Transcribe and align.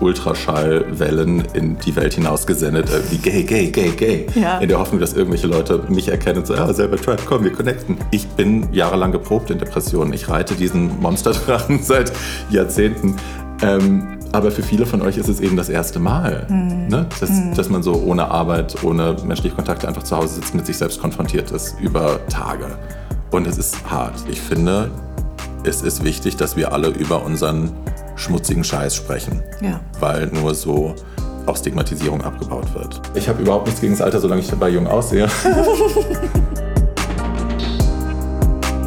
Ultraschallwellen 0.00 1.44
in 1.54 1.78
die 1.78 1.94
Welt 1.96 2.14
hinaus 2.14 2.46
gesendet, 2.46 2.88
wie 3.10 3.18
gay, 3.18 3.42
gay, 3.42 3.70
gay, 3.70 3.90
gay. 3.90 4.26
Ja. 4.34 4.58
In 4.58 4.68
der 4.68 4.78
Hoffnung, 4.78 5.00
dass 5.00 5.14
irgendwelche 5.14 5.46
Leute 5.46 5.84
mich 5.88 6.08
erkennen 6.08 6.38
und 6.38 6.46
so, 6.46 6.54
ja, 6.54 6.72
selber 6.72 6.96
Tribe, 6.96 7.22
komm, 7.26 7.44
wir 7.44 7.52
connecten. 7.52 7.98
Ich 8.10 8.26
bin 8.28 8.72
jahrelang 8.72 9.12
geprobt 9.12 9.50
in 9.50 9.58
Depressionen. 9.58 10.12
Ich 10.12 10.28
reite 10.28 10.54
diesen 10.54 11.00
Monsterdrachen 11.00 11.82
seit 11.82 12.12
Jahrzehnten. 12.50 13.16
Ähm, 13.62 14.18
aber 14.32 14.50
für 14.50 14.62
viele 14.62 14.84
von 14.84 15.00
euch 15.02 15.16
ist 15.16 15.28
es 15.28 15.40
eben 15.40 15.56
das 15.56 15.68
erste 15.68 15.98
Mal, 15.98 16.46
mhm. 16.48 16.88
ne? 16.88 17.06
dass, 17.18 17.30
mhm. 17.30 17.54
dass 17.54 17.68
man 17.70 17.82
so 17.82 17.94
ohne 17.94 18.30
Arbeit, 18.30 18.82
ohne 18.84 19.16
menschliche 19.24 19.54
Kontakte 19.54 19.88
einfach 19.88 20.02
zu 20.02 20.16
Hause 20.16 20.34
sitzt, 20.36 20.54
mit 20.54 20.66
sich 20.66 20.76
selbst 20.76 21.00
konfrontiert 21.00 21.50
ist 21.50 21.76
über 21.80 22.20
Tage. 22.28 22.66
Und 23.30 23.46
es 23.46 23.58
ist 23.58 23.90
hart. 23.90 24.14
Ich 24.30 24.40
finde, 24.40 24.90
es 25.64 25.82
ist 25.82 26.04
wichtig, 26.04 26.36
dass 26.36 26.56
wir 26.56 26.72
alle 26.72 26.88
über 26.88 27.24
unseren 27.24 27.72
schmutzigen 28.18 28.64
Scheiß 28.64 28.94
sprechen. 28.94 29.42
Ja. 29.60 29.80
Weil 30.00 30.26
nur 30.26 30.54
so 30.54 30.94
auch 31.46 31.56
Stigmatisierung 31.56 32.22
abgebaut 32.22 32.74
wird. 32.74 33.00
Ich 33.14 33.28
habe 33.28 33.42
überhaupt 33.42 33.66
nichts 33.66 33.80
gegen 33.80 33.92
das 33.94 34.02
Alter, 34.02 34.20
solange 34.20 34.42
ich 34.42 34.48
dabei 34.48 34.68
jung 34.68 34.86
aussehe. 34.86 35.28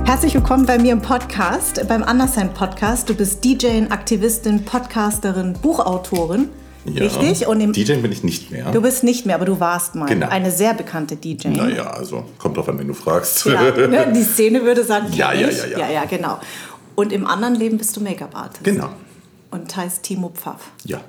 Herzlich 0.05 0.33
willkommen 0.35 0.65
bei 0.65 0.77
mir 0.77 0.91
im 0.91 1.01
Podcast, 1.01 1.87
beim 1.87 2.03
Anderssein 2.03 2.53
Podcast. 2.53 3.09
Du 3.09 3.15
bist 3.15 3.43
DJ, 3.43 3.83
Aktivistin, 3.89 4.65
Podcasterin, 4.65 5.53
Buchautorin. 5.53 6.49
Ja, 6.83 7.03
Richtig? 7.03 7.47
Und 7.47 7.61
im 7.61 7.71
DJ 7.73 7.93
bin 7.95 8.11
ich 8.11 8.23
nicht 8.23 8.51
mehr. 8.51 8.71
Du 8.71 8.81
bist 8.81 9.03
nicht 9.03 9.25
mehr, 9.25 9.35
aber 9.35 9.45
du 9.45 9.59
warst 9.59 9.95
mal 9.95 10.07
genau. 10.07 10.27
eine 10.29 10.51
sehr 10.51 10.73
bekannte 10.73 11.15
DJ. 11.15 11.49
Naja, 11.49 11.91
also 11.91 12.25
kommt 12.39 12.57
drauf 12.57 12.67
an, 12.67 12.77
wenn 12.79 12.87
du 12.87 12.93
fragst. 12.93 13.45
Ja, 13.45 13.61
ne? 13.87 14.11
Die 14.13 14.23
Szene 14.23 14.63
würde 14.63 14.83
sagen, 14.83 15.07
ja, 15.13 15.31
ja, 15.31 15.49
ja, 15.49 15.65
ja, 15.65 15.77
ja. 15.77 15.89
Ja, 15.91 16.05
genau. 16.05 16.39
Und 16.95 17.13
im 17.13 17.25
anderen 17.25 17.55
Leben 17.55 17.77
bist 17.77 17.95
du 17.95 18.01
Make-up-Artist. 18.01 18.63
Genau. 18.63 18.89
Und 19.51 19.75
heißt 19.75 20.03
Timo 20.03 20.29
Pfaff. 20.29 20.71
Ja. 20.83 21.01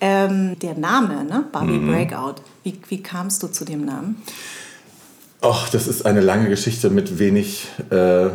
Ähm, 0.00 0.58
der 0.58 0.74
Name, 0.74 1.24
ne? 1.24 1.44
Barbie 1.50 1.78
mhm. 1.78 1.90
Breakout. 1.90 2.34
Wie, 2.62 2.78
wie 2.88 3.02
kamst 3.02 3.42
du 3.42 3.48
zu 3.48 3.64
dem 3.64 3.84
Namen? 3.84 4.22
Ach, 5.40 5.68
das 5.70 5.86
ist 5.86 6.04
eine 6.04 6.20
lange 6.20 6.48
Geschichte 6.48 6.90
mit 6.90 7.18
wenig, 7.18 7.68
äh, 7.90 8.28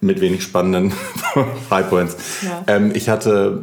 mit 0.00 0.20
wenig 0.20 0.42
spannenden 0.42 0.92
Highpoints. 1.70 2.16
Ja. 2.42 2.64
Ähm, 2.66 2.92
ich 2.94 3.08
hatte, 3.08 3.62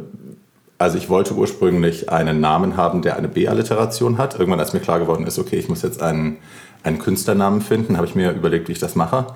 also 0.78 0.98
ich 0.98 1.08
wollte 1.08 1.34
ursprünglich 1.34 2.10
einen 2.10 2.40
Namen 2.40 2.76
haben, 2.76 3.02
der 3.02 3.16
eine 3.16 3.28
B-Alliteration 3.28 4.18
hat. 4.18 4.34
Irgendwann, 4.34 4.60
als 4.60 4.72
mir 4.72 4.80
klar 4.80 4.98
geworden 4.98 5.26
ist, 5.26 5.38
okay, 5.38 5.56
ich 5.56 5.68
muss 5.68 5.82
jetzt 5.82 6.02
einen, 6.02 6.38
einen 6.82 6.98
Künstlernamen 6.98 7.60
finden, 7.60 7.96
habe 7.96 8.06
ich 8.06 8.16
mir 8.16 8.32
überlegt, 8.32 8.68
wie 8.68 8.72
ich 8.72 8.80
das 8.80 8.96
mache 8.96 9.26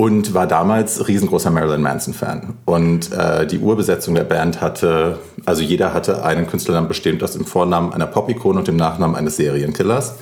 und 0.00 0.32
war 0.32 0.46
damals 0.46 1.08
riesengroßer 1.08 1.50
Marilyn 1.50 1.82
Manson-Fan. 1.82 2.54
Und 2.66 3.10
äh, 3.12 3.48
die 3.48 3.58
Urbesetzung 3.58 4.14
der 4.14 4.22
Band 4.22 4.60
hatte, 4.60 5.18
also 5.44 5.60
jeder 5.60 5.92
hatte 5.92 6.24
einen 6.24 6.46
Künstlernamen 6.46 6.86
bestehend 6.86 7.20
aus 7.24 7.32
dem 7.32 7.44
Vornamen 7.44 7.92
einer 7.92 8.06
Pop-Ikone 8.06 8.60
und 8.60 8.68
dem 8.68 8.76
Nachnamen 8.76 9.16
eines 9.16 9.36
Serienkillers. 9.36 10.14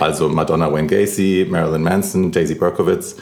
Also 0.00 0.30
Madonna 0.30 0.72
Wayne 0.72 0.86
Gacy, 0.86 1.46
Marilyn 1.50 1.82
Manson, 1.82 2.32
Daisy 2.32 2.54
Berkowitz. 2.54 3.16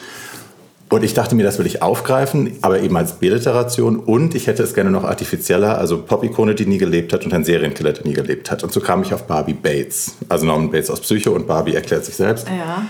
Und 0.90 1.02
ich 1.02 1.12
dachte 1.12 1.34
mir, 1.34 1.42
das 1.42 1.58
will 1.58 1.66
ich 1.66 1.82
aufgreifen, 1.82 2.52
aber 2.62 2.80
eben 2.80 2.96
als 2.96 3.14
Bildliteration. 3.14 3.98
Und 3.98 4.36
ich 4.36 4.46
hätte 4.46 4.62
es 4.62 4.74
gerne 4.74 4.92
noch 4.92 5.02
artifizieller, 5.02 5.76
also 5.76 6.02
Pop-Ikone, 6.02 6.54
die 6.54 6.66
nie 6.66 6.78
gelebt 6.78 7.12
hat 7.12 7.24
und 7.24 7.34
ein 7.34 7.44
Serienkiller, 7.44 7.92
der 7.92 8.06
nie 8.06 8.14
gelebt 8.14 8.52
hat. 8.52 8.62
Und 8.62 8.72
so 8.72 8.80
kam 8.80 9.02
ich 9.02 9.12
auf 9.12 9.24
Barbie 9.26 9.54
Bates. 9.54 10.14
Also 10.28 10.46
Norman 10.46 10.70
Bates 10.70 10.88
aus 10.88 11.00
Psycho 11.00 11.32
und 11.32 11.48
Barbie 11.48 11.74
erklärt 11.74 12.04
sich 12.04 12.14
selbst. 12.14 12.46
Ja. 12.46 12.86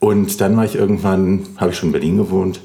Und 0.00 0.40
dann 0.40 0.56
war 0.56 0.64
ich 0.64 0.74
irgendwann, 0.74 1.46
habe 1.56 1.70
ich 1.70 1.76
schon 1.76 1.90
in 1.90 1.92
Berlin 1.92 2.16
gewohnt 2.16 2.60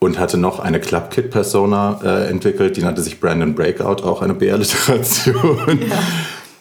und 0.00 0.18
hatte 0.18 0.38
noch 0.38 0.58
eine 0.58 0.80
Club 0.80 1.10
Kid 1.10 1.30
Persona 1.30 2.00
äh, 2.02 2.28
entwickelt, 2.28 2.76
die 2.76 2.82
nannte 2.82 3.02
sich 3.02 3.20
Brandon 3.20 3.54
Breakout, 3.54 4.02
auch 4.02 4.22
eine 4.22 4.34
BR-Literation. 4.34 5.80
Ja. 5.88 5.98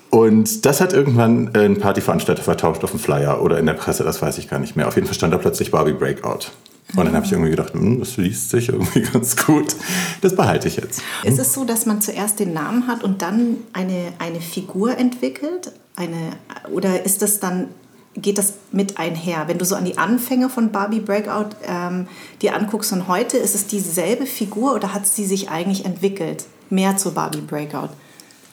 Und 0.09 0.65
das 0.65 0.79
hat 0.79 0.93
irgendwann 0.93 1.55
ein 1.55 1.79
Partyveranstalter 1.79 2.43
vertauscht 2.43 2.83
auf 2.83 2.91
dem 2.91 2.99
Flyer 2.99 3.41
oder 3.41 3.57
in 3.57 3.65
der 3.65 3.73
Presse, 3.73 4.03
das 4.03 4.21
weiß 4.21 4.37
ich 4.37 4.47
gar 4.47 4.59
nicht 4.59 4.75
mehr. 4.75 4.87
Auf 4.87 4.95
jeden 4.95 5.07
Fall 5.07 5.15
stand 5.15 5.33
da 5.33 5.39
plötzlich 5.39 5.71
Barbie 5.71 5.93
Breakout. 5.93 6.51
Und 6.95 7.05
dann 7.05 7.15
habe 7.15 7.25
ich 7.25 7.31
irgendwie 7.31 7.49
gedacht, 7.49 7.73
hm, 7.73 7.99
das 7.99 8.17
liest 8.17 8.51
sich 8.51 8.69
irgendwie 8.69 9.01
ganz 9.13 9.35
gut. 9.35 9.75
Das 10.21 10.35
behalte 10.35 10.67
ich 10.67 10.75
jetzt. 10.75 11.01
Ist 11.23 11.39
es 11.39 11.53
so, 11.53 11.65
dass 11.65 11.87
man 11.87 12.01
zuerst 12.01 12.39
den 12.39 12.53
Namen 12.53 12.87
hat 12.87 13.03
und 13.03 13.23
dann 13.23 13.57
eine, 13.73 14.13
eine 14.19 14.39
Figur 14.39 14.97
entwickelt? 14.97 15.71
Eine, 15.95 16.33
oder 16.71 17.03
ist 17.05 17.21
das 17.23 17.39
dann 17.39 17.69
geht 18.15 18.37
das 18.37 18.53
mit 18.71 18.99
einher. 18.99 19.47
Wenn 19.47 19.57
du 19.57 19.65
so 19.65 19.75
an 19.75 19.85
die 19.85 19.97
Anfänge 19.97 20.49
von 20.49 20.71
Barbie 20.71 20.99
Breakout 20.99 21.55
ähm, 21.67 22.07
dir 22.41 22.55
anguckst 22.55 22.93
und 22.93 23.07
heute, 23.07 23.37
ist 23.37 23.55
es 23.55 23.67
dieselbe 23.67 24.25
Figur 24.25 24.75
oder 24.75 24.93
hat 24.93 25.07
sie 25.07 25.25
sich 25.25 25.49
eigentlich 25.49 25.85
entwickelt? 25.85 26.45
Mehr 26.69 26.97
zur 26.97 27.13
Barbie 27.13 27.41
Breakout? 27.41 27.89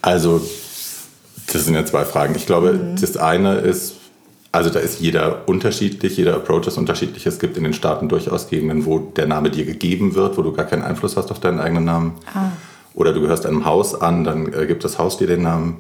Also, 0.03 0.41
das 1.53 1.65
sind 1.65 1.75
ja 1.75 1.84
zwei 1.84 2.04
Fragen. 2.04 2.34
Ich 2.34 2.47
glaube, 2.47 2.72
mhm. 2.72 2.97
das 3.00 3.16
eine 3.16 3.56
ist, 3.56 3.97
also 4.53 4.70
da 4.70 4.81
ist 4.81 5.00
jeder 5.00 5.47
unterschiedlich, 5.47 6.16
jeder 6.16 6.37
Approach 6.37 6.66
ist 6.66 6.78
unterschiedlich. 6.78 7.26
Es 7.26 7.38
gibt 7.38 7.56
in 7.56 7.65
den 7.65 7.75
Staaten 7.75 8.09
durchaus 8.09 8.49
Gegenden, 8.49 8.87
wo 8.87 8.99
der 8.99 9.26
Name 9.26 9.50
dir 9.50 9.66
gegeben 9.66 10.15
wird, 10.15 10.38
wo 10.38 10.43
du 10.43 10.53
gar 10.53 10.65
keinen 10.65 10.82
Einfluss 10.82 11.16
hast 11.16 11.31
auf 11.31 11.41
deinen 11.41 11.60
eigenen 11.60 11.84
Namen. 11.84 12.12
Ah. 12.34 12.50
Oder 12.94 13.12
du 13.12 13.20
gehörst 13.20 13.47
einem 13.47 13.65
Haus 13.66 13.94
an, 13.94 14.25
dann 14.25 14.53
äh, 14.53 14.66
gibt 14.66 14.84
das 14.84 14.99
Haus 14.99 15.19
dir 15.19 15.26
den 15.26 15.43
Namen. 15.43 15.76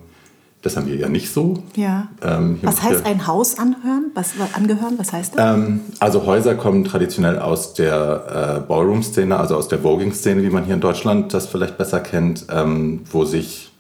Das 0.62 0.76
haben 0.76 0.86
wir 0.86 0.96
ja 0.96 1.08
nicht 1.08 1.32
so. 1.32 1.62
Ja. 1.74 2.08
Ähm, 2.22 2.58
was 2.62 2.82
heißt 2.82 3.06
ein 3.06 3.26
Haus 3.26 3.58
anhören? 3.58 4.10
Was, 4.14 4.34
angehören? 4.52 4.98
Was 4.98 5.12
heißt 5.12 5.38
das? 5.38 5.56
Ähm, 5.56 5.80
also 6.00 6.26
Häuser 6.26 6.54
kommen 6.54 6.84
traditionell 6.84 7.38
aus 7.38 7.72
der 7.72 8.58
äh, 8.58 8.68
Ballroom-Szene, 8.68 9.38
also 9.38 9.56
aus 9.56 9.68
der 9.68 9.78
Voging-Szene, 9.78 10.42
wie 10.42 10.50
man 10.50 10.64
hier 10.64 10.74
in 10.74 10.80
Deutschland 10.80 11.32
das 11.32 11.46
vielleicht 11.46 11.78
besser 11.78 12.00
kennt, 12.00 12.46
ähm, 12.50 13.00
wo 13.10 13.24
sich 13.24 13.72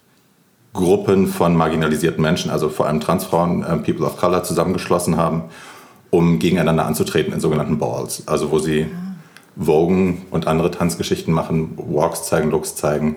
Gruppen 0.72 1.26
von 1.26 1.54
marginalisierten 1.54 2.22
Menschen, 2.22 2.50
also 2.50 2.70
vor 2.70 2.86
allem 2.86 3.00
Transfrauen, 3.00 3.62
äh, 3.62 3.76
People 3.76 4.06
of 4.06 4.16
Color, 4.16 4.42
zusammengeschlossen 4.44 5.18
haben, 5.18 5.44
um 6.08 6.38
gegeneinander 6.38 6.86
anzutreten 6.86 7.34
in 7.34 7.40
sogenannten 7.40 7.78
Balls. 7.78 8.22
Also 8.26 8.50
wo 8.50 8.58
sie 8.58 8.86
ah. 8.86 9.62
Vogen 9.62 10.22
und 10.30 10.46
andere 10.46 10.70
Tanzgeschichten 10.70 11.34
machen, 11.34 11.76
Walks 11.76 12.24
zeigen, 12.24 12.50
Looks 12.50 12.74
zeigen 12.74 13.16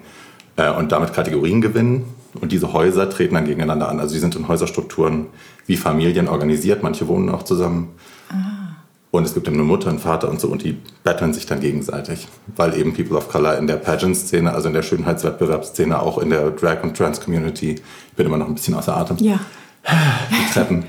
äh, 0.57 0.69
und 0.69 0.91
damit 0.91 1.13
Kategorien 1.13 1.61
gewinnen 1.61 2.07
und 2.41 2.51
diese 2.51 2.73
Häuser 2.73 3.09
treten 3.09 3.35
dann 3.35 3.45
gegeneinander 3.45 3.89
an. 3.89 3.99
Also 3.99 4.13
sie 4.13 4.19
sind 4.19 4.35
in 4.35 4.47
Häuserstrukturen 4.47 5.27
wie 5.65 5.77
Familien 5.77 6.27
organisiert. 6.27 6.83
Manche 6.83 7.07
wohnen 7.07 7.29
auch 7.29 7.43
zusammen. 7.43 7.89
Ah. 8.29 8.75
Und 9.11 9.25
es 9.25 9.35
gibt 9.35 9.47
eben 9.47 9.57
eine 9.57 9.65
Mutter, 9.65 9.89
einen 9.89 9.99
Vater 9.99 10.29
und 10.29 10.39
so. 10.39 10.47
Und 10.47 10.63
die 10.63 10.77
battlen 11.03 11.33
sich 11.33 11.45
dann 11.45 11.59
gegenseitig. 11.59 12.27
Weil 12.55 12.75
eben 12.77 12.93
People 12.93 13.17
of 13.17 13.29
Color 13.29 13.57
in 13.57 13.67
der 13.67 13.75
Pageant-Szene, 13.75 14.51
also 14.51 14.67
in 14.67 14.73
der 14.73 14.81
Schönheitswettbewerbsszene, 14.81 16.01
auch 16.01 16.17
in 16.17 16.31
der 16.31 16.49
Drag- 16.49 16.83
und 16.83 16.97
Trans-Community, 16.97 17.75
ich 17.75 18.13
bin 18.15 18.25
immer 18.25 18.37
noch 18.37 18.47
ein 18.47 18.55
bisschen 18.55 18.73
außer 18.73 18.97
Atem. 18.97 19.17
Ja. 19.17 19.39
Die 20.31 20.53
Treppen. 20.53 20.85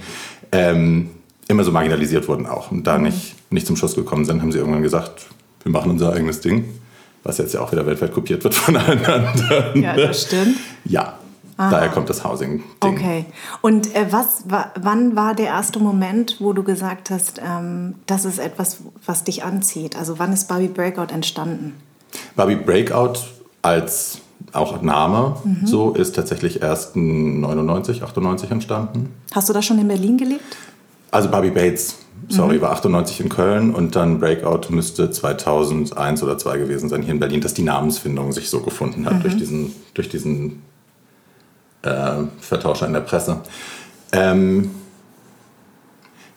ähm, 0.53 1.10
immer 1.49 1.65
so 1.65 1.72
marginalisiert 1.72 2.27
wurden 2.27 2.47
auch. 2.47 2.71
Und 2.71 2.87
da 2.87 2.97
nicht, 2.97 3.34
nicht 3.50 3.66
zum 3.66 3.77
Schuss 3.77 3.94
gekommen 3.94 4.25
sind, 4.25 4.41
haben 4.41 4.53
sie 4.53 4.59
irgendwann 4.59 4.83
gesagt, 4.83 5.27
wir 5.62 5.72
machen 5.72 5.91
unser 5.91 6.12
eigenes 6.12 6.41
Ding 6.41 6.65
was 7.25 7.38
jetzt 7.38 7.54
ja 7.54 7.60
auch 7.60 7.72
wieder 7.72 7.87
weltweit 7.87 8.12
kopiert 8.12 8.44
wird 8.44 8.54
von 8.54 8.77
allen 8.77 9.04
anderen. 9.04 9.83
Ja, 9.83 9.97
das 9.97 10.22
stimmt. 10.22 10.59
Ja, 10.84 11.19
Aha. 11.56 11.70
Daher 11.70 11.88
kommt 11.88 12.10
das 12.10 12.25
Housing. 12.25 12.62
-Ding. 12.81 12.92
Okay. 12.92 13.26
Und 13.62 13.95
äh, 13.95 14.06
was, 14.10 14.45
wann 14.80 15.16
war 15.16 15.34
der 15.34 15.47
erste 15.47 15.78
Moment, 15.78 16.36
wo 16.41 16.53
du 16.53 16.62
gesagt 16.62 17.10
hast, 17.10 17.41
ähm, 17.45 17.95
das 18.06 18.24
ist 18.24 18.39
etwas, 18.39 18.78
was 19.06 19.24
dich 19.24 19.45
anzieht? 19.45 19.97
Also 19.97 20.18
wann 20.18 20.33
ist 20.33 20.48
Barbie 20.48 20.68
Breakout 20.68 21.12
entstanden? 21.12 21.74
Barbie 22.36 22.56
Breakout 22.56 23.21
als 23.62 24.18
auch 24.53 24.83
Name 24.83 25.36
mhm. 25.42 25.66
so 25.66 25.92
ist 25.92 26.15
tatsächlich 26.15 26.62
erst 26.62 26.97
99, 26.97 28.03
98 28.03 28.50
entstanden. 28.50 29.15
Hast 29.33 29.48
du 29.48 29.53
da 29.53 29.62
schon 29.62 29.78
in 29.78 29.89
Berlin 29.89 30.16
gelebt? 30.16 30.57
Also 31.10 31.28
Barbie 31.30 31.50
Bates, 31.50 31.97
sorry, 32.28 32.59
mhm. 32.59 32.62
war 32.62 32.72
98 32.72 33.21
in 33.21 33.28
Köln 33.28 33.74
und 33.74 33.97
dann 33.97 34.21
Breakout 34.21 34.71
müsste 34.71 35.10
2001 35.10 36.22
oder 36.22 36.39
2002 36.39 36.59
gewesen 36.59 36.89
sein 36.89 37.03
hier 37.03 37.12
in 37.12 37.21
Berlin, 37.21 37.41
dass 37.41 37.54
die 37.54 37.62
Namensfindung 37.62 38.33
sich 38.33 38.50
so 38.50 38.60
gefunden 38.60 39.07
hat 39.07 39.15
mhm. 39.15 39.22
durch 39.22 39.36
diesen, 39.36 39.72
durch 39.95 40.09
diesen 40.09 40.62
äh, 41.84 42.25
Vertauscher 42.41 42.86
in 42.86 42.92
der 42.92 43.01
Presse. 43.01 43.39
Ähm, 44.13 44.71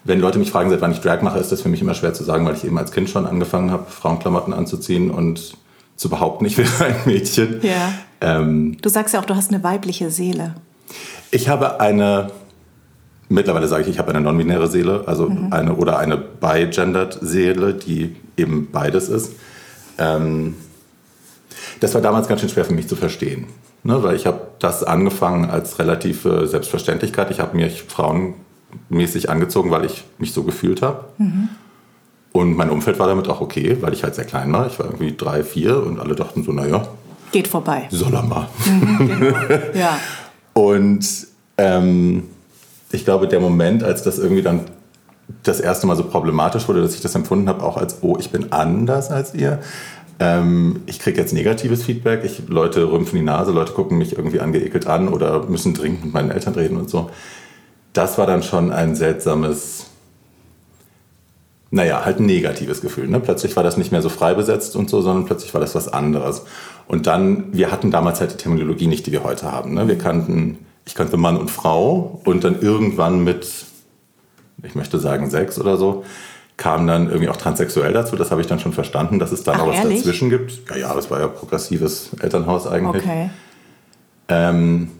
wenn 0.03 0.19
Leute 0.21 0.39
mich 0.39 0.51
fragen, 0.51 0.69
seit 0.69 0.81
wann 0.81 0.91
ich 0.91 1.01
Drag 1.01 1.21
mache, 1.21 1.37
ist 1.37 1.51
das 1.51 1.61
für 1.61 1.69
mich 1.69 1.81
immer 1.81 1.93
schwer 1.93 2.13
zu 2.13 2.23
sagen, 2.23 2.45
weil 2.45 2.55
ich 2.55 2.63
eben 2.63 2.77
als 2.77 2.91
Kind 2.91 3.09
schon 3.09 3.25
angefangen 3.25 3.71
habe, 3.71 3.89
Frauenklamotten 3.89 4.53
anzuziehen 4.53 5.11
und 5.11 5.57
zu 5.97 6.09
behaupten, 6.09 6.45
ich 6.45 6.57
wäre 6.57 6.85
ein 6.85 6.95
Mädchen. 7.05 7.59
Ja. 7.61 7.93
Ähm, 8.21 8.77
du 8.81 8.89
sagst 8.89 9.13
ja 9.13 9.19
auch, 9.19 9.25
du 9.25 9.35
hast 9.35 9.51
eine 9.51 9.63
weibliche 9.63 10.09
Seele. 10.09 10.55
Ich 11.31 11.49
habe 11.49 11.81
eine, 11.81 12.31
mittlerweile 13.27 13.67
sage 13.67 13.83
ich, 13.83 13.89
ich 13.89 13.99
habe 13.99 14.11
eine 14.11 14.21
non-binäre 14.21 14.67
Seele, 14.67 15.03
also 15.07 15.29
mhm. 15.29 15.51
eine 15.51 15.75
oder 15.75 15.97
eine 15.99 16.17
bi-gendered 16.17 17.19
Seele, 17.21 17.73
die 17.73 18.15
eben 18.37 18.69
beides 18.71 19.09
ist. 19.09 19.33
Ähm, 19.97 20.55
das 21.79 21.93
war 21.93 22.01
damals 22.01 22.27
ganz 22.27 22.41
schön 22.41 22.49
schwer 22.49 22.65
für 22.65 22.73
mich 22.73 22.87
zu 22.87 22.95
verstehen, 22.95 23.47
ne? 23.87 24.03
weil 24.03 24.15
ich 24.15 24.27
habe 24.27 24.41
das 24.59 24.83
angefangen 24.83 25.49
als 25.49 25.79
relative 25.79 26.47
Selbstverständlichkeit. 26.47 27.31
Ich 27.31 27.39
habe 27.39 27.55
mich 27.55 27.83
frauenmäßig 27.83 29.29
angezogen, 29.29 29.71
weil 29.71 29.85
ich 29.85 30.03
mich 30.17 30.33
so 30.33 30.43
gefühlt 30.43 30.81
habe. 30.81 31.05
Mhm. 31.17 31.49
Und 32.33 32.55
mein 32.55 32.69
Umfeld 32.69 32.99
war 32.99 33.07
damit 33.07 33.27
auch 33.29 33.41
okay, 33.41 33.77
weil 33.81 33.93
ich 33.93 34.03
halt 34.03 34.13
sehr 34.13 34.25
klein 34.25 34.51
war. 34.53 34.67
Ich 34.67 34.77
war 34.77 34.85
irgendwie 34.85 35.15
drei, 35.15 35.43
vier 35.43 35.81
und 35.81 35.99
alle 35.99 36.13
dachten 36.13 36.43
so, 36.43 36.51
naja. 36.51 36.85
Geht 37.31 37.47
vorbei. 37.47 37.87
Soll 37.89 38.13
er 38.13 38.23
mal. 38.23 38.47
Mhm, 38.65 39.07
genau. 39.07 39.37
ja. 39.73 39.97
Und 40.53 41.07
ähm, 41.57 42.23
ich 42.91 43.05
glaube, 43.05 43.27
der 43.27 43.39
Moment, 43.39 43.83
als 43.83 44.03
das 44.03 44.19
irgendwie 44.19 44.43
dann 44.43 44.65
das 45.43 45.59
erste 45.59 45.87
Mal 45.87 45.95
so 45.95 46.03
problematisch 46.03 46.67
wurde, 46.67 46.81
dass 46.81 46.93
ich 46.93 47.01
das 47.01 47.15
empfunden 47.15 47.49
habe, 47.49 47.63
auch 47.63 47.77
als, 47.77 47.97
oh, 48.01 48.17
ich 48.19 48.31
bin 48.31 48.51
anders 48.51 49.11
als 49.11 49.33
ihr. 49.33 49.59
Ähm, 50.19 50.81
ich 50.85 50.99
kriege 50.99 51.19
jetzt 51.19 51.33
negatives 51.33 51.83
Feedback. 51.83 52.23
Ich, 52.23 52.47
Leute 52.47 52.91
rümpfen 52.91 53.17
die 53.17 53.25
Nase, 53.25 53.51
Leute 53.51 53.73
gucken 53.73 53.97
mich 53.97 54.17
irgendwie 54.17 54.39
angeekelt 54.39 54.87
an 54.87 55.09
oder 55.09 55.45
müssen 55.47 55.73
dringend 55.73 56.05
mit 56.05 56.13
meinen 56.13 56.31
Eltern 56.31 56.55
reden 56.55 56.77
und 56.77 56.89
so. 56.89 57.09
Das 57.93 58.17
war 58.17 58.27
dann 58.27 58.43
schon 58.43 58.71
ein 58.71 58.95
seltsames, 58.95 59.87
naja, 61.71 62.05
halt 62.05 62.19
ein 62.19 62.25
negatives 62.25 62.81
Gefühl. 62.81 63.07
Ne? 63.07 63.19
Plötzlich 63.19 63.55
war 63.55 63.63
das 63.63 63.77
nicht 63.77 63.91
mehr 63.91 64.01
so 64.01 64.09
frei 64.09 64.33
besetzt 64.33 64.75
und 64.75 64.89
so, 64.89 65.01
sondern 65.01 65.25
plötzlich 65.25 65.53
war 65.53 65.61
das 65.61 65.75
was 65.75 65.87
anderes. 65.87 66.43
Und 66.87 67.07
dann, 67.07 67.53
wir 67.53 67.71
hatten 67.71 67.91
damals 67.91 68.19
halt 68.19 68.33
die 68.33 68.37
Terminologie 68.37 68.87
nicht, 68.87 69.05
die 69.07 69.11
wir 69.11 69.23
heute 69.23 69.51
haben. 69.51 69.73
Ne? 69.73 69.87
Wir 69.87 69.97
kannten 69.97 70.59
ich 70.87 70.95
kannte 70.95 71.17
Mann 71.17 71.37
und 71.37 71.51
Frau 71.51 72.21
und 72.23 72.45
dann 72.45 72.61
irgendwann 72.61 73.23
mit, 73.23 73.65
ich 74.63 74.73
möchte 74.73 74.99
sagen 74.99 75.29
sechs 75.29 75.59
oder 75.59 75.75
so, 75.75 76.05
kam 76.57 76.87
dann 76.87 77.07
irgendwie 77.07 77.29
auch 77.29 77.37
transsexuell 77.37 77.93
dazu. 77.93 78.15
Das 78.15 78.31
habe 78.31 78.41
ich 78.41 78.47
dann 78.47 78.59
schon 78.59 78.73
verstanden, 78.73 79.19
dass 79.19 79.31
es 79.31 79.43
da 79.43 79.55
noch 79.55 79.67
was 79.67 79.77
ehrlich? 79.77 79.99
dazwischen 79.99 80.29
gibt. 80.29 80.69
Ja, 80.69 80.75
ja, 80.75 80.93
das 80.93 81.09
war 81.11 81.19
ja 81.19 81.27
progressives 81.27 82.09
Elternhaus 82.19 82.65
eigentlich. 82.65 83.03
Okay. 83.03 83.29
Ähm, 84.27 84.91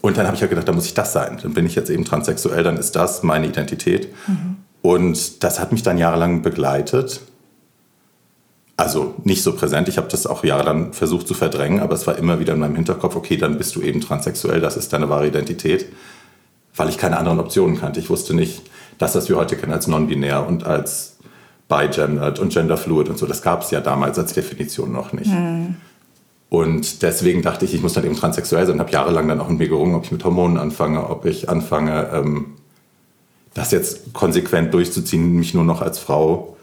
und 0.00 0.16
dann 0.16 0.26
habe 0.26 0.36
ich 0.36 0.40
ja 0.40 0.44
halt 0.44 0.50
gedacht, 0.50 0.68
da 0.68 0.72
muss 0.72 0.86
ich 0.86 0.94
das 0.94 1.12
sein. 1.12 1.38
Dann 1.42 1.52
bin 1.52 1.66
ich 1.66 1.74
jetzt 1.74 1.90
eben 1.90 2.04
transsexuell, 2.04 2.62
dann 2.62 2.76
ist 2.76 2.94
das 2.94 3.24
meine 3.24 3.48
Identität. 3.48 4.14
Mhm. 4.28 4.56
Und 4.80 5.42
das 5.42 5.58
hat 5.58 5.72
mich 5.72 5.82
dann 5.82 5.98
jahrelang 5.98 6.42
begleitet. 6.42 7.20
Also 8.76 9.14
nicht 9.24 9.42
so 9.42 9.56
präsent. 9.56 9.88
Ich 9.88 9.96
habe 9.96 10.06
das 10.08 10.26
auch 10.26 10.44
jahrelang 10.44 10.92
versucht 10.92 11.26
zu 11.26 11.34
verdrängen, 11.34 11.80
aber 11.80 11.94
es 11.94 12.06
war 12.06 12.16
immer 12.18 12.38
wieder 12.38 12.52
in 12.54 12.60
meinem 12.60 12.76
Hinterkopf, 12.76 13.16
okay, 13.16 13.36
dann 13.36 13.58
bist 13.58 13.74
du 13.74 13.82
eben 13.82 14.00
transsexuell, 14.00 14.60
das 14.60 14.76
ist 14.76 14.92
deine 14.92 15.08
wahre 15.08 15.26
Identität, 15.26 15.86
weil 16.76 16.90
ich 16.90 16.98
keine 16.98 17.16
anderen 17.16 17.40
Optionen 17.40 17.80
kannte. 17.80 17.98
Ich 17.98 18.10
wusste 18.10 18.34
nicht, 18.34 18.62
das, 18.98 19.14
was 19.14 19.28
wir 19.28 19.36
heute 19.36 19.56
kennen 19.56 19.72
als 19.72 19.86
non-binär 19.86 20.46
und 20.46 20.64
als 20.64 21.16
bigendered 21.68 22.38
und 22.38 22.52
genderfluid 22.52 23.08
und 23.08 23.18
so, 23.18 23.26
das 23.26 23.42
gab 23.42 23.62
es 23.62 23.70
ja 23.70 23.80
damals 23.80 24.18
als 24.18 24.32
Definition 24.32 24.92
noch 24.92 25.12
nicht. 25.12 25.30
Mhm. 25.30 25.76
Und 26.48 27.02
deswegen 27.02 27.42
dachte 27.42 27.64
ich, 27.64 27.74
ich 27.74 27.82
muss 27.82 27.94
dann 27.94 28.04
eben 28.04 28.16
transsexuell 28.16 28.66
sein 28.66 28.74
und 28.74 28.80
habe 28.80 28.92
jahrelang 28.92 29.26
dann 29.28 29.40
auch 29.40 29.48
mit 29.48 29.58
mir 29.58 29.68
gerungen, 29.68 29.96
ob 29.96 30.04
ich 30.04 30.12
mit 30.12 30.24
Hormonen 30.24 30.58
anfange, 30.58 31.10
ob 31.10 31.26
ich 31.26 31.48
anfange, 31.48 32.08
ähm, 32.12 32.54
das 33.54 33.72
jetzt 33.72 34.12
konsequent 34.12 34.72
durchzuziehen, 34.72 35.32
mich 35.34 35.54
nur 35.54 35.64
noch 35.64 35.82
als 35.82 35.98
Frau 35.98 36.56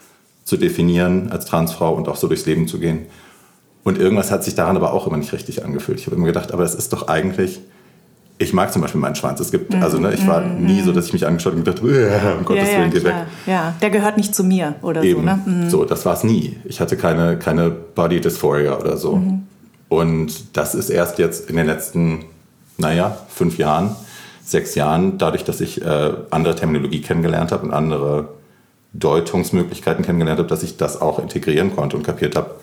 zu 0.45 0.57
definieren 0.57 1.31
als 1.31 1.45
Transfrau 1.45 1.93
und 1.93 2.07
auch 2.07 2.15
so 2.15 2.27
durchs 2.27 2.45
Leben 2.45 2.67
zu 2.67 2.79
gehen. 2.79 3.05
Und 3.83 3.97
irgendwas 3.97 4.31
hat 4.31 4.43
sich 4.43 4.55
daran 4.55 4.75
aber 4.75 4.93
auch 4.93 5.07
immer 5.07 5.17
nicht 5.17 5.33
richtig 5.33 5.63
angefühlt. 5.65 5.99
Ich 5.99 6.05
habe 6.05 6.15
immer 6.15 6.27
gedacht, 6.27 6.51
aber 6.51 6.63
es 6.63 6.75
ist 6.75 6.93
doch 6.93 7.07
eigentlich, 7.07 7.61
ich 8.37 8.53
mag 8.53 8.73
zum 8.73 8.81
Beispiel 8.81 8.99
meinen 8.99 9.15
Schwanz. 9.15 9.39
Es 9.39 9.51
gibt, 9.51 9.73
also 9.75 9.99
ne, 9.99 10.13
ich 10.13 10.25
war 10.27 10.41
mm, 10.41 10.65
nie 10.65 10.81
so, 10.81 10.91
dass 10.91 11.07
ich 11.07 11.13
mich 11.13 11.25
angeschaut 11.25 11.53
und 11.53 11.63
gedacht, 11.63 11.81
um 11.81 12.45
Gottes 12.45 12.71
ja, 12.71 12.79
Willen, 12.79 12.91
geh 12.91 13.03
weg. 13.03 13.13
Ja, 13.45 13.73
der 13.81 13.89
gehört 13.89 14.17
nicht 14.17 14.33
zu 14.33 14.43
mir 14.43 14.75
oder 14.81 15.03
Eben. 15.03 15.21
so. 15.21 15.25
Ne? 15.25 15.39
Mhm. 15.45 15.69
So, 15.69 15.85
das 15.85 16.05
war 16.05 16.13
es 16.13 16.23
nie. 16.23 16.57
Ich 16.65 16.79
hatte 16.79 16.97
keine, 16.97 17.37
keine 17.37 17.69
Body 17.69 18.21
Dysphoria 18.21 18.77
oder 18.77 18.97
so. 18.97 19.17
Mhm. 19.17 19.43
Und 19.89 20.57
das 20.57 20.73
ist 20.73 20.89
erst 20.89 21.19
jetzt 21.19 21.49
in 21.49 21.55
den 21.55 21.67
letzten, 21.67 22.25
naja, 22.77 23.17
fünf 23.29 23.57
Jahren, 23.59 23.95
sechs 24.43 24.75
Jahren, 24.75 25.17
dadurch, 25.19 25.43
dass 25.43 25.61
ich 25.61 25.81
äh, 25.81 26.13
andere 26.31 26.55
Terminologie 26.55 27.01
kennengelernt 27.01 27.51
habe 27.51 27.67
und 27.67 27.73
andere 27.73 28.29
Deutungsmöglichkeiten 28.93 30.03
kennengelernt 30.03 30.39
habe, 30.39 30.49
dass 30.49 30.63
ich 30.63 30.77
das 30.77 30.99
auch 30.99 31.19
integrieren 31.19 31.75
konnte 31.75 31.95
und 31.95 32.03
kapiert 32.03 32.35
habe, 32.35 32.55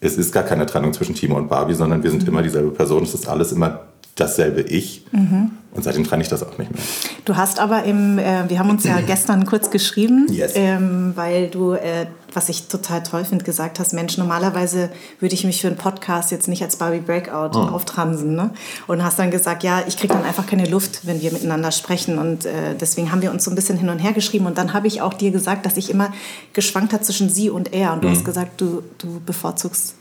es 0.00 0.16
ist 0.16 0.32
gar 0.32 0.42
keine 0.42 0.64
Trennung 0.64 0.94
zwischen 0.94 1.14
Timo 1.14 1.36
und 1.36 1.48
Barbie, 1.48 1.74
sondern 1.74 2.02
wir 2.02 2.10
sind 2.10 2.22
mhm. 2.22 2.28
immer 2.28 2.42
dieselbe 2.42 2.70
Person. 2.70 3.02
Es 3.02 3.12
ist 3.12 3.28
alles 3.28 3.52
immer 3.52 3.80
dasselbe 4.20 4.60
Ich. 4.62 5.04
Mhm. 5.12 5.52
Und 5.72 5.84
seitdem 5.84 6.02
trenne 6.02 6.22
ich 6.22 6.28
das 6.28 6.42
auch 6.42 6.58
nicht 6.58 6.72
mehr. 6.72 6.82
Du 7.24 7.36
hast 7.36 7.60
aber 7.60 7.84
im, 7.84 8.18
äh, 8.18 8.48
wir 8.48 8.58
haben 8.58 8.70
uns 8.70 8.82
ja 8.82 9.00
gestern 9.06 9.46
kurz 9.46 9.70
geschrieben, 9.70 10.26
yes. 10.28 10.52
ähm, 10.56 11.12
weil 11.14 11.46
du, 11.48 11.74
äh, 11.74 12.06
was 12.32 12.48
ich 12.48 12.66
total 12.66 13.04
toll 13.04 13.24
finde, 13.24 13.44
gesagt 13.44 13.78
hast, 13.78 13.92
Mensch, 13.92 14.18
normalerweise 14.18 14.90
würde 15.20 15.34
ich 15.34 15.44
mich 15.44 15.60
für 15.60 15.68
einen 15.68 15.76
Podcast 15.76 16.32
jetzt 16.32 16.48
nicht 16.48 16.62
als 16.62 16.74
Barbie 16.74 16.98
Breakout 16.98 17.56
oh. 17.56 17.68
auftransen. 17.68 18.34
Ne? 18.34 18.50
Und 18.88 19.04
hast 19.04 19.20
dann 19.20 19.30
gesagt, 19.30 19.62
ja, 19.62 19.84
ich 19.86 19.96
kriege 19.96 20.12
dann 20.12 20.24
einfach 20.24 20.46
keine 20.46 20.66
Luft, 20.66 21.06
wenn 21.06 21.20
wir 21.20 21.32
miteinander 21.32 21.70
sprechen. 21.70 22.18
Und 22.18 22.46
äh, 22.46 22.74
deswegen 22.80 23.12
haben 23.12 23.22
wir 23.22 23.30
uns 23.30 23.44
so 23.44 23.52
ein 23.52 23.54
bisschen 23.54 23.78
hin 23.78 23.90
und 23.90 24.00
her 24.00 24.12
geschrieben. 24.12 24.46
Und 24.46 24.58
dann 24.58 24.72
habe 24.72 24.88
ich 24.88 25.02
auch 25.02 25.14
dir 25.14 25.30
gesagt, 25.30 25.66
dass 25.66 25.76
ich 25.76 25.88
immer 25.88 26.12
geschwankt 26.52 26.92
habe 26.92 27.04
zwischen 27.04 27.28
sie 27.28 27.48
und 27.48 27.72
er. 27.72 27.92
Und 27.92 28.02
du 28.02 28.08
mhm. 28.08 28.12
hast 28.14 28.24
gesagt, 28.24 28.60
du, 28.60 28.82
du 28.98 29.20
bevorzugst 29.24 29.94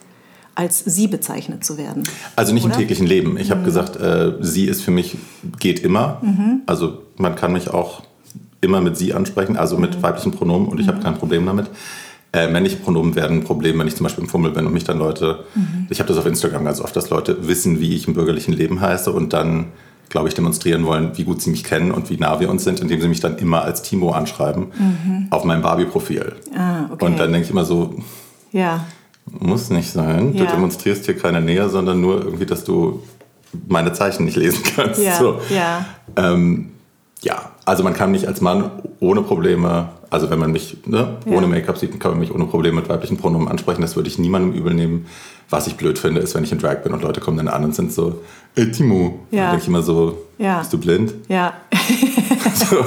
als 0.60 0.84
sie 0.86 1.08
bezeichnet 1.08 1.64
zu 1.64 1.78
werden. 1.78 2.04
Also 2.36 2.54
nicht 2.54 2.66
oder? 2.66 2.74
im 2.74 2.80
täglichen 2.82 3.08
Leben. 3.08 3.38
Ich 3.38 3.50
habe 3.50 3.62
mhm. 3.62 3.66
gesagt, 3.66 3.96
äh, 3.96 4.34
sie 4.42 4.66
ist 4.66 4.82
für 4.82 4.92
mich, 4.92 5.16
geht 5.58 5.80
immer. 5.80 6.18
Mhm. 6.22 6.64
Also 6.66 7.04
man 7.16 7.36
kann 7.38 7.54
mich 7.54 7.70
auch 7.70 8.04
immer 8.60 8.82
mit 8.82 8.98
sie 8.98 9.14
ansprechen, 9.14 9.56
also 9.56 9.78
mit 9.78 9.96
mhm. 9.96 10.04
weiblichen 10.04 10.34
Pronomen 10.34 10.68
und 10.68 10.82
ich 10.82 10.90
habe 10.90 10.98
mhm. 10.98 11.04
kein 11.04 11.14
Problem 11.14 11.46
damit. 11.46 11.68
Äh, 12.34 12.50
männliche 12.50 12.76
Pronomen 12.76 13.16
werden 13.16 13.38
ein 13.38 13.44
Problem, 13.46 13.80
wenn 13.80 13.88
ich 13.88 13.96
zum 13.96 14.04
Beispiel 14.04 14.26
im 14.26 14.30
Fummel 14.30 14.52
bin 14.52 14.68
und 14.68 14.74
mich 14.74 14.84
dann 14.84 15.00
Leute, 15.00 15.46
mhm. 15.56 15.88
ich 15.90 16.02
habe 16.02 16.10
das 16.10 16.18
auf 16.18 16.26
Instagram 16.26 16.66
ganz 16.66 16.82
oft, 16.82 16.94
dass 16.94 17.10
Leute 17.10 17.48
wissen, 17.48 17.80
wie 17.80 17.96
ich 17.96 18.10
im 18.10 18.14
bürgerlichen 18.14 18.54
Leben 18.54 18.82
heiße 18.82 19.14
und 19.14 19.32
dann, 19.32 19.68
glaube 20.10 20.28
ich, 20.28 20.34
demonstrieren 20.34 20.86
wollen, 20.86 21.18
wie 21.18 21.24
gut 21.24 21.42
sie 21.42 21.52
mich 21.52 21.64
kennen 21.64 21.92
und 21.92 22.10
wie 22.10 22.18
nah 22.18 22.42
wir 22.42 22.50
uns 22.50 22.66
sind, 22.66 22.82
indem 22.82 23.00
sie 23.00 23.08
mich 23.08 23.22
dann 23.22 23.38
immer 23.38 23.64
als 23.64 23.82
Timo 23.82 24.12
anschreiben 24.12 24.74
mhm. 24.78 25.28
auf 25.30 25.46
meinem 25.46 25.62
Barbie-Profil. 25.62 26.34
Ah, 26.54 26.92
okay. 26.92 27.06
Und 27.06 27.18
dann 27.18 27.32
denke 27.32 27.46
ich 27.46 27.52
immer 27.52 27.64
so, 27.64 27.96
ja. 28.52 28.86
Muss 29.32 29.70
nicht 29.70 29.92
sein. 29.92 30.34
Ja. 30.34 30.46
Du 30.46 30.52
demonstrierst 30.52 31.06
hier 31.06 31.18
keine 31.18 31.42
Nähe, 31.42 31.70
sondern 31.70 32.02
nur 32.02 32.24
irgendwie, 32.24 32.46
dass 32.46 32.64
du 32.64 33.04
meine 33.68 33.94
Zeichen 33.94 34.26
nicht 34.26 34.38
lesen 34.38 34.64
kannst. 34.76 35.02
Ja, 35.02 35.16
so. 35.18 35.40
ja. 35.50 35.86
Ähm, 36.16 36.72
ja, 37.22 37.52
also 37.66 37.84
man 37.84 37.94
kann 37.94 38.12
mich 38.12 38.28
als 38.28 38.40
Mann 38.40 38.72
ohne 39.00 39.22
Probleme, 39.22 39.90
also 40.10 40.30
wenn 40.30 40.40
man 40.40 40.52
mich 40.52 40.78
ne, 40.86 41.18
ja. 41.26 41.32
ohne 41.36 41.48
Make-up 41.48 41.78
sieht, 41.78 42.00
kann 42.00 42.12
man 42.12 42.20
mich 42.22 42.34
ohne 42.34 42.46
Probleme 42.46 42.78
mit 42.80 42.90
weiblichen 42.90 43.18
Pronomen 43.18 43.48
ansprechen. 43.50 43.82
Das 43.82 43.96
würde 43.96 44.08
ich 44.08 44.18
niemandem 44.18 44.54
übel 44.54 44.74
nehmen. 44.74 45.06
Was 45.50 45.68
ich 45.68 45.76
blöd 45.76 46.00
finde, 46.00 46.22
ist, 46.22 46.34
wenn 46.36 46.44
ich 46.44 46.52
in 46.52 46.60
Drag 46.60 46.82
bin 46.84 46.94
und 46.94 47.02
Leute 47.02 47.20
kommen 47.20 47.38
dann 47.38 47.48
an 47.48 47.64
und 47.66 47.76
sind 47.76 47.92
so, 47.92 48.22
ey 48.56 48.72
Timo. 48.72 49.20
Ja. 49.32 49.42
Dann 49.42 49.50
denke 49.52 49.64
ich 49.64 49.68
immer 49.68 49.82
so, 49.82 50.20
ja. 50.38 50.60
bist 50.60 50.72
du 50.72 50.78
blind? 50.78 51.14
Ja. 51.28 51.54
so. 52.54 52.86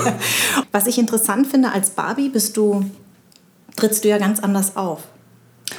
Was 0.70 0.86
ich 0.86 0.98
interessant 0.98 1.46
finde, 1.46 1.72
als 1.72 1.90
Barbie 1.90 2.30
bist 2.30 2.56
du, 2.56 2.84
trittst 3.76 4.04
du 4.04 4.08
ja 4.08 4.18
ganz 4.18 4.40
anders 4.40 4.76
auf 4.76 5.02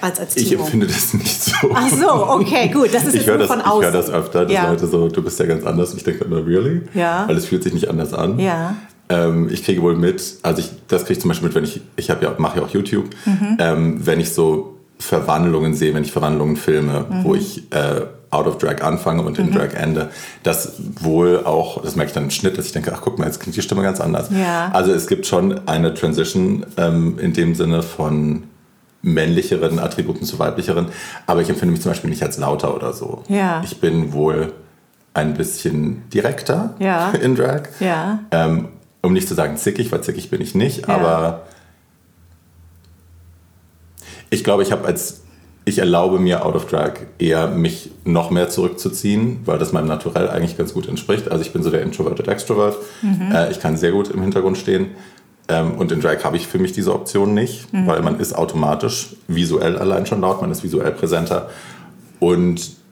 als 0.01 0.19
als 0.19 0.35
Timo. 0.35 0.45
Ich 0.45 0.59
empfinde 0.59 0.87
das 0.87 1.13
nicht 1.13 1.43
so. 1.43 1.53
Ach 1.73 1.89
so, 1.89 2.27
okay, 2.29 2.69
gut. 2.69 2.93
Das 2.93 3.05
ist 3.05 3.15
ich 3.15 3.25
jetzt 3.25 3.45
von 3.45 3.61
außen. 3.61 3.79
Ich 3.81 3.85
höre 3.85 3.91
das 3.91 4.09
öfter, 4.09 4.43
dass 4.45 4.53
ja. 4.53 4.69
Leute 4.69 4.87
so, 4.87 5.07
du 5.07 5.21
bist 5.21 5.39
ja 5.39 5.45
ganz 5.45 5.65
anders. 5.65 5.91
Und 5.91 5.97
ich 5.97 6.03
denke 6.03 6.25
immer, 6.25 6.45
really? 6.45 6.81
Ja. 6.93 7.27
Weil 7.27 7.37
es 7.37 7.45
fühlt 7.45 7.63
sich 7.63 7.73
nicht 7.73 7.89
anders 7.89 8.13
an. 8.13 8.39
Ja. 8.39 8.75
Ähm, 9.09 9.49
ich 9.51 9.63
kriege 9.63 9.81
wohl 9.81 9.95
mit, 9.95 10.37
also 10.43 10.59
ich, 10.59 10.71
das 10.87 11.03
kriege 11.03 11.13
ich 11.13 11.21
zum 11.21 11.29
Beispiel 11.29 11.47
mit, 11.47 11.55
wenn 11.55 11.63
ich, 11.63 11.81
ich 11.95 12.07
ja, 12.07 12.17
mache 12.37 12.59
ja 12.59 12.65
auch 12.65 12.69
YouTube, 12.69 13.09
mhm. 13.25 13.57
ähm, 13.59 14.05
wenn 14.05 14.19
ich 14.19 14.33
so 14.33 14.77
Verwandlungen 14.97 15.73
sehe, 15.73 15.93
wenn 15.93 16.03
ich 16.03 16.11
Verwandlungen 16.11 16.55
filme, 16.55 17.05
mhm. 17.09 17.23
wo 17.23 17.35
ich 17.35 17.71
äh, 17.73 18.01
out 18.29 18.47
of 18.47 18.57
drag 18.57 18.81
anfange 18.81 19.21
und 19.21 19.37
in 19.37 19.47
mhm. 19.47 19.55
drag 19.55 19.73
ende, 19.73 20.09
das 20.41 20.73
wohl 21.01 21.43
auch, 21.45 21.83
das 21.83 21.95
merke 21.95 22.09
ich 22.09 22.13
dann 22.13 22.23
im 22.23 22.31
Schnitt, 22.31 22.57
dass 22.57 22.65
ich 22.65 22.71
denke, 22.71 22.93
ach 22.95 23.01
guck 23.01 23.19
mal, 23.19 23.25
jetzt 23.25 23.39
klingt 23.39 23.55
die 23.55 23.61
Stimme 23.61 23.83
ganz 23.83 23.99
anders. 23.99 24.29
Ja. 24.31 24.71
Also 24.73 24.91
es 24.91 25.07
gibt 25.07 25.27
schon 25.27 25.67
eine 25.67 25.93
Transition 25.93 26.65
ähm, 26.77 27.19
in 27.19 27.33
dem 27.33 27.53
Sinne 27.55 27.83
von 27.83 28.43
männlicheren 29.03 29.77
Attributen 29.77 30.25
zu 30.25 30.39
weiblicheren. 30.39 30.87
Aber 31.27 31.41
ich 31.41 31.49
empfinde 31.49 31.73
mich 31.73 31.81
zum 31.81 31.91
Beispiel 31.91 32.09
nicht 32.09 32.23
als 32.23 32.37
lauter 32.37 32.73
oder 32.75 32.93
so. 32.93 33.21
Ja. 33.27 33.61
Ich 33.63 33.79
bin 33.79 34.13
wohl 34.13 34.53
ein 35.13 35.35
bisschen 35.35 36.09
direkter 36.09 36.73
ja. 36.79 37.11
in 37.21 37.35
Drag. 37.35 37.63
Ja. 37.79 38.19
Ähm, 38.31 38.69
um 39.01 39.13
nicht 39.13 39.27
zu 39.27 39.35
sagen 39.35 39.57
zickig, 39.57 39.91
weil 39.91 40.01
zickig 40.01 40.31
bin 40.31 40.41
ich 40.41 40.55
nicht. 40.55 40.87
Ja. 40.87 40.95
Aber 40.95 41.43
ich 44.29 44.43
glaube, 44.43 44.63
ich 44.63 44.71
habe 44.71 44.85
als 44.85 45.23
ich 45.65 45.79
erlaube 45.79 46.19
mir 46.19 46.45
out 46.45 46.55
of 46.55 46.67
drag 46.67 46.93
eher 47.19 47.47
mich 47.47 47.91
noch 48.03 48.31
mehr 48.31 48.49
zurückzuziehen, 48.49 49.39
weil 49.45 49.57
das 49.59 49.71
meinem 49.71 49.87
Naturell 49.87 50.29
eigentlich 50.29 50.57
ganz 50.57 50.73
gut 50.73 50.89
entspricht. 50.89 51.31
Also 51.31 51.41
ich 51.41 51.53
bin 51.53 51.63
so 51.63 51.69
der 51.69 51.81
introverted 51.81 52.27
Extrovert. 52.27 52.75
Mhm. 53.01 53.31
Äh, 53.31 53.51
ich 53.51 53.61
kann 53.61 53.77
sehr 53.77 53.91
gut 53.91 54.09
im 54.09 54.21
Hintergrund 54.21 54.57
stehen. 54.57 54.87
Ähm, 55.49 55.73
und 55.73 55.91
in 55.91 56.01
Drag 56.01 56.23
habe 56.23 56.37
ich 56.37 56.47
für 56.47 56.59
mich 56.59 56.71
diese 56.71 56.93
Option 56.93 57.33
nicht, 57.33 57.71
mhm. 57.73 57.87
weil 57.87 58.01
man 58.01 58.19
ist 58.19 58.33
automatisch 58.33 59.15
visuell 59.27 59.77
allein 59.77 60.05
schon 60.05 60.21
laut, 60.21 60.41
man 60.41 60.51
ist 60.51 60.63
visuell 60.63 60.91
präsenter. 60.91 61.49
Und 62.19 62.82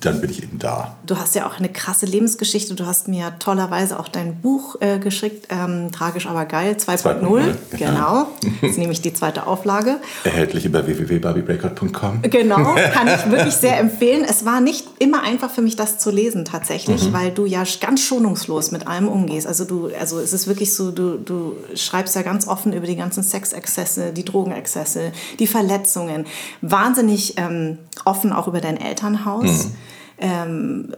dann 0.00 0.20
bin 0.20 0.30
ich 0.30 0.42
eben 0.44 0.60
da. 0.60 0.96
Du 1.06 1.16
hast 1.16 1.34
ja 1.34 1.46
auch 1.46 1.58
eine 1.58 1.68
krasse 1.68 2.06
Lebensgeschichte. 2.06 2.74
Du 2.74 2.86
hast 2.86 3.08
mir 3.08 3.32
tollerweise 3.40 3.98
auch 3.98 4.06
dein 4.06 4.40
Buch 4.40 4.76
äh, 4.80 5.00
geschickt, 5.00 5.48
ähm, 5.50 5.90
Tragisch 5.90 6.26
aber 6.26 6.44
geil 6.44 6.76
2.0. 6.78 7.54
Genau. 7.76 8.28
Das 8.60 8.72
ist 8.72 8.78
nämlich 8.78 9.00
die 9.00 9.12
zweite 9.12 9.46
Auflage. 9.46 9.96
Erhältlich 10.24 10.64
über 10.64 10.86
www.barbiebreakout.com. 10.86 12.22
Genau, 12.22 12.74
kann 12.92 13.06
ich 13.08 13.30
wirklich 13.30 13.54
sehr 13.60 13.78
empfehlen. 13.78 14.24
Es 14.28 14.44
war 14.44 14.60
nicht 14.60 14.84
immer 14.98 15.22
einfach 15.22 15.50
für 15.50 15.62
mich, 15.62 15.76
das 15.76 15.98
zu 15.98 16.10
lesen 16.10 16.44
tatsächlich, 16.44 17.04
mhm. 17.04 17.12
weil 17.12 17.30
du 17.30 17.46
ja 17.46 17.62
ganz 17.80 18.00
schonungslos 18.00 18.72
mit 18.72 18.86
allem 18.86 19.08
umgehst. 19.08 19.46
Also 19.46 19.64
du, 19.64 19.90
also 19.98 20.18
es 20.18 20.32
ist 20.32 20.48
wirklich 20.48 20.74
so, 20.74 20.90
du, 20.90 21.18
du 21.18 21.56
schreibst 21.74 22.16
ja 22.16 22.22
ganz 22.22 22.48
offen 22.48 22.72
über 22.72 22.86
die 22.86 22.96
ganzen 22.96 23.22
Sexexzesse, 23.22 24.12
die 24.12 24.24
Drogenexzesse, 24.24 25.12
die 25.38 25.46
Verletzungen. 25.46 26.26
Wahnsinnig 26.60 27.34
ähm, 27.36 27.78
offen 28.04 28.32
auch 28.32 28.48
über 28.48 28.60
dein 28.60 28.76
Elternhaus. 28.76 29.66
Mhm. 29.66 29.74
Ähm, 30.18 30.92
äh, 30.92 30.96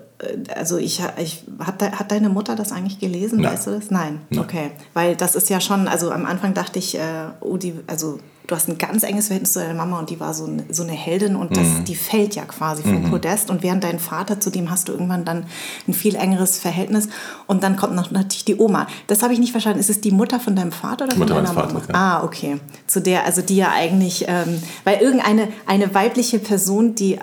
also 0.54 0.76
ich, 0.76 1.02
ich 1.18 1.44
hat, 1.58 1.82
hat 1.82 2.10
deine 2.10 2.28
Mutter 2.28 2.54
das 2.56 2.72
eigentlich 2.72 2.98
gelesen? 2.98 3.40
Nein. 3.40 3.52
Weißt 3.52 3.66
du 3.66 3.70
das? 3.70 3.90
Nein. 3.90 4.20
Nein. 4.30 4.44
Okay. 4.44 4.70
Weil 4.94 5.16
das 5.16 5.34
ist 5.34 5.48
ja 5.48 5.60
schon, 5.60 5.88
also 5.88 6.10
am 6.10 6.26
Anfang 6.26 6.54
dachte 6.54 6.78
ich, 6.78 6.96
äh, 6.96 7.28
oh, 7.40 7.56
die, 7.56 7.74
also 7.86 8.18
du 8.46 8.56
hast 8.56 8.68
ein 8.68 8.78
ganz 8.78 9.02
enges 9.04 9.28
Verhältnis 9.28 9.52
zu 9.52 9.60
deiner 9.60 9.74
Mama 9.74 9.98
und 9.98 10.10
die 10.10 10.18
war 10.18 10.34
so 10.34 10.44
eine, 10.44 10.64
so 10.70 10.82
eine 10.82 10.92
Heldin 10.92 11.36
und 11.36 11.56
das, 11.56 11.66
mhm. 11.66 11.84
die 11.84 11.94
fällt 11.94 12.34
ja 12.34 12.44
quasi 12.44 12.82
vom 12.82 13.04
mhm. 13.04 13.10
Podest. 13.10 13.50
Und 13.50 13.62
während 13.62 13.84
dein 13.84 13.98
Vater, 13.98 14.40
zu 14.40 14.50
dem 14.50 14.70
hast 14.70 14.88
du 14.88 14.92
irgendwann 14.92 15.24
dann 15.24 15.44
ein 15.86 15.94
viel 15.94 16.16
engeres 16.16 16.58
Verhältnis. 16.58 17.08
Und 17.46 17.62
dann 17.62 17.76
kommt 17.76 17.94
noch 17.94 18.10
natürlich 18.10 18.44
die 18.44 18.56
Oma. 18.56 18.88
Das 19.06 19.22
habe 19.22 19.32
ich 19.32 19.38
nicht 19.38 19.52
verstanden. 19.52 19.78
Ist 19.78 19.90
es 19.90 20.00
die 20.00 20.10
Mutter 20.10 20.40
von 20.40 20.56
deinem 20.56 20.72
Vater 20.72 21.04
oder 21.04 21.16
Mutter 21.16 21.34
von 21.34 21.44
deiner 21.44 21.54
Mama? 21.54 21.80
Ja. 21.88 21.94
Ah, 21.94 22.24
okay. 22.24 22.60
Zu 22.86 23.00
der, 23.00 23.24
also 23.24 23.40
die 23.40 23.56
ja 23.56 23.70
eigentlich, 23.72 24.24
ähm, 24.26 24.60
weil 24.84 25.00
irgendeine 25.00 25.48
eine 25.66 25.94
weibliche 25.94 26.40
Person, 26.40 26.94
die 26.94 27.18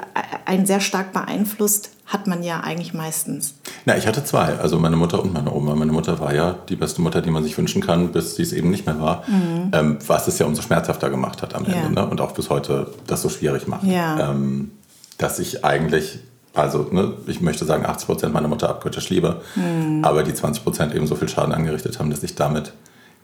einen 0.46 0.66
sehr 0.66 0.80
stark 0.80 1.12
beeinflusst, 1.12 1.92
hat 2.08 2.26
man 2.26 2.42
ja 2.42 2.62
eigentlich 2.62 2.94
meistens. 2.94 3.56
Na, 3.86 3.98
ich 3.98 4.08
hatte 4.08 4.24
zwei, 4.24 4.58
also 4.58 4.80
meine 4.80 4.96
Mutter 4.96 5.22
und 5.22 5.34
meine 5.34 5.52
Oma. 5.52 5.76
Meine 5.76 5.92
Mutter 5.92 6.20
war 6.22 6.34
ja 6.34 6.56
die 6.70 6.78
beste 6.78 7.02
Mutter, 7.02 7.22
die 7.22 7.30
man 7.30 7.44
sich 7.44 7.58
wünschen 7.58 7.82
kann, 7.82 8.14
bis 8.14 8.38
sie 8.38 8.44
es 8.44 8.54
eben 8.54 8.72
nicht 8.72 8.86
mehr 8.86 9.00
war. 9.02 9.24
Mhm. 9.28 9.72
Ähm, 9.74 9.98
was 10.08 10.28
es 10.30 10.40
ja 10.40 10.46
umso 10.46 10.62
schmerzhafter 10.62 11.10
gemacht 11.10 11.42
hat 11.42 11.54
am 11.54 11.66
ja. 11.66 11.74
Ende 11.74 12.02
ne? 12.02 12.08
und 12.08 12.22
auch 12.22 12.32
bis 12.32 12.50
heute 12.50 12.92
das 13.08 13.22
so 13.22 13.30
schwierig 13.30 13.68
macht. 13.68 13.84
Ja. 13.84 14.32
Ähm, 14.32 14.72
dass 15.18 15.40
ich 15.40 15.66
eigentlich, 15.66 16.20
also 16.54 16.88
ne, 16.92 17.14
ich 17.28 17.42
möchte 17.42 17.66
sagen, 17.66 17.86
80 17.86 18.08
Prozent 18.08 18.34
meiner 18.34 18.48
Mutter 18.48 18.70
abgöttisch 18.70 19.10
liebe, 19.10 19.42
mhm. 19.56 20.06
aber 20.06 20.24
die 20.24 20.34
20 20.34 20.64
Prozent 20.64 20.96
eben 20.96 21.08
so 21.08 21.16
viel 21.16 21.28
Schaden 21.28 21.54
angerichtet 21.54 22.00
haben, 22.00 22.10
dass 22.10 22.24
ich 22.24 22.36
damit 22.36 22.72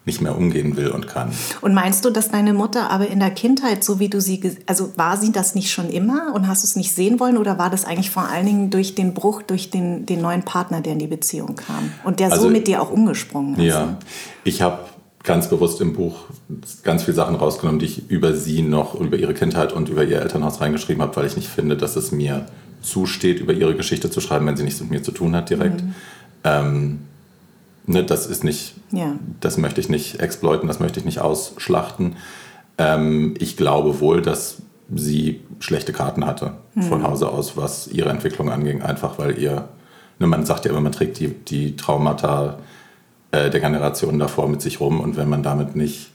nicht 0.06 0.22
mehr 0.22 0.38
umgehen 0.38 0.76
will 0.76 0.90
und 0.90 1.08
kann. 1.08 1.32
Und 1.62 1.74
meinst 1.74 2.04
du, 2.04 2.10
dass 2.10 2.30
deine 2.30 2.54
Mutter 2.54 2.90
aber 2.90 3.08
in 3.08 3.20
der 3.20 3.32
Kindheit, 3.32 3.84
so 3.84 4.00
wie 4.00 4.10
du 4.10 4.20
sie, 4.20 4.58
also 4.66 4.92
war 4.98 5.18
sie 5.18 5.32
das 5.32 5.56
nicht 5.56 5.72
schon 5.72 5.90
immer 5.90 6.34
und 6.36 6.48
hast 6.48 6.64
du 6.64 6.68
es 6.68 6.76
nicht 6.76 6.94
sehen 6.94 7.20
wollen 7.20 7.38
oder 7.38 7.58
war 7.58 7.70
das 7.70 7.86
eigentlich 7.86 8.10
vor 8.10 8.24
allen 8.24 8.46
Dingen 8.46 8.70
durch 8.70 8.96
den 8.96 9.14
Bruch, 9.14 9.42
durch 9.42 9.70
den, 9.70 10.06
den 10.06 10.22
neuen 10.22 10.44
Partner, 10.44 10.82
der 10.82 10.94
in 10.94 11.00
die 11.00 11.08
Beziehung 11.08 11.56
kam 11.56 11.92
und 12.04 12.20
der 12.20 12.32
also, 12.32 12.44
so 12.44 12.50
mit 12.50 12.68
dir 12.68 12.82
auch 12.82 12.92
umgesprungen 12.92 13.56
ist? 13.56 13.64
Ja, 13.64 13.98
ich 14.44 14.62
habe 14.62 14.80
ganz 15.24 15.50
bewusst 15.50 15.80
im 15.80 15.94
Buch 15.94 16.26
ganz 16.84 17.04
viele 17.04 17.16
Sachen 17.16 17.36
rausgenommen, 17.36 17.80
die 17.80 17.86
ich 17.86 18.10
über 18.10 18.36
sie 18.36 18.62
noch, 18.62 19.00
über 19.00 19.18
ihre 19.18 19.34
Kindheit 19.34 19.72
und 19.72 19.88
über 19.88 20.04
ihr 20.04 20.22
Elternhaus 20.22 20.60
reingeschrieben 20.60 21.02
habe, 21.02 21.16
weil 21.16 21.26
ich 21.26 21.38
nicht 21.38 21.48
finde, 21.48 21.78
dass 21.78 21.96
es 21.96 22.12
mir 22.12 22.46
zusteht, 22.82 23.40
über 23.40 23.54
ihre 23.54 23.76
Geschichte 23.76 24.12
zu 24.12 24.20
schreiben, 24.20 24.46
wenn 24.46 24.58
sie 24.58 24.64
nichts 24.64 24.82
mit 24.82 24.90
mir 24.90 25.02
zu 25.02 25.12
tun 25.12 25.34
hat 25.34 25.50
direkt. 25.50 25.82
Mhm. 25.82 25.96
Ähm, 26.44 27.00
ne, 27.86 28.04
das 28.04 28.26
ist 28.26 28.44
nicht, 28.44 28.76
ja. 28.92 29.16
das 29.40 29.58
möchte 29.58 29.82
ich 29.82 29.90
nicht 29.90 30.20
exploiten, 30.20 30.68
das 30.68 30.80
möchte 30.80 31.00
ich 31.00 31.06
nicht 31.06 31.20
ausschlachten. 31.20 32.16
Ähm, 32.78 33.36
ich 33.40 33.58
glaube 33.58 34.00
wohl, 34.00 34.22
dass 34.22 34.58
sie 34.94 35.42
schlechte 35.60 35.94
Karten 35.94 36.26
hatte 36.26 36.54
mhm. 36.76 36.84
von 36.84 37.04
Hause 37.04 37.30
aus, 37.30 37.58
was 37.58 37.88
ihre 37.88 38.10
Entwicklung 38.10 38.50
anging, 38.50 38.82
einfach 38.82 39.18
weil 39.18 39.38
ihr, 39.40 39.70
ne, 40.20 40.28
man 40.28 40.46
sagt 40.46 40.66
ja 40.66 40.72
immer, 40.72 40.82
man 40.82 40.92
trägt 40.92 41.20
die, 41.20 41.30
die 41.30 41.76
Traumata 41.76 42.60
äh, 43.32 43.50
der 43.50 43.60
Generationen 43.60 44.20
davor 44.20 44.48
mit 44.48 44.62
sich 44.62 44.80
rum 44.80 45.00
und 45.00 45.18
wenn 45.18 45.30
man 45.30 45.44
damit 45.44 45.76
nicht, 45.76 46.12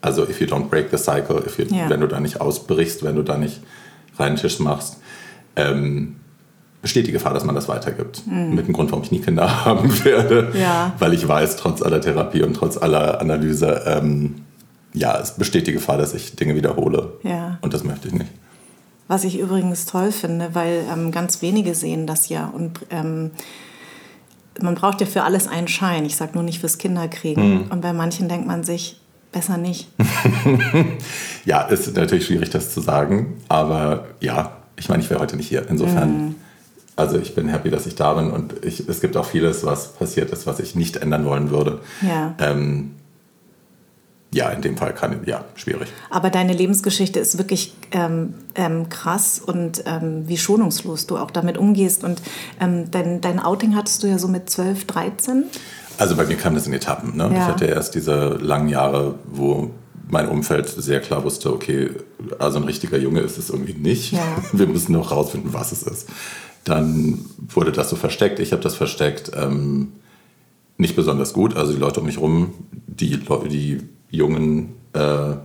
also 0.00 0.22
if 0.22 0.40
you 0.40 0.46
don't 0.46 0.68
break 0.68 0.90
the 0.90 0.98
cycle, 0.98 1.42
if 1.44 1.58
you, 1.58 1.64
ja. 1.66 1.88
wenn 1.88 2.00
du 2.00 2.08
da 2.08 2.20
nicht 2.20 2.40
ausbrichst, 2.40 3.02
wenn 3.02 3.16
du 3.16 3.22
da 3.22 3.36
nicht 3.36 3.60
reinen 4.18 4.36
Tisch 4.36 4.60
machst, 4.60 4.98
ähm, 5.56 6.16
besteht 6.86 7.08
die 7.08 7.12
Gefahr, 7.12 7.34
dass 7.34 7.44
man 7.44 7.56
das 7.56 7.66
weitergibt. 7.66 8.24
Mhm. 8.28 8.54
Mit 8.54 8.68
dem 8.68 8.72
Grund, 8.72 8.92
warum 8.92 9.02
ich 9.02 9.10
nie 9.10 9.18
Kinder 9.18 9.64
haben 9.64 10.04
werde. 10.04 10.52
Ja. 10.56 10.92
Weil 11.00 11.14
ich 11.14 11.26
weiß, 11.26 11.56
trotz 11.56 11.82
aller 11.82 12.00
Therapie 12.00 12.44
und 12.44 12.54
trotz 12.54 12.76
aller 12.76 13.20
Analyse, 13.20 13.82
ähm, 13.86 14.36
ja, 14.94 15.18
es 15.18 15.32
besteht 15.32 15.66
die 15.66 15.72
Gefahr, 15.72 15.98
dass 15.98 16.14
ich 16.14 16.36
Dinge 16.36 16.54
wiederhole. 16.54 17.14
Ja. 17.24 17.58
Und 17.60 17.74
das 17.74 17.82
möchte 17.82 18.06
ich 18.06 18.14
nicht. 18.14 18.30
Was 19.08 19.24
ich 19.24 19.40
übrigens 19.40 19.86
toll 19.86 20.12
finde, 20.12 20.50
weil 20.52 20.84
ähm, 20.92 21.10
ganz 21.10 21.42
wenige 21.42 21.74
sehen 21.74 22.06
das 22.06 22.28
ja. 22.28 22.46
Und 22.46 22.78
ähm, 22.90 23.32
man 24.60 24.76
braucht 24.76 25.00
ja 25.00 25.08
für 25.08 25.24
alles 25.24 25.48
einen 25.48 25.66
Schein. 25.66 26.04
Ich 26.04 26.14
sage 26.14 26.34
nur 26.34 26.44
nicht 26.44 26.60
fürs 26.60 26.78
Kinderkriegen. 26.78 27.64
Mhm. 27.64 27.64
Und 27.68 27.80
bei 27.80 27.92
manchen 27.94 28.28
denkt 28.28 28.46
man 28.46 28.62
sich, 28.62 29.00
besser 29.32 29.56
nicht. 29.56 29.88
ja, 31.44 31.62
ist 31.62 31.96
natürlich 31.96 32.26
schwierig, 32.26 32.50
das 32.50 32.72
zu 32.72 32.80
sagen. 32.80 33.38
Aber 33.48 34.04
ja, 34.20 34.58
ich 34.76 34.88
meine, 34.88 35.02
ich 35.02 35.10
wäre 35.10 35.18
heute 35.18 35.36
nicht 35.36 35.48
hier. 35.48 35.66
Insofern. 35.68 36.26
Mhm 36.26 36.34
also 36.96 37.18
ich 37.18 37.34
bin 37.34 37.48
happy, 37.48 37.70
dass 37.70 37.86
ich 37.86 37.94
da 37.94 38.14
bin 38.14 38.30
und 38.30 38.64
ich, 38.64 38.88
es 38.88 39.00
gibt 39.00 39.16
auch 39.16 39.26
vieles, 39.26 39.64
was 39.64 39.92
passiert 39.92 40.30
ist, 40.30 40.46
was 40.46 40.58
ich 40.60 40.74
nicht 40.74 40.96
ändern 40.96 41.26
wollen 41.26 41.50
würde. 41.50 41.80
Ja. 42.00 42.34
Ähm, 42.38 42.92
ja, 44.32 44.48
in 44.50 44.60
dem 44.60 44.76
Fall 44.76 44.92
kann 44.92 45.20
ja 45.24 45.44
schwierig. 45.54 45.88
Aber 46.10 46.30
deine 46.30 46.52
Lebensgeschichte 46.52 47.20
ist 47.20 47.38
wirklich 47.38 47.74
ähm, 47.92 48.34
ähm, 48.54 48.88
krass 48.88 49.38
und 49.38 49.84
ähm, 49.86 50.24
wie 50.26 50.36
schonungslos 50.36 51.06
du 51.06 51.16
auch 51.16 51.30
damit 51.30 51.58
umgehst. 51.58 52.02
Und 52.02 52.20
ähm, 52.60 52.90
dein, 52.90 53.20
dein 53.20 53.40
Outing 53.40 53.76
hattest 53.76 54.02
du 54.02 54.08
ja 54.08 54.18
so 54.18 54.28
mit 54.28 54.50
12, 54.50 54.86
13? 54.86 55.44
Also 55.98 56.16
bei 56.16 56.26
mir 56.26 56.36
kam 56.36 56.54
das 56.54 56.66
in 56.66 56.72
Etappen. 56.72 57.16
Ne? 57.16 57.24
Ja. 57.24 57.30
Ich 57.30 57.44
hatte 57.44 57.66
erst 57.66 57.94
diese 57.94 58.30
langen 58.34 58.68
Jahre, 58.68 59.14
wo 59.26 59.70
mein 60.08 60.28
Umfeld 60.28 60.68
sehr 60.68 61.00
klar 61.00 61.24
wusste, 61.24 61.52
okay, 61.52 61.90
also 62.38 62.58
ein 62.58 62.64
richtiger 62.64 62.98
Junge 62.98 63.20
ist 63.20 63.38
es 63.38 63.50
irgendwie 63.50 63.74
nicht. 63.74 64.12
Ja. 64.12 64.20
Wir 64.52 64.66
müssen 64.66 64.92
noch 64.92 65.10
rausfinden, 65.10 65.52
was 65.52 65.72
es 65.72 65.82
ist. 65.82 66.08
Dann 66.66 67.24
wurde 67.48 67.70
das 67.70 67.88
so 67.88 67.96
versteckt. 67.96 68.40
Ich 68.40 68.52
habe 68.52 68.62
das 68.62 68.74
versteckt. 68.74 69.30
Ähm, 69.34 69.92
nicht 70.78 70.96
besonders 70.96 71.32
gut. 71.32 71.56
Also 71.56 71.72
die 71.72 71.78
Leute 71.78 72.00
um 72.00 72.06
mich 72.06 72.18
rum, 72.18 72.52
die, 72.86 73.18
die 73.48 73.80
jungen 74.10 74.74
äh, 74.92 75.36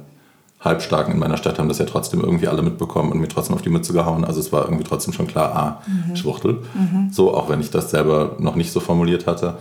Halbstarken 0.59 1.13
in 1.13 1.19
meiner 1.19 1.37
Stadt 1.37 1.59
haben 1.59 1.69
das 1.69 1.77
ja 1.77 1.85
trotzdem 1.85 2.21
irgendwie 2.21 2.47
alle 2.47 2.63
mitbekommen 2.63 3.11
und 3.11 3.19
mir 3.19 3.27
trotzdem 3.27 3.55
auf 3.55 3.61
die 3.61 3.69
Mütze 3.69 3.93
gehauen. 3.93 4.25
Also 4.25 4.39
es 4.39 4.51
war 4.51 4.65
irgendwie 4.65 4.83
trotzdem 4.83 5.13
schon 5.13 5.27
klar, 5.27 5.55
ah, 5.55 5.81
mhm. 5.87 6.15
Schwuchtel. 6.15 6.63
Mhm. 6.73 7.09
So, 7.11 7.35
auch 7.35 7.49
wenn 7.49 7.61
ich 7.61 7.69
das 7.69 7.91
selber 7.91 8.35
noch 8.39 8.55
nicht 8.55 8.71
so 8.71 8.79
formuliert 8.79 9.27
hatte. 9.27 9.59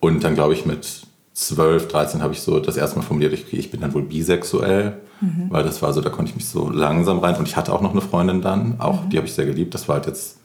Und 0.00 0.24
dann 0.24 0.34
glaube 0.34 0.52
ich 0.52 0.66
mit 0.66 1.02
12, 1.34 1.86
13 1.86 2.22
habe 2.22 2.32
ich 2.32 2.40
so 2.40 2.58
das 2.58 2.76
erste 2.76 2.98
Mal 2.98 3.04
formuliert, 3.04 3.32
ich, 3.32 3.52
ich 3.52 3.70
bin 3.70 3.80
dann 3.80 3.94
wohl 3.94 4.02
bisexuell, 4.02 4.98
mhm. 5.20 5.46
weil 5.50 5.62
das 5.62 5.80
war 5.82 5.92
so, 5.92 6.00
da 6.00 6.10
konnte 6.10 6.30
ich 6.30 6.36
mich 6.36 6.48
so 6.48 6.68
langsam 6.68 7.20
rein. 7.20 7.36
Und 7.36 7.46
ich 7.46 7.56
hatte 7.56 7.72
auch 7.72 7.80
noch 7.80 7.92
eine 7.92 8.00
Freundin 8.00 8.42
dann, 8.42 8.80
auch 8.80 9.04
mhm. 9.04 9.10
die 9.10 9.16
habe 9.16 9.28
ich 9.28 9.32
sehr 9.32 9.46
geliebt. 9.46 9.74
Das 9.74 9.88
war 9.88 9.96
halt 9.96 10.06
jetzt 10.06 10.37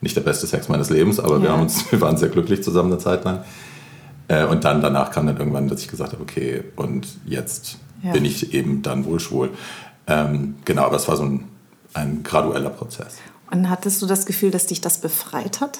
nicht 0.00 0.16
der 0.16 0.22
beste 0.22 0.46
Sex 0.46 0.68
meines 0.68 0.90
Lebens, 0.90 1.18
aber 1.18 1.36
ja. 1.36 1.42
wir, 1.42 1.52
haben 1.52 1.62
uns, 1.62 1.84
wir 1.90 2.00
waren 2.00 2.16
sehr 2.16 2.28
glücklich 2.28 2.62
zusammen 2.62 2.92
eine 2.92 3.00
Zeit 3.00 3.24
lang. 3.24 3.44
Äh, 4.28 4.44
und 4.44 4.64
dann 4.64 4.80
danach 4.80 5.10
kam 5.10 5.26
dann 5.26 5.36
irgendwann, 5.36 5.68
dass 5.68 5.80
ich 5.80 5.88
gesagt 5.88 6.12
habe, 6.12 6.22
okay, 6.22 6.64
und 6.76 7.06
jetzt 7.26 7.78
ja. 8.02 8.12
bin 8.12 8.24
ich 8.24 8.54
eben 8.54 8.82
dann 8.82 9.04
wohl 9.04 9.20
schwul. 9.20 9.50
Ähm, 10.06 10.56
genau, 10.64 10.84
aber 10.84 10.96
es 10.96 11.08
war 11.08 11.16
so 11.16 11.24
ein, 11.24 11.44
ein 11.94 12.22
gradueller 12.22 12.70
Prozess. 12.70 13.16
Und 13.50 13.70
hattest 13.70 14.02
du 14.02 14.06
das 14.06 14.26
Gefühl, 14.26 14.50
dass 14.50 14.66
dich 14.66 14.80
das 14.80 14.98
befreit 14.98 15.60
hat, 15.60 15.78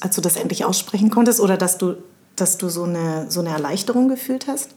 als 0.00 0.14
du 0.16 0.20
das 0.20 0.36
endlich 0.36 0.64
aussprechen 0.64 1.10
konntest, 1.10 1.40
oder 1.40 1.56
dass 1.56 1.78
du, 1.78 1.96
dass 2.36 2.58
du 2.58 2.68
so, 2.68 2.84
eine, 2.84 3.30
so 3.30 3.40
eine 3.40 3.50
Erleichterung 3.50 4.08
gefühlt 4.08 4.46
hast? 4.46 4.70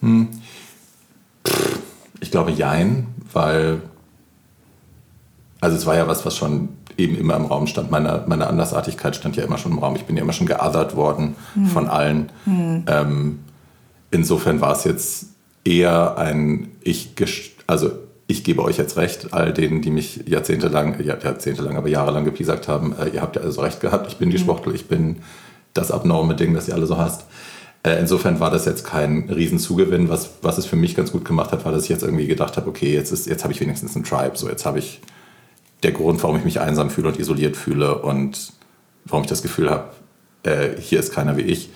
Hm. 0.00 0.28
Ich 2.20 2.30
glaube, 2.30 2.50
jein, 2.50 3.08
weil 3.32 3.82
also 5.60 5.76
es 5.76 5.86
war 5.86 5.96
ja 5.96 6.06
was, 6.06 6.24
was 6.26 6.36
schon 6.36 6.70
eben 6.96 7.16
immer 7.16 7.36
im 7.36 7.46
Raum 7.46 7.66
stand. 7.66 7.90
Meine, 7.90 8.24
meine 8.26 8.46
Andersartigkeit 8.46 9.16
stand 9.16 9.36
ja 9.36 9.44
immer 9.44 9.58
schon 9.58 9.72
im 9.72 9.78
Raum. 9.78 9.96
Ich 9.96 10.04
bin 10.04 10.16
ja 10.16 10.22
immer 10.22 10.32
schon 10.32 10.46
geothert 10.46 10.96
worden 10.96 11.36
mhm. 11.54 11.66
von 11.66 11.88
allen. 11.88 12.30
Mhm. 12.44 12.84
Ähm, 12.86 13.38
insofern 14.10 14.60
war 14.60 14.72
es 14.72 14.84
jetzt 14.84 15.26
eher 15.64 16.16
ein 16.18 16.68
ich 16.82 17.10
also 17.66 17.90
ich 18.28 18.42
gebe 18.42 18.64
euch 18.64 18.76
jetzt 18.76 18.96
recht, 18.96 19.32
all 19.32 19.52
denen, 19.52 19.82
die 19.82 19.90
mich 19.90 20.24
jahrzehntelang, 20.26 21.00
ja, 21.00 21.16
jahrzehntelang, 21.16 21.76
aber 21.76 21.88
jahrelang 21.88 22.24
gepiesackt 22.24 22.66
haben, 22.66 22.94
äh, 22.98 23.10
ihr 23.10 23.22
habt 23.22 23.36
ja 23.36 23.42
also 23.42 23.60
recht 23.60 23.80
gehabt, 23.80 24.08
ich 24.08 24.16
bin 24.16 24.30
die 24.30 24.38
mhm. 24.38 24.42
Schwuchtel, 24.42 24.74
ich 24.74 24.88
bin 24.88 25.18
das 25.74 25.90
abnorme 25.92 26.34
Ding, 26.34 26.54
das 26.54 26.66
ihr 26.66 26.74
alle 26.74 26.86
so 26.86 26.98
hasst. 26.98 27.24
Äh, 27.84 28.00
insofern 28.00 28.40
war 28.40 28.50
das 28.50 28.64
jetzt 28.64 28.84
kein 28.84 29.28
Riesenzugewinn. 29.30 30.08
Was, 30.08 30.30
was 30.42 30.58
es 30.58 30.66
für 30.66 30.74
mich 30.74 30.96
ganz 30.96 31.12
gut 31.12 31.24
gemacht 31.24 31.52
hat, 31.52 31.64
war, 31.64 31.70
dass 31.70 31.84
ich 31.84 31.88
jetzt 31.88 32.02
irgendwie 32.02 32.26
gedacht 32.26 32.56
habe, 32.56 32.68
okay, 32.68 32.92
jetzt, 32.92 33.12
ist, 33.12 33.26
jetzt 33.26 33.44
habe 33.44 33.52
ich 33.52 33.60
wenigstens 33.60 33.94
einen 33.94 34.04
Tribe, 34.04 34.32
so 34.34 34.48
jetzt 34.48 34.66
habe 34.66 34.80
ich 34.80 35.00
der 35.86 35.92
Grund, 35.92 36.20
warum 36.22 36.36
ich 36.36 36.44
mich 36.44 36.60
einsam 36.60 36.90
fühle 36.90 37.08
und 37.08 37.18
isoliert 37.18 37.56
fühle 37.56 37.98
und 37.98 38.52
warum 39.04 39.22
ich 39.22 39.28
das 39.28 39.42
Gefühl 39.42 39.70
habe, 39.70 39.84
äh, 40.42 40.80
hier 40.80 40.98
ist 40.98 41.12
keiner 41.12 41.36
wie 41.36 41.42
ich. 41.42 41.70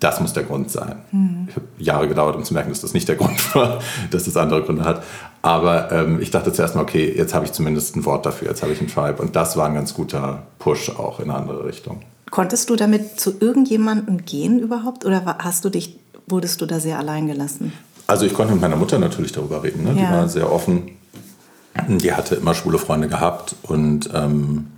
das 0.00 0.20
muss 0.20 0.34
der 0.34 0.42
Grund 0.42 0.70
sein. 0.70 0.96
Mhm. 1.10 1.46
Ich 1.48 1.56
habe 1.56 1.66
Jahre 1.78 2.08
gedauert, 2.08 2.36
um 2.36 2.44
zu 2.44 2.52
merken, 2.52 2.68
dass 2.68 2.82
das 2.82 2.92
nicht 2.92 3.08
der 3.08 3.16
Grund 3.20 3.54
war, 3.54 3.80
dass 4.10 4.24
das 4.24 4.36
andere 4.36 4.62
Gründe 4.62 4.84
hat. 4.84 5.02
Aber 5.42 5.90
ähm, 5.92 6.20
ich 6.20 6.30
dachte 6.30 6.52
zuerst 6.52 6.74
mal, 6.74 6.82
okay, 6.82 7.14
jetzt 7.16 7.32
habe 7.34 7.46
ich 7.46 7.52
zumindest 7.52 7.96
ein 7.96 8.04
Wort 8.04 8.26
dafür, 8.26 8.48
jetzt 8.48 8.62
habe 8.62 8.72
ich 8.72 8.80
einen 8.80 8.88
Tribe. 8.88 9.22
Und 9.22 9.36
das 9.36 9.56
war 9.56 9.66
ein 9.66 9.74
ganz 9.74 9.94
guter 9.94 10.42
Push 10.58 10.90
auch 10.90 11.20
in 11.20 11.30
eine 11.30 11.38
andere 11.38 11.64
Richtung. 11.64 12.02
Konntest 12.30 12.68
du 12.68 12.76
damit 12.76 13.18
zu 13.20 13.36
irgendjemandem 13.40 14.24
gehen 14.24 14.58
überhaupt 14.58 15.06
oder 15.06 15.36
hast 15.38 15.64
du 15.64 15.70
dich, 15.70 15.98
wurdest 16.26 16.60
du 16.60 16.66
da 16.66 16.80
sehr 16.80 16.98
allein 16.98 17.28
gelassen? 17.28 17.72
Also 18.08 18.26
ich 18.26 18.34
konnte 18.34 18.52
mit 18.52 18.60
meiner 18.60 18.76
Mutter 18.76 18.98
natürlich 18.98 19.32
darüber 19.32 19.62
reden. 19.62 19.84
Ne? 19.84 19.90
Ja. 19.90 19.94
Die 19.94 20.12
war 20.12 20.28
sehr 20.28 20.52
offen. 20.52 20.90
Die 21.88 22.12
hatte 22.12 22.34
immer 22.36 22.54
schwule 22.54 22.78
Freunde 22.78 23.08
gehabt 23.08 23.56
und 23.62 24.10
ähm, 24.12 24.68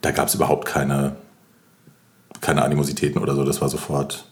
da 0.00 0.10
gab 0.12 0.28
es 0.28 0.34
überhaupt 0.34 0.66
keine 0.66 1.16
keine 2.40 2.62
Animositäten 2.62 3.20
oder 3.20 3.34
so. 3.34 3.44
Das 3.44 3.60
war 3.60 3.68
sofort 3.68 4.24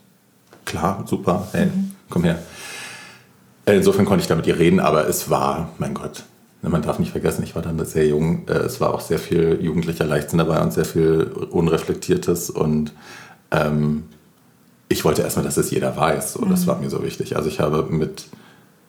klar, 0.64 1.04
super, 1.06 1.48
hey, 1.52 1.66
mhm. 1.66 1.92
komm 2.10 2.24
her. 2.24 2.38
Äh, 3.66 3.76
insofern 3.76 4.04
konnte 4.04 4.22
ich 4.22 4.28
da 4.28 4.34
mit 4.34 4.46
ihr 4.46 4.58
reden, 4.58 4.80
aber 4.80 5.08
es 5.08 5.30
war, 5.30 5.70
mein 5.78 5.94
Gott, 5.94 6.24
ne, 6.62 6.70
man 6.70 6.82
darf 6.82 6.98
nicht 6.98 7.12
vergessen, 7.12 7.42
ich 7.42 7.54
war 7.54 7.62
dann 7.62 7.82
sehr 7.84 8.06
jung. 8.06 8.46
Äh, 8.48 8.52
es 8.58 8.80
war 8.80 8.94
auch 8.94 9.00
sehr 9.00 9.18
viel 9.18 9.58
jugendlicher 9.60 10.06
Leichtsinn 10.06 10.38
dabei 10.38 10.60
und 10.60 10.72
sehr 10.72 10.84
viel 10.84 11.24
Unreflektiertes. 11.50 12.50
Und 12.50 12.92
ähm, 13.50 14.04
ich 14.88 15.04
wollte 15.04 15.22
erstmal, 15.22 15.44
dass 15.44 15.56
es 15.56 15.70
jeder 15.70 15.96
weiß. 15.96 16.38
Das 16.48 16.62
mhm. 16.62 16.66
war 16.66 16.78
mir 16.78 16.90
so 16.90 17.02
wichtig. 17.02 17.36
Also 17.36 17.48
ich 17.48 17.60
habe 17.60 17.84
mit, 17.90 18.26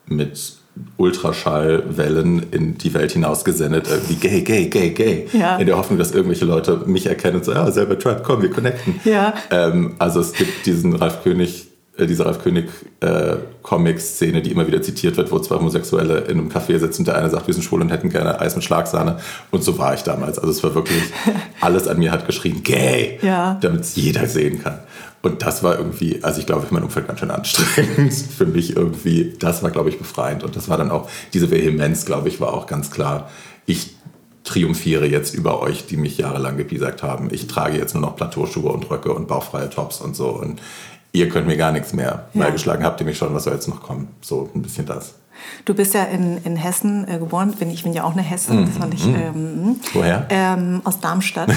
mit 0.06 0.59
Ultraschallwellen 0.98 2.52
in 2.52 2.78
die 2.78 2.94
Welt 2.94 3.12
hinaus 3.12 3.46
gesendet, 3.46 3.88
irgendwie 3.90 4.16
gay, 4.16 4.42
gay, 4.42 4.66
gay, 4.68 4.90
gay. 4.92 5.28
Ja. 5.34 5.58
In 5.58 5.66
der 5.66 5.78
Hoffnung, 5.78 5.98
dass 5.98 6.12
irgendwelche 6.12 6.46
Leute 6.46 6.82
mich 6.86 7.06
erkennen 7.06 7.38
und 7.38 7.46
so, 7.46 7.54
ja, 7.54 7.70
selber 7.72 7.98
Tribe, 7.98 8.22
komm, 8.24 8.42
wir 8.42 8.52
connecten. 8.52 9.00
Ja. 9.06 9.34
Ähm, 9.52 9.96
also 10.00 10.20
es 10.20 10.34
gibt 10.34 10.66
diesen 10.66 10.96
Ralf 10.96 11.24
König, 11.24 11.68
äh, 11.68 11.69
diese 12.06 12.26
Ralf 12.26 12.44
König 12.44 12.70
äh, 13.00 13.36
Comic-Szene, 13.62 14.42
die 14.42 14.52
immer 14.52 14.68
wieder 14.68 14.82
zitiert 14.82 15.18
wird, 15.18 15.32
wo 15.32 15.40
zwei 15.40 15.56
Homosexuelle 15.56 16.20
in 16.22 16.40
einem 16.40 16.50
Café 16.50 16.78
sitzen 16.80 17.06
der 17.06 17.18
eine 17.18 17.30
sagt, 17.30 17.48
wir 17.48 17.54
sind 17.54 17.64
schwul 17.64 17.82
und 17.82 17.90
hätten 17.90 18.10
gerne 18.10 18.40
Eis 18.40 18.56
mit 18.56 18.64
Schlagsahne. 18.64 19.20
Und 19.52 19.64
so 19.64 19.78
war 19.78 19.94
ich 19.94 20.04
damals. 20.04 20.40
Also 20.40 20.52
es 20.52 20.64
war 20.64 20.76
wirklich, 20.76 21.02
alles 21.62 21.88
an 21.88 22.00
mir 22.00 22.12
hat 22.12 22.26
geschrien, 22.26 22.64
gay, 22.64 23.20
ja. 23.22 23.58
damit 23.62 23.82
es 23.82 23.96
jeder 23.96 24.28
sehen 24.28 24.62
kann. 24.64 24.80
Und 25.22 25.42
das 25.42 25.64
war 25.64 25.78
irgendwie, 25.78 26.24
also 26.24 26.40
ich 26.40 26.46
glaube, 26.46 26.66
mein 26.70 26.84
Umfeld 26.84 27.08
ganz 27.08 27.20
schön 27.20 27.32
anstrengend 27.32 28.14
für 28.38 28.46
mich 28.46 28.76
irgendwie. 28.76 29.34
Das 29.38 29.64
war, 29.64 29.72
glaube 29.72 29.90
ich, 29.90 29.98
befreiend. 29.98 30.44
Und 30.44 30.56
das 30.56 30.70
war 30.70 30.78
dann 30.78 30.92
auch, 30.92 31.10
diese 31.34 31.52
Vehemenz, 31.52 32.06
glaube 32.06 32.30
ich, 32.30 32.40
war 32.40 32.54
auch 32.54 32.68
ganz 32.68 32.90
klar. 32.90 33.30
Ich 33.66 33.96
triumphiere 34.46 35.06
jetzt 35.06 35.36
über 35.36 35.62
euch, 35.62 35.86
die 35.86 35.98
mich 35.98 36.18
jahrelang 36.18 36.58
gepiesackt 36.58 37.04
haben. 37.04 37.30
Ich 37.32 37.48
trage 37.48 37.78
jetzt 37.78 37.94
nur 37.94 38.02
noch 38.02 38.16
Plateauschuhe 38.16 38.72
und 38.72 38.90
Röcke 38.90 39.14
und 39.14 39.28
bauchfreie 39.28 39.70
Tops 39.70 40.00
und 40.00 40.16
so. 40.16 40.30
Und 40.30 40.62
ihr 41.12 41.30
könnt 41.30 41.48
mir 41.48 41.58
gar 41.58 41.72
nichts 41.72 41.94
mehr. 41.94 42.28
Ja. 42.34 42.46
Beigeschlagen 42.46 42.84
habt 42.84 43.00
ihr 43.00 43.06
mich 43.06 43.18
schon, 43.18 43.34
was 43.34 43.44
soll 43.44 43.54
jetzt 43.54 43.68
noch 43.68 43.82
kommen? 43.82 44.10
So 44.22 44.50
ein 44.54 44.62
bisschen 44.62 44.86
das. 44.86 45.16
Du 45.66 45.74
bist 45.74 45.94
ja 45.94 46.04
in, 46.04 46.38
in 46.44 46.56
Hessen 46.58 47.08
äh, 47.08 47.18
geboren, 47.18 47.54
bin 47.58 47.70
ich 47.70 47.84
bin 47.84 47.94
ja 47.94 48.04
auch 48.04 48.12
eine 48.12 48.22
Hessin. 48.22 48.66
Das 48.66 48.78
fand 48.78 48.94
ich, 48.94 49.06
mhm. 49.06 49.16
ähm, 49.16 49.80
Woher? 49.94 50.26
Ähm, 50.30 50.82
aus 50.84 51.00
Darmstadt. 51.00 51.50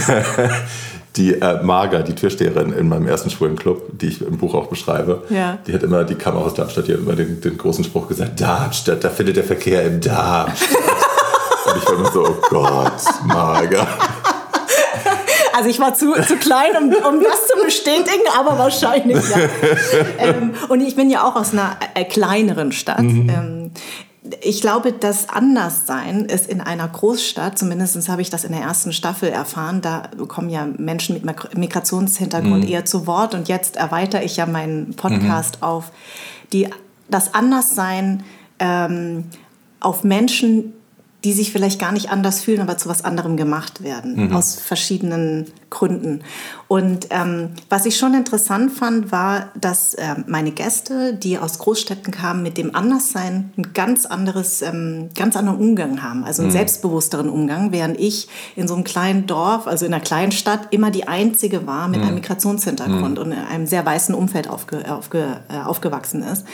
die 1.17 1.35
äh, 1.35 1.63
Marga, 1.63 2.03
die 2.03 2.15
Türsteherin 2.15 2.73
in 2.73 2.89
meinem 2.89 3.07
ersten 3.07 3.31
schwulen 3.31 3.57
Club, 3.57 3.99
die 3.99 4.07
ich 4.07 4.23
im 4.23 4.39
Buch 4.39 4.55
auch 4.55 4.69
beschreibe, 4.69 5.25
ja. 5.29 5.59
die 5.67 5.75
hat 5.75 5.83
immer, 5.83 6.05
die 6.05 6.15
kam 6.15 6.37
aus 6.37 6.55
Darmstadt, 6.55 6.89
die 6.89 6.93
hat 6.93 7.01
immer 7.01 7.15
den, 7.15 7.41
den 7.41 7.59
großen 7.59 7.85
Spruch 7.85 8.09
gesagt, 8.09 8.41
Darmstadt, 8.41 9.05
da 9.05 9.11
findet 9.11 9.37
der 9.37 9.45
Verkehr 9.45 9.85
im 9.85 10.01
Darmstadt. 10.01 10.69
Und 11.67 11.77
ich 11.77 11.87
war 11.87 11.95
immer 11.95 12.11
so, 12.11 12.27
oh 12.27 12.37
Gott, 12.49 13.27
Marga. 13.27 13.87
Also 15.55 15.69
ich 15.69 15.79
war 15.81 15.95
zu, 15.95 16.13
zu 16.27 16.37
klein, 16.37 16.71
um, 16.79 16.85
um 16.85 17.23
das 17.23 17.49
zu 17.49 17.65
bestätigen, 17.65 18.23
aber 18.39 18.59
wahrscheinlich 18.59 19.19
ja. 19.31 19.39
Ähm, 20.19 20.55
und 20.69 20.81
ich 20.81 20.97
bin 20.97 21.11
ja 21.11 21.25
auch 21.25 21.37
aus 21.37 21.53
einer 21.53 21.77
äh, 21.95 22.05
kleineren 22.05 22.73
Stadt. 22.73 23.03
Mhm. 23.03 23.29
Ähm, 23.29 23.71
ich 24.41 24.61
glaube, 24.61 24.93
das 24.93 25.29
Anderssein 25.29 26.27
ist 26.27 26.49
in 26.49 26.61
einer 26.61 26.87
Großstadt, 26.87 27.59
zumindest 27.59 28.09
habe 28.09 28.23
ich 28.23 28.31
das 28.31 28.45
in 28.45 28.53
der 28.53 28.63
ersten 28.63 28.93
Staffel 28.93 29.29
erfahren, 29.29 29.81
da 29.81 30.11
kommen 30.29 30.49
ja 30.49 30.67
Menschen 30.79 31.15
mit 31.15 31.57
Migrationshintergrund 31.57 32.65
mhm. 32.65 32.71
eher 32.71 32.85
zu 32.85 33.07
Wort 33.07 33.35
und 33.35 33.49
jetzt 33.49 33.77
erweitere 33.77 34.23
ich 34.25 34.37
ja 34.37 34.47
meinen 34.47 34.95
Podcast 34.95 35.57
mhm. 35.61 35.67
auf 35.67 35.93
die, 36.53 36.69
das 37.09 37.35
Anderssein 37.35 38.23
ähm, 38.59 39.25
auf 39.81 40.05
Menschen, 40.05 40.75
die 41.25 41.33
sich 41.33 41.53
vielleicht 41.53 41.79
gar 41.79 41.93
nicht 41.93 42.11
anders 42.11 42.43
fühlen, 42.43 42.61
aber 42.61 42.77
zu 42.79 42.89
was 42.89 43.05
anderem 43.05 43.37
gemacht 43.37 43.83
werden, 43.85 44.27
mhm. 44.27 44.37
aus 44.37 44.57
verschiedenen 44.57 45.47
Gründen. 45.71 46.23
Und 46.67 47.09
ähm, 47.11 47.51
was 47.69 47.87
ich 47.87 47.97
schon 47.97 48.15
interessant 48.15 48.73
fand, 48.73 49.13
war, 49.13 49.51
dass 49.59 49.95
äh, 49.95 50.17
meine 50.27 50.51
Gäste, 50.51 51.15
die 51.15 51.39
aus 51.39 51.59
Großstädten 51.59 52.13
kamen, 52.13 52.43
mit 52.43 52.59
dem 52.59 52.75
Anderssein 52.75 53.53
ein 53.57 53.73
ganz 53.73 54.05
anderes, 54.05 54.63
ähm, 54.63 55.11
ganz 55.15 55.37
anderen 55.37 55.61
Umgang 55.61 56.03
haben, 56.03 56.25
also 56.25 56.43
einen 56.43 56.51
mhm. 56.51 56.57
selbstbewussteren 56.57 57.29
Umgang, 57.29 57.71
während 57.71 58.01
ich 58.01 58.29
in 58.57 58.67
so 58.67 58.75
einem 58.75 58.85
kleinen 58.85 59.27
Dorf, 59.27 59.69
also 59.69 59.87
in 59.87 59.95
einer 59.95 60.03
kleinen 60.03 60.33
Stadt, 60.33 60.69
immer 60.73 60.91
die 60.91 61.07
Einzige 61.07 61.67
war 61.67 61.87
mit 61.87 62.01
mhm. 62.01 62.07
einem 62.07 62.15
Migrationshintergrund 62.17 63.17
mhm. 63.17 63.23
und 63.23 63.33
in 63.33 63.39
einem 63.39 63.67
sehr 63.67 63.87
weißen 63.87 64.15
Umfeld 64.15 64.49
aufge, 64.49 64.93
aufge, 64.93 65.41
äh, 65.49 65.63
aufgewachsen 65.65 66.23
ist. 66.25 66.45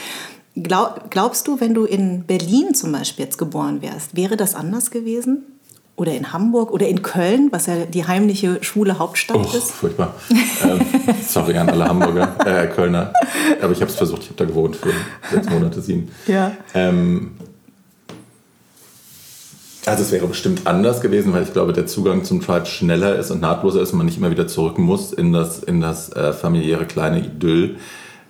Glaub, 0.62 1.10
glaubst 1.10 1.46
du, 1.48 1.60
wenn 1.60 1.74
du 1.74 1.84
in 1.84 2.24
Berlin 2.24 2.74
zum 2.74 2.92
Beispiel 2.92 3.24
jetzt 3.24 3.38
geboren 3.38 3.82
wärst, 3.82 4.16
wäre 4.16 4.36
das 4.36 4.54
anders 4.54 4.90
gewesen? 4.90 5.44
Oder 5.96 6.12
in 6.12 6.32
Hamburg 6.32 6.70
oder 6.70 6.86
in 6.86 7.02
Köln, 7.02 7.48
was 7.50 7.66
ja 7.66 7.84
die 7.84 8.06
heimliche 8.06 8.62
schwule 8.62 9.00
Hauptstadt 9.00 9.36
oh, 9.36 9.56
ist? 9.56 9.72
furchtbar. 9.72 10.14
ähm, 10.62 10.80
sorry 11.26 11.56
an 11.56 11.68
alle 11.68 11.88
Hamburger, 11.88 12.36
äh, 12.46 12.68
Kölner. 12.68 13.12
Aber 13.60 13.72
ich 13.72 13.80
habe 13.80 13.90
es 13.90 13.96
versucht, 13.96 14.22
ich 14.22 14.28
habe 14.28 14.36
da 14.36 14.44
gewohnt 14.44 14.76
für 14.76 14.92
sechs 15.28 15.50
Monate, 15.50 15.80
sieben. 15.80 16.08
Ja. 16.28 16.52
Ähm, 16.74 17.32
also 19.86 20.02
es 20.02 20.12
wäre 20.12 20.26
bestimmt 20.26 20.66
anders 20.66 21.00
gewesen, 21.00 21.32
weil 21.32 21.42
ich 21.42 21.52
glaube, 21.52 21.72
der 21.72 21.86
Zugang 21.86 22.22
zum 22.22 22.40
Tribe 22.42 22.66
schneller 22.66 23.16
ist 23.16 23.30
und 23.30 23.40
nahtloser 23.40 23.80
ist 23.80 23.92
und 23.92 23.98
man 23.98 24.06
nicht 24.06 24.18
immer 24.18 24.30
wieder 24.30 24.46
zurück 24.46 24.78
muss 24.78 25.12
in 25.12 25.32
das, 25.32 25.62
in 25.62 25.80
das 25.80 26.12
äh, 26.12 26.32
familiäre 26.32 26.84
kleine 26.84 27.20
Idyll. 27.20 27.76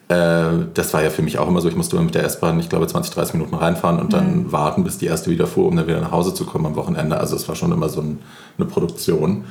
Äh, 0.08 0.66
das 0.74 0.94
war 0.94 1.02
ja 1.02 1.10
für 1.10 1.22
mich 1.22 1.38
auch 1.38 1.48
immer 1.48 1.60
so. 1.60 1.68
Ich 1.68 1.76
musste 1.76 1.96
immer 1.96 2.04
mit 2.04 2.14
der 2.14 2.24
S-Bahn, 2.24 2.58
ich 2.60 2.68
glaube, 2.68 2.86
20, 2.86 3.12
30 3.14 3.34
Minuten 3.34 3.54
reinfahren 3.54 4.00
und 4.00 4.12
dann 4.12 4.44
mhm. 4.44 4.52
warten, 4.52 4.84
bis 4.84 4.98
die 4.98 5.06
erste 5.06 5.30
wieder 5.30 5.46
fuhr, 5.46 5.66
um 5.66 5.76
dann 5.76 5.86
wieder 5.86 6.00
nach 6.00 6.12
Hause 6.12 6.34
zu 6.34 6.44
kommen 6.46 6.66
am 6.66 6.76
Wochenende. 6.76 7.18
Also 7.18 7.36
es 7.36 7.46
war 7.48 7.54
schon 7.54 7.72
immer 7.72 7.88
so 7.88 8.00
ein, 8.00 8.18
eine 8.56 8.66
Produktion. 8.66 9.44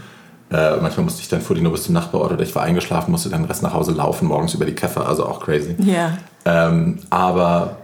Äh, 0.50 0.78
manchmal 0.82 1.04
musste 1.04 1.22
ich 1.22 1.28
dann 1.28 1.42
fuhr 1.42 1.56
die 1.56 1.62
nur 1.62 1.74
bis 1.74 1.84
zum 1.84 1.94
Nachbarort 1.94 2.32
oder 2.32 2.44
ich 2.44 2.56
war 2.56 2.64
eingeschlafen, 2.64 3.12
musste 3.12 3.30
dann 3.30 3.44
den 3.44 3.48
Rest 3.48 3.64
nach 3.64 3.74
Hause 3.74 3.92
laufen, 3.92 4.28
morgens 4.28 4.54
über 4.54 4.66
die 4.66 4.74
Käfer, 4.74 5.08
also 5.08 5.26
auch 5.26 5.42
crazy. 5.42 5.76
Ja. 5.80 6.18
Ähm, 6.46 7.00
aber 7.10 7.78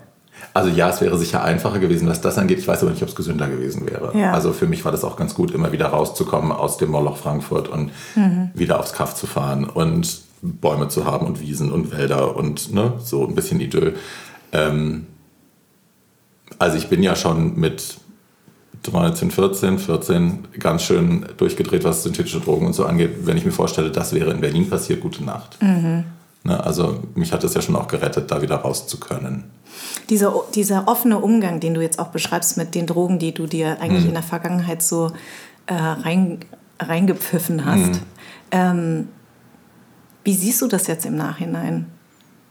also 0.53 0.69
ja, 0.69 0.89
es 0.89 1.01
wäre 1.01 1.17
sicher 1.17 1.43
einfacher 1.43 1.79
gewesen, 1.79 2.07
was 2.07 2.21
das 2.21 2.37
angeht. 2.37 2.59
Ich 2.59 2.67
weiß 2.67 2.81
aber 2.81 2.91
nicht, 2.91 3.03
ob 3.03 3.09
es 3.09 3.15
gesünder 3.15 3.47
gewesen 3.47 3.89
wäre. 3.89 4.17
Ja. 4.17 4.33
Also 4.33 4.53
für 4.53 4.67
mich 4.67 4.85
war 4.85 4.91
das 4.91 5.03
auch 5.03 5.17
ganz 5.17 5.35
gut, 5.35 5.51
immer 5.51 5.71
wieder 5.71 5.87
rauszukommen 5.87 6.51
aus 6.51 6.77
dem 6.77 6.91
Moloch 6.91 7.17
Frankfurt 7.17 7.67
und 7.67 7.91
mhm. 8.15 8.49
wieder 8.53 8.79
aufs 8.79 8.93
Kaff 8.93 9.15
zu 9.15 9.27
fahren. 9.27 9.65
Und 9.65 10.21
Bäume 10.43 10.89
zu 10.89 11.05
haben 11.05 11.25
und 11.25 11.39
Wiesen 11.39 11.71
und 11.71 11.91
Wälder 11.91 12.35
und 12.35 12.73
ne, 12.73 12.93
so 12.99 13.25
ein 13.25 13.33
bisschen 13.33 13.59
Idyll. 13.61 13.95
Ähm, 14.51 15.07
also 16.59 16.77
ich 16.77 16.89
bin 16.89 17.01
ja 17.01 17.15
schon 17.15 17.57
mit 17.57 17.97
13, 18.83 19.31
14, 19.31 19.79
14 19.79 20.47
ganz 20.59 20.83
schön 20.83 21.25
durchgedreht, 21.37 21.85
was 21.85 22.03
synthetische 22.03 22.41
Drogen 22.41 22.67
und 22.67 22.73
so 22.73 22.85
angeht. 22.85 23.25
Wenn 23.25 23.37
ich 23.37 23.45
mir 23.45 23.53
vorstelle, 23.53 23.89
das 23.89 24.13
wäre 24.13 24.31
in 24.31 24.41
Berlin 24.41 24.69
passiert, 24.69 24.99
gute 24.99 25.23
Nacht. 25.23 25.61
Mhm. 25.61 26.03
Ne, 26.43 26.61
also 26.61 26.99
mich 27.15 27.31
hat 27.31 27.43
es 27.45 27.53
ja 27.53 27.61
schon 27.61 27.77
auch 27.77 27.87
gerettet, 27.87 28.29
da 28.29 28.41
wieder 28.41 28.57
raus 28.57 28.85
zu 28.85 28.99
können. 28.99 29.45
Dieser, 30.09 30.33
dieser 30.53 30.89
offene 30.89 31.19
Umgang, 31.19 31.61
den 31.61 31.73
du 31.73 31.81
jetzt 31.81 31.99
auch 31.99 32.09
beschreibst 32.09 32.57
mit 32.57 32.75
den 32.75 32.85
Drogen, 32.85 33.17
die 33.17 33.33
du 33.33 33.47
dir 33.47 33.79
eigentlich 33.79 34.03
mhm. 34.03 34.09
in 34.09 34.13
der 34.15 34.23
Vergangenheit 34.23 34.83
so 34.83 35.11
äh, 35.67 35.73
rein, 35.73 36.39
reingepfiffen 36.79 37.65
hast. 37.65 37.93
Mhm. 37.93 37.99
Ähm, 38.51 39.07
wie 40.23 40.33
siehst 40.33 40.61
du 40.61 40.67
das 40.67 40.87
jetzt 40.87 41.05
im 41.05 41.15
Nachhinein? 41.15 41.87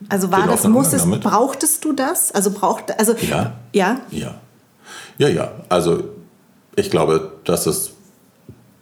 Also 0.09 0.33
war 0.33 0.47
das, 0.47 0.67
musstest, 0.67 1.09
brauchtest 1.21 1.85
du 1.85 1.93
das? 1.93 2.33
Also 2.33 2.51
braucht, 2.51 2.99
also 2.99 3.15
ja, 3.21 3.53
ja, 3.73 4.01
ja, 4.11 4.35
ja, 5.19 5.29
ja. 5.29 5.53
Also 5.69 6.05
ich 6.75 6.91
glaube, 6.91 7.33
dass 7.45 7.67
es 7.67 7.93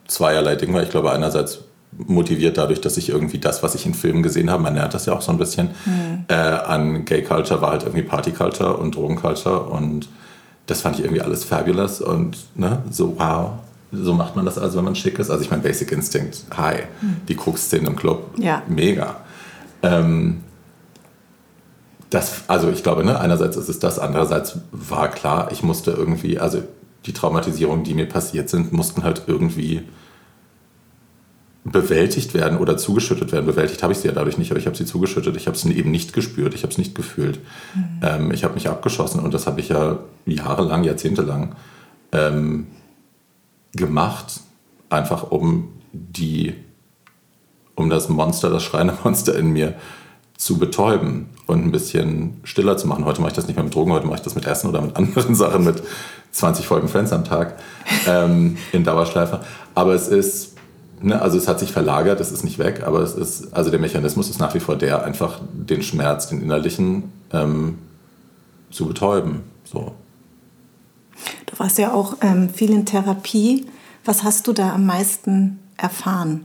zweierlei 0.08 0.56
Ding 0.56 0.72
war. 0.72 0.82
Ich 0.82 0.90
glaube 0.90 1.12
einerseits 1.12 1.60
motiviert 1.92 2.56
dadurch, 2.56 2.80
dass 2.80 2.96
ich 2.96 3.08
irgendwie 3.08 3.38
das, 3.38 3.62
was 3.62 3.74
ich 3.74 3.84
in 3.84 3.94
Filmen 3.94 4.22
gesehen 4.22 4.50
habe, 4.50 4.62
man 4.62 4.74
lernt 4.74 4.94
das 4.94 5.06
ja 5.06 5.12
auch 5.12 5.22
so 5.22 5.32
ein 5.32 5.38
bisschen 5.38 5.70
mhm. 5.84 6.24
äh, 6.28 6.34
an 6.34 7.04
Gay 7.04 7.22
Culture, 7.22 7.60
war 7.60 7.72
halt 7.72 7.82
irgendwie 7.82 8.02
Party 8.02 8.30
Culture 8.32 8.76
und 8.76 8.94
Drogen 8.94 9.16
Culture 9.16 9.60
und 9.64 10.08
das 10.66 10.82
fand 10.82 10.96
ich 10.98 11.04
irgendwie 11.04 11.20
alles 11.20 11.44
fabulous 11.44 12.00
und 12.00 12.36
ne, 12.54 12.82
so 12.90 13.18
wow, 13.18 13.52
so 13.92 14.14
macht 14.14 14.36
man 14.36 14.44
das 14.44 14.58
also, 14.58 14.78
wenn 14.78 14.84
man 14.84 14.94
schick 14.94 15.18
ist. 15.18 15.30
Also 15.30 15.42
ich 15.42 15.50
meine, 15.50 15.62
Basic 15.62 15.90
Instinct, 15.92 16.44
hi. 16.56 16.82
Mhm. 17.00 17.16
Die 17.28 17.34
Koks-Szene 17.34 17.88
im 17.88 17.96
Club, 17.96 18.34
ja. 18.38 18.62
mega. 18.68 19.16
Ähm, 19.82 20.40
das, 22.10 22.42
also 22.48 22.70
ich 22.70 22.82
glaube, 22.82 23.04
ne, 23.04 23.18
einerseits 23.18 23.56
ist 23.56 23.68
es 23.68 23.78
das, 23.78 23.98
andererseits 23.98 24.58
war 24.72 25.08
klar, 25.08 25.50
ich 25.52 25.62
musste 25.62 25.92
irgendwie, 25.92 26.38
also 26.38 26.62
die 27.06 27.12
Traumatisierungen, 27.12 27.84
die 27.84 27.94
mir 27.94 28.06
passiert 28.06 28.48
sind, 28.48 28.72
mussten 28.72 29.04
halt 29.04 29.22
irgendwie 29.26 29.82
bewältigt 31.64 32.34
werden 32.34 32.58
oder 32.58 32.76
zugeschüttet 32.76 33.32
werden. 33.32 33.46
Bewältigt 33.46 33.82
habe 33.82 33.92
ich 33.92 33.98
sie 33.98 34.08
ja 34.08 34.14
dadurch 34.14 34.38
nicht, 34.38 34.50
aber 34.50 34.58
ich 34.58 34.66
habe 34.66 34.76
sie 34.76 34.86
zugeschüttet. 34.86 35.36
Ich 35.36 35.46
habe 35.46 35.56
es 35.56 35.64
eben 35.64 35.90
nicht 35.90 36.12
gespürt, 36.12 36.54
ich 36.54 36.62
habe 36.62 36.72
es 36.72 36.78
nicht 36.78 36.94
gefühlt. 36.94 37.38
Mhm. 37.74 38.00
Ähm, 38.02 38.32
ich 38.32 38.44
habe 38.44 38.54
mich 38.54 38.68
abgeschossen 38.68 39.20
und 39.20 39.34
das 39.34 39.46
habe 39.46 39.60
ich 39.60 39.68
ja 39.68 39.98
jahrelang, 40.26 40.84
jahrzehntelang 40.84 41.54
ähm, 42.12 42.66
gemacht, 43.74 44.40
einfach 44.88 45.30
um 45.30 45.68
die, 45.92 46.54
um 47.74 47.90
das 47.90 48.08
Monster, 48.08 48.50
das 48.50 48.62
schreiende 48.62 48.96
Monster 49.04 49.36
in 49.36 49.52
mir 49.52 49.74
zu 50.36 50.58
betäuben 50.58 51.28
und 51.46 51.64
ein 51.64 51.70
bisschen 51.70 52.40
stiller 52.44 52.76
zu 52.76 52.86
machen. 52.86 53.04
Heute 53.04 53.20
mache 53.20 53.30
ich 53.30 53.36
das 53.36 53.46
nicht 53.46 53.56
mehr 53.56 53.64
mit 53.64 53.74
Drogen, 53.74 53.92
heute 53.92 54.06
mache 54.06 54.16
ich 54.16 54.22
das 54.22 54.34
mit 54.34 54.46
Essen 54.46 54.68
oder 54.68 54.80
mit 54.80 54.96
anderen 54.96 55.34
Sachen, 55.34 55.64
mit 55.64 55.82
20 56.32 56.66
Folgen 56.66 56.88
Friends 56.88 57.12
am 57.12 57.24
Tag 57.24 57.58
ähm, 58.06 58.56
in 58.72 58.84
Dauerschleife. 58.84 59.40
Aber 59.74 59.94
es 59.94 60.08
ist 60.08 60.56
ne, 61.02 61.20
also 61.20 61.38
es 61.38 61.48
hat 61.48 61.60
sich 61.60 61.72
verlagert, 61.72 62.20
es 62.20 62.32
ist 62.32 62.44
nicht 62.44 62.58
weg, 62.58 62.82
aber 62.86 63.00
es 63.00 63.14
ist, 63.14 63.52
also 63.52 63.70
der 63.70 63.80
Mechanismus 63.80 64.30
ist 64.30 64.38
nach 64.38 64.54
wie 64.54 64.60
vor 64.60 64.76
der, 64.76 65.04
einfach 65.04 65.40
den 65.52 65.82
Schmerz, 65.82 66.28
den 66.28 66.42
innerlichen, 66.42 67.12
ähm, 67.32 67.78
zu 68.70 68.86
betäuben. 68.86 69.42
So. 69.64 69.92
Du 71.46 71.58
warst 71.58 71.78
ja 71.78 71.92
auch 71.92 72.16
ähm, 72.20 72.50
viel 72.50 72.70
in 72.70 72.86
Therapie. 72.86 73.66
Was 74.04 74.22
hast 74.22 74.46
du 74.46 74.52
da 74.52 74.74
am 74.74 74.86
meisten 74.86 75.58
erfahren? 75.76 76.44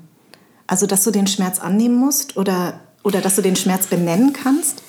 Also, 0.67 0.87
dass 0.87 1.03
du 1.03 1.11
den 1.11 1.27
Schmerz 1.27 1.59
annehmen 1.59 1.95
musst 1.95 2.37
oder, 2.37 2.79
oder 3.03 3.21
dass 3.21 3.35
du 3.35 3.41
den 3.41 3.55
Schmerz 3.55 3.87
benennen 3.87 4.33
kannst? 4.33 4.81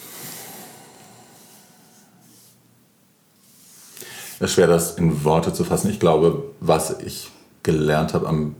Es 4.39 4.51
ist 4.51 4.53
schwer, 4.53 4.67
das 4.67 4.97
in 4.97 5.25
Worte 5.25 5.53
zu 5.53 5.65
fassen. 5.65 5.91
Ich 5.91 6.01
glaube, 6.01 6.45
was 6.61 7.01
ich 7.01 7.31
gelernt 7.63 8.15
habe 8.15 8.29
am 8.29 8.55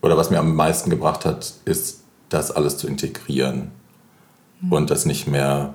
oder 0.00 0.16
was 0.16 0.30
mir 0.30 0.40
am 0.40 0.56
meisten 0.56 0.90
gebracht 0.90 1.24
hat, 1.24 1.54
ist, 1.64 2.02
das 2.28 2.50
alles 2.50 2.76
zu 2.76 2.86
integrieren 2.86 3.70
mhm. 4.60 4.72
und 4.72 4.90
das 4.90 5.06
nicht 5.06 5.26
mehr 5.26 5.74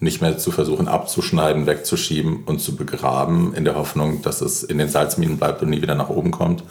nicht 0.00 0.22
mehr 0.22 0.38
zu 0.38 0.50
versuchen 0.50 0.88
abzuschneiden, 0.88 1.66
wegzuschieben 1.66 2.44
und 2.46 2.60
zu 2.60 2.74
begraben, 2.74 3.54
in 3.54 3.64
der 3.64 3.76
Hoffnung, 3.76 4.22
dass 4.22 4.40
es 4.40 4.62
in 4.62 4.78
den 4.78 4.88
Salzminen 4.88 5.36
bleibt 5.36 5.62
und 5.62 5.68
nie 5.68 5.82
wieder 5.82 5.94
nach 5.94 6.08
oben 6.08 6.30
kommt. 6.30 6.64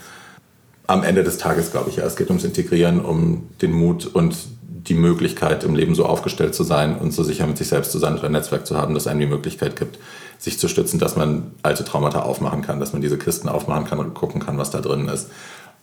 Am 0.88 1.04
Ende 1.04 1.24
des 1.24 1.38
Tages 1.38 1.72
glaube 1.72 1.92
ich 1.92 1.98
ja, 1.98 2.06
es 2.06 2.16
geht 2.16 2.30
ums 2.30 2.44
Integrieren, 2.44 3.00
um 3.00 3.48
den 3.62 3.72
Mut 3.72 4.08
und 4.08 4.36
die 4.62 4.96
Möglichkeit, 4.96 5.64
im 5.64 5.76
Leben 5.76 5.94
so 5.94 6.06
aufgestellt 6.06 6.56
zu 6.56 6.64
sein 6.64 6.98
und 6.98 7.12
so 7.12 7.22
sicher 7.24 7.46
mit 7.46 7.60
sich 7.60 7.68
selbst 7.68 7.92
zu 7.92 8.00
sein 8.00 8.16
und 8.16 8.24
ein 8.24 8.32
Netzwerk 8.32 8.66
zu 8.66 8.76
haben, 8.76 8.96
das 8.96 9.06
einem 9.06 9.20
die 9.20 9.28
Möglichkeit 9.28 9.76
gibt, 9.76 10.00
sich 10.40 10.58
zu 10.58 10.68
stützen, 10.68 11.00
dass 11.00 11.16
man 11.16 11.52
alte 11.62 11.84
Traumata 11.84 12.22
aufmachen 12.22 12.64
kann, 12.64 12.80
dass 12.80 12.94
man 12.94 13.02
diese 13.02 13.20
Kisten 13.20 13.50
aufmachen 13.50 13.86
kann 13.86 14.00
und 14.00 14.16
gucken 14.16 14.42
kann, 14.42 14.58
was 14.58 14.72
da 14.72 14.82
drin 14.82 15.08
ist 15.08 15.30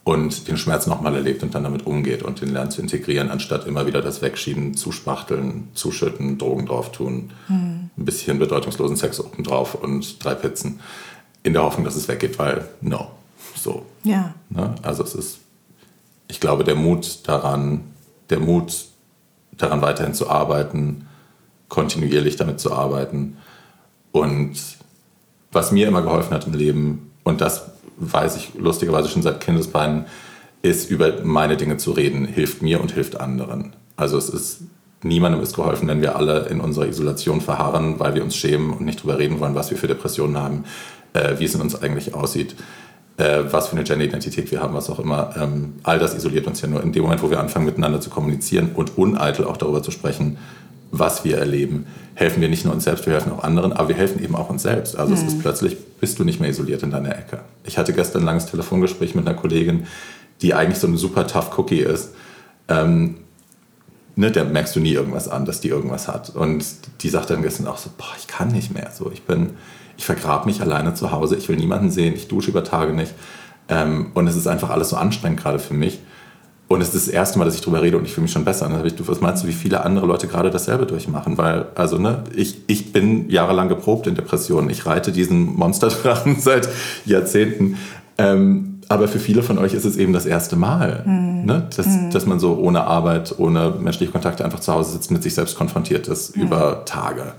und 0.07 0.47
den 0.47 0.57
Schmerz 0.57 0.87
nochmal 0.87 1.16
erlebt 1.16 1.42
und 1.42 1.53
dann 1.57 1.64
damit 1.64 1.85
umgeht 1.85 2.23
und 2.23 2.40
den 2.40 2.51
lernt 2.51 2.71
zu 2.71 2.81
integrieren, 2.81 3.29
anstatt 3.29 3.66
immer 3.66 3.88
wieder 3.88 4.01
das 4.01 4.23
Wegschieben, 4.23 4.75
Zuspachteln, 4.75 5.66
Zuschütten, 5.75 6.38
Drogen 6.38 6.66
drauf 6.66 6.92
tun, 6.92 7.33
mhm. 7.49 7.90
ein 7.99 8.05
bisschen 8.05 8.38
bedeutungslosen 8.38 8.97
Sex 8.97 9.19
oben 9.19 9.42
drauf 9.42 9.75
und 9.75 10.25
drei 10.25 10.37
Pizzen, 10.37 10.79
in 11.42 11.55
der 11.55 11.64
Hoffnung, 11.64 11.85
dass 11.85 11.97
es 11.97 12.07
weggeht, 12.07 12.38
weil 12.38 12.69
no, 12.81 13.11
so. 13.57 13.85
Ja. 14.05 14.33
Ne? 14.49 14.77
Also 14.83 15.03
es 15.03 15.16
ist, 15.16 15.38
ich 16.29 16.38
glaube, 16.38 16.62
der 16.62 16.77
Mut 16.77 17.27
daran, 17.27 17.81
der 18.31 18.38
Mut 18.38 18.85
daran 19.59 19.83
weiterhin 19.83 20.14
zu 20.14 20.31
arbeiten, 20.31 21.09
kontinuierlich 21.69 22.37
damit 22.37 22.61
zu 22.61 22.73
arbeiten 22.73 23.38
und 24.12 24.57
was 25.51 25.73
mir 25.73 25.88
immer 25.88 26.03
geholfen 26.03 26.33
hat 26.33 26.47
im 26.47 26.55
Leben 26.55 27.11
und 27.25 27.40
das 27.40 27.76
weiß 27.97 28.37
ich 28.37 28.53
lustigerweise 28.59 29.09
schon 29.09 29.23
seit 29.23 29.41
Kindesbeinen, 29.41 30.07
ist 30.63 30.91
über 30.91 31.23
meine 31.23 31.57
Dinge 31.57 31.77
zu 31.77 31.93
reden, 31.93 32.27
hilft 32.27 32.63
mir 32.63 32.81
und 32.81 32.93
hilft 32.93 33.21
anderen. 33.21 33.75
Also 33.97 34.19
es 34.19 34.29
ist 34.29 34.63
niemandem 35.03 35.43
ist 35.43 35.55
geholfen, 35.55 35.89
wenn 35.89 36.01
wir 36.01 36.17
alle 36.17 36.47
in 36.47 36.61
unserer 36.61 36.87
Isolation 36.87 37.41
verharren, 37.41 37.99
weil 38.01 38.15
wir 38.15 38.23
uns 38.23 38.37
schämen 38.37 38.73
und 38.73 38.85
nicht 38.85 39.01
darüber 39.01 39.19
reden 39.19 39.41
wollen, 39.41 39.55
was 39.55 39.71
wir 39.71 39.79
für 39.79 39.87
Depressionen 39.87 40.37
haben, 40.37 40.65
äh, 41.13 41.39
wie 41.39 41.45
es 41.45 41.55
in 41.55 41.61
uns 41.61 41.81
eigentlich 41.81 42.15
aussieht, 42.15 42.57
äh, 43.19 43.45
was 43.51 43.69
für 43.69 43.77
eine 43.77 43.85
Gender-Identität 43.85 44.51
wir 44.51 44.61
haben, 44.61 44.75
was 44.75 44.91
auch 44.91 44.99
immer. 44.99 45.35
Ähm, 45.37 45.75
all 45.83 45.99
das 45.99 46.15
isoliert 46.15 46.47
uns 46.47 46.61
ja 46.61 46.69
nur. 46.69 46.83
In 46.83 46.93
dem 46.93 47.03
Moment, 47.03 47.23
wo 47.23 47.31
wir 47.31 47.41
anfangen, 47.41 47.67
miteinander 47.67 48.01
zu 48.01 48.11
kommunizieren 48.11 48.71
und 48.75 48.99
uneitel 48.99 49.45
auch 49.45 49.57
darüber 49.57 49.83
zu 49.83 49.91
sprechen, 49.91 50.39
was 50.90 51.25
wir 51.25 51.38
erleben, 51.38 51.87
helfen 52.14 52.40
wir 52.40 52.49
nicht 52.49 52.64
nur 52.64 52.75
uns 52.75 52.85
selbst, 52.85 53.07
wir 53.07 53.12
helfen 53.12 53.33
auch 53.33 53.44
anderen, 53.44 53.72
aber 53.72 53.88
wir 53.88 53.96
helfen 53.96 54.22
eben 54.22 54.35
auch 54.35 54.49
uns 54.49 54.62
selbst. 54.62 54.96
Also 54.96 55.14
mhm. 55.14 55.20
es 55.20 55.33
ist 55.33 55.40
plötzlich, 55.40 55.77
bist 56.01 56.18
du 56.18 56.25
nicht 56.25 56.40
mehr 56.40 56.51
isoliert 56.51 56.83
in 56.83 56.90
deiner 56.90 57.16
Ecke. 57.16 57.40
Ich 57.64 57.79
hatte 57.79 57.92
gestern 57.92 58.22
ein 58.22 58.27
langes 58.27 58.46
Telefongespräch 58.46 59.14
mit 59.14 59.27
einer 59.27 59.37
Kollegin, 59.37 59.87
die 60.42 60.55
eigentlich 60.55 60.79
so 60.79 60.87
ein 60.87 60.96
super 60.96 61.27
tough 61.27 61.57
Cookie 61.59 61.81
ist. 61.81 62.11
Ähm, 62.68 63.16
ne, 64.16 64.31
da 64.31 64.44
merkst 64.44 64.75
du 64.77 64.81
nie 64.81 64.92
irgendwas 64.92 65.29
an, 65.29 65.44
dass 65.44 65.61
die 65.61 65.68
irgendwas 65.68 66.09
hat. 66.09 66.31
Und 66.31 66.64
die 67.03 67.09
sagt 67.09 67.31
dann 67.31 67.42
gestern 67.42 67.66
auch 67.66 67.79
so, 67.79 67.90
boah, 67.96 68.14
ich 68.18 68.27
kann 68.27 68.49
nicht 68.49 68.72
mehr. 68.72 68.90
So, 68.92 69.11
ich 69.12 69.22
bin, 69.22 69.51
ich 69.96 70.05
vergrabe 70.05 70.46
mich 70.46 70.61
alleine 70.61 70.94
zu 70.94 71.12
Hause, 71.12 71.37
ich 71.37 71.49
will 71.49 71.57
niemanden 71.57 71.90
sehen, 71.90 72.14
ich 72.14 72.29
dusche 72.29 72.51
über 72.51 72.64
Tage 72.64 72.92
nicht. 72.92 73.12
Ähm, 73.68 74.11
und 74.14 74.27
es 74.27 74.37
ist 74.37 74.46
einfach 74.46 74.70
alles 74.70 74.90
so 74.90 74.96
anstrengend 74.96 75.40
gerade 75.40 75.59
für 75.59 75.75
mich. 75.75 76.01
Und 76.68 76.81
es 76.81 76.94
ist 76.94 77.07
das 77.07 77.14
erste 77.14 77.38
Mal, 77.38 77.44
dass 77.44 77.55
ich 77.55 77.61
darüber 77.61 77.81
rede 77.81 77.96
und 77.96 78.05
ich 78.05 78.12
fühle 78.12 78.22
mich 78.22 78.33
schon 78.33 78.44
besser. 78.44 78.66
Und 78.66 78.85
ich, 78.85 78.94
was 79.09 79.20
meinst 79.20 79.44
du, 79.44 79.48
wie 79.48 79.52
viele 79.52 79.85
andere 79.85 80.07
Leute 80.07 80.26
gerade 80.26 80.50
dasselbe 80.50 80.85
durchmachen? 80.85 81.38
Weil, 81.38 81.66
also, 81.76 81.96
ne, 81.96 82.24
ich, 82.35 82.59
ich 82.66 82.92
bin 82.92 83.31
jahrelang 83.31 83.68
geprobt 83.68 84.09
in 84.09 84.16
Depressionen. 84.16 84.68
Ich 84.68 84.85
reite 84.85 85.12
diesen 85.12 85.55
Monsterdrachen 85.55 86.37
seit 86.40 86.68
Jahrzehnten. 87.05 87.76
Ähm, 88.18 88.81
aber 88.88 89.09
für 89.09 89.18
viele 89.18 89.42
von 89.42 89.59
euch 89.59 89.74
ist 89.74 89.85
es 89.85 89.96
eben 89.96 90.12
das 90.12 90.26
erste 90.26 90.57
Mal, 90.57 91.02
mhm. 91.07 91.44
ne? 91.44 91.68
dass, 91.76 91.87
mhm. 91.87 92.11
dass 92.11 92.26
man 92.26 92.40
so 92.40 92.57
ohne 92.57 92.85
Arbeit, 92.85 93.35
ohne 93.38 93.70
menschliche 93.70 94.12
Kontakte 94.12 94.44
einfach 94.44 94.61
zu 94.61 94.72
Hause 94.72 94.92
sitzt, 94.92 95.11
mit 95.11 95.22
sich 95.22 95.35
selbst 95.35 95.57
konfrontiert 95.57 96.09
ist 96.09 96.37
mhm. 96.37 96.44
über 96.44 96.85
Tage. 96.85 97.33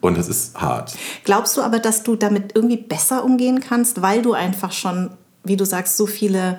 Und 0.00 0.16
es 0.16 0.28
ist 0.28 0.60
hart. 0.60 0.94
Glaubst 1.24 1.56
du 1.56 1.62
aber, 1.62 1.78
dass 1.78 2.02
du 2.02 2.16
damit 2.16 2.52
irgendwie 2.54 2.78
besser 2.78 3.24
umgehen 3.24 3.60
kannst, 3.60 4.00
weil 4.00 4.22
du 4.22 4.32
einfach 4.32 4.72
schon, 4.72 5.10
wie 5.44 5.56
du 5.56 5.66
sagst, 5.66 5.98
so 5.98 6.06
viele 6.06 6.58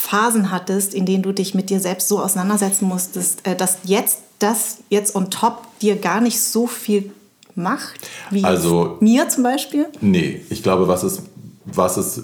Phasen 0.00 0.52
hattest, 0.52 0.94
in 0.94 1.06
denen 1.06 1.24
du 1.24 1.32
dich 1.32 1.54
mit 1.54 1.70
dir 1.70 1.80
selbst 1.80 2.06
so 2.06 2.20
auseinandersetzen 2.20 2.86
musstest, 2.86 3.44
äh, 3.46 3.56
dass 3.56 3.78
jetzt 3.82 4.20
das 4.38 4.78
jetzt 4.88 5.16
on 5.16 5.28
top 5.28 5.66
dir 5.80 5.96
gar 5.96 6.20
nicht 6.20 6.40
so 6.40 6.68
viel 6.68 7.10
macht, 7.56 8.08
wie 8.30 8.44
also, 8.44 8.96
mir 9.00 9.28
zum 9.28 9.42
Beispiel? 9.42 9.88
Nee, 10.00 10.40
ich 10.50 10.62
glaube, 10.62 10.86
was 10.86 11.02
es, 11.02 11.22
was 11.64 11.96
es 11.96 12.22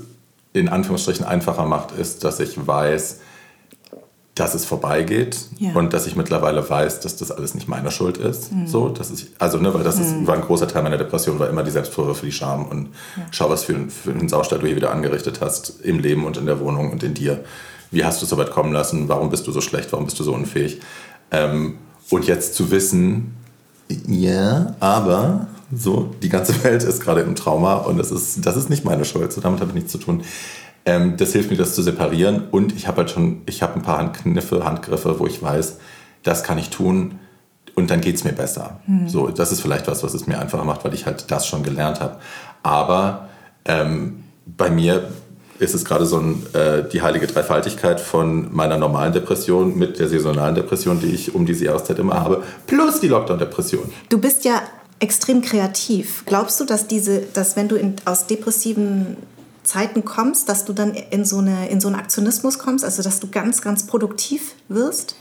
in 0.53 0.69
Anführungsstrichen 0.69 1.27
einfacher 1.27 1.67
macht, 1.67 1.91
ist, 1.91 2.23
dass 2.23 2.39
ich 2.39 2.65
weiß, 2.65 3.19
dass 4.35 4.55
es 4.55 4.65
vorbeigeht 4.65 5.39
ja. 5.59 5.73
und 5.75 5.93
dass 5.93 6.07
ich 6.07 6.17
mittlerweile 6.17 6.69
weiß, 6.69 7.01
dass 7.01 7.17
das 7.17 7.31
alles 7.31 7.55
nicht 7.55 7.69
meine 7.69 7.93
Schuld 7.93 8.17
ist. 8.17 8.53
Mhm. 8.53 8.67
So, 8.67 8.89
dass 8.89 9.11
ich, 9.13 9.29
also, 9.39 9.59
ne, 9.59 9.73
weil 9.73 9.85
das 9.85 10.01
ist, 10.01 10.11
mhm. 10.11 10.27
war 10.27 10.35
ein 10.35 10.41
großer 10.41 10.67
Teil 10.67 10.83
meiner 10.83 10.99
Depression, 10.99 11.39
war 11.39 11.49
immer 11.49 11.63
die 11.63 11.71
Selbstvorwürfe, 11.71 12.27
die 12.27 12.33
Scham 12.33 12.67
und 12.67 12.89
ja. 13.17 13.23
schau, 13.31 13.49
was 13.49 13.63
für, 13.63 13.89
für 13.89 14.11
einen 14.11 14.29
Saustall 14.29 14.59
du 14.59 14.67
hier 14.67 14.75
wieder 14.75 14.91
angerichtet 14.91 15.41
hast 15.41 15.81
im 15.83 16.01
Leben 16.01 16.25
und 16.25 16.37
in 16.37 16.47
der 16.47 16.59
Wohnung 16.59 16.91
und 16.91 17.03
in 17.05 17.15
dir. 17.15 17.45
Wie 17.93 18.05
hast 18.05 18.21
du 18.21 18.25
es 18.25 18.31
so 18.31 18.37
weit 18.37 18.51
kommen 18.51 18.73
lassen? 18.73 19.09
Warum 19.09 19.31
bist 19.31 19.47
du 19.47 19.53
so 19.53 19.61
schlecht? 19.61 19.93
Warum 19.93 20.07
bist 20.07 20.19
du 20.19 20.25
so 20.25 20.35
unfähig? 20.35 20.81
Ähm, 21.31 21.79
und 22.11 22.27
jetzt 22.27 22.57
zu 22.57 22.73
wissen, 22.73 23.37
ja, 24.09 24.75
aber 24.81 25.47
so, 25.73 26.11
die 26.23 26.29
ganze 26.29 26.65
Welt 26.65 26.83
ist 26.83 27.01
gerade 27.01 27.21
im 27.21 27.37
Trauma 27.37 27.75
und 27.75 27.99
das 27.99 28.11
ist, 28.11 28.45
das 28.45 28.57
ist 28.57 28.69
nicht 28.69 28.85
meine 28.85 29.05
Schuld, 29.05 29.33
so 29.33 29.41
damit 29.41 29.61
habe 29.61 29.71
ich 29.71 29.77
nichts 29.77 29.93
zu 29.93 29.99
tun. 29.99 30.25
Ähm, 30.87 31.17
das 31.17 31.33
hilft 31.33 31.51
mir, 31.51 31.57
das 31.57 31.75
zu 31.75 31.83
separieren. 31.83 32.49
Und 32.51 32.75
ich 32.77 32.87
habe 32.87 32.99
halt 32.99 33.11
schon, 33.11 33.43
ich 33.47 33.63
habe 33.63 33.75
ein 33.75 33.83
paar 33.83 33.99
Handkniffe, 33.99 34.65
Handgriffe, 34.65 35.19
wo 35.19 35.27
ich 35.27 35.43
weiß, 35.43 35.79
das 36.23 36.43
kann 36.43 36.59
ich 36.59 36.71
tun 36.71 37.19
und 37.75 37.91
dann 37.91 38.01
geht 38.01 38.17
es 38.17 38.25
mir 38.25 38.33
besser. 38.33 38.81
Mhm. 38.87 39.09
So, 39.09 39.29
das 39.29 39.53
ist 39.53 39.61
vielleicht 39.61 39.87
was, 39.89 40.03
was 40.03 40.15
es 40.15 40.27
mir 40.27 40.39
einfacher 40.39 40.65
macht, 40.65 40.85
weil 40.85 40.95
ich 40.95 41.07
halt 41.07 41.31
das 41.31 41.47
schon 41.47 41.63
gelernt 41.63 42.01
habe. 42.01 42.19
Aber 42.63 43.29
ähm, 43.65 44.25
bei 44.47 44.71
mir 44.71 45.09
ist 45.59 45.75
es 45.75 45.85
gerade 45.85 46.07
so 46.07 46.19
ein, 46.19 46.47
äh, 46.53 46.89
die 46.89 47.03
heilige 47.03 47.27
Dreifaltigkeit 47.27 48.01
von 48.01 48.55
meiner 48.55 48.77
normalen 48.77 49.13
Depression 49.13 49.79
mit 49.79 49.99
der 49.99 50.09
saisonalen 50.09 50.55
Depression, 50.55 51.01
die 51.01 51.07
ich 51.07 51.35
um 51.35 51.47
diese 51.47 51.67
Jahreszeit 51.67 51.99
immer 51.99 52.21
habe, 52.21 52.43
plus 52.67 53.01
die 53.01 53.09
Lockdown-Depression. 53.09 53.93
Du 54.09 54.19
bist 54.19 54.45
ja 54.45 54.63
extrem 54.99 55.43
kreativ. 55.43 56.25
Glaubst 56.27 56.61
du, 56.61 56.65
dass 56.65 56.87
diese, 56.87 57.21
dass 57.21 57.57
wenn 57.57 57.69
du 57.69 57.77
in, 57.77 57.95
aus 58.05 58.27
depressiven 58.27 59.17
Zeiten 59.65 60.05
kommst, 60.05 60.49
dass 60.49 60.65
du 60.65 60.73
dann 60.73 60.95
in 60.95 61.25
so, 61.25 61.39
eine, 61.39 61.69
in 61.69 61.81
so 61.81 61.89
einen 61.89 61.97
Aktionismus 61.97 62.59
kommst, 62.59 62.85
also 62.85 63.03
dass 63.03 63.21
du 63.21 63.29
ganz, 63.29 63.63
ganz 63.63 63.87
produktiv 63.87 64.55
wirst? 64.69 65.17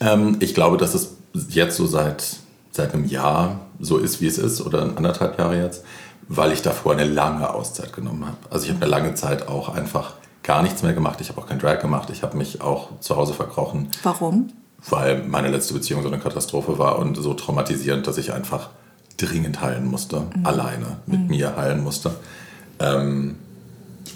Ähm, 0.00 0.36
ich 0.40 0.54
glaube, 0.54 0.76
dass 0.76 0.94
es 0.94 1.16
jetzt 1.48 1.76
so 1.76 1.86
seit, 1.86 2.24
seit 2.72 2.94
einem 2.94 3.04
Jahr 3.04 3.60
so 3.78 3.98
ist, 3.98 4.20
wie 4.20 4.26
es 4.26 4.38
ist, 4.38 4.60
oder 4.60 4.82
anderthalb 4.96 5.38
Jahre 5.38 5.62
jetzt, 5.62 5.84
weil 6.28 6.52
ich 6.52 6.62
davor 6.62 6.92
eine 6.92 7.04
lange 7.04 7.52
Auszeit 7.52 7.92
genommen 7.92 8.26
habe. 8.26 8.36
Also 8.50 8.66
ich 8.66 8.72
habe 8.72 8.82
eine 8.82 8.90
lange 8.90 9.14
Zeit 9.14 9.48
auch 9.48 9.68
einfach 9.68 10.14
gar 10.42 10.62
nichts 10.62 10.82
mehr 10.82 10.94
gemacht. 10.94 11.20
Ich 11.20 11.28
habe 11.28 11.40
auch 11.40 11.46
kein 11.46 11.58
Drag 11.58 11.80
gemacht. 11.80 12.08
Ich 12.10 12.22
habe 12.22 12.36
mich 12.36 12.60
auch 12.60 13.00
zu 13.00 13.16
Hause 13.16 13.34
verkrochen. 13.34 13.88
Warum? 14.02 14.48
Weil 14.88 15.24
meine 15.24 15.48
letzte 15.48 15.74
Beziehung 15.74 16.02
so 16.02 16.08
eine 16.08 16.18
Katastrophe 16.18 16.78
war 16.78 16.98
und 16.98 17.16
so 17.16 17.34
traumatisierend, 17.34 18.06
dass 18.06 18.16
ich 18.16 18.32
einfach 18.32 18.70
dringend 19.16 19.60
heilen 19.60 19.86
musste, 19.86 20.20
mhm. 20.20 20.46
alleine 20.46 20.98
mit 21.06 21.20
mhm. 21.20 21.26
mir 21.26 21.56
heilen 21.56 21.82
musste. 21.82 22.12
Ähm, 22.78 23.36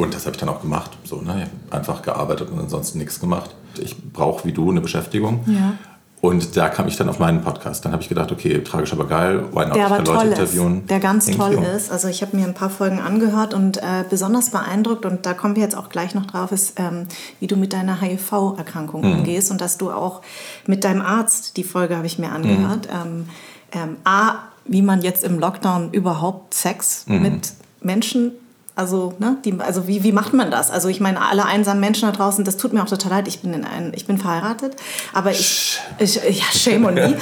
Und 0.02 0.14
das 0.14 0.26
habe 0.26 0.34
ich 0.34 0.40
dann 0.40 0.48
auch 0.48 0.60
gemacht. 0.60 0.90
So, 1.04 1.20
ne? 1.20 1.48
Einfach 1.70 2.02
gearbeitet 2.02 2.50
und 2.50 2.58
ansonsten 2.58 2.98
nichts 2.98 3.20
gemacht. 3.20 3.54
Ich 3.78 3.96
brauche 4.12 4.44
wie 4.44 4.52
du 4.52 4.70
eine 4.70 4.80
Beschäftigung. 4.80 5.44
Ja. 5.46 5.74
Und 6.22 6.56
da 6.56 6.68
kam 6.68 6.86
ich 6.86 6.96
dann 6.96 7.08
auf 7.08 7.18
meinen 7.18 7.42
Podcast. 7.42 7.84
Dann 7.84 7.90
habe 7.90 8.00
ich 8.00 8.08
gedacht, 8.08 8.30
okay, 8.30 8.62
tragisch, 8.62 8.92
aber 8.92 9.08
geil. 9.08 9.44
Why 9.52 9.66
not? 9.66 9.74
Der 9.74 9.86
aber 9.86 10.04
toll 10.04 10.28
ist, 10.28 10.56
der 10.88 11.00
ganz 11.00 11.26
toll 11.26 11.60
ist. 11.74 11.90
Also 11.90 12.06
ich 12.06 12.22
habe 12.22 12.36
mir 12.36 12.46
ein 12.46 12.54
paar 12.54 12.70
Folgen 12.70 13.00
angehört 13.00 13.54
und 13.54 13.78
äh, 13.78 14.04
besonders 14.08 14.50
beeindruckt, 14.50 15.04
und 15.04 15.26
da 15.26 15.34
kommen 15.34 15.56
wir 15.56 15.64
jetzt 15.64 15.76
auch 15.76 15.88
gleich 15.88 16.14
noch 16.14 16.26
drauf, 16.26 16.52
ist, 16.52 16.78
ähm, 16.78 17.08
wie 17.40 17.48
du 17.48 17.56
mit 17.56 17.72
deiner 17.72 18.00
HIV-Erkrankung 18.00 19.00
mhm. 19.00 19.12
umgehst 19.18 19.50
und 19.50 19.60
dass 19.60 19.78
du 19.78 19.90
auch 19.90 20.22
mit 20.64 20.84
deinem 20.84 21.02
Arzt, 21.02 21.56
die 21.56 21.64
Folge 21.64 21.96
habe 21.96 22.06
ich 22.06 22.20
mir 22.20 22.30
angehört, 22.30 22.86
mhm. 22.86 22.94
ähm, 22.94 23.28
ähm, 23.72 23.96
A, 24.04 24.34
wie 24.64 24.82
man 24.82 25.02
jetzt 25.02 25.24
im 25.24 25.40
Lockdown 25.40 25.90
überhaupt 25.90 26.54
Sex 26.54 27.04
mhm. 27.08 27.22
mit 27.22 27.52
Menschen 27.80 28.30
also, 28.74 29.12
ne, 29.18 29.36
die, 29.44 29.54
also 29.58 29.86
wie, 29.86 30.02
wie 30.02 30.12
macht 30.12 30.32
man 30.32 30.50
das? 30.50 30.70
Also 30.70 30.88
ich 30.88 31.00
meine, 31.00 31.20
alle 31.20 31.44
einsamen 31.44 31.80
Menschen 31.80 32.10
da 32.10 32.16
draußen, 32.16 32.44
das 32.44 32.56
tut 32.56 32.72
mir 32.72 32.82
auch 32.82 32.88
total 32.88 33.10
leid. 33.10 33.28
Ich 33.28 33.40
bin, 33.40 33.52
in 33.52 33.64
ein, 33.64 33.92
ich 33.94 34.06
bin 34.06 34.16
verheiratet, 34.16 34.76
aber 35.12 35.30
ich, 35.30 35.78
ich 35.98 36.14
ja, 36.14 36.44
shame 36.52 36.86
on 36.86 36.94
me. 36.94 37.14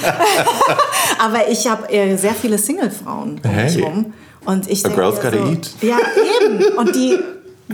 aber 1.19 1.49
ich 1.49 1.67
habe 1.67 1.91
äh, 1.91 2.15
sehr 2.15 2.33
viele 2.33 2.57
Single-Frauen 2.57 3.41
um 3.43 3.49
hey. 3.49 3.65
mich 3.65 3.83
rum. 3.83 4.13
Und 4.45 4.69
ich 4.69 4.85
A 4.85 4.89
girl's 4.89 5.21
gotta 5.21 5.37
so, 5.37 5.51
eat. 5.51 5.71
Ja, 5.81 5.97
eben. 6.41 6.77
Und 6.77 6.95
die, 6.95 7.19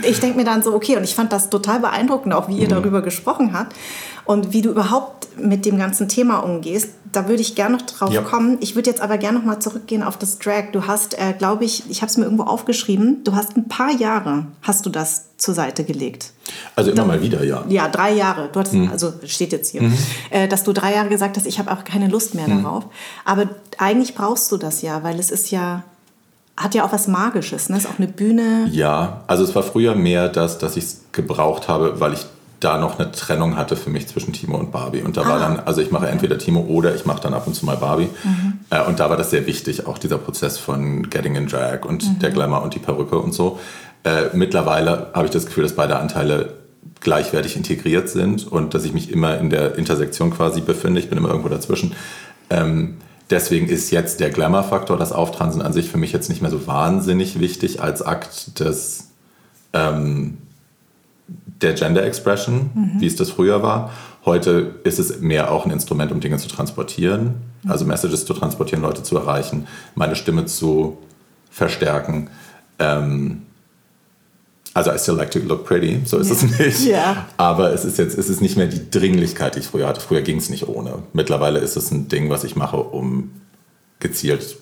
ich 0.01 0.19
denke 0.19 0.37
mir 0.37 0.43
dann 0.43 0.63
so, 0.63 0.73
okay, 0.73 0.97
und 0.97 1.03
ich 1.03 1.13
fand 1.15 1.31
das 1.31 1.49
total 1.49 1.79
beeindruckend, 1.79 2.33
auch 2.33 2.49
wie 2.49 2.57
ihr 2.57 2.65
mhm. 2.65 2.71
darüber 2.71 3.01
gesprochen 3.01 3.53
habt 3.53 3.73
und 4.27 4.53
wie 4.53 4.61
du 4.61 4.69
überhaupt 4.69 5.17
mit 5.39 5.65
dem 5.65 5.77
ganzen 5.77 6.07
Thema 6.07 6.39
umgehst. 6.39 6.89
Da 7.11 7.27
würde 7.29 7.41
ich 7.41 7.55
gerne 7.55 7.77
noch 7.77 7.83
drauf 7.83 8.11
ja. 8.11 8.21
kommen. 8.21 8.57
Ich 8.59 8.75
würde 8.75 8.89
jetzt 8.89 9.01
aber 9.01 9.17
gerne 9.17 9.39
noch 9.39 9.45
mal 9.45 9.59
zurückgehen 9.59 10.03
auf 10.03 10.17
das 10.17 10.39
Drag. 10.39 10.71
Du 10.73 10.85
hast, 10.87 11.17
äh, 11.17 11.33
glaube 11.37 11.63
ich, 11.63 11.89
ich 11.89 12.01
habe 12.01 12.09
es 12.09 12.17
mir 12.17 12.25
irgendwo 12.25 12.43
aufgeschrieben, 12.43 13.23
du 13.23 13.35
hast 13.35 13.55
ein 13.55 13.67
paar 13.67 13.91
Jahre, 13.91 14.45
hast 14.61 14.85
du 14.85 14.89
das 14.89 15.37
zur 15.37 15.53
Seite 15.53 15.83
gelegt. 15.83 16.31
Also 16.75 16.91
immer 16.91 17.01
Dann, 17.01 17.07
mal 17.07 17.21
wieder, 17.21 17.43
ja. 17.43 17.63
Ja, 17.69 17.87
drei 17.87 18.13
Jahre. 18.13 18.49
Du 18.51 18.59
hattest, 18.59 18.75
mhm. 18.75 18.91
Also 18.91 19.13
steht 19.25 19.53
jetzt 19.53 19.71
hier, 19.71 19.83
mhm. 19.83 19.97
äh, 20.31 20.47
dass 20.47 20.63
du 20.63 20.73
drei 20.73 20.93
Jahre 20.93 21.09
gesagt 21.09 21.37
hast, 21.37 21.45
ich 21.45 21.59
habe 21.59 21.71
auch 21.71 21.83
keine 21.83 22.07
Lust 22.07 22.35
mehr 22.35 22.47
mhm. 22.47 22.63
darauf. 22.63 22.85
Aber 23.23 23.47
eigentlich 23.77 24.15
brauchst 24.15 24.51
du 24.51 24.57
das 24.57 24.81
ja, 24.81 25.03
weil 25.03 25.19
es 25.19 25.31
ist 25.31 25.51
ja 25.51 25.83
hat 26.57 26.73
ja 26.73 26.83
auch 26.83 26.91
was 26.91 27.07
Magisches, 27.07 27.69
ne? 27.69 27.77
Ist 27.77 27.87
auch 27.87 27.99
eine 27.99 28.07
Bühne. 28.07 28.67
Ja, 28.71 29.21
also 29.27 29.43
es 29.43 29.53
war 29.53 29.61
früher 29.61 29.93
mehr 29.93 30.27
das, 30.27 30.57
dass 30.57 30.75
ich 30.75 30.85
es 30.85 31.01
gebraucht 31.11 31.67
habe, 31.67 31.99
weil 31.99 32.13
ich 32.13 32.25
da 32.59 32.77
noch 32.77 32.99
eine 32.99 33.11
Trennung 33.11 33.55
hatte 33.55 33.75
für 33.75 33.89
mich 33.89 34.07
zwischen 34.07 34.33
Timo 34.33 34.57
und 34.57 34.71
Barbie. 34.71 35.01
Und 35.01 35.17
da 35.17 35.21
ah. 35.21 35.29
war 35.29 35.39
dann, 35.39 35.59
also 35.59 35.81
ich 35.81 35.91
mache 35.91 36.07
entweder 36.07 36.37
Timo 36.37 36.61
oder 36.61 36.95
ich 36.95 37.05
mache 37.05 37.21
dann 37.21 37.33
ab 37.33 37.45
und 37.47 37.53
zu 37.53 37.65
mal 37.65 37.77
Barbie. 37.77 38.09
Mhm. 38.23 38.59
Äh, 38.69 38.83
und 38.83 38.99
da 38.99 39.09
war 39.09 39.17
das 39.17 39.29
sehr 39.29 39.45
wichtig, 39.45 39.85
auch 39.85 39.97
dieser 39.97 40.17
Prozess 40.17 40.57
von 40.57 41.09
Getting 41.09 41.35
in 41.35 41.47
Drag 41.47 41.85
und 41.85 42.03
mhm. 42.03 42.19
der 42.19 42.31
Glamour 42.31 42.63
und 42.63 42.73
die 42.73 42.79
Perücke 42.79 43.17
und 43.19 43.33
so. 43.33 43.59
Äh, 44.03 44.29
mittlerweile 44.33 45.11
habe 45.13 45.25
ich 45.25 45.31
das 45.31 45.45
Gefühl, 45.45 45.63
dass 45.63 45.73
beide 45.73 45.97
Anteile 45.99 46.53
gleichwertig 46.99 47.55
integriert 47.55 48.09
sind 48.09 48.51
und 48.51 48.73
dass 48.73 48.83
ich 48.85 48.93
mich 48.93 49.11
immer 49.11 49.37
in 49.37 49.49
der 49.49 49.77
Intersektion 49.77 50.31
quasi 50.31 50.61
befinde. 50.61 50.99
Ich 50.99 51.09
bin 51.09 51.17
immer 51.17 51.29
irgendwo 51.29 51.49
dazwischen. 51.49 51.93
Ähm, 52.49 52.97
deswegen 53.29 53.67
ist 53.67 53.91
jetzt 53.91 54.19
der 54.19 54.29
Glamour-Faktor, 54.29 54.97
das 54.97 55.11
Auftransen 55.11 55.61
an 55.61 55.73
sich 55.73 55.89
für 55.89 55.97
mich 55.97 56.11
jetzt 56.11 56.29
nicht 56.29 56.41
mehr 56.41 56.51
so 56.51 56.65
wahnsinnig 56.65 57.39
wichtig 57.39 57.81
als 57.81 58.01
Akt 58.01 58.59
des 58.59 59.09
ähm, 59.73 60.37
der 61.27 61.73
Gender 61.73 62.03
Expression, 62.05 62.69
mhm. 62.73 62.91
wie 62.99 63.07
es 63.07 63.15
das 63.15 63.31
früher 63.31 63.63
war. 63.63 63.91
Heute 64.25 64.75
ist 64.83 64.99
es 64.99 65.19
mehr 65.19 65.51
auch 65.51 65.65
ein 65.65 65.71
Instrument, 65.71 66.11
um 66.11 66.19
Dinge 66.19 66.37
zu 66.37 66.47
transportieren, 66.47 67.35
mhm. 67.63 67.71
also 67.71 67.85
Messages 67.85 68.25
zu 68.25 68.33
transportieren, 68.33 68.81
Leute 68.81 69.03
zu 69.03 69.17
erreichen, 69.17 69.67
meine 69.95 70.15
Stimme 70.15 70.45
zu 70.45 70.97
verstärken. 71.49 72.29
Ähm, 72.79 73.43
also 74.73 74.91
I 74.91 74.99
still 74.99 75.15
like 75.15 75.31
to 75.31 75.39
look 75.39 75.65
pretty, 75.65 76.01
so 76.05 76.19
ist 76.19 76.29
yeah. 76.29 76.35
es 76.35 76.59
nicht. 76.59 76.87
Yeah. 76.87 77.25
Aber 77.37 77.73
es 77.73 77.83
ist 77.83 77.97
jetzt 77.97 78.15
es 78.15 78.29
ist 78.29 78.41
nicht 78.41 78.57
mehr 78.57 78.67
die 78.67 78.91
Dringlichkeit, 78.91 79.55
die 79.55 79.59
ich 79.59 79.67
früher 79.67 79.87
hatte. 79.87 80.01
Früher 80.01 80.21
ging 80.21 80.37
es 80.37 80.49
nicht 80.49 80.67
ohne. 80.67 80.99
Mittlerweile 81.13 81.59
ist 81.59 81.77
es 81.77 81.89
ein 81.89 82.07
Ding, 82.09 82.29
was 82.29 82.43
ich 82.43 82.55
mache, 82.55 82.77
um 82.77 83.31
gezielt 83.99 84.57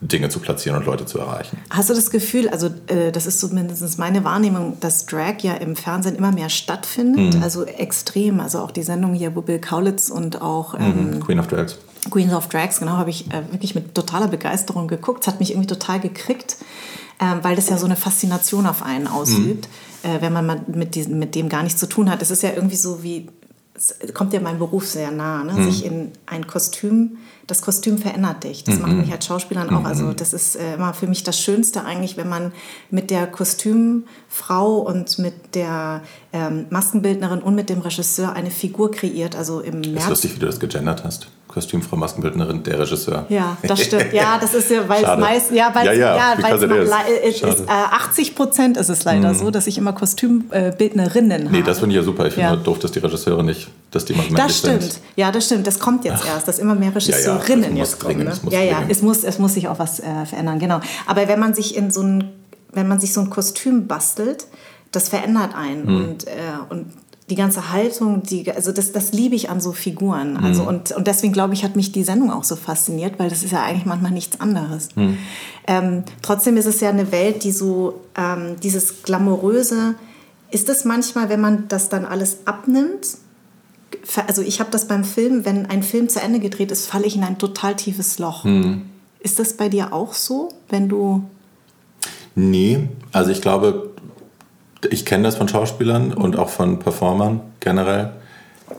Dinge 0.00 0.28
zu 0.28 0.40
platzieren 0.40 0.78
und 0.78 0.86
Leute 0.86 1.06
zu 1.06 1.18
erreichen. 1.18 1.58
Hast 1.70 1.88
du 1.88 1.94
das 1.94 2.10
Gefühl, 2.10 2.48
also 2.48 2.66
äh, 2.86 3.12
das 3.12 3.26
ist 3.26 3.40
zumindest 3.40 3.98
meine 3.98 4.24
Wahrnehmung, 4.24 4.78
dass 4.80 5.06
Drag 5.06 5.38
ja 5.40 5.54
im 5.54 5.74
Fernsehen 5.74 6.16
immer 6.16 6.32
mehr 6.32 6.50
stattfindet, 6.50 7.34
mhm. 7.34 7.42
also 7.42 7.64
extrem, 7.64 8.40
also 8.40 8.60
auch 8.60 8.70
die 8.70 8.82
Sendung 8.82 9.14
hier, 9.14 9.34
wo 9.34 9.40
Bill 9.40 9.58
Kaulitz 9.58 10.10
und 10.10 10.42
auch 10.42 10.74
ähm, 10.78 11.12
mhm. 11.12 11.20
Queen 11.20 11.40
of 11.40 11.46
Drags. 11.46 11.78
Queen 12.10 12.32
of 12.32 12.48
Drags, 12.48 12.78
genau, 12.78 12.92
habe 12.92 13.10
ich 13.10 13.26
äh, 13.32 13.42
wirklich 13.50 13.74
mit 13.74 13.94
totaler 13.94 14.28
Begeisterung 14.28 14.86
geguckt. 14.86 15.22
Es 15.22 15.28
hat 15.28 15.40
mich 15.40 15.50
irgendwie 15.50 15.66
total 15.66 15.98
gekriegt, 15.98 16.56
äh, 17.18 17.24
weil 17.42 17.56
das 17.56 17.68
ja 17.70 17.78
so 17.78 17.86
eine 17.86 17.96
Faszination 17.96 18.66
auf 18.66 18.82
einen 18.82 19.06
ausübt, 19.06 19.68
mhm. 20.04 20.20
wenn 20.20 20.32
man 20.32 20.60
mit, 20.68 20.94
diesem, 20.94 21.18
mit 21.18 21.34
dem 21.34 21.48
gar 21.48 21.62
nichts 21.62 21.80
zu 21.80 21.88
tun 21.88 22.10
hat. 22.10 22.20
Es 22.20 22.30
ist 22.30 22.42
ja 22.42 22.50
irgendwie 22.54 22.76
so 22.76 23.02
wie, 23.02 23.28
es 23.74 23.96
kommt 24.14 24.32
ja 24.32 24.40
meinem 24.40 24.58
Beruf 24.58 24.86
sehr 24.86 25.10
nah, 25.10 25.42
ne? 25.42 25.54
Mhm. 25.54 25.64
sich 25.64 25.84
in 25.84 26.12
ein 26.26 26.46
Kostüm 26.46 27.18
das 27.46 27.62
Kostüm 27.62 27.98
verändert 27.98 28.44
dich. 28.44 28.64
Das 28.64 28.76
mhm. 28.76 28.82
macht 28.82 28.92
mich 28.92 29.12
als 29.12 29.26
Schauspielerin 29.26 29.74
auch. 29.74 29.84
Also 29.84 30.06
mhm. 30.06 30.16
das 30.16 30.32
ist 30.32 30.56
äh, 30.56 30.74
immer 30.74 30.94
für 30.94 31.06
mich 31.06 31.22
das 31.22 31.40
Schönste 31.40 31.84
eigentlich, 31.84 32.16
wenn 32.16 32.28
man 32.28 32.52
mit 32.90 33.10
der 33.10 33.26
Kostümfrau 33.26 34.78
und 34.78 35.18
mit 35.18 35.54
der 35.54 36.02
ähm, 36.32 36.66
Maskenbildnerin 36.70 37.40
und 37.40 37.54
mit 37.54 37.68
dem 37.68 37.80
Regisseur 37.80 38.32
eine 38.32 38.50
Figur 38.50 38.90
kreiert. 38.90 39.36
Also 39.36 39.60
im 39.60 39.80
März. 39.80 40.04
Ist 40.04 40.08
lustig, 40.08 40.34
wie 40.36 40.40
du 40.40 40.46
das 40.46 40.58
gegendert 40.58 41.04
hast. 41.04 41.28
Kostümfrau, 41.56 41.96
Maskenbildnerin, 41.96 42.62
der 42.64 42.80
Regisseur. 42.80 43.24
Ja, 43.30 43.56
das 43.62 43.80
stimmt. 43.80 44.12
Ja, 44.12 44.36
das 44.38 44.52
ist 44.52 44.70
ja, 44.70 44.86
weil 44.86 45.02
es 45.02 45.18
meist, 45.18 45.50
ja, 45.52 45.74
weil 45.74 45.86
ja, 45.86 45.92
ja, 45.94 46.16
ja 46.16 46.42
weil 46.42 46.52
es 47.24 47.40
ist, 47.40 47.60
äh, 47.60 47.66
80 47.66 48.34
Prozent 48.34 48.76
ist 48.76 48.90
es 48.90 49.04
leider 49.04 49.32
mhm. 49.32 49.38
so, 49.38 49.50
dass 49.50 49.66
ich 49.66 49.78
immer 49.78 49.94
Kostümbildnerinnen 49.94 51.28
nee, 51.28 51.46
habe. 51.46 51.56
Nee, 51.56 51.62
das 51.62 51.78
finde 51.78 51.94
ich 51.94 51.96
ja 51.96 52.02
super. 52.02 52.26
Ich 52.26 52.34
finde 52.34 52.50
ja. 52.50 52.56
doof, 52.56 52.78
dass 52.80 52.92
die 52.92 52.98
Regisseure 52.98 53.42
nicht, 53.42 53.68
dass 53.90 54.04
die 54.04 54.12
mal 54.12 54.26
Das 54.36 54.58
stimmt. 54.58 54.82
Sind. 54.82 55.00
Ja, 55.16 55.32
das 55.32 55.46
stimmt. 55.46 55.66
Das 55.66 55.78
kommt 55.78 56.04
jetzt 56.04 56.24
Ach. 56.24 56.34
erst, 56.34 56.46
dass 56.46 56.58
immer 56.58 56.74
mehr 56.74 56.94
Regisseurinnen 56.94 57.74
ja, 57.74 57.84
jetzt 57.84 58.00
kommen. 58.00 58.24
Ne? 58.24 58.34
Ja, 58.50 58.60
ja, 58.60 58.82
es 58.90 59.00
muss, 59.00 59.24
es 59.24 59.38
muss 59.38 59.54
sich 59.54 59.66
auch 59.68 59.78
was 59.78 60.00
äh, 60.00 60.26
verändern, 60.26 60.58
genau. 60.58 60.80
Aber 61.06 61.26
wenn 61.26 61.40
man 61.40 61.54
sich 61.54 61.74
in 61.74 61.90
so 61.90 62.02
ein, 62.02 62.32
wenn 62.72 62.86
man 62.86 63.00
sich 63.00 63.14
so 63.14 63.22
ein 63.22 63.30
Kostüm 63.30 63.86
bastelt, 63.86 64.44
das 64.92 65.08
verändert 65.08 65.54
einen 65.54 65.86
mhm. 65.86 66.04
und, 66.04 66.26
äh, 66.26 66.30
und 66.68 66.92
die 67.28 67.34
ganze 67.34 67.72
Haltung, 67.72 68.22
die, 68.22 68.50
also 68.52 68.70
das, 68.70 68.92
das 68.92 69.12
liebe 69.12 69.34
ich 69.34 69.50
an 69.50 69.60
so 69.60 69.72
Figuren. 69.72 70.36
Also 70.36 70.62
mhm. 70.62 70.68
und, 70.68 70.92
und 70.92 71.06
deswegen 71.06 71.32
glaube 71.32 71.54
ich, 71.54 71.64
hat 71.64 71.74
mich 71.74 71.90
die 71.90 72.04
Sendung 72.04 72.30
auch 72.30 72.44
so 72.44 72.54
fasziniert, 72.54 73.18
weil 73.18 73.28
das 73.28 73.42
ist 73.42 73.50
ja 73.50 73.64
eigentlich 73.64 73.84
manchmal 73.84 74.12
nichts 74.12 74.40
anderes. 74.40 74.88
Mhm. 74.94 75.18
Ähm, 75.66 76.04
trotzdem 76.22 76.56
ist 76.56 76.66
es 76.66 76.80
ja 76.80 76.88
eine 76.88 77.10
Welt, 77.10 77.42
die 77.42 77.50
so 77.50 78.00
ähm, 78.16 78.56
dieses 78.62 79.02
glamouröse, 79.02 79.96
ist 80.52 80.68
es 80.68 80.84
manchmal, 80.84 81.28
wenn 81.28 81.40
man 81.40 81.66
das 81.66 81.88
dann 81.88 82.04
alles 82.04 82.38
abnimmt, 82.44 83.18
also 84.26 84.42
ich 84.42 84.60
habe 84.60 84.70
das 84.70 84.86
beim 84.86 85.04
Film, 85.04 85.44
wenn 85.44 85.66
ein 85.66 85.82
Film 85.82 86.08
zu 86.08 86.20
Ende 86.20 86.38
gedreht 86.38 86.70
ist, 86.70 86.86
falle 86.86 87.06
ich 87.06 87.16
in 87.16 87.24
ein 87.24 87.38
total 87.38 87.74
tiefes 87.74 88.18
Loch. 88.18 88.44
Mhm. 88.44 88.82
Ist 89.20 89.38
das 89.38 89.54
bei 89.54 89.68
dir 89.68 89.92
auch 89.92 90.14
so, 90.14 90.50
wenn 90.68 90.88
du... 90.88 91.24
Nee, 92.34 92.88
also 93.12 93.30
ich 93.30 93.40
glaube, 93.40 93.90
ich 94.90 95.04
kenne 95.04 95.24
das 95.24 95.36
von 95.36 95.48
Schauspielern 95.48 96.12
und 96.12 96.36
auch 96.36 96.48
von 96.48 96.78
Performern 96.78 97.40
generell, 97.60 98.10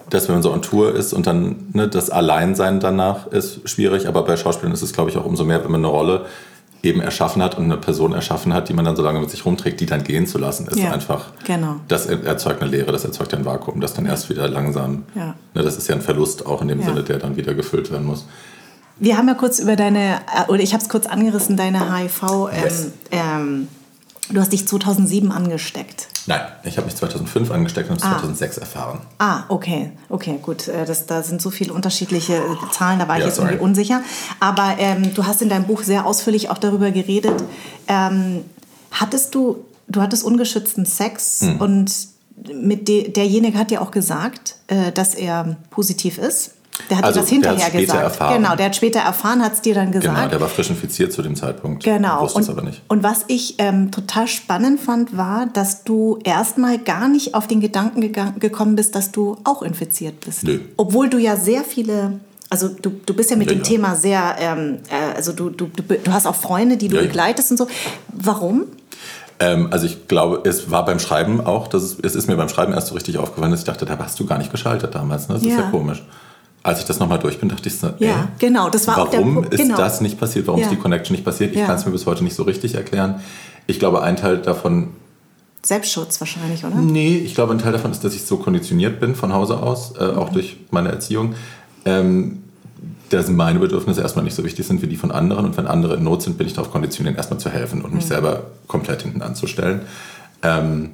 dass 0.09 0.27
wenn 0.27 0.35
man 0.35 0.43
so 0.43 0.51
on 0.51 0.61
Tour 0.61 0.95
ist 0.95 1.13
und 1.13 1.27
dann 1.27 1.67
ne, 1.73 1.87
das 1.87 2.09
Alleinsein 2.09 2.79
danach 2.79 3.27
ist 3.27 3.67
schwierig, 3.69 4.07
aber 4.07 4.23
bei 4.23 4.37
Schauspielern 4.37 4.73
ist 4.73 4.81
es, 4.81 4.93
glaube 4.93 5.09
ich, 5.09 5.17
auch 5.17 5.25
umso 5.25 5.43
mehr, 5.43 5.63
wenn 5.63 5.71
man 5.71 5.81
eine 5.81 5.91
Rolle 5.91 6.25
eben 6.83 7.01
erschaffen 7.01 7.41
hat 7.41 7.57
und 7.57 7.65
eine 7.65 7.77
Person 7.77 8.13
erschaffen 8.13 8.53
hat, 8.53 8.69
die 8.69 8.73
man 8.73 8.85
dann 8.85 8.95
so 8.95 9.01
lange 9.01 9.19
mit 9.19 9.29
sich 9.29 9.45
rumträgt, 9.45 9.79
die 9.79 9.85
dann 9.85 10.03
gehen 10.03 10.27
zu 10.27 10.37
lassen, 10.37 10.67
ist 10.67 10.77
ja, 10.77 10.91
einfach, 10.91 11.31
genau. 11.45 11.77
das 11.87 12.05
erzeugt 12.05 12.61
eine 12.61 12.69
Leere, 12.69 12.91
das 12.91 13.03
erzeugt 13.03 13.33
ein 13.33 13.45
Vakuum, 13.45 13.81
das 13.81 13.93
dann 13.93 14.05
erst 14.05 14.29
wieder 14.29 14.47
langsam, 14.47 15.03
ja. 15.15 15.35
ne, 15.53 15.63
das 15.63 15.77
ist 15.77 15.87
ja 15.87 15.95
ein 15.95 16.01
Verlust 16.01 16.45
auch 16.45 16.61
in 16.61 16.67
dem 16.67 16.79
ja. 16.81 16.87
Sinne, 16.87 17.03
der 17.03 17.17
dann 17.17 17.35
wieder 17.35 17.53
gefüllt 17.55 17.91
werden 17.91 18.05
muss. 18.05 18.25
Wir 18.99 19.17
haben 19.17 19.27
ja 19.27 19.35
kurz 19.35 19.59
über 19.59 19.75
deine, 19.75 20.15
äh, 20.15 20.49
oder 20.49 20.61
ich 20.61 20.73
habe 20.73 20.81
es 20.81 20.89
kurz 20.89 21.05
angerissen, 21.05 21.57
deine 21.57 21.95
HIV, 21.95 22.23
ähm, 22.23 22.63
yes. 22.63 22.87
ähm, 23.11 23.67
Du 24.29 24.41
hast 24.41 24.51
dich 24.51 24.67
2007 24.67 25.31
angesteckt. 25.31 26.07
Nein, 26.25 26.41
ich 26.63 26.77
habe 26.77 26.85
mich 26.85 26.95
2005 26.95 27.49
angesteckt 27.51 27.89
und 27.89 28.03
ah. 28.03 28.11
2006 28.11 28.57
erfahren. 28.57 28.99
Ah, 29.17 29.43
okay, 29.47 29.91
okay, 30.09 30.39
gut. 30.41 30.67
Äh, 30.67 30.85
das, 30.85 31.05
da 31.05 31.23
sind 31.23 31.41
so 31.41 31.49
viele 31.49 31.73
unterschiedliche 31.73 32.35
äh, 32.35 32.71
Zahlen, 32.71 32.99
da 32.99 33.07
war 33.07 33.15
ich 33.15 33.21
ja, 33.21 33.27
jetzt 33.27 33.37
sorry. 33.37 33.51
irgendwie 33.51 33.63
unsicher. 33.63 34.01
Aber 34.39 34.75
ähm, 34.79 35.13
du 35.13 35.25
hast 35.25 35.41
in 35.41 35.49
deinem 35.49 35.65
Buch 35.65 35.83
sehr 35.83 36.05
ausführlich 36.05 36.49
auch 36.49 36.57
darüber 36.57 36.91
geredet. 36.91 37.41
Ähm, 37.87 38.43
hattest 38.91 39.33
du, 39.33 39.63
du 39.87 40.01
hattest 40.01 40.23
ungeschützten 40.23 40.85
Sex 40.85 41.41
hm. 41.41 41.61
und 41.61 41.91
mit 42.53 42.87
de, 42.87 43.09
derjenige 43.09 43.57
hat 43.57 43.71
dir 43.71 43.81
auch 43.81 43.91
gesagt, 43.91 44.55
äh, 44.67 44.91
dass 44.91 45.15
er 45.15 45.55
positiv 45.69 46.17
ist. 46.17 46.51
Der 46.89 46.97
hat 46.97 47.05
also, 47.05 47.19
dir 47.19 47.21
das 47.21 47.29
hinterher 47.29 47.69
gesagt. 47.69 48.03
Erfahren. 48.03 48.41
Genau, 48.41 48.55
der 48.55 48.67
hat 48.67 48.75
später 48.75 48.99
erfahren, 48.99 49.43
hat 49.43 49.53
es 49.53 49.61
dir 49.61 49.75
dann 49.75 49.91
gesagt. 49.91 50.15
Genau, 50.15 50.29
der 50.29 50.41
war 50.41 50.47
frisch 50.47 50.69
infiziert 50.69 51.11
zu 51.11 51.21
dem 51.21 51.35
Zeitpunkt. 51.35 51.83
Genau. 51.83 52.21
Wusste 52.21 52.37
und, 52.37 52.43
es 52.43 52.49
aber 52.49 52.61
nicht. 52.61 52.81
Und 52.87 53.03
was 53.03 53.25
ich 53.27 53.55
ähm, 53.57 53.91
total 53.91 54.27
spannend 54.27 54.79
fand, 54.79 55.17
war, 55.17 55.47
dass 55.47 55.83
du 55.83 56.19
erstmal 56.23 56.77
gar 56.77 57.07
nicht 57.07 57.35
auf 57.35 57.47
den 57.47 57.61
Gedanken 57.61 58.01
gekommen 58.39 58.75
bist, 58.75 58.95
dass 58.95 59.11
du 59.11 59.37
auch 59.43 59.61
infiziert 59.61 60.21
bist. 60.21 60.43
Nö. 60.43 60.59
Obwohl 60.77 61.09
du 61.09 61.17
ja 61.17 61.35
sehr 61.35 61.63
viele 61.63 62.19
also 62.49 62.69
du, 62.69 62.91
du 63.05 63.13
bist 63.13 63.29
ja 63.29 63.35
mit 63.35 63.47
ja, 63.47 63.55
dem 63.55 63.59
ja. 63.59 63.63
Thema 63.65 63.95
sehr, 63.95 64.35
ähm, 64.39 64.77
äh, 64.89 65.17
also 65.17 65.33
du, 65.33 65.49
du, 65.49 65.67
du, 65.67 65.83
du 65.83 66.13
hast 66.13 66.25
auch 66.25 66.35
Freunde, 66.35 66.77
die 66.77 66.87
du 66.87 66.95
ja, 66.95 67.01
begleitest 67.01 67.51
und 67.51 67.57
so. 67.57 67.67
Warum? 68.07 68.67
Ähm, 69.39 69.67
also 69.71 69.85
ich 69.85 70.07
glaube, 70.07 70.47
es 70.47 70.71
war 70.71 70.85
beim 70.85 70.99
Schreiben 70.99 71.41
auch, 71.41 71.67
dass 71.67 71.83
es, 71.83 71.97
es 72.01 72.15
ist 72.15 72.27
mir 72.27 72.37
beim 72.37 72.49
Schreiben 72.49 72.73
erst 72.73 72.87
so 72.87 72.95
richtig 72.95 73.17
aufgefallen, 73.17 73.51
dass 73.51 73.61
ich 73.61 73.65
dachte, 73.65 73.85
da 73.85 73.97
hast 73.99 74.19
du 74.19 74.25
gar 74.25 74.37
nicht 74.37 74.51
geschaltet 74.51 74.95
damals. 74.95 75.27
Ne? 75.27 75.35
Das 75.35 75.43
ist 75.43 75.49
ja 75.49 75.69
komisch. 75.69 76.03
Als 76.63 76.79
ich 76.79 76.85
das 76.85 76.99
nochmal 76.99 77.19
durch 77.19 77.39
bin, 77.39 77.47
dachte 77.47 77.69
ich 77.69 77.77
so, 77.77 77.87
ja, 77.99 78.09
ey, 78.09 78.15
genau, 78.39 78.69
das 78.69 78.87
war 78.87 78.97
warum 78.97 79.41
der, 79.41 79.57
genau. 79.57 79.73
ist 79.73 79.79
das 79.79 80.01
nicht 80.01 80.19
passiert? 80.19 80.47
Warum 80.47 80.59
ja. 80.59 80.65
ist 80.65 80.71
die 80.71 80.77
Connection 80.77 81.13
nicht 81.15 81.23
passiert? 81.23 81.51
Ich 81.53 81.59
ja. 81.59 81.65
kann 81.65 81.77
es 81.77 81.85
mir 81.85 81.91
bis 81.91 82.05
heute 82.05 82.23
nicht 82.23 82.35
so 82.35 82.43
richtig 82.43 82.75
erklären. 82.75 83.21
Ich 83.67 83.79
glaube, 83.79 84.01
ein 84.01 84.17
Teil 84.17 84.39
davon 84.39 84.89
Selbstschutz 85.67 86.19
wahrscheinlich, 86.21 86.63
oder? 86.63 86.75
Nee, 86.75 87.17
ich 87.17 87.35
glaube, 87.35 87.53
ein 87.53 87.59
Teil 87.59 87.73
davon 87.73 87.91
ist, 87.91 88.03
dass 88.03 88.13
ich 88.13 88.25
so 88.25 88.37
konditioniert 88.37 88.99
bin 88.99 89.15
von 89.15 89.33
Hause 89.33 89.61
aus, 89.61 89.93
äh, 89.99 90.03
auch 90.03 90.29
durch 90.29 90.57
meine 90.71 90.89
Erziehung, 90.89 91.35
ähm, 91.83 92.43
dass 93.09 93.29
meine 93.29 93.59
Bedürfnisse 93.59 94.01
erstmal 94.01 94.23
nicht 94.23 94.35
so 94.35 94.43
wichtig 94.43 94.65
sind 94.65 94.81
wie 94.81 94.87
die 94.87 94.95
von 94.95 95.11
anderen. 95.11 95.45
Und 95.45 95.57
wenn 95.57 95.67
andere 95.67 95.95
in 95.95 96.03
Not 96.03 96.21
sind, 96.21 96.37
bin 96.37 96.47
ich 96.47 96.53
darauf 96.53 96.71
konditioniert, 96.71 97.17
erstmal 97.17 97.39
zu 97.39 97.49
helfen 97.49 97.81
und 97.81 97.93
mich 97.93 98.05
mhm. 98.05 98.09
selber 98.09 98.43
komplett 98.67 99.01
hinten 99.01 99.21
anzustellen. 99.21 99.81
Ähm, 100.41 100.91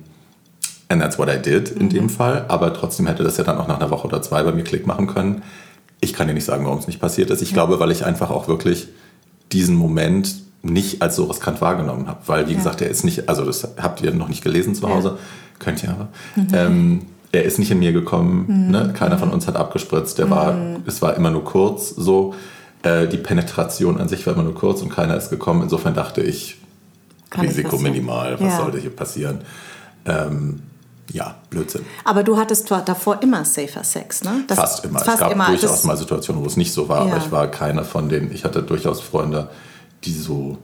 and 0.94 1.02
that's 1.02 1.18
what 1.18 1.28
I 1.28 1.38
did 1.38 1.70
in 1.70 1.88
mhm. 1.88 1.90
dem 1.90 2.10
Fall. 2.10 2.46
Aber 2.48 2.74
trotzdem 2.74 3.08
hätte 3.08 3.24
das 3.24 3.38
ja 3.38 3.44
dann 3.44 3.58
auch 3.58 3.68
nach 3.68 3.80
einer 3.80 3.90
Woche 3.90 4.08
oder 4.08 4.22
zwei 4.22 4.44
bei 4.44 4.52
mir 4.52 4.64
Klick 4.64 4.88
machen 4.88 5.08
können. 5.08 5.42
Ich 6.00 6.14
kann 6.14 6.28
dir 6.28 6.34
nicht 6.34 6.46
sagen, 6.46 6.66
warum 6.66 6.80
es 6.80 6.88
nicht 6.88 7.02
passiert 7.02 7.30
ist. 7.30 7.42
Ich 7.42 7.50
ja. 7.50 7.56
glaube, 7.56 7.80
weil 7.80 7.92
ich 7.92 8.06
einfach 8.06 8.30
auch 8.30 8.48
wirklich 8.48 8.88
diesen 9.52 9.76
Moment 9.76 10.36
nicht 10.62 11.02
als 11.02 11.18
so 11.18 11.26
riskant 11.26 11.60
wahrgenommen 11.62 12.08
habe. 12.08 12.20
Weil, 12.28 12.48
wie 12.48 12.52
ja. 12.52 12.58
gesagt, 12.58 12.82
er 12.82 12.90
ist 12.90 13.04
nicht, 13.04 13.28
also 13.28 13.44
das 13.44 13.68
habt 13.82 14.02
ihr 14.02 14.14
noch 14.14 14.30
nicht 14.30 14.44
gelesen 14.44 14.76
zu 14.76 14.88
Hause, 14.88 15.10
ja. 15.10 15.18
könnt 15.60 15.84
ihr 15.84 15.90
aber. 15.90 16.08
Mhm. 16.36 16.48
Ähm, 16.54 17.02
er 17.32 17.44
ist 17.44 17.58
nicht 17.58 17.72
in 17.72 17.80
mir 17.80 17.92
gekommen, 17.92 18.46
mhm. 18.48 18.72
ne? 18.72 18.94
keiner 18.96 19.18
von 19.18 19.32
uns 19.32 19.48
hat 19.48 19.56
abgespritzt, 19.56 20.20
der 20.20 20.28
mhm. 20.28 20.30
war, 20.30 20.56
es 20.86 21.02
war 21.02 21.16
immer 21.16 21.32
nur 21.32 21.44
kurz 21.44 21.90
so. 21.90 22.36
Äh, 22.84 23.08
die 23.08 23.18
Penetration 23.18 24.00
an 24.00 24.08
sich 24.08 24.26
war 24.28 24.34
immer 24.34 24.44
nur 24.44 24.56
kurz 24.56 24.82
und 24.82 24.90
keiner 24.90 25.18
ist 25.18 25.30
gekommen. 25.30 25.64
Insofern 25.64 25.94
dachte 25.94 26.22
ich, 26.22 26.58
Kann 27.30 27.46
Risiko 27.46 27.78
minimal, 27.78 28.40
was 28.40 28.58
sollte 28.58 28.78
hier 28.78 28.96
passieren? 28.96 29.40
Ähm, 30.06 30.62
ja, 31.12 31.36
Blödsinn. 31.50 31.86
Aber 32.06 32.24
du 32.24 32.38
hattest 32.38 32.72
davor 32.72 33.22
immer 33.22 33.46
safer 33.46 33.84
Sex, 33.84 34.24
ne? 34.24 34.44
Das 34.48 34.58
fast 34.58 34.86
immer. 34.86 35.00
Fast 35.00 35.16
es 35.16 35.20
gab 35.20 35.32
immer. 35.32 35.48
durchaus 35.48 35.84
mal 35.84 35.98
Situationen, 35.98 36.42
wo 36.42 36.48
es 36.48 36.58
nicht 36.58 36.74
so 36.74 36.88
war, 36.88 37.06
ja. 37.08 37.14
aber 37.14 37.24
ich 37.24 37.32
war 37.32 37.48
keiner 37.48 37.84
von 37.84 38.10
denen. 38.10 38.32
Ich 38.32 38.46
hatte 38.46 38.64
durchaus 38.64 39.02
Freunde, 39.02 39.50
die 40.06 40.14
so, 40.14 40.58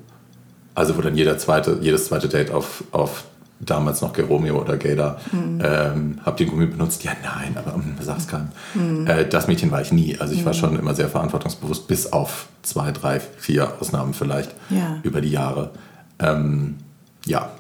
also 0.75 0.97
wo 0.97 1.01
dann 1.01 1.15
jeder 1.15 1.37
zweite, 1.37 1.79
jedes 1.81 2.05
zweite 2.05 2.29
Date 2.29 2.51
auf, 2.51 2.83
auf 2.91 3.25
damals 3.59 4.01
noch 4.01 4.13
Geromeo 4.13 4.61
oder 4.61 4.77
Gator, 4.77 5.17
mhm. 5.31 5.61
ähm, 5.61 6.19
habt 6.25 6.39
ihr 6.39 6.45
Gummi 6.45 6.65
benutzt? 6.65 7.03
Ja, 7.03 7.11
nein, 7.21 7.57
aber 7.57 7.75
um, 7.75 7.95
sag's 7.99 8.27
keinem. 8.27 8.49
Mhm. 8.73 9.05
Äh, 9.05 9.27
das 9.27 9.47
Mädchen 9.47 9.69
war 9.71 9.81
ich 9.81 9.91
nie. 9.91 10.17
Also 10.17 10.33
ich 10.33 10.41
mhm. 10.41 10.45
war 10.45 10.53
schon 10.53 10.79
immer 10.79 10.95
sehr 10.95 11.09
verantwortungsbewusst, 11.09 11.87
bis 11.87 12.11
auf 12.13 12.47
zwei, 12.61 12.91
drei, 12.91 13.19
vier 13.19 13.73
Ausnahmen 13.79 14.13
vielleicht 14.13 14.55
ja. 14.69 14.99
über 15.03 15.19
die 15.19 15.31
Jahre. 15.31 15.71
Ähm, 16.19 16.77
ja, 17.25 17.51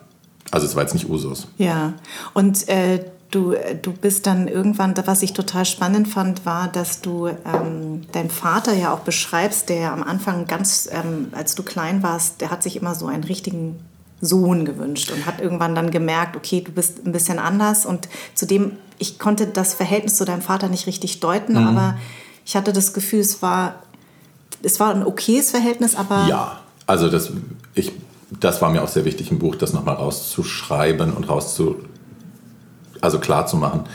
also 0.51 0.65
es 0.65 0.75
war 0.75 0.83
jetzt 0.83 0.93
nicht 0.93 1.09
Usus. 1.09 1.47
Ja, 1.57 1.93
und 2.33 2.67
äh, 2.69 3.05
du, 3.31 3.55
du 3.81 3.93
bist 3.93 4.25
dann 4.25 4.47
irgendwann, 4.47 4.95
was 5.05 5.21
ich 5.21 5.33
total 5.33 5.65
spannend 5.65 6.07
fand, 6.07 6.45
war, 6.45 6.67
dass 6.67 7.01
du 7.01 7.27
ähm, 7.27 8.01
deinen 8.11 8.29
Vater 8.29 8.73
ja 8.73 8.93
auch 8.93 8.99
beschreibst, 8.99 9.69
der 9.69 9.93
am 9.93 10.03
Anfang 10.03 10.45
ganz, 10.45 10.89
ähm, 10.91 11.27
als 11.31 11.55
du 11.55 11.63
klein 11.63 12.03
warst, 12.03 12.41
der 12.41 12.51
hat 12.51 12.63
sich 12.63 12.75
immer 12.75 12.95
so 12.95 13.07
einen 13.07 13.23
richtigen 13.23 13.79
Sohn 14.21 14.65
gewünscht 14.65 15.11
und 15.11 15.25
hat 15.25 15.39
irgendwann 15.39 15.75
dann 15.75 15.91
gemerkt, 15.91 16.35
okay, 16.35 16.61
du 16.61 16.71
bist 16.71 17.05
ein 17.05 17.11
bisschen 17.11 17.39
anders 17.39 17.85
und 17.85 18.09
zudem, 18.35 18.73
ich 18.97 19.17
konnte 19.17 19.47
das 19.47 19.73
Verhältnis 19.73 20.15
zu 20.15 20.25
deinem 20.25 20.41
Vater 20.41 20.67
nicht 20.67 20.87
richtig 20.87 21.19
deuten, 21.19 21.53
mhm. 21.53 21.67
aber 21.67 21.97
ich 22.45 22.55
hatte 22.55 22.73
das 22.73 22.93
Gefühl, 22.93 23.19
es 23.19 23.41
war, 23.41 23.83
es 24.61 24.79
war 24.79 24.93
ein 24.93 25.05
okayes 25.05 25.51
Verhältnis, 25.51 25.95
aber... 25.95 26.25
Ja, 26.27 26.59
also 26.85 27.09
das, 27.09 27.31
ich, 27.75 27.93
das 28.39 28.61
war 28.61 28.69
mir 28.69 28.83
auch 28.83 28.87
sehr 28.87 29.05
wichtig 29.05 29.31
im 29.31 29.39
Buch, 29.39 29.55
das 29.55 29.73
nochmal 29.73 29.95
rauszuschreiben 29.95 31.13
und 31.13 31.29
rauszu, 31.29 31.77
also 33.01 33.19
klar 33.19 33.45
zu 33.47 33.57
machen. 33.57 33.85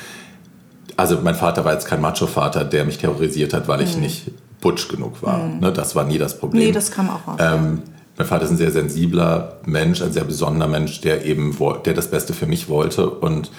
Also 0.96 1.18
mein 1.22 1.34
Vater 1.34 1.64
war 1.64 1.72
jetzt 1.72 1.86
kein 1.86 2.00
Macho-Vater, 2.00 2.64
der 2.64 2.84
mich 2.84 2.98
terrorisiert 2.98 3.52
hat, 3.52 3.68
weil 3.68 3.80
ich 3.80 3.96
mhm. 3.96 4.02
nicht 4.02 4.30
butch 4.60 4.88
genug 4.88 5.22
war. 5.22 5.38
Mhm. 5.38 5.60
Ne, 5.60 5.72
das 5.72 5.94
war 5.94 6.04
nie 6.04 6.18
das 6.18 6.38
Problem. 6.38 6.64
Nee, 6.64 6.72
das 6.72 6.90
kam 6.90 7.10
auch 7.10 7.26
auf. 7.26 7.36
Ähm, 7.38 7.82
mein 8.16 8.26
Vater 8.26 8.44
ist 8.44 8.50
ein 8.50 8.56
sehr 8.56 8.70
sensibler 8.70 9.56
Mensch, 9.66 10.00
ein 10.00 10.12
sehr 10.12 10.24
besonderer 10.24 10.68
Mensch, 10.68 11.00
der 11.00 11.24
eben 11.24 11.56
der 11.84 11.94
das 11.94 12.10
Beste 12.10 12.32
für 12.32 12.46
mich 12.46 12.68
wollte 12.68 13.10
und 13.10 13.50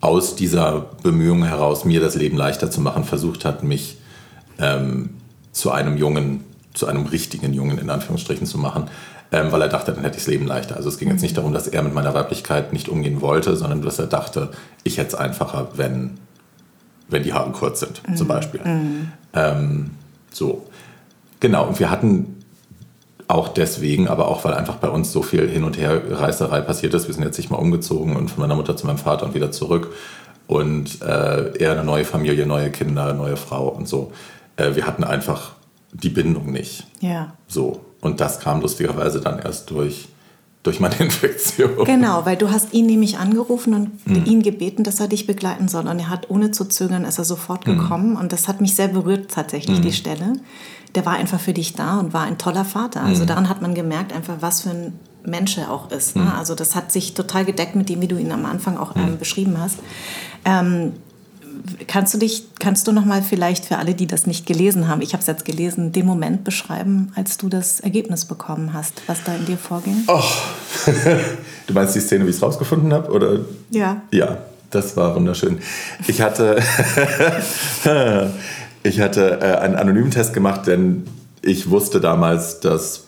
aus 0.00 0.34
dieser 0.36 0.86
Bemühung 1.02 1.44
heraus, 1.44 1.84
mir 1.84 2.00
das 2.00 2.14
Leben 2.14 2.36
leichter 2.36 2.70
zu 2.70 2.80
machen, 2.80 3.04
versucht 3.04 3.44
hat, 3.44 3.64
mich 3.64 3.98
ähm, 4.58 5.10
zu 5.52 5.72
einem 5.72 5.96
Jungen, 5.96 6.44
zu 6.72 6.86
einem 6.86 7.06
richtigen 7.06 7.52
Jungen 7.52 7.78
in 7.78 7.90
Anführungsstrichen 7.90 8.46
zu 8.46 8.58
machen, 8.58 8.88
ähm, 9.30 9.52
weil 9.52 9.62
er 9.62 9.68
dachte, 9.68 9.92
dann 9.92 10.02
hätte 10.04 10.16
ich 10.16 10.24
das 10.24 10.30
Leben 10.30 10.46
leichter. 10.46 10.76
Also 10.76 10.88
es 10.88 10.98
ging 10.98 11.10
jetzt 11.10 11.22
nicht 11.22 11.36
darum, 11.36 11.52
dass 11.52 11.68
er 11.68 11.82
mit 11.82 11.94
meiner 11.94 12.14
Weiblichkeit 12.14 12.72
nicht 12.72 12.88
umgehen 12.88 13.20
wollte, 13.20 13.56
sondern 13.56 13.82
dass 13.82 13.98
er 13.98 14.06
dachte, 14.06 14.50
ich 14.84 14.98
hätte 14.98 15.08
es 15.08 15.14
einfacher, 15.14 15.68
wenn, 15.74 16.18
wenn 17.08 17.22
die 17.22 17.32
Haare 17.32 17.52
kurz 17.52 17.80
sind, 17.80 18.02
mhm. 18.08 18.16
zum 18.16 18.28
Beispiel. 18.28 18.60
Mhm. 18.64 19.12
Ähm, 19.34 19.90
so. 20.32 20.66
Genau, 21.40 21.68
und 21.68 21.78
wir 21.78 21.90
hatten 21.90 22.38
auch 23.28 23.48
deswegen, 23.48 24.08
aber 24.08 24.28
auch 24.28 24.44
weil 24.44 24.54
einfach 24.54 24.76
bei 24.76 24.88
uns 24.88 25.12
so 25.12 25.22
viel 25.22 25.46
Hin- 25.46 25.64
und 25.64 25.76
Herreißerei 25.76 26.62
passiert 26.62 26.94
ist. 26.94 27.06
Wir 27.06 27.14
sind 27.14 27.24
jetzt 27.24 27.36
nicht 27.36 27.50
mal 27.50 27.58
umgezogen 27.58 28.16
und 28.16 28.30
von 28.30 28.40
meiner 28.40 28.56
Mutter 28.56 28.76
zu 28.76 28.86
meinem 28.86 28.98
Vater 28.98 29.26
und 29.26 29.34
wieder 29.34 29.52
zurück. 29.52 29.92
Und 30.46 31.02
äh, 31.02 31.58
er 31.58 31.72
eine 31.72 31.84
neue 31.84 32.06
Familie, 32.06 32.46
neue 32.46 32.70
Kinder, 32.70 33.12
neue 33.12 33.36
Frau 33.36 33.68
und 33.68 33.86
so. 33.86 34.12
Äh, 34.56 34.74
wir 34.74 34.86
hatten 34.86 35.04
einfach 35.04 35.52
die 35.92 36.08
Bindung 36.08 36.50
nicht. 36.50 36.86
Ja. 37.00 37.34
So. 37.46 37.84
Und 38.00 38.20
das 38.20 38.40
kam 38.40 38.60
lustigerweise 38.60 39.20
dann 39.20 39.38
erst 39.38 39.70
durch 39.70 40.08
durch 40.62 40.80
meine 40.80 40.96
Infektion. 40.98 41.84
Genau, 41.84 42.26
weil 42.26 42.36
du 42.36 42.50
hast 42.50 42.72
ihn 42.72 42.86
nämlich 42.86 43.18
angerufen 43.18 43.74
und 43.74 44.06
mhm. 44.06 44.24
ihn 44.24 44.42
gebeten, 44.42 44.84
dass 44.84 45.00
er 45.00 45.08
dich 45.08 45.26
begleiten 45.26 45.68
soll. 45.68 45.86
Und 45.86 45.98
er 45.98 46.08
hat 46.10 46.30
ohne 46.30 46.50
zu 46.50 46.64
zögern, 46.64 47.04
ist 47.04 47.18
er 47.18 47.24
sofort 47.24 47.66
mhm. 47.66 47.78
gekommen. 47.78 48.16
Und 48.16 48.32
das 48.32 48.48
hat 48.48 48.60
mich 48.60 48.74
sehr 48.74 48.88
berührt 48.88 49.30
tatsächlich, 49.30 49.78
mhm. 49.78 49.82
die 49.82 49.92
Stelle. 49.92 50.32
Der 50.94 51.06
war 51.06 51.14
einfach 51.14 51.40
für 51.40 51.52
dich 51.52 51.74
da 51.74 51.98
und 51.98 52.12
war 52.12 52.22
ein 52.22 52.38
toller 52.38 52.64
Vater. 52.64 53.02
Also 53.02 53.22
mhm. 53.22 53.28
daran 53.28 53.48
hat 53.48 53.62
man 53.62 53.74
gemerkt, 53.74 54.12
einfach 54.12 54.36
was 54.40 54.62
für 54.62 54.70
ein 54.70 54.98
Mensch 55.24 55.58
er 55.58 55.70
auch 55.70 55.90
ist. 55.90 56.16
Ne? 56.16 56.22
Mhm. 56.22 56.32
Also 56.32 56.54
das 56.54 56.74
hat 56.74 56.92
sich 56.92 57.14
total 57.14 57.44
gedeckt 57.44 57.76
mit 57.76 57.88
dem, 57.88 58.00
wie 58.00 58.08
du 58.08 58.16
ihn 58.18 58.32
am 58.32 58.44
Anfang 58.46 58.76
auch 58.76 58.96
ähm, 58.96 59.12
mhm. 59.12 59.18
beschrieben 59.18 59.56
hast. 59.60 59.78
Ähm, 60.44 60.94
kannst 61.86 62.14
du 62.14 62.18
dich, 62.18 62.44
kannst 62.58 62.86
du 62.86 62.92
noch 62.92 63.04
mal 63.04 63.22
vielleicht 63.22 63.64
für 63.64 63.78
alle, 63.78 63.94
die 63.94 64.06
das 64.06 64.26
nicht 64.26 64.46
gelesen 64.46 64.88
haben, 64.88 65.00
ich 65.02 65.12
habe 65.12 65.20
es 65.20 65.26
jetzt 65.26 65.44
gelesen, 65.44 65.92
den 65.92 66.06
Moment 66.06 66.44
beschreiben, 66.44 67.12
als 67.14 67.38
du 67.38 67.48
das 67.48 67.80
Ergebnis 67.80 68.24
bekommen 68.24 68.72
hast, 68.72 69.02
was 69.06 69.22
da 69.24 69.34
in 69.34 69.46
dir 69.46 69.58
vorging? 69.58 70.04
Oh. 70.06 70.22
du 71.66 71.74
meinst 71.74 71.94
die 71.94 72.00
Szene, 72.00 72.24
wie 72.24 72.30
ich 72.30 72.36
es 72.36 72.42
rausgefunden 72.42 72.92
habe, 72.92 73.10
oder? 73.10 73.40
Ja. 73.70 74.02
Ja, 74.10 74.38
das 74.70 74.96
war 74.96 75.14
wunderschön. 75.14 75.58
Ich 76.06 76.20
hatte, 76.20 76.62
ich 78.82 79.00
hatte 79.00 79.40
äh, 79.40 79.58
einen 79.58 79.76
anonymen 79.76 80.10
Test 80.10 80.34
gemacht, 80.34 80.66
denn 80.66 81.04
ich 81.42 81.70
wusste 81.70 82.00
damals, 82.00 82.60
dass, 82.60 83.06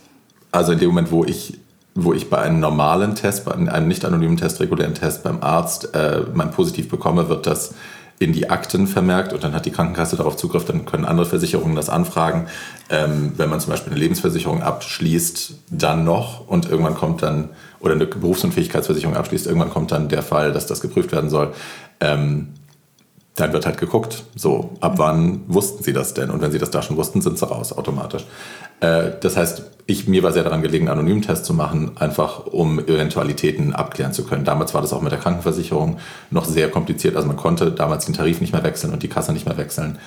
also 0.53 0.73
in 0.73 0.79
dem 0.79 0.89
Moment, 0.89 1.11
wo 1.11 1.25
ich 1.25 1.59
wo 1.95 2.13
ich 2.13 2.31
bei 2.31 2.39
einem 2.39 2.61
normalen 2.61 3.15
Test, 3.15 3.45
bei 3.45 3.53
einem 3.53 3.89
nicht 3.89 4.05
anonymen 4.05 4.37
Test, 4.37 4.61
regulären 4.61 4.95
Test 4.95 5.23
beim 5.23 5.43
Arzt 5.43 5.95
äh, 5.95 6.23
mein 6.35 6.51
Positiv 6.51 6.89
bekomme, 6.89 7.29
wird 7.29 7.47
das 7.47 7.75
in 8.21 8.35
die 8.35 8.51
Akten 8.51 8.87
vermerkt 8.87 9.33
und 9.33 9.43
dann 9.43 9.55
hat 9.55 9.65
die 9.65 9.71
Krankenkasse 9.71 10.15
darauf 10.15 10.37
Zugriff, 10.37 10.67
dann 10.67 10.85
können 10.85 11.07
andere 11.07 11.27
Versicherungen 11.27 11.75
das 11.75 11.89
anfragen. 11.89 12.49
Ähm, 12.91 13.33
wenn 13.39 13.49
man 13.49 13.61
zum 13.61 13.71
Beispiel 13.71 13.93
eine 13.93 14.01
Lebensversicherung 14.01 14.63
abschließt, 14.63 15.55
dann 15.71 16.05
noch 16.05 16.47
und 16.47 16.69
irgendwann 16.69 16.95
kommt 16.95 17.23
dann, 17.23 17.49
oder 17.81 17.95
eine 17.95 18.05
Berufsunfähigkeitsversicherung 18.05 19.17
abschließt, 19.17 19.47
irgendwann 19.47 19.71
kommt 19.71 19.91
dann 19.91 20.11
der 20.11 20.23
Fall, 20.23 20.53
dass 20.53 20.67
das 20.67 20.83
geprüft 20.83 21.13
werden 21.13 21.31
soll. 21.31 21.55
Ähm, 21.99 22.49
dann 23.37 23.53
wird 23.53 23.65
halt 23.65 23.79
geguckt, 23.79 24.25
so, 24.35 24.71
ab 24.81 24.95
wann 24.97 25.43
wussten 25.47 25.83
sie 25.83 25.93
das 25.93 26.15
denn? 26.15 26.31
Und 26.31 26.43
wenn 26.43 26.53
sie 26.53 26.59
das 26.59 26.71
da 26.71 26.83
schon 26.83 26.97
wussten, 26.97 27.23
sind 27.23 27.39
sie 27.39 27.47
raus 27.47 27.73
automatisch. 27.73 28.25
Äh, 28.81 29.13
das 29.21 29.37
heißt, 29.37 29.63
ich, 29.87 30.09
mir 30.09 30.23
war 30.23 30.33
sehr 30.33 30.45
daran 30.45 30.63
gelegen, 30.63 30.89
einen 30.89 30.99
anonymen 30.99 31.23
Test 31.23 31.45
zu 31.45 31.55
machen, 31.55 31.93
einfach 31.97 32.47
um 32.47 32.79
Eventualitäten 32.81 33.73
abklären 33.73 34.13
zu 34.13 34.25
können. 34.25 34.45
Damals 34.45 34.75
war 34.75 34.83
das 34.83 34.93
auch 34.93 35.01
mit 35.01 35.13
der 35.13 35.19
Krankenversicherung 35.19 35.99
noch 36.31 36.45
sehr 36.45 36.71
kompliziert. 36.71 37.17
Also 37.17 37.29
man 37.29 37.37
konnte 37.37 37.73
damals 37.73 38.07
den 38.07 38.15
Tarif 38.15 38.41
nicht 38.41 38.53
mehr 38.53 38.63
wechseln 38.63 38.93
und 38.93 39.03
die 39.03 39.09
Kasse 39.09 39.33
nicht 39.33 39.47
mehr 39.47 39.57
wechseln. 39.57 39.99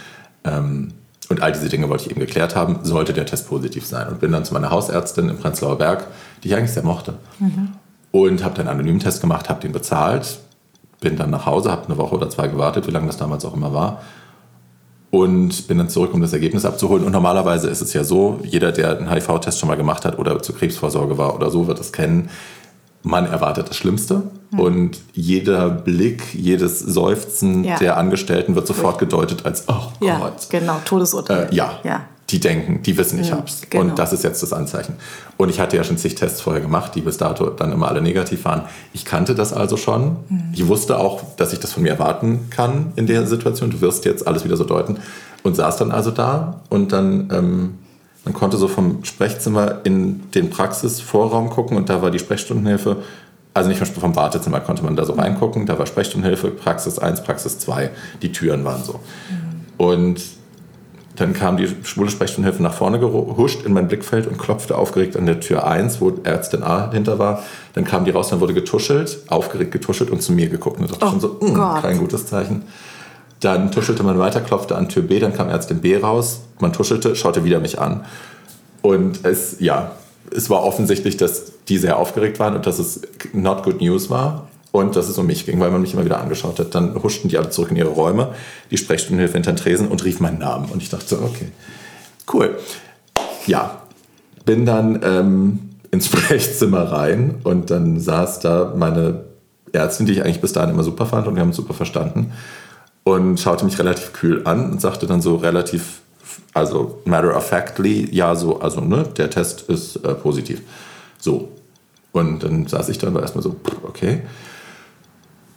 Ähm, 0.43 0.93
und 1.29 1.41
all 1.41 1.53
diese 1.53 1.69
Dinge 1.69 1.89
wollte 1.89 2.05
ich 2.05 2.11
eben 2.11 2.19
geklärt 2.19 2.55
haben, 2.55 2.79
sollte 2.83 3.13
der 3.13 3.25
Test 3.25 3.47
positiv 3.47 3.85
sein. 3.85 4.07
Und 4.09 4.19
bin 4.19 4.31
dann 4.31 4.45
zu 4.45 4.53
meiner 4.53 4.69
Hausärztin 4.69 5.29
im 5.29 5.37
Prenzlauer 5.37 5.77
Berg, 5.77 6.07
die 6.43 6.49
ich 6.49 6.55
eigentlich 6.55 6.73
sehr 6.73 6.83
mochte. 6.83 7.15
Mhm. 7.39 7.69
Und 8.11 8.43
habe 8.43 8.55
dann 8.55 8.67
einen 8.67 8.79
anonymen 8.79 8.99
Test 8.99 9.21
gemacht, 9.21 9.49
habe 9.49 9.61
den 9.61 9.71
bezahlt, 9.71 10.39
bin 11.03 11.15
dann 11.15 11.29
nach 11.29 11.45
Hause, 11.45 11.71
habe 11.71 11.85
eine 11.85 11.97
Woche 11.97 12.15
oder 12.15 12.29
zwei 12.29 12.47
gewartet, 12.47 12.87
wie 12.87 12.91
lange 12.91 13.07
das 13.07 13.17
damals 13.17 13.45
auch 13.45 13.53
immer 13.53 13.73
war 13.73 14.01
und 15.13 15.67
bin 15.67 15.77
dann 15.77 15.89
zurück, 15.89 16.11
um 16.15 16.21
das 16.21 16.33
Ergebnis 16.33 16.65
abzuholen. 16.65 17.05
Und 17.05 17.11
normalerweise 17.11 17.69
ist 17.69 17.81
es 17.81 17.93
ja 17.93 18.03
so, 18.03 18.39
jeder, 18.43 18.71
der 18.71 18.97
einen 18.97 19.11
HIV-Test 19.11 19.59
schon 19.59 19.69
mal 19.69 19.75
gemacht 19.75 20.05
hat 20.05 20.17
oder 20.17 20.41
zur 20.41 20.57
Krebsvorsorge 20.57 21.19
war 21.19 21.35
oder 21.35 21.51
so, 21.51 21.67
wird 21.67 21.79
es 21.79 21.93
kennen. 21.93 22.31
Man 23.03 23.27
erwartet 23.27 23.69
das 23.69 23.77
Schlimmste 23.77 24.23
mhm. 24.49 24.59
und 24.59 25.01
jeder 25.13 25.69
Blick, 25.69 26.33
jedes 26.33 26.79
Seufzen 26.79 27.63
ja. 27.63 27.77
der 27.77 27.97
Angestellten 27.97 28.55
wird 28.55 28.65
sofort 28.65 28.97
gedeutet 28.97 29.45
als, 29.45 29.65
oh 29.67 29.91
ja, 30.03 30.17
Gott. 30.17 30.47
Genau, 30.49 30.77
Todesurteil. 30.83 31.49
Äh, 31.51 31.55
ja. 31.55 31.79
ja. 31.83 32.05
Die 32.33 32.39
denken, 32.39 32.81
die 32.81 32.97
wissen, 32.97 33.19
ich 33.19 33.29
mhm, 33.29 33.35
hab's. 33.35 33.61
Genau. 33.69 33.83
Und 33.83 33.99
das 33.99 34.11
ist 34.11 34.23
jetzt 34.23 34.41
das 34.41 34.53
Anzeichen. 34.53 34.95
Und 35.37 35.49
ich 35.49 35.59
hatte 35.59 35.77
ja 35.77 35.83
schon 35.83 35.97
zig 35.97 36.15
Tests 36.15 36.41
vorher 36.41 36.63
gemacht, 36.63 36.95
die 36.95 37.01
bis 37.01 37.17
dato 37.17 37.51
dann 37.51 37.71
immer 37.71 37.87
alle 37.87 38.01
negativ 38.01 38.43
waren. 38.45 38.63
Ich 38.91 39.05
kannte 39.05 39.35
das 39.35 39.53
also 39.53 39.77
schon. 39.77 40.17
Mhm. 40.29 40.43
Ich 40.51 40.67
wusste 40.67 40.97
auch, 40.97 41.21
dass 41.37 41.53
ich 41.53 41.59
das 41.59 41.73
von 41.73 41.83
mir 41.83 41.89
erwarten 41.89 42.47
kann 42.49 42.91
in 42.95 43.05
der 43.05 43.27
Situation. 43.27 43.69
Du 43.69 43.81
wirst 43.81 44.03
jetzt 44.05 44.25
alles 44.25 44.43
wieder 44.43 44.57
so 44.57 44.63
deuten. 44.63 44.97
Und 45.43 45.55
saß 45.55 45.77
dann 45.77 45.91
also 45.91 46.09
da 46.09 46.61
und 46.69 46.91
dann, 46.91 47.29
ähm, 47.31 47.77
man 48.25 48.33
konnte 48.33 48.57
so 48.57 48.67
vom 48.67 49.03
Sprechzimmer 49.03 49.81
in 49.83 50.31
den 50.31 50.49
Praxisvorraum 50.49 51.49
gucken 51.49 51.77
und 51.77 51.89
da 51.89 52.01
war 52.01 52.09
die 52.09 52.19
Sprechstundenhilfe. 52.19 52.97
Also 53.53 53.69
nicht 53.69 53.85
vom 53.85 54.15
Wartezimmer 54.15 54.61
konnte 54.61 54.83
man 54.83 54.95
da 54.95 55.05
so 55.05 55.13
reingucken. 55.13 55.67
Da 55.67 55.77
war 55.77 55.85
Sprechstundenhilfe, 55.85 56.49
Praxis 56.49 56.97
1, 56.97 57.21
Praxis 57.23 57.59
2. 57.59 57.91
Die 58.23 58.31
Türen 58.31 58.65
waren 58.65 58.83
so. 58.83 58.93
Mhm. 58.93 59.85
Und 59.85 60.21
dann 61.15 61.33
kam 61.33 61.57
die 61.57 61.67
schwule 61.83 62.09
Sprechstundenhilfe 62.09 62.63
nach 62.63 62.73
vorne 62.73 62.99
gehuscht 62.99 63.63
in 63.65 63.73
mein 63.73 63.87
Blickfeld 63.87 64.25
und 64.25 64.39
klopfte 64.39 64.77
aufgeregt 64.77 65.15
an 65.15 65.27
der 65.27 65.39
Tür 65.39 65.67
1, 65.67 66.01
wo 66.01 66.11
Ärztin 66.23 66.63
A 66.63 66.91
hinter 66.91 67.19
war. 67.19 67.43
Dann 67.73 67.85
kam 67.85 68.03
die 68.05 68.11
raus, 68.11 68.29
dann 68.29 68.39
wurde 68.39 68.53
getuschelt, 68.53 69.19
aufgeregt 69.27 69.71
getuschelt 69.71 70.09
und 70.09 70.23
zu 70.23 70.31
mir 70.31 70.49
geguckt. 70.49 70.79
Und 70.79 70.85
ich 70.85 70.91
dachte 70.91 71.05
oh 71.05 71.09
schon 71.09 71.19
so, 71.19 71.39
hm, 71.39 71.81
kein 71.81 71.99
gutes 71.99 72.25
Zeichen. 72.25 72.63
Dann 73.41 73.71
tuschelte 73.71 74.01
man 74.01 74.17
weiter, 74.17 74.41
klopfte 74.41 74.75
an 74.75 74.89
Tür 74.89 75.03
B, 75.03 75.19
dann 75.19 75.33
kam 75.33 75.49
Ärztin 75.49 75.81
B 75.81 75.97
raus. 75.97 76.41
Man 76.59 76.73
tuschelte, 76.73 77.15
schaute 77.15 77.43
wieder 77.43 77.59
mich 77.59 77.79
an. 77.79 78.05
Und 78.81 79.23
es, 79.23 79.57
ja, 79.59 79.91
es 80.35 80.49
war 80.49 80.63
offensichtlich, 80.63 81.17
dass 81.17 81.51
die 81.67 81.77
sehr 81.77 81.97
aufgeregt 81.97 82.39
waren 82.39 82.55
und 82.55 82.65
dass 82.65 82.79
es 82.79 83.01
not 83.33 83.63
good 83.63 83.81
news 83.81 84.09
war 84.09 84.47
und 84.73 84.95
dass 84.95 85.07
es 85.07 85.19
um 85.19 85.27
mich 85.27 85.45
ging, 85.45 85.59
weil 85.59 85.69
man 85.69 85.81
mich 85.81 85.93
immer 85.93 86.03
wieder 86.03 86.19
angeschaut 86.19 86.59
hat. 86.59 86.73
Dann 86.73 86.95
huschten 87.01 87.29
die 87.29 87.37
alle 87.37 87.51
zurück 87.51 87.69
in 87.69 87.77
ihre 87.77 87.89
Räume, 87.89 88.33
die 88.71 88.77
Sprechstundenhilfe 88.77 89.35
hinter 89.35 89.53
den 89.53 89.57
Tresen 89.57 89.87
und 89.87 90.03
rief 90.03 90.19
meinen 90.19 90.39
Namen. 90.39 90.65
Und 90.71 90.81
ich 90.81 90.89
dachte 90.89 91.21
okay, 91.21 91.49
cool. 92.33 92.57
Ja, 93.45 93.83
bin 94.45 94.65
dann 94.65 94.99
ähm, 95.03 95.59
ins 95.91 96.05
Sprechzimmer 96.07 96.91
rein 96.91 97.35
und 97.43 97.69
dann 97.69 97.99
saß 97.99 98.39
da 98.39 98.73
meine 98.75 99.25
Ärztin, 99.73 100.07
die 100.07 100.13
ich 100.13 100.23
eigentlich 100.23 100.41
bis 100.41 100.53
dahin 100.53 100.71
immer 100.71 100.83
super 100.83 101.05
fand 101.05 101.27
und 101.27 101.35
wir 101.35 101.41
haben 101.41 101.49
uns 101.49 101.57
super 101.57 101.75
verstanden 101.75 102.33
und 103.03 103.39
schaute 103.39 103.65
mich 103.65 103.77
relativ 103.77 104.11
kühl 104.11 104.41
an 104.45 104.71
und 104.71 104.81
sagte 104.81 105.05
dann 105.05 105.21
so 105.21 105.35
relativ, 105.35 106.01
also 106.55 106.99
matter 107.05 107.37
of 107.37 107.45
factly, 107.45 108.09
ja, 108.11 108.33
so, 108.33 108.59
also 108.59 108.81
ne, 108.81 109.03
der 109.17 109.29
Test 109.29 109.69
ist 109.69 109.97
äh, 109.97 110.15
positiv. 110.15 110.63
So. 111.19 111.49
Und 112.11 112.43
dann 112.43 112.65
saß 112.65 112.89
ich 112.89 112.97
da 112.97 113.07
und 113.07 113.13
war 113.13 113.21
erstmal 113.21 113.43
so, 113.43 113.55
okay 113.87 114.21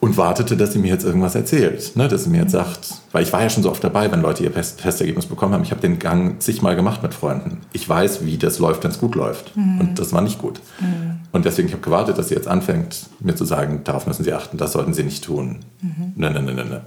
und 0.06 0.16
wartete, 0.16 0.56
dass 0.56 0.72
sie 0.72 0.78
mir 0.78 0.92
jetzt 0.92 1.04
irgendwas 1.04 1.34
erzählt. 1.34 1.96
Ne? 1.96 2.06
Dass 2.06 2.24
sie 2.24 2.30
mir 2.30 2.42
jetzt 2.42 2.52
sagt, 2.52 2.94
weil 3.10 3.24
ich 3.24 3.32
war 3.32 3.42
ja 3.42 3.50
schon 3.50 3.64
so 3.64 3.70
oft 3.70 3.82
dabei, 3.82 4.10
wenn 4.12 4.22
Leute 4.22 4.44
ihr 4.44 4.52
Testergebnis 4.54 5.26
bekommen 5.26 5.52
haben. 5.52 5.64
Ich 5.64 5.72
habe 5.72 5.80
den 5.80 5.98
Gang 5.98 6.40
zigmal 6.40 6.76
gemacht 6.76 7.02
mit 7.02 7.12
Freunden. 7.12 7.62
Ich 7.72 7.88
weiß, 7.88 8.24
wie 8.24 8.38
das 8.38 8.60
läuft, 8.60 8.84
wenn 8.84 8.92
es 8.92 9.00
gut 9.00 9.16
läuft. 9.16 9.56
Mhm. 9.56 9.80
Und 9.80 9.98
das 9.98 10.12
war 10.12 10.22
nicht 10.22 10.38
gut. 10.38 10.60
Mhm. 10.80 11.18
Und 11.32 11.44
deswegen 11.44 11.68
habe 11.68 11.78
ich 11.78 11.82
gewartet, 11.82 12.18
dass 12.18 12.28
sie 12.28 12.36
jetzt 12.36 12.46
anfängt, 12.46 13.10
mir 13.18 13.34
zu 13.34 13.44
sagen, 13.44 13.80
darauf 13.82 14.06
müssen 14.06 14.22
sie 14.22 14.32
achten, 14.32 14.58
das 14.58 14.72
sollten 14.72 14.94
sie 14.94 15.02
nicht 15.02 15.24
tun. 15.24 15.58
Mhm. 15.82 16.12
Ne, 16.14 16.30
ne, 16.30 16.40
ne, 16.40 16.54
ne, 16.54 16.64
ne. 16.64 16.80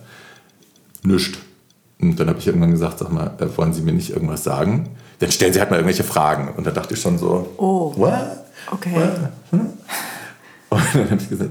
Nischt. 1.04 1.40
Und 2.02 2.18
dann 2.22 2.30
habe 2.30 2.40
ich 2.40 2.48
irgendwann 2.48 2.72
gesagt, 2.72 3.00
sag 3.00 3.12
mal, 3.12 3.32
äh, 3.40 3.58
wollen 3.58 3.74
Sie 3.74 3.82
mir 3.82 3.92
nicht 3.92 4.12
irgendwas 4.12 4.46
sagen? 4.46 4.92
Dann 5.20 5.30
stellen 5.32 5.52
Sie 5.52 5.60
halt 5.60 5.72
mal 5.72 5.76
irgendwelche 5.76 6.06
Fragen. 6.06 6.54
Und 6.56 6.66
da 6.66 6.72
dachte 6.72 6.94
ich 6.94 7.02
schon 7.02 7.18
so, 7.18 7.50
oh, 7.58 7.94
what? 7.98 8.14
Okay. 8.72 8.94
What? 8.94 9.30
Hm? 9.52 9.68
Und 10.70 10.82
dann 10.94 11.12
habe 11.12 11.22
ich 11.22 11.30
gesagt, 11.30 11.50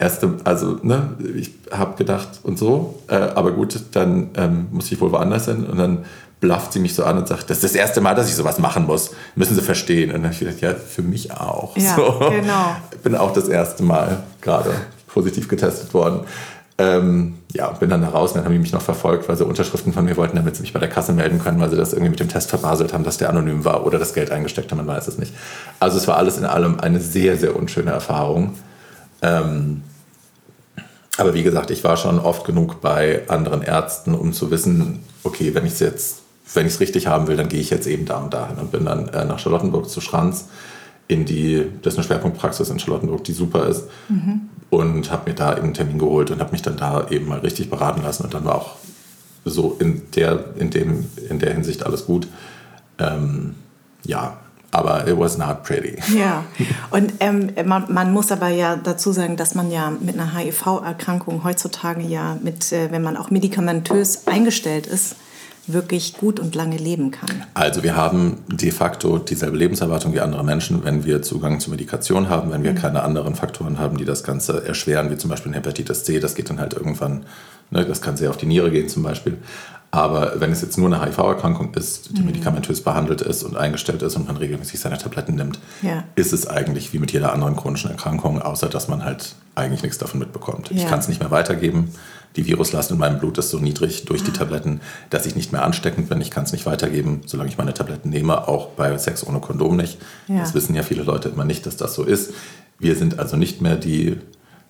erste, 0.00 0.34
also 0.44 0.78
ne, 0.82 1.10
ich 1.36 1.52
habe 1.70 1.96
gedacht 1.96 2.40
und 2.42 2.58
so, 2.58 3.00
äh, 3.08 3.14
aber 3.14 3.52
gut, 3.52 3.78
dann 3.92 4.30
ähm, 4.34 4.66
muss 4.72 4.90
ich 4.90 5.00
wohl 5.00 5.12
woanders 5.12 5.44
hin 5.44 5.64
und 5.64 5.78
dann 5.78 6.04
blafft 6.40 6.72
sie 6.72 6.80
mich 6.80 6.94
so 6.94 7.04
an 7.04 7.18
und 7.18 7.28
sagt, 7.28 7.50
das 7.50 7.58
ist 7.58 7.64
das 7.64 7.74
erste 7.74 8.00
Mal, 8.00 8.14
dass 8.14 8.28
ich 8.28 8.34
sowas 8.34 8.58
machen 8.58 8.86
muss, 8.86 9.10
müssen 9.34 9.54
Sie 9.54 9.60
verstehen. 9.60 10.08
Und 10.08 10.22
dann 10.22 10.24
habe 10.24 10.32
ich 10.32 10.38
gedacht, 10.40 10.60
ja, 10.62 10.74
für 10.74 11.02
mich 11.02 11.30
auch. 11.32 11.76
Ja, 11.76 11.94
so. 11.94 12.18
genau. 12.30 12.76
Bin 13.02 13.14
auch 13.14 13.34
das 13.34 13.48
erste 13.48 13.82
Mal 13.82 14.22
gerade 14.40 14.70
positiv 15.06 15.48
getestet 15.48 15.92
worden. 15.92 16.20
Ähm, 16.78 17.34
ja, 17.52 17.68
bin 17.72 17.90
dann 17.90 18.00
da 18.00 18.08
raus 18.08 18.30
und 18.30 18.38
dann 18.38 18.46
haben 18.46 18.52
die 18.52 18.58
mich 18.58 18.72
noch 18.72 18.80
verfolgt, 18.80 19.28
weil 19.28 19.36
sie 19.36 19.44
Unterschriften 19.44 19.92
von 19.92 20.02
mir 20.02 20.16
wollten, 20.16 20.36
damit 20.36 20.56
sie 20.56 20.62
mich 20.62 20.72
bei 20.72 20.78
der 20.78 20.88
Kasse 20.88 21.12
melden 21.12 21.38
können, 21.38 21.60
weil 21.60 21.68
sie 21.68 21.76
das 21.76 21.92
irgendwie 21.92 22.08
mit 22.08 22.20
dem 22.20 22.30
Test 22.30 22.48
verbaselt 22.48 22.94
haben, 22.94 23.04
dass 23.04 23.18
der 23.18 23.28
anonym 23.28 23.66
war 23.66 23.84
oder 23.84 23.98
das 23.98 24.14
Geld 24.14 24.30
eingesteckt 24.30 24.70
haben, 24.70 24.78
man 24.78 24.86
weiß 24.86 25.06
es 25.08 25.18
nicht. 25.18 25.34
Also 25.78 25.98
es 25.98 26.08
war 26.08 26.16
alles 26.16 26.38
in 26.38 26.46
allem 26.46 26.80
eine 26.80 26.98
sehr, 27.00 27.36
sehr 27.36 27.54
unschöne 27.54 27.90
Erfahrung. 27.90 28.54
Ähm, 29.20 29.82
aber 31.20 31.34
wie 31.34 31.42
gesagt, 31.42 31.70
ich 31.70 31.84
war 31.84 31.96
schon 31.96 32.18
oft 32.18 32.44
genug 32.44 32.80
bei 32.80 33.28
anderen 33.28 33.62
Ärzten, 33.62 34.14
um 34.14 34.32
zu 34.32 34.50
wissen, 34.50 35.00
okay, 35.22 35.54
wenn 35.54 35.66
ich 35.66 35.74
es 35.74 35.80
jetzt, 35.80 36.18
wenn 36.54 36.66
ich 36.66 36.74
es 36.74 36.80
richtig 36.80 37.06
haben 37.06 37.26
will, 37.26 37.36
dann 37.36 37.48
gehe 37.48 37.60
ich 37.60 37.70
jetzt 37.70 37.86
eben 37.86 38.06
da 38.06 38.18
und 38.18 38.32
dahin 38.32 38.56
und 38.56 38.72
bin 38.72 38.86
dann 38.86 39.08
äh, 39.08 39.24
nach 39.24 39.38
Charlottenburg 39.38 39.88
zu 39.88 40.00
Schranz 40.00 40.46
in 41.08 41.24
die, 41.24 41.66
das 41.82 41.94
ist 41.94 41.98
eine 41.98 42.06
Schwerpunktpraxis 42.06 42.70
in 42.70 42.78
Charlottenburg, 42.78 43.24
die 43.24 43.32
super 43.32 43.66
ist. 43.66 43.84
Mhm. 44.08 44.42
Und 44.70 45.10
habe 45.10 45.30
mir 45.30 45.34
da 45.34 45.52
eben 45.52 45.64
einen 45.64 45.74
Termin 45.74 45.98
geholt 45.98 46.30
und 46.30 46.40
habe 46.40 46.52
mich 46.52 46.62
dann 46.62 46.76
da 46.76 47.08
eben 47.10 47.26
mal 47.26 47.40
richtig 47.40 47.68
beraten 47.68 48.02
lassen. 48.02 48.22
Und 48.22 48.32
dann 48.32 48.44
war 48.44 48.54
auch 48.54 48.76
so 49.44 49.76
in 49.80 50.02
der, 50.14 50.44
in 50.56 50.70
dem, 50.70 51.06
in 51.28 51.40
der 51.40 51.52
Hinsicht 51.52 51.84
alles 51.84 52.06
gut. 52.06 52.28
Ähm, 52.98 53.56
ja, 54.04 54.38
aber 54.72 55.06
it 55.08 55.18
was 55.18 55.36
not 55.36 55.62
pretty. 55.64 55.98
Ja, 56.16 56.44
und 56.90 57.14
ähm, 57.20 57.50
man, 57.64 57.92
man, 57.92 58.12
muss 58.12 58.30
aber 58.30 58.48
ja 58.48 58.76
dazu 58.76 59.12
sagen, 59.12 59.36
dass 59.36 59.54
man 59.54 59.70
ja 59.70 59.90
mit 59.90 60.18
einer 60.18 60.36
HIV-Erkrankung 60.36 61.42
heutzutage 61.44 62.02
ja 62.02 62.38
mit, 62.42 62.72
äh, 62.72 62.90
wenn 62.90 63.02
man 63.02 63.16
auch 63.16 63.30
medikamentös 63.30 64.26
eingestellt 64.26 64.86
ist, 64.86 65.16
wirklich 65.66 66.14
gut 66.16 66.40
und 66.40 66.54
lange 66.54 66.76
leben 66.76 67.10
kann. 67.10 67.28
Also 67.54 67.82
wir 67.82 67.96
haben 67.96 68.38
de 68.48 68.70
facto 68.70 69.18
dieselbe 69.18 69.56
Lebenserwartung 69.56 70.12
wie 70.14 70.20
andere 70.20 70.44
Menschen, 70.44 70.84
wenn 70.84 71.04
wir 71.04 71.22
Zugang 71.22 71.60
zur 71.60 71.72
Medikation 71.72 72.28
haben, 72.28 72.50
wenn 72.50 72.62
wir 72.62 72.72
mhm. 72.72 72.76
keine 72.76 73.02
anderen 73.02 73.34
Faktoren 73.34 73.78
haben, 73.78 73.96
die 73.96 74.04
das 74.04 74.24
Ganze 74.24 74.64
erschweren, 74.66 75.10
wie 75.10 75.16
zum 75.16 75.30
Beispiel 75.30 75.52
Hepatitis 75.54 76.04
C, 76.04 76.18
das 76.20 76.34
geht 76.34 76.50
dann 76.50 76.60
halt 76.60 76.74
irgendwann, 76.74 77.24
ne, 77.70 77.84
das 77.84 78.00
kann 78.00 78.16
sehr 78.16 78.30
auf 78.30 78.36
die 78.36 78.46
Niere 78.46 78.70
gehen 78.70 78.88
zum 78.88 79.02
Beispiel. 79.02 79.38
Aber 79.92 80.38
wenn 80.38 80.52
es 80.52 80.62
jetzt 80.62 80.78
nur 80.78 80.86
eine 80.86 81.04
HIV-Erkrankung 81.04 81.74
ist, 81.74 82.16
die 82.16 82.20
mhm. 82.20 82.26
medikamentös 82.26 82.82
behandelt 82.82 83.22
ist 83.22 83.42
und 83.42 83.56
eingestellt 83.56 84.02
ist 84.02 84.14
und 84.14 84.28
man 84.28 84.36
regelmäßig 84.36 84.78
seine 84.78 84.98
Tabletten 84.98 85.34
nimmt, 85.34 85.58
ja. 85.82 86.04
ist 86.14 86.32
es 86.32 86.46
eigentlich 86.46 86.92
wie 86.92 86.98
mit 86.98 87.12
jeder 87.12 87.32
anderen 87.32 87.56
chronischen 87.56 87.90
Erkrankung, 87.90 88.40
außer 88.40 88.68
dass 88.68 88.86
man 88.86 89.04
halt 89.04 89.34
eigentlich 89.56 89.82
nichts 89.82 89.98
davon 89.98 90.20
mitbekommt. 90.20 90.70
Ja. 90.70 90.76
Ich 90.76 90.86
kann 90.86 91.00
es 91.00 91.08
nicht 91.08 91.20
mehr 91.20 91.32
weitergeben. 91.32 91.92
Die 92.36 92.46
Viruslast 92.46 92.92
in 92.92 92.98
meinem 92.98 93.18
Blut 93.18 93.38
ist 93.38 93.50
so 93.50 93.58
niedrig 93.58 94.04
durch 94.04 94.22
die 94.22 94.30
ah. 94.30 94.38
Tabletten, 94.38 94.80
dass 95.10 95.26
ich 95.26 95.34
nicht 95.34 95.50
mehr 95.50 95.64
ansteckend 95.64 96.08
bin. 96.08 96.20
Ich 96.20 96.30
kann 96.30 96.44
es 96.44 96.52
nicht 96.52 96.66
weitergeben, 96.66 97.22
solange 97.26 97.50
ich 97.50 97.58
meine 97.58 97.74
Tabletten 97.74 98.10
nehme, 98.10 98.46
auch 98.46 98.68
bei 98.68 98.96
Sex 98.96 99.26
ohne 99.26 99.40
Kondom 99.40 99.76
nicht. 99.76 99.98
Ja. 100.28 100.38
Das 100.38 100.54
wissen 100.54 100.76
ja 100.76 100.84
viele 100.84 101.02
Leute 101.02 101.30
immer 101.30 101.44
nicht, 101.44 101.66
dass 101.66 101.76
das 101.76 101.94
so 101.94 102.04
ist. 102.04 102.32
Wir 102.78 102.94
sind 102.94 103.18
also 103.18 103.36
nicht 103.36 103.60
mehr 103.60 103.74
die 103.74 104.18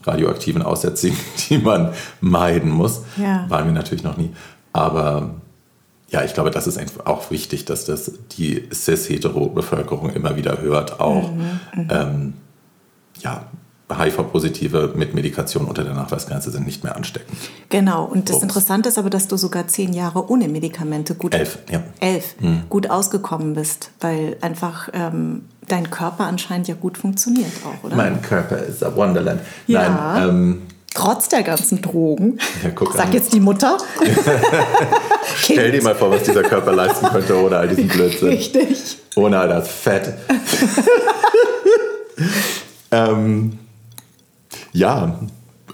radioaktiven 0.05 0.63
Aussätzigen, 0.63 1.19
die 1.51 1.59
man 1.59 1.93
meiden 2.23 2.71
muss. 2.71 3.03
Ja. 3.19 3.45
Waren 3.51 3.67
wir 3.67 3.75
natürlich 3.75 4.05
noch 4.05 4.17
nie. 4.17 4.31
Aber 4.73 5.35
ja, 6.09 6.25
ich 6.25 6.35
glaube, 6.35 6.51
das 6.51 6.67
ist 6.67 6.79
auch 7.05 7.31
wichtig, 7.31 7.65
dass 7.65 7.85
das 7.85 8.13
die 8.37 8.69
cis-hetero-Bevölkerung 8.73 10.11
immer 10.11 10.37
wieder 10.37 10.61
hört, 10.61 11.01
auch 11.01 11.33
mhm, 11.33 11.61
mhm. 11.75 11.89
ähm, 11.91 12.33
ja, 13.21 13.47
HIV-Positive 13.93 14.93
mit 14.95 15.15
Medikation 15.15 15.67
unter 15.67 15.85
der 15.85 15.95
Nachweisgrenze 15.95 16.51
sind 16.51 16.67
nicht 16.67 16.85
mehr 16.85 16.97
ansteckend. 16.97 17.37
Genau, 17.69 18.05
und 18.05 18.29
das 18.29 18.37
Ups. 18.37 18.43
Interessante 18.45 18.89
ist 18.89 18.99
aber, 18.99 19.11
dass 19.11 19.29
du 19.29 19.37
sogar 19.37 19.67
zehn 19.69 19.93
Jahre 19.93 20.31
ohne 20.31 20.49
Medikamente 20.49 21.15
gut, 21.15 21.35
elf, 21.35 21.59
ja. 21.71 21.83
elf, 22.01 22.37
mhm. 22.41 22.63
gut 22.69 22.89
ausgekommen 22.89 23.55
bist, 23.55 23.91
weil 24.01 24.37
einfach 24.41 24.89
ähm, 24.93 25.43
dein 25.69 25.91
Körper 25.91 26.25
anscheinend 26.25 26.69
ja 26.69 26.75
gut 26.75 26.99
funktioniert 26.99 27.53
auch, 27.65 27.85
oder? 27.85 27.97
Mein 27.97 28.23
Körper 28.23 28.59
ist 28.59 28.83
a 28.85 28.95
Wonderland. 28.95 29.41
Ja. 29.67 29.89
Nein, 29.89 30.29
ähm, 30.29 30.63
trotz 30.95 31.29
der 31.29 31.43
ganzen 31.43 31.81
Drogen. 31.81 32.39
Ja, 32.63 32.71
Sag 32.93 33.07
an. 33.07 33.13
jetzt 33.13 33.33
die 33.33 33.41
Mutter. 33.41 33.79
Stell 35.37 35.73
dir 35.73 35.83
mal 35.83 35.95
vor, 35.95 36.11
was 36.11 36.23
dieser 36.23 36.43
Körper 36.43 36.73
leisten 36.73 37.07
könnte 37.07 37.37
ohne 37.37 37.57
all 37.57 37.69
diesen 37.69 37.89
Blödsinn. 37.89 38.29
Richtig. 38.29 38.99
Ohne 39.17 39.39
all 39.39 39.49
das 39.49 39.69
Fett. 39.69 40.15
ähm, 42.91 43.59
ja, 44.73 45.19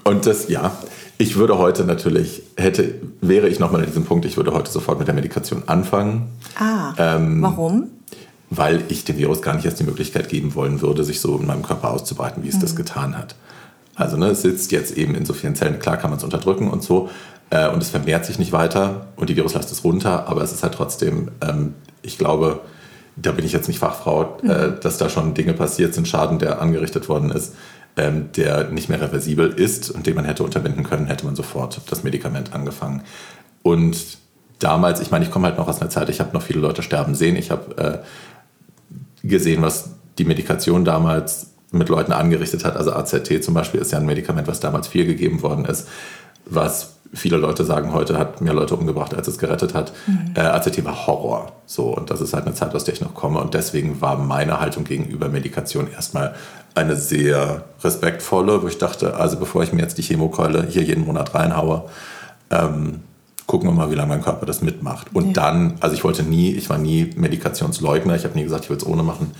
und 0.05 0.27
das, 0.27 0.49
ja, 0.49 0.73
ich 1.19 1.37
würde 1.37 1.59
heute 1.59 1.85
natürlich, 1.85 2.43
hätte, 2.57 2.95
wäre 3.21 3.49
ich 3.49 3.59
nochmal 3.59 3.81
an 3.81 3.87
diesem 3.87 4.05
Punkt, 4.05 4.25
ich 4.25 4.37
würde 4.37 4.53
heute 4.53 4.71
sofort 4.71 4.99
mit 4.99 5.09
der 5.09 5.15
Medikation 5.15 5.63
anfangen. 5.67 6.29
Ah, 6.59 6.93
ähm, 6.99 7.43
warum? 7.43 7.89
Weil 8.51 8.85
ich 8.89 9.05
dem 9.05 9.19
Virus 9.19 9.43
gar 9.43 9.55
nicht 9.55 9.65
erst 9.65 9.81
die 9.81 9.85
Möglichkeit 9.85 10.29
geben 10.29 10.55
wollen 10.55 10.81
würde, 10.81 11.05
sich 11.05 11.21
so 11.21 11.37
in 11.39 11.47
meinem 11.47 11.63
Körper 11.63 11.91
auszubreiten, 11.91 12.45
wie 12.45 12.49
es 12.49 12.57
mhm. 12.57 12.61
das 12.61 12.77
getan 12.77 13.17
hat. 13.17 13.35
Also 13.97 14.17
ne, 14.17 14.27
es 14.27 14.43
sitzt 14.43 14.73
jetzt 14.73 14.97
eben 14.97 15.15
in 15.15 15.25
so 15.25 15.33
vielen 15.33 15.55
Zellen, 15.57 15.79
klar 15.79 15.97
kann 15.97 16.11
man 16.11 16.19
es 16.19 16.25
unterdrücken 16.25 16.71
und 16.71 16.83
so, 16.83 17.09
äh, 17.51 17.69
und 17.69 17.83
es 17.83 17.91
vermehrt 17.91 18.25
sich 18.25 18.39
nicht 18.39 18.53
weiter 18.53 19.09
und 19.17 19.31
die 19.31 19.37
Viruslast 19.37 19.73
ist 19.73 19.85
runter, 19.85 20.29
aber 20.29 20.43
es 20.43 20.53
ist 20.53 20.63
halt 20.63 20.75
trotzdem, 20.75 21.31
ähm, 21.41 21.75
ich 22.03 22.19
glaube, 22.19 22.61
da 23.17 23.33
bin 23.33 23.45
ich 23.47 23.53
jetzt 23.53 23.69
nicht 23.69 23.79
Fachfrau, 23.79 24.39
mhm. 24.43 24.51
äh, 24.51 24.73
dass 24.81 24.99
da 24.99 25.09
schon 25.09 25.35
Dinge 25.35 25.55
passiert 25.55 25.95
sind, 25.95 26.07
Schaden, 26.07 26.39
der 26.39 26.61
angerichtet 26.61 27.09
worden 27.09 27.31
ist, 27.31 27.55
ähm, 27.97 28.31
der 28.37 28.69
nicht 28.69 28.89
mehr 28.89 29.01
reversibel 29.01 29.49
ist 29.49 29.91
und 29.91 30.07
den 30.07 30.15
man 30.15 30.27
hätte 30.27 30.45
unterbinden 30.45 30.85
können, 30.85 31.07
hätte 31.07 31.25
man 31.25 31.35
sofort 31.35 31.81
das 31.89 32.05
Medikament 32.05 32.53
angefangen. 32.53 33.03
Und 33.63 34.19
damals, 34.59 35.01
ich 35.01 35.11
meine, 35.11 35.25
ich 35.25 35.31
komme 35.31 35.47
halt 35.47 35.57
noch 35.57 35.69
aus 35.69 35.81
einer 35.81 35.91
Zeit, 35.91 36.11
ich 36.11 36.21
habe 36.21 36.35
noch 36.35 36.43
viele 36.43 36.61
Leute 36.61 36.83
sterben 36.83 37.15
sehen. 37.15 37.37
Ich 37.37 37.51
habe 37.51 38.03
äh, 39.23 39.27
gesehen, 39.27 39.63
was 39.63 39.91
die 40.19 40.25
Medikation 40.25 40.85
damals 40.85 41.53
mit 41.73 41.89
Leuten 41.89 42.13
angerichtet 42.13 42.65
hat. 42.65 42.77
Also 42.77 42.93
AZT 42.93 43.43
zum 43.43 43.55
Beispiel 43.55 43.81
ist 43.81 43.93
ja 43.93 43.99
ein 43.99 44.07
Medikament, 44.07 44.47
was 44.49 44.61
damals 44.61 44.89
viel 44.89 45.07
gegeben 45.07 45.43
worden 45.43 45.65
ist, 45.65 45.89
was 46.45 46.95
viele 47.13 47.37
Leute 47.37 47.65
sagen 47.65 47.93
heute, 47.93 48.19
hat 48.19 48.41
mehr 48.41 48.55
Leute 48.55 48.75
umgebracht, 48.75 49.15
als 49.15 49.29
es 49.29 49.39
gerettet 49.39 49.75
hat. 49.75 49.93
Mhm. 50.07 50.33
Äh, 50.35 50.41
AZT 50.41 50.85
war 50.85 51.07
Horror. 51.07 51.53
So, 51.67 51.85
und 51.97 52.11
das 52.11 52.21
ist 52.21 52.35
halt 52.35 52.47
eine 52.47 52.55
Zeit, 52.55 52.75
aus 52.75 52.85
der 52.85 52.95
ich 52.95 53.01
noch 53.01 53.15
komme. 53.15 53.41
Und 53.41 53.55
deswegen 53.55 54.01
war 54.01 54.19
meine 54.19 54.61
Haltung 54.61 54.85
gegenüber 54.85 55.29
Medikation 55.29 55.91
erstmal 55.91 56.35
eine 56.75 56.97
sehr 56.97 57.65
respektvolle, 57.83 58.63
wo 58.63 58.69
ich 58.69 58.79
dachte, 58.79 59.15
also 59.15 59.39
bevor 59.39 59.63
ich 59.63 59.73
mir 59.73 59.83
jetzt 59.83 59.99
die 59.99 60.03
Chemokeule 60.03 60.67
hier 60.69 60.83
jeden 60.83 61.07
Monat 61.07 61.35
reinhaue, 61.35 61.85
ähm, 62.51 63.01
gucken 63.47 63.69
wir 63.69 63.75
mal, 63.75 63.91
wie 63.91 63.95
lange 63.95 64.09
mein 64.09 64.23
Körper 64.23 64.45
das 64.45 64.61
mitmacht. 64.61 65.09
Und 65.15 65.29
ja. 65.29 65.33
dann, 65.33 65.75
also 65.81 65.95
ich 65.95 66.05
wollte 66.05 66.23
nie, 66.23 66.51
ich 66.51 66.69
war 66.69 66.79
nie 66.79 67.13
Medikationsleugner, 67.17 68.17
ich 68.17 68.25
habe 68.25 68.35
nie 68.35 68.45
gesagt, 68.45 68.65
ich 68.65 68.71
will 68.71 68.77
es 68.77 68.87
ohne 68.87 69.03
machen. 69.03 69.33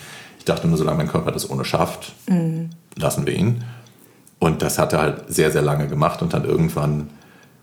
Ich 0.47 0.55
dachte 0.55 0.69
nur, 0.69 0.79
solange 0.79 0.99
mein 0.99 1.09
Körper 1.09 1.33
das 1.33 1.51
ohne 1.51 1.65
schafft, 1.65 2.13
mhm. 2.29 2.71
lassen 2.95 3.27
wir 3.27 3.35
ihn. 3.35 3.65
Und 4.39 4.63
das 4.63 4.79
hat 4.79 4.93
er 4.93 5.01
halt 5.01 5.25
sehr, 5.27 5.51
sehr 5.51 5.61
lange 5.61 5.89
gemacht 5.89 6.23
und 6.23 6.35
dann 6.35 6.45
irgendwann 6.45 7.11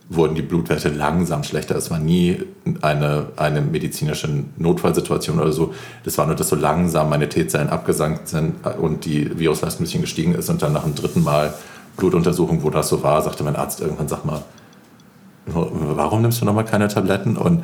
wurden 0.10 0.36
die 0.36 0.42
Blutwerte 0.42 0.90
langsam 0.90 1.46
schlechter. 1.46 1.78
Es 1.78 1.90
war 1.90 2.00
nie 2.00 2.44
eine, 2.82 3.28
eine 3.38 3.62
medizinische 3.62 4.28
Notfallsituation 4.58 5.40
oder 5.40 5.54
so. 5.54 5.74
Das 6.04 6.18
war 6.18 6.26
nur, 6.26 6.36
dass 6.36 6.50
so 6.50 6.58
langsam 6.58 7.10
meine 7.10 7.30
T-Zellen 7.30 7.70
abgesankt 7.70 8.28
sind 8.28 8.56
und 8.82 9.06
die 9.06 9.40
Virusleistung 9.40 9.84
ein 9.84 9.86
bisschen 9.86 10.02
gestiegen 10.02 10.36
ist. 10.36 10.50
Und 10.50 10.62
dann 10.62 10.74
nach 10.74 10.84
dem 10.84 10.94
dritten 10.94 11.24
Mal 11.24 11.54
Blutuntersuchung, 11.96 12.64
wo 12.64 12.70
das 12.70 12.90
so 12.90 13.02
war, 13.02 13.22
sagte 13.22 13.46
mein 13.46 13.56
Arzt 13.56 13.80
irgendwann, 13.80 14.10
sag 14.10 14.26
mal, 14.26 14.44
warum 15.46 16.22
nimmst 16.22 16.42
du 16.42 16.46
nochmal 16.46 16.66
keine 16.66 16.90
Tabletten? 16.90 17.38
Und 17.38 17.64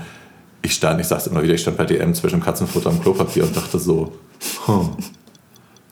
ich 0.62 0.74
stand, 0.74 1.00
ich 1.00 1.08
sag's 1.08 1.28
immer 1.28 1.42
wieder, 1.42 1.54
ich 1.54 1.62
stand 1.62 1.78
bei 1.78 1.86
DM 1.86 2.14
zwischen 2.14 2.42
Katzenfutter 2.42 2.90
und 2.90 3.02
Klopapier 3.02 3.44
und 3.44 3.56
dachte 3.56 3.80
so, 3.80 4.14
hm, 4.66 4.90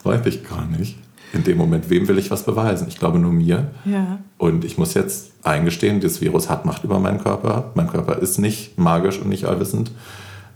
weiß 0.03 0.25
ich 0.25 0.47
gar 0.47 0.65
nicht 0.65 0.97
in 1.33 1.43
dem 1.43 1.57
Moment, 1.57 1.89
wem 1.89 2.07
will 2.07 2.17
ich 2.17 2.31
was 2.31 2.43
beweisen? 2.43 2.87
Ich 2.87 2.97
glaube 2.97 3.19
nur 3.19 3.33
mir. 3.33 3.71
Ja. 3.85 4.19
Und 4.37 4.63
ich 4.63 4.77
muss 4.77 4.93
jetzt 4.93 5.31
eingestehen, 5.43 5.99
das 5.99 6.21
Virus 6.21 6.49
hat 6.49 6.65
Macht 6.65 6.83
über 6.83 6.99
meinen 6.99 7.21
Körper. 7.21 7.71
Mein 7.75 7.87
Körper 7.87 8.17
ist 8.19 8.37
nicht 8.37 8.77
magisch 8.77 9.19
und 9.19 9.29
nicht 9.29 9.45
allwissend. 9.45 9.91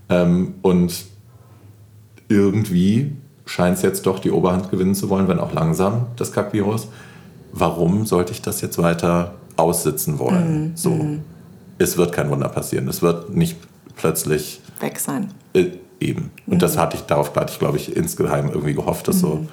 Ähm, 0.10 0.56
und 0.62 1.06
irgendwie 2.30 3.12
scheint 3.46 3.78
es 3.78 3.84
jetzt 3.84 4.06
doch 4.06 4.20
die 4.20 4.32
Oberhand 4.32 4.72
gewinnen 4.72 4.96
zu 4.96 5.10
wollen, 5.10 5.28
wenn 5.28 5.40
auch 5.40 5.54
langsam, 5.54 6.08
das 6.16 6.32
Kackvirus. 6.32 6.88
Warum 7.52 8.06
sollte 8.06 8.32
ich 8.32 8.42
das 8.42 8.62
jetzt 8.62 8.78
weiter 8.78 9.36
aussitzen 9.58 10.20
wollen? 10.20 10.70
Mhm. 10.70 10.72
So. 10.76 10.92
Mhm. 10.92 11.22
Es 11.80 11.98
wird 11.98 12.14
kein 12.14 12.30
Wunder 12.30 12.48
passieren. 12.48 12.88
Es 12.88 13.02
wird 13.02 13.36
nicht 13.36 13.58
plötzlich 14.02 14.60
weg 14.80 15.00
sein. 15.00 15.32
Äh, 15.54 15.68
eben. 16.00 16.32
Und 16.48 16.56
mhm. 16.56 16.60
das 16.60 16.78
hatte 16.78 16.98
ich, 16.98 17.04
darauf 17.04 17.34
hatte 17.36 17.54
ich, 17.54 17.60
glaube 17.60 17.78
ich, 17.78 17.96
insgeheim 17.96 18.50
irgendwie 18.50 18.74
gehofft, 18.74 19.08
dass 19.08 19.20
so 19.20 19.36
mhm 19.36 19.50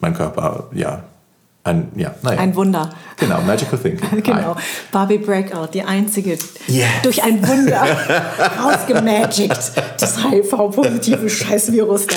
mein 0.00 0.14
Körper, 0.14 0.64
ja, 0.72 1.04
ein, 1.62 1.92
ja, 1.94 2.14
naja. 2.22 2.40
ein 2.40 2.56
Wunder. 2.56 2.90
Genau, 3.18 3.42
Magical 3.42 3.78
Thinking. 3.78 4.22
genau. 4.22 4.56
Barbie 4.90 5.18
Breakout, 5.18 5.68
die 5.74 5.82
einzige, 5.82 6.38
yes. 6.66 6.88
durch 7.02 7.22
ein 7.22 7.46
Wunder 7.46 7.82
rausgemagigt, 8.64 9.72
das 9.98 10.24
HIV-positive 10.24 11.28
Scheißvirus 11.28 12.06
da. 12.06 12.16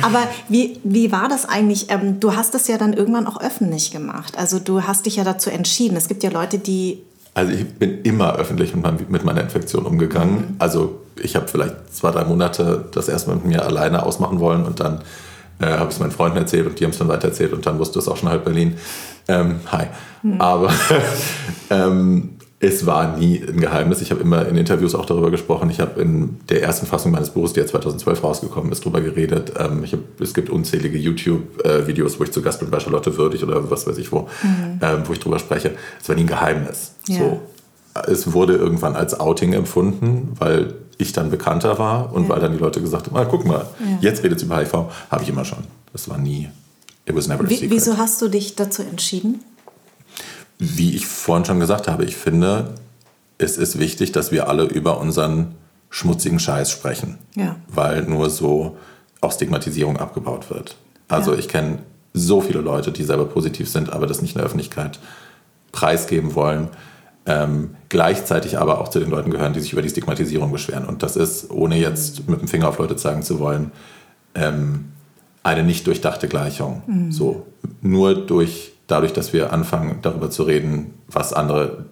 Aber 0.00 0.26
wie, 0.48 0.80
wie 0.84 1.12
war 1.12 1.28
das 1.28 1.46
eigentlich? 1.46 1.90
Ähm, 1.90 2.18
du 2.18 2.34
hast 2.34 2.54
das 2.54 2.66
ja 2.66 2.78
dann 2.78 2.94
irgendwann 2.94 3.26
auch 3.26 3.40
öffentlich 3.42 3.90
gemacht. 3.90 4.38
Also 4.38 4.58
du 4.58 4.82
hast 4.82 5.04
dich 5.04 5.16
ja 5.16 5.24
dazu 5.24 5.50
entschieden. 5.50 5.96
Es 5.96 6.08
gibt 6.08 6.22
ja 6.22 6.30
Leute, 6.30 6.58
die... 6.58 7.02
Also 7.34 7.52
ich 7.52 7.66
bin 7.74 8.02
immer 8.02 8.36
öffentlich 8.36 8.74
mit 8.74 9.24
meiner 9.24 9.40
Infektion 9.40 9.86
umgegangen. 9.86 10.34
Mhm. 10.34 10.56
Also 10.58 11.00
ich 11.22 11.36
habe 11.36 11.48
vielleicht 11.48 11.94
zwei, 11.94 12.10
drei 12.10 12.24
Monate 12.24 12.86
das 12.92 13.08
erstmal 13.08 13.36
mit 13.36 13.46
mir 13.46 13.64
alleine 13.64 14.04
ausmachen 14.04 14.40
wollen 14.40 14.64
und 14.64 14.80
dann 14.80 15.02
äh, 15.60 15.66
habe 15.66 15.88
ich 15.88 15.96
es 15.96 16.00
meinen 16.00 16.10
Freunden 16.10 16.38
erzählt 16.38 16.66
und 16.66 16.78
die 16.78 16.84
haben 16.84 16.90
es 16.90 16.98
dann 16.98 17.08
weiter 17.08 17.28
erzählt 17.28 17.52
und 17.52 17.66
dann 17.66 17.78
wusste 17.78 17.98
es 17.98 18.08
auch 18.08 18.16
schon 18.16 18.28
halb 18.28 18.44
Berlin. 18.44 18.76
Ähm, 19.28 19.60
hi. 19.70 19.86
Mhm. 20.22 20.40
Aber 20.40 20.72
ähm, 21.70 22.37
es 22.60 22.86
war 22.86 23.16
nie 23.16 23.40
ein 23.40 23.60
Geheimnis. 23.60 24.00
Ich 24.00 24.10
habe 24.10 24.20
immer 24.20 24.46
in 24.48 24.56
Interviews 24.56 24.96
auch 24.96 25.06
darüber 25.06 25.30
gesprochen. 25.30 25.70
Ich 25.70 25.78
habe 25.78 26.00
in 26.00 26.40
der 26.48 26.62
ersten 26.62 26.86
Fassung 26.86 27.12
meines 27.12 27.30
Buches, 27.30 27.52
die 27.52 27.60
ja 27.60 27.66
2012 27.66 28.24
rausgekommen 28.24 28.72
ist, 28.72 28.84
darüber 28.84 29.00
geredet. 29.00 29.52
Ähm, 29.56 29.84
hab, 29.84 30.20
es 30.20 30.34
gibt 30.34 30.50
unzählige 30.50 30.98
YouTube-Videos, 30.98 32.18
wo 32.18 32.24
ich 32.24 32.32
zu 32.32 32.42
Gast 32.42 32.58
bin 32.58 32.70
bei 32.70 32.80
Charlotte 32.80 33.16
Würdig 33.16 33.44
oder 33.44 33.70
was 33.70 33.86
weiß 33.86 33.96
ich 33.98 34.10
wo, 34.10 34.28
mhm. 34.42 34.80
ähm, 34.82 35.02
wo 35.04 35.12
ich 35.12 35.20
darüber 35.20 35.38
spreche. 35.38 35.72
Es 36.02 36.08
war 36.08 36.16
nie 36.16 36.22
ein 36.22 36.26
Geheimnis. 36.26 36.94
Ja. 37.06 37.18
So. 37.18 37.40
Es 38.08 38.32
wurde 38.32 38.56
irgendwann 38.56 38.96
als 38.96 39.18
Outing 39.18 39.52
empfunden, 39.52 40.32
weil 40.38 40.74
ich 40.98 41.12
dann 41.12 41.30
bekannter 41.30 41.78
war 41.78 42.12
und 42.12 42.24
ja. 42.24 42.28
weil 42.30 42.40
dann 42.40 42.52
die 42.52 42.58
Leute 42.58 42.80
gesagt 42.80 43.06
haben, 43.06 43.16
ah, 43.16 43.24
guck 43.24 43.44
mal, 43.44 43.66
ja. 43.78 43.98
jetzt 44.00 44.24
redet 44.24 44.40
sie 44.40 44.46
über 44.46 44.58
HIV, 44.58 44.72
habe 45.10 45.22
ich 45.22 45.28
immer 45.28 45.44
schon. 45.44 45.58
Das 45.92 46.08
war 46.08 46.18
nie, 46.18 46.48
it 47.06 47.14
was 47.14 47.28
never 47.28 47.44
a 47.44 47.48
secret. 47.48 47.70
Wieso 47.70 47.96
hast 47.96 48.20
du 48.20 48.28
dich 48.28 48.56
dazu 48.56 48.82
entschieden? 48.82 49.44
Wie 50.58 50.94
ich 50.94 51.06
vorhin 51.06 51.44
schon 51.44 51.60
gesagt 51.60 51.88
habe, 51.88 52.04
ich 52.04 52.16
finde, 52.16 52.74
es 53.38 53.56
ist 53.56 53.78
wichtig, 53.78 54.12
dass 54.12 54.32
wir 54.32 54.48
alle 54.48 54.64
über 54.64 54.98
unseren 54.98 55.54
schmutzigen 55.90 56.38
Scheiß 56.38 56.70
sprechen, 56.70 57.18
ja. 57.34 57.56
weil 57.68 58.02
nur 58.02 58.28
so 58.30 58.76
auch 59.20 59.32
Stigmatisierung 59.32 59.96
abgebaut 59.96 60.50
wird. 60.50 60.76
Also 61.08 61.34
ich 61.34 61.48
kenne 61.48 61.78
so 62.12 62.40
viele 62.40 62.60
Leute, 62.60 62.92
die 62.92 63.04
selber 63.04 63.26
positiv 63.26 63.68
sind, 63.68 63.92
aber 63.92 64.06
das 64.06 64.20
nicht 64.20 64.34
in 64.34 64.38
der 64.38 64.46
Öffentlichkeit 64.46 64.98
preisgeben 65.72 66.34
wollen 66.34 66.68
ähm, 67.28 67.74
gleichzeitig 67.90 68.58
aber 68.58 68.80
auch 68.80 68.88
zu 68.88 69.00
den 69.00 69.10
Leuten 69.10 69.30
gehören, 69.30 69.52
die 69.52 69.60
sich 69.60 69.74
über 69.74 69.82
die 69.82 69.90
Stigmatisierung 69.90 70.50
beschweren. 70.50 70.86
Und 70.86 71.02
das 71.02 71.14
ist, 71.14 71.50
ohne 71.50 71.78
jetzt 71.78 72.26
mit 72.26 72.40
dem 72.40 72.48
Finger 72.48 72.68
auf 72.68 72.78
Leute 72.78 72.96
zeigen 72.96 73.22
zu 73.22 73.38
wollen, 73.38 73.70
ähm, 74.34 74.86
eine 75.42 75.62
nicht 75.62 75.86
durchdachte 75.86 76.26
Gleichung. 76.26 76.82
Mhm. 76.86 77.12
So, 77.12 77.46
nur 77.82 78.14
durch, 78.14 78.72
dadurch, 78.88 79.12
dass 79.12 79.32
wir 79.32 79.52
anfangen, 79.52 80.00
darüber 80.02 80.30
zu 80.30 80.42
reden, 80.42 80.94
was 81.06 81.32
andere 81.32 81.86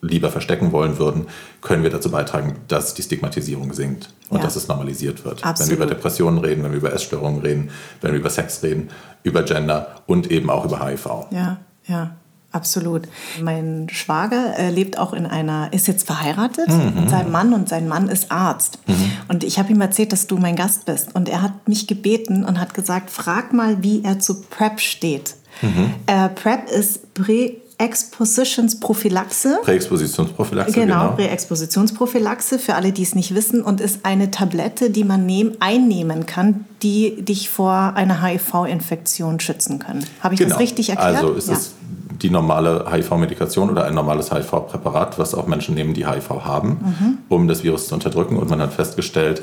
lieber 0.00 0.30
verstecken 0.30 0.72
wollen 0.72 0.98
würden, 0.98 1.26
können 1.60 1.82
wir 1.82 1.90
dazu 1.90 2.10
beitragen, 2.10 2.56
dass 2.68 2.94
die 2.94 3.02
Stigmatisierung 3.02 3.72
sinkt 3.72 4.12
und 4.28 4.38
ja. 4.38 4.44
dass 4.44 4.56
es 4.56 4.68
normalisiert 4.68 5.24
wird. 5.24 5.44
Absolut. 5.44 5.58
Wenn 5.60 5.78
wir 5.78 5.84
über 5.84 5.94
Depressionen 5.94 6.38
reden, 6.38 6.62
wenn 6.62 6.70
wir 6.70 6.78
über 6.78 6.92
Essstörungen 6.92 7.40
reden, 7.42 7.70
wenn 8.00 8.12
wir 8.12 8.20
über 8.20 8.30
Sex 8.30 8.62
reden, 8.62 8.88
über 9.22 9.42
Gender 9.42 10.02
und 10.06 10.30
eben 10.30 10.48
auch 10.48 10.64
über 10.64 10.84
HIV. 10.84 11.06
Ja, 11.30 11.58
ja. 11.86 12.16
Absolut. 12.52 13.02
Mein 13.42 13.88
Schwager 13.90 14.56
äh, 14.56 14.70
lebt 14.70 14.98
auch 14.98 15.12
in 15.12 15.26
einer, 15.26 15.74
ist 15.74 15.88
jetzt 15.88 16.06
verheiratet 16.06 16.68
mhm. 16.68 17.00
mit 17.00 17.10
seinem 17.10 17.30
Mann 17.30 17.52
und 17.52 17.68
sein 17.68 17.86
Mann 17.86 18.08
ist 18.08 18.32
Arzt. 18.32 18.78
Mhm. 18.86 19.12
Und 19.28 19.44
ich 19.44 19.58
habe 19.58 19.72
ihm 19.72 19.80
erzählt, 19.82 20.10
dass 20.12 20.26
du 20.26 20.38
mein 20.38 20.56
Gast 20.56 20.86
bist. 20.86 21.14
Und 21.14 21.28
er 21.28 21.42
hat 21.42 21.68
mich 21.68 21.86
gebeten 21.86 22.44
und 22.44 22.58
hat 22.58 22.72
gesagt, 22.72 23.10
frag 23.10 23.52
mal, 23.52 23.82
wie 23.82 24.02
er 24.02 24.20
zu 24.20 24.40
PrEP 24.40 24.80
steht. 24.80 25.34
Mhm. 25.62 25.94
Äh, 26.06 26.28
PrEP 26.30 26.70
ist 26.70 27.14
Prä 27.14 27.56
Expositionsprophylaxe. 27.78 29.58
Präexpositionsprophylaxe, 29.62 30.72
genau. 30.72 31.02
Genau, 31.02 31.12
Präexpositionsprophylaxe 31.14 32.58
für 32.58 32.74
alle, 32.74 32.90
die 32.92 33.02
es 33.02 33.14
nicht 33.14 33.34
wissen 33.34 33.60
und 33.60 33.82
ist 33.82 34.00
eine 34.04 34.30
Tablette, 34.30 34.88
die 34.88 35.04
man 35.04 35.26
nehm, 35.26 35.52
einnehmen 35.60 36.24
kann, 36.24 36.64
die 36.82 37.22
dich 37.22 37.50
vor 37.50 37.92
einer 37.94 38.22
HIV-Infektion 38.22 39.40
schützen 39.40 39.78
kann. 39.78 40.04
Habe 40.20 40.34
ich 40.34 40.40
genau. 40.40 40.52
das 40.52 40.60
richtig 40.60 40.88
erklärt? 40.88 41.16
Also 41.16 41.34
es 41.34 41.48
ja. 41.48 41.52
ist 41.52 41.74
die 42.22 42.30
normale 42.30 42.86
HIV-Medikation 42.90 43.68
oder 43.68 43.84
ein 43.84 43.94
normales 43.94 44.32
HIV-Präparat, 44.32 45.18
was 45.18 45.34
auch 45.34 45.46
Menschen 45.46 45.74
nehmen, 45.74 45.92
die 45.92 46.06
HIV 46.06 46.30
haben, 46.30 46.68
mhm. 46.68 47.18
um 47.28 47.46
das 47.46 47.62
Virus 47.62 47.88
zu 47.88 47.94
unterdrücken. 47.94 48.38
Und 48.38 48.48
man 48.48 48.60
hat 48.62 48.72
festgestellt, 48.72 49.42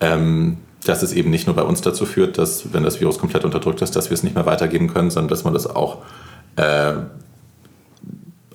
ähm, 0.00 0.58
dass 0.84 1.02
es 1.02 1.12
eben 1.12 1.30
nicht 1.30 1.46
nur 1.46 1.56
bei 1.56 1.62
uns 1.62 1.80
dazu 1.80 2.06
führt, 2.06 2.38
dass, 2.38 2.72
wenn 2.72 2.82
das 2.82 3.00
Virus 3.00 3.18
komplett 3.18 3.44
unterdrückt 3.44 3.82
ist, 3.82 3.94
dass 3.94 4.10
wir 4.10 4.14
es 4.14 4.22
nicht 4.22 4.34
mehr 4.34 4.46
weitergeben 4.46 4.92
können, 4.92 5.10
sondern 5.10 5.28
dass 5.28 5.44
man 5.44 5.54
das 5.54 5.66
auch 5.66 5.98
äh, 6.56 6.94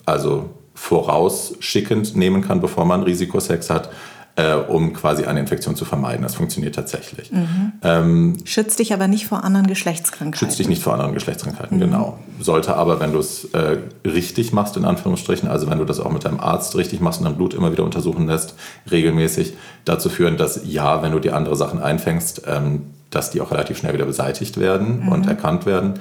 also 0.05 0.49
vorausschickend 0.73 2.15
nehmen 2.15 2.41
kann, 2.41 2.61
bevor 2.61 2.86
man 2.86 3.03
Risikosex 3.03 3.69
hat 3.69 3.89
äh, 4.38 4.53
um 4.53 4.93
quasi 4.93 5.25
eine 5.25 5.39
Infektion 5.39 5.75
zu 5.75 5.83
vermeiden. 5.83 6.21
Das 6.21 6.35
funktioniert 6.35 6.75
tatsächlich. 6.75 7.31
Mhm. 7.31 7.73
Ähm, 7.81 8.38
schützt 8.45 8.77
dich 8.77 8.93
aber 8.93 9.07
nicht 9.07 9.25
vor 9.25 9.43
anderen 9.43 9.65
Geschlechtskrankheiten. 9.65 10.47
Schützt 10.47 10.59
dich 10.59 10.69
nicht 10.69 10.83
vor 10.83 10.93
anderen 10.93 11.13
Geschlechtskrankheiten, 11.13 11.77
mhm. 11.77 11.81
genau. 11.81 12.19
Sollte 12.39 12.75
aber, 12.75 12.99
wenn 12.99 13.13
du 13.13 13.19
es 13.19 13.45
äh, 13.53 13.77
richtig 14.05 14.53
machst, 14.53 14.77
in 14.77 14.85
Anführungsstrichen, 14.85 15.49
also 15.49 15.67
wenn 15.69 15.79
du 15.79 15.85
das 15.85 15.99
auch 15.99 16.11
mit 16.11 16.23
deinem 16.23 16.39
Arzt 16.39 16.75
richtig 16.75 17.01
machst 17.01 17.19
und 17.19 17.25
dein 17.25 17.35
Blut 17.35 17.55
immer 17.55 17.71
wieder 17.71 17.83
untersuchen 17.83 18.27
lässt, 18.27 18.53
regelmäßig 18.91 19.53
dazu 19.85 20.07
führen, 20.07 20.38
dass 20.38 20.61
ja, 20.65 21.01
wenn 21.01 21.13
du 21.13 21.19
die 21.19 21.31
andere 21.31 21.55
Sachen 21.55 21.81
einfängst, 21.81 22.43
ähm, 22.45 22.83
dass 23.09 23.31
die 23.31 23.41
auch 23.41 23.49
relativ 23.49 23.79
schnell 23.79 23.93
wieder 23.93 24.05
beseitigt 24.05 24.59
werden 24.59 25.05
mhm. 25.05 25.07
und 25.09 25.27
erkannt 25.27 25.65
werden. 25.65 25.95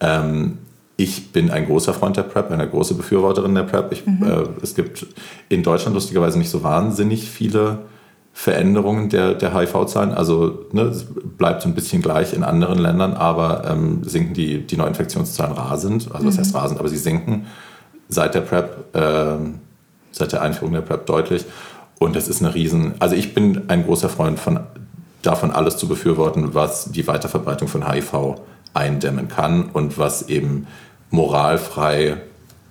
Ähm, 0.00 0.58
ich 0.96 1.32
bin 1.32 1.50
ein 1.50 1.66
großer 1.66 1.92
Freund 1.92 2.16
der 2.16 2.22
PrEP, 2.22 2.50
eine 2.50 2.68
große 2.68 2.94
Befürworterin 2.94 3.54
der 3.54 3.64
PrEP. 3.64 3.92
Ich, 3.92 4.06
mhm. 4.06 4.22
äh, 4.22 4.44
es 4.62 4.74
gibt 4.74 5.06
in 5.48 5.62
Deutschland 5.62 5.94
lustigerweise 5.94 6.38
nicht 6.38 6.50
so 6.50 6.62
wahnsinnig 6.62 7.28
viele 7.30 7.80
Veränderungen 8.32 9.08
der, 9.08 9.34
der 9.34 9.54
HIV-Zahlen. 9.54 10.12
Also 10.12 10.66
ne, 10.72 10.82
es 10.82 11.06
bleibt 11.38 11.62
so 11.62 11.68
ein 11.68 11.74
bisschen 11.74 12.02
gleich 12.02 12.32
in 12.32 12.42
anderen 12.42 12.78
Ländern, 12.78 13.14
aber 13.14 13.64
ähm, 13.70 14.04
sinken 14.04 14.34
die, 14.34 14.66
die 14.66 14.76
Neuinfektionszahlen 14.76 15.54
rasend. 15.54 16.08
Also 16.12 16.26
das 16.26 16.36
mhm. 16.36 16.40
heißt 16.40 16.54
rasend, 16.54 16.80
aber 16.80 16.88
sie 16.88 16.98
sinken 16.98 17.46
seit 18.08 18.34
der 18.34 18.42
PrEP, 18.42 18.94
äh, 18.94 19.36
seit 20.12 20.32
der 20.32 20.42
Einführung 20.42 20.72
der 20.72 20.82
PrEP 20.82 21.06
deutlich. 21.06 21.44
Und 21.98 22.16
das 22.16 22.28
ist 22.28 22.42
eine 22.42 22.54
riesen, 22.54 22.94
also 23.00 23.16
ich 23.16 23.34
bin 23.34 23.68
ein 23.68 23.84
großer 23.84 24.08
Freund 24.08 24.38
von 24.38 24.60
davon 25.22 25.50
alles 25.50 25.76
zu 25.76 25.88
befürworten, 25.88 26.54
was 26.54 26.92
die 26.92 27.06
Weiterverbreitung 27.06 27.68
von 27.68 27.90
HIV 27.90 28.36
eindämmen 28.74 29.28
kann 29.28 29.70
und 29.72 29.98
was 29.98 30.28
eben 30.28 30.66
moralfrei, 31.10 32.18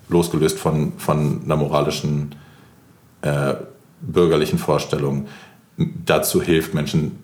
losgelöst 0.09 0.59
von, 0.59 0.93
von 0.97 1.41
einer 1.45 1.55
moralischen 1.55 2.35
äh, 3.21 3.55
bürgerlichen 4.01 4.59
Vorstellung, 4.59 5.27
dazu 6.05 6.41
hilft 6.41 6.73
Menschen, 6.73 7.19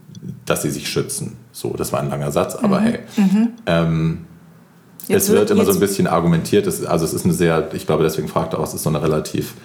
dass 0.45 0.61
sie 0.61 0.71
sich 0.71 0.89
schützen. 0.89 1.37
So, 1.51 1.73
das 1.73 1.93
war 1.93 1.99
ein 1.99 2.09
langer 2.09 2.31
Satz, 2.31 2.55
aber 2.55 2.81
mhm. 2.81 2.83
hey. 2.83 2.99
Mhm. 3.17 3.49
Ähm, 3.65 4.17
es 5.07 5.29
wird, 5.29 5.39
wird 5.39 5.51
immer 5.51 5.65
so 5.65 5.71
ein 5.71 5.79
bisschen 5.79 6.07
argumentiert, 6.07 6.67
also 6.67 7.05
es 7.05 7.13
ist 7.13 7.25
eine 7.25 7.33
sehr, 7.33 7.69
ich 7.73 7.85
glaube, 7.85 8.03
deswegen 8.03 8.27
fragt 8.27 8.53
er 8.53 8.59
auch, 8.59 8.63
es 8.63 8.73
ist 8.73 8.83
so 8.83 8.89
eine 8.89 9.01
relativ 9.01 9.55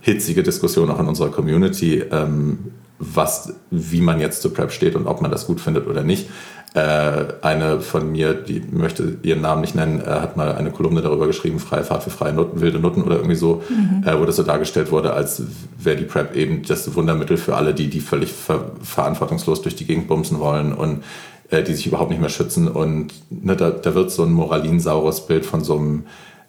hitzige 0.00 0.42
Diskussion 0.42 0.90
auch 0.90 1.00
in 1.00 1.08
unserer 1.08 1.30
Community, 1.30 2.04
ähm, 2.10 2.58
was, 2.98 3.54
wie 3.70 4.00
man 4.00 4.20
jetzt 4.20 4.42
zu 4.42 4.50
PrEP 4.50 4.70
steht 4.70 4.94
und 4.94 5.06
ob 5.06 5.22
man 5.22 5.30
das 5.30 5.46
gut 5.46 5.60
findet 5.60 5.86
oder 5.86 6.02
nicht. 6.02 6.28
Äh, 6.74 7.24
eine 7.42 7.80
von 7.80 8.10
mir, 8.10 8.32
die 8.32 8.62
möchte 8.70 9.18
ihren 9.22 9.42
Namen 9.42 9.60
nicht 9.60 9.74
nennen, 9.74 10.00
äh, 10.00 10.06
hat 10.06 10.38
mal 10.38 10.54
eine 10.54 10.70
Kolumne 10.70 11.02
darüber 11.02 11.26
geschrieben, 11.26 11.58
freie 11.58 11.84
Fahrt 11.84 12.02
für 12.02 12.08
freie 12.08 12.32
Nutten, 12.32 12.62
wilde 12.62 12.78
Nutten 12.78 13.02
oder 13.02 13.16
irgendwie 13.16 13.34
so, 13.34 13.62
mhm. 13.68 14.06
äh, 14.06 14.18
wo 14.18 14.24
das 14.24 14.36
so 14.36 14.42
dargestellt 14.42 14.90
wurde, 14.90 15.12
als 15.12 15.42
wäre 15.78 15.98
die 15.98 16.04
PrEP 16.04 16.34
eben 16.34 16.62
das 16.62 16.94
Wundermittel 16.94 17.36
für 17.36 17.56
alle, 17.56 17.74
die, 17.74 17.90
die 17.90 18.00
völlig 18.00 18.32
ver 18.32 18.72
verantwortungslos 18.82 19.60
durch 19.60 19.76
die 19.76 19.84
Gegend 19.84 20.08
bumsen 20.08 20.38
wollen 20.38 20.72
und 20.72 21.04
äh, 21.50 21.62
die 21.62 21.74
sich 21.74 21.86
überhaupt 21.86 22.10
nicht 22.10 22.22
mehr 22.22 22.30
schützen. 22.30 22.68
Und 22.68 23.12
ne, 23.28 23.54
da, 23.54 23.68
da 23.68 23.94
wird 23.94 24.10
so 24.10 24.22
ein 24.22 24.32
moralinsaures 24.32 25.26
Bild 25.26 25.44
von 25.44 25.62
so 25.62 25.76
einem 25.76 26.04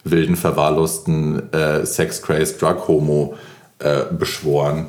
wilden, 0.05 0.37
verwahrlosten 0.37 1.51
äh, 1.51 1.85
Sex-Crazed 1.85 2.61
Drug-Homo 2.61 3.35
äh, 3.79 4.03
beschworen. 4.17 4.87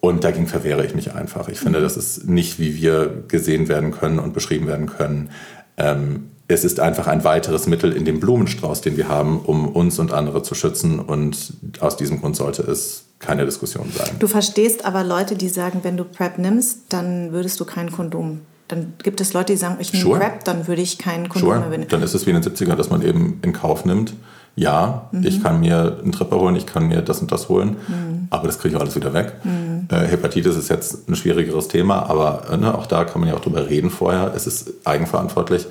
Und 0.00 0.22
dagegen 0.22 0.46
verwehre 0.46 0.84
ich 0.84 0.94
mich 0.94 1.14
einfach. 1.14 1.48
Ich 1.48 1.58
finde, 1.58 1.80
das 1.80 1.96
ist 1.96 2.28
nicht, 2.28 2.60
wie 2.60 2.76
wir 2.76 3.24
gesehen 3.26 3.68
werden 3.68 3.90
können 3.90 4.18
und 4.18 4.32
beschrieben 4.32 4.66
werden 4.66 4.86
können. 4.86 5.30
Ähm, 5.76 6.30
es 6.46 6.64
ist 6.64 6.80
einfach 6.80 7.06
ein 7.08 7.24
weiteres 7.24 7.66
Mittel 7.66 7.92
in 7.92 8.04
dem 8.04 8.20
Blumenstrauß, 8.20 8.80
den 8.80 8.96
wir 8.96 9.08
haben, 9.08 9.40
um 9.40 9.68
uns 9.68 9.98
und 9.98 10.12
andere 10.12 10.42
zu 10.42 10.54
schützen. 10.54 11.00
Und 11.00 11.52
aus 11.80 11.96
diesem 11.96 12.20
Grund 12.20 12.36
sollte 12.36 12.62
es 12.62 13.04
keine 13.18 13.44
Diskussion 13.44 13.90
sein. 13.94 14.16
Du 14.18 14.28
verstehst 14.28 14.84
aber 14.84 15.02
Leute, 15.02 15.34
die 15.34 15.48
sagen, 15.48 15.80
wenn 15.82 15.96
du 15.96 16.04
PrEP 16.04 16.38
nimmst, 16.38 16.92
dann 16.92 17.32
würdest 17.32 17.58
du 17.58 17.64
kein 17.64 17.90
Kondom. 17.90 18.40
Dann 18.68 18.94
gibt 19.02 19.20
es 19.20 19.32
Leute, 19.32 19.54
die 19.54 19.58
sagen, 19.58 19.76
ich 19.80 19.92
nehme 19.92 20.04
sure. 20.04 20.20
PrEP, 20.20 20.44
dann 20.44 20.68
würde 20.68 20.82
ich 20.82 20.98
kein 20.98 21.28
Kondom 21.28 21.50
sure. 21.50 21.60
mehr 21.60 21.70
benutzen. 21.70 21.90
Dann 21.90 22.02
ist 22.02 22.14
es 22.14 22.26
wie 22.26 22.30
in 22.30 22.40
den 22.40 22.54
70ern, 22.54 22.76
dass 22.76 22.90
man 22.90 23.02
eben 23.02 23.40
in 23.42 23.52
Kauf 23.52 23.84
nimmt, 23.84 24.14
ja, 24.58 25.08
mhm. 25.12 25.24
ich 25.24 25.42
kann 25.42 25.60
mir 25.60 25.98
einen 26.02 26.10
Tripper 26.10 26.40
holen, 26.40 26.56
ich 26.56 26.66
kann 26.66 26.88
mir 26.88 27.00
das 27.00 27.20
und 27.20 27.30
das 27.30 27.48
holen, 27.48 27.76
mhm. 27.86 28.26
aber 28.30 28.48
das 28.48 28.58
kriege 28.58 28.74
ich 28.74 28.80
alles 28.80 28.96
wieder 28.96 29.14
weg. 29.14 29.34
Mhm. 29.44 29.67
Äh, 29.90 30.06
Hepatitis 30.06 30.56
ist 30.56 30.68
jetzt 30.68 31.08
ein 31.08 31.16
schwierigeres 31.16 31.68
Thema, 31.68 32.08
aber 32.08 32.42
äh, 32.50 32.56
ne, 32.56 32.76
auch 32.76 32.86
da 32.86 33.04
kann 33.04 33.20
man 33.20 33.30
ja 33.30 33.36
auch 33.36 33.40
drüber 33.40 33.68
reden 33.68 33.90
vorher. 33.90 34.32
Es 34.34 34.46
ist 34.46 34.86
eigenverantwortlich. 34.86 35.66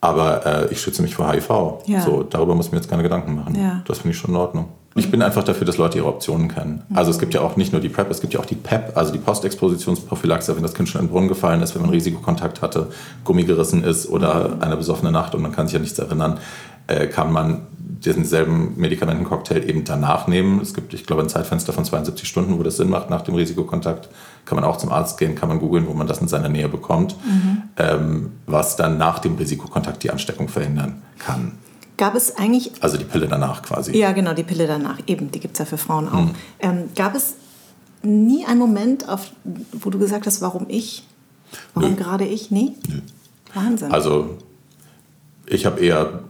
Aber 0.00 0.44
äh, 0.44 0.72
ich 0.72 0.80
schütze 0.80 1.00
mich 1.00 1.14
vor 1.14 1.30
HIV. 1.30 1.48
Ja. 1.86 2.00
So, 2.00 2.24
darüber 2.24 2.56
muss 2.56 2.66
ich 2.66 2.72
mir 2.72 2.78
jetzt 2.78 2.90
keine 2.90 3.04
Gedanken 3.04 3.36
machen. 3.36 3.54
Ja. 3.54 3.82
Das 3.86 3.98
finde 3.98 4.14
ich 4.14 4.18
schon 4.18 4.30
in 4.30 4.36
Ordnung. 4.36 4.68
Ich 4.94 5.10
bin 5.10 5.22
einfach 5.22 5.44
dafür, 5.44 5.64
dass 5.66 5.78
Leute 5.78 5.98
ihre 5.98 6.08
Optionen 6.08 6.48
kennen. 6.48 6.82
Mhm. 6.88 6.96
Also 6.96 7.10
es 7.10 7.18
gibt 7.18 7.34
ja 7.34 7.40
auch 7.40 7.56
nicht 7.56 7.72
nur 7.72 7.80
die 7.80 7.88
PrEP, 7.88 8.10
es 8.10 8.20
gibt 8.20 8.34
ja 8.34 8.40
auch 8.40 8.44
die 8.44 8.56
PEP, 8.56 8.96
also 8.96 9.12
die 9.12 9.18
Postexpositionsprophylaxe, 9.18 10.54
wenn 10.54 10.62
das 10.62 10.74
Kind 10.74 10.88
schon 10.88 11.00
in 11.00 11.06
den 11.06 11.12
Brunnen 11.12 11.28
gefallen 11.28 11.62
ist, 11.62 11.74
wenn 11.74 11.82
man 11.82 11.90
Risikokontakt 11.90 12.60
hatte, 12.62 12.88
Gummi 13.24 13.44
gerissen 13.44 13.84
ist 13.84 14.08
oder 14.08 14.48
mhm. 14.50 14.62
eine 14.62 14.76
besoffene 14.76 15.12
Nacht 15.12 15.34
und 15.34 15.40
man 15.40 15.52
kann 15.52 15.66
sich 15.66 15.74
ja 15.74 15.80
nichts 15.80 15.98
erinnern, 15.98 16.38
äh, 16.86 17.06
kann 17.06 17.32
man 17.32 17.66
denselben 18.04 18.74
Medikamentencocktail 18.76 19.68
eben 19.68 19.84
danach 19.84 20.26
nehmen. 20.26 20.60
Es 20.60 20.74
gibt, 20.74 20.92
ich 20.94 21.06
glaube, 21.06 21.22
ein 21.22 21.28
Zeitfenster 21.28 21.72
von 21.72 21.84
72 21.84 22.28
Stunden, 22.28 22.58
wo 22.58 22.62
das 22.62 22.76
Sinn 22.76 22.90
macht 22.90 23.10
nach 23.10 23.22
dem 23.22 23.34
Risikokontakt. 23.34 24.08
Kann 24.44 24.56
man 24.56 24.64
auch 24.64 24.76
zum 24.76 24.90
Arzt 24.90 25.18
gehen, 25.18 25.34
kann 25.34 25.48
man 25.48 25.60
googeln, 25.60 25.86
wo 25.86 25.94
man 25.94 26.06
das 26.06 26.18
in 26.18 26.28
seiner 26.28 26.48
Nähe 26.48 26.68
bekommt, 26.68 27.16
mhm. 27.24 27.62
ähm, 27.76 28.32
was 28.46 28.76
dann 28.76 28.98
nach 28.98 29.20
dem 29.20 29.36
Risikokontakt 29.36 30.02
die 30.02 30.10
Ansteckung 30.10 30.48
verhindern 30.48 31.02
kann. 31.18 31.52
Gab 31.96 32.16
es 32.16 32.36
eigentlich. 32.36 32.72
Also 32.80 32.96
die 32.96 33.04
Pille 33.04 33.28
danach 33.28 33.62
quasi. 33.62 33.96
Ja, 33.96 34.12
genau, 34.12 34.34
die 34.34 34.42
Pille 34.42 34.66
danach. 34.66 34.98
Eben, 35.06 35.30
die 35.30 35.38
gibt 35.38 35.54
es 35.54 35.58
ja 35.60 35.64
für 35.64 35.78
Frauen 35.78 36.08
auch. 36.08 36.24
Mhm. 36.24 36.34
Ähm, 36.58 36.84
gab 36.96 37.14
es 37.14 37.36
nie 38.02 38.44
einen 38.44 38.58
Moment, 38.58 39.08
auf, 39.08 39.30
wo 39.72 39.90
du 39.90 39.98
gesagt 39.98 40.26
hast, 40.26 40.42
warum 40.42 40.66
ich? 40.68 41.06
Warum 41.74 41.90
Nö. 41.90 41.96
gerade 41.96 42.24
ich? 42.24 42.50
Nee? 42.50 42.72
Nö. 42.88 43.00
Wahnsinn. 43.54 43.92
Also, 43.92 44.38
ich 45.46 45.66
habe 45.66 45.80
eher 45.80 46.24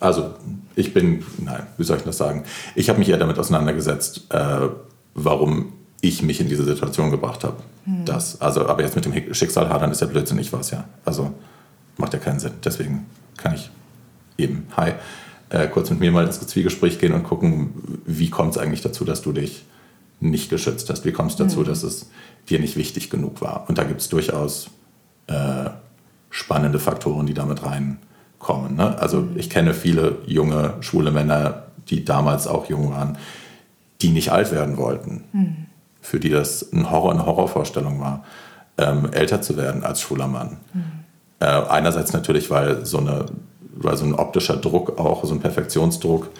also 0.00 0.34
ich 0.76 0.94
bin, 0.94 1.24
nein, 1.38 1.66
wie 1.76 1.84
soll 1.84 1.98
ich 1.98 2.04
das 2.04 2.18
sagen? 2.18 2.44
Ich 2.74 2.88
habe 2.88 2.98
mich 2.98 3.08
eher 3.08 3.18
damit 3.18 3.38
auseinandergesetzt, 3.38 4.26
äh, 4.30 4.68
warum 5.14 5.72
ich 6.00 6.22
mich 6.22 6.40
in 6.40 6.48
diese 6.48 6.64
Situation 6.64 7.10
gebracht 7.10 7.44
habe. 7.44 7.56
Hm. 7.84 8.04
Das, 8.04 8.40
also, 8.40 8.66
aber 8.68 8.82
jetzt 8.82 8.94
mit 8.94 9.04
dem 9.04 9.34
Schicksal 9.34 9.68
hadern 9.68 9.90
ist 9.90 10.00
ja 10.00 10.06
blödsinnig 10.06 10.52
was, 10.52 10.70
ja. 10.70 10.84
Also 11.04 11.34
macht 11.96 12.12
ja 12.12 12.18
keinen 12.20 12.38
Sinn. 12.38 12.52
Deswegen 12.64 13.06
kann 13.36 13.54
ich 13.54 13.70
eben, 14.36 14.68
hi, 14.76 14.92
äh, 15.50 15.66
kurz 15.66 15.90
mit 15.90 16.00
mir 16.00 16.12
mal 16.12 16.26
ins 16.26 16.38
Zwiegespräch 16.38 16.98
gehen 17.00 17.12
und 17.12 17.24
gucken, 17.24 18.00
wie 18.06 18.30
kommt 18.30 18.52
es 18.52 18.58
eigentlich 18.58 18.82
dazu, 18.82 19.04
dass 19.04 19.22
du 19.22 19.32
dich 19.32 19.64
nicht 20.20 20.50
geschützt 20.50 20.88
hast? 20.90 21.04
Wie 21.04 21.12
kommt 21.12 21.32
es 21.32 21.36
dazu, 21.36 21.58
hm. 21.58 21.64
dass 21.64 21.82
es 21.82 22.10
dir 22.48 22.60
nicht 22.60 22.76
wichtig 22.76 23.10
genug 23.10 23.40
war? 23.40 23.64
Und 23.68 23.78
da 23.78 23.84
gibt 23.84 24.00
es 24.00 24.08
durchaus 24.08 24.70
äh, 25.26 25.70
spannende 26.30 26.78
Faktoren, 26.78 27.26
die 27.26 27.34
damit 27.34 27.64
rein 27.64 27.98
kommen. 28.38 28.76
Ne? 28.76 28.98
Also 28.98 29.28
ich 29.34 29.50
kenne 29.50 29.74
viele 29.74 30.18
junge, 30.26 30.74
schwule 30.80 31.10
Männer, 31.10 31.64
die 31.88 32.04
damals 32.04 32.46
auch 32.46 32.68
jung 32.68 32.90
waren, 32.90 33.18
die 34.00 34.10
nicht 34.10 34.30
alt 34.30 34.52
werden 34.52 34.76
wollten. 34.76 35.24
Mhm. 35.32 35.56
Für 36.00 36.20
die 36.20 36.30
das 36.30 36.72
ein 36.72 36.90
Horror, 36.90 37.12
eine 37.12 37.26
Horrorvorstellung 37.26 38.00
war, 38.00 38.24
ähm, 38.78 39.12
älter 39.12 39.42
zu 39.42 39.56
werden 39.56 39.84
als 39.84 40.00
schwuler 40.00 40.28
Mann. 40.28 40.58
Mhm. 40.72 40.82
Äh, 41.40 41.46
einerseits 41.46 42.12
natürlich, 42.12 42.50
weil 42.50 42.86
so, 42.86 42.98
eine, 42.98 43.26
weil 43.74 43.96
so 43.96 44.04
ein 44.04 44.14
optischer 44.14 44.56
Druck 44.56 44.98
auch, 44.98 45.24
so 45.24 45.34
ein 45.34 45.40
Perfektionsdruck 45.40 46.30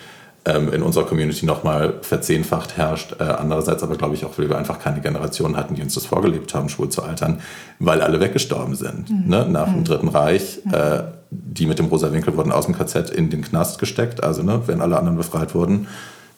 in 0.47 0.82
unserer 0.82 1.05
Community 1.05 1.45
nochmal 1.45 1.95
verzehnfacht 2.01 2.76
herrscht. 2.76 3.16
Äh, 3.20 3.24
andererseits 3.24 3.82
aber, 3.82 3.97
glaube 3.97 4.14
ich, 4.14 4.24
auch, 4.24 4.39
weil 4.39 4.49
wir 4.49 4.57
einfach 4.57 4.78
keine 4.78 5.01
Generation 5.01 5.57
hatten, 5.57 5.74
die 5.74 5.82
uns 5.82 5.95
das 5.95 6.07
vorgelebt 6.07 6.55
haben, 6.55 6.68
schwul 6.68 6.89
zu 6.89 7.03
altern, 7.03 7.41
weil 7.78 8.01
alle 8.01 8.20
weggestorben 8.20 8.74
sind. 8.74 9.11
Mhm. 9.11 9.28
Ne? 9.28 9.47
Nach 9.49 9.66
dem 9.66 9.80
mhm. 9.80 9.84
Dritten 9.84 10.09
Reich, 10.09 10.61
mhm. 10.64 10.74
äh, 10.74 11.03
die 11.30 11.66
mit 11.66 11.78
dem 11.78 11.86
rosa 11.86 12.12
Winkel 12.12 12.36
wurden 12.36 12.53
aus 12.53 12.64
dem 12.64 12.76
KZ 12.76 13.11
in 13.11 13.28
den 13.28 13.43
Knast 13.43 13.78
gesteckt. 13.78 14.22
Also, 14.22 14.43
ne, 14.43 14.62
wenn 14.66 14.80
alle 14.80 14.97
anderen 14.97 15.18
befreit 15.18 15.55
wurden, 15.55 15.89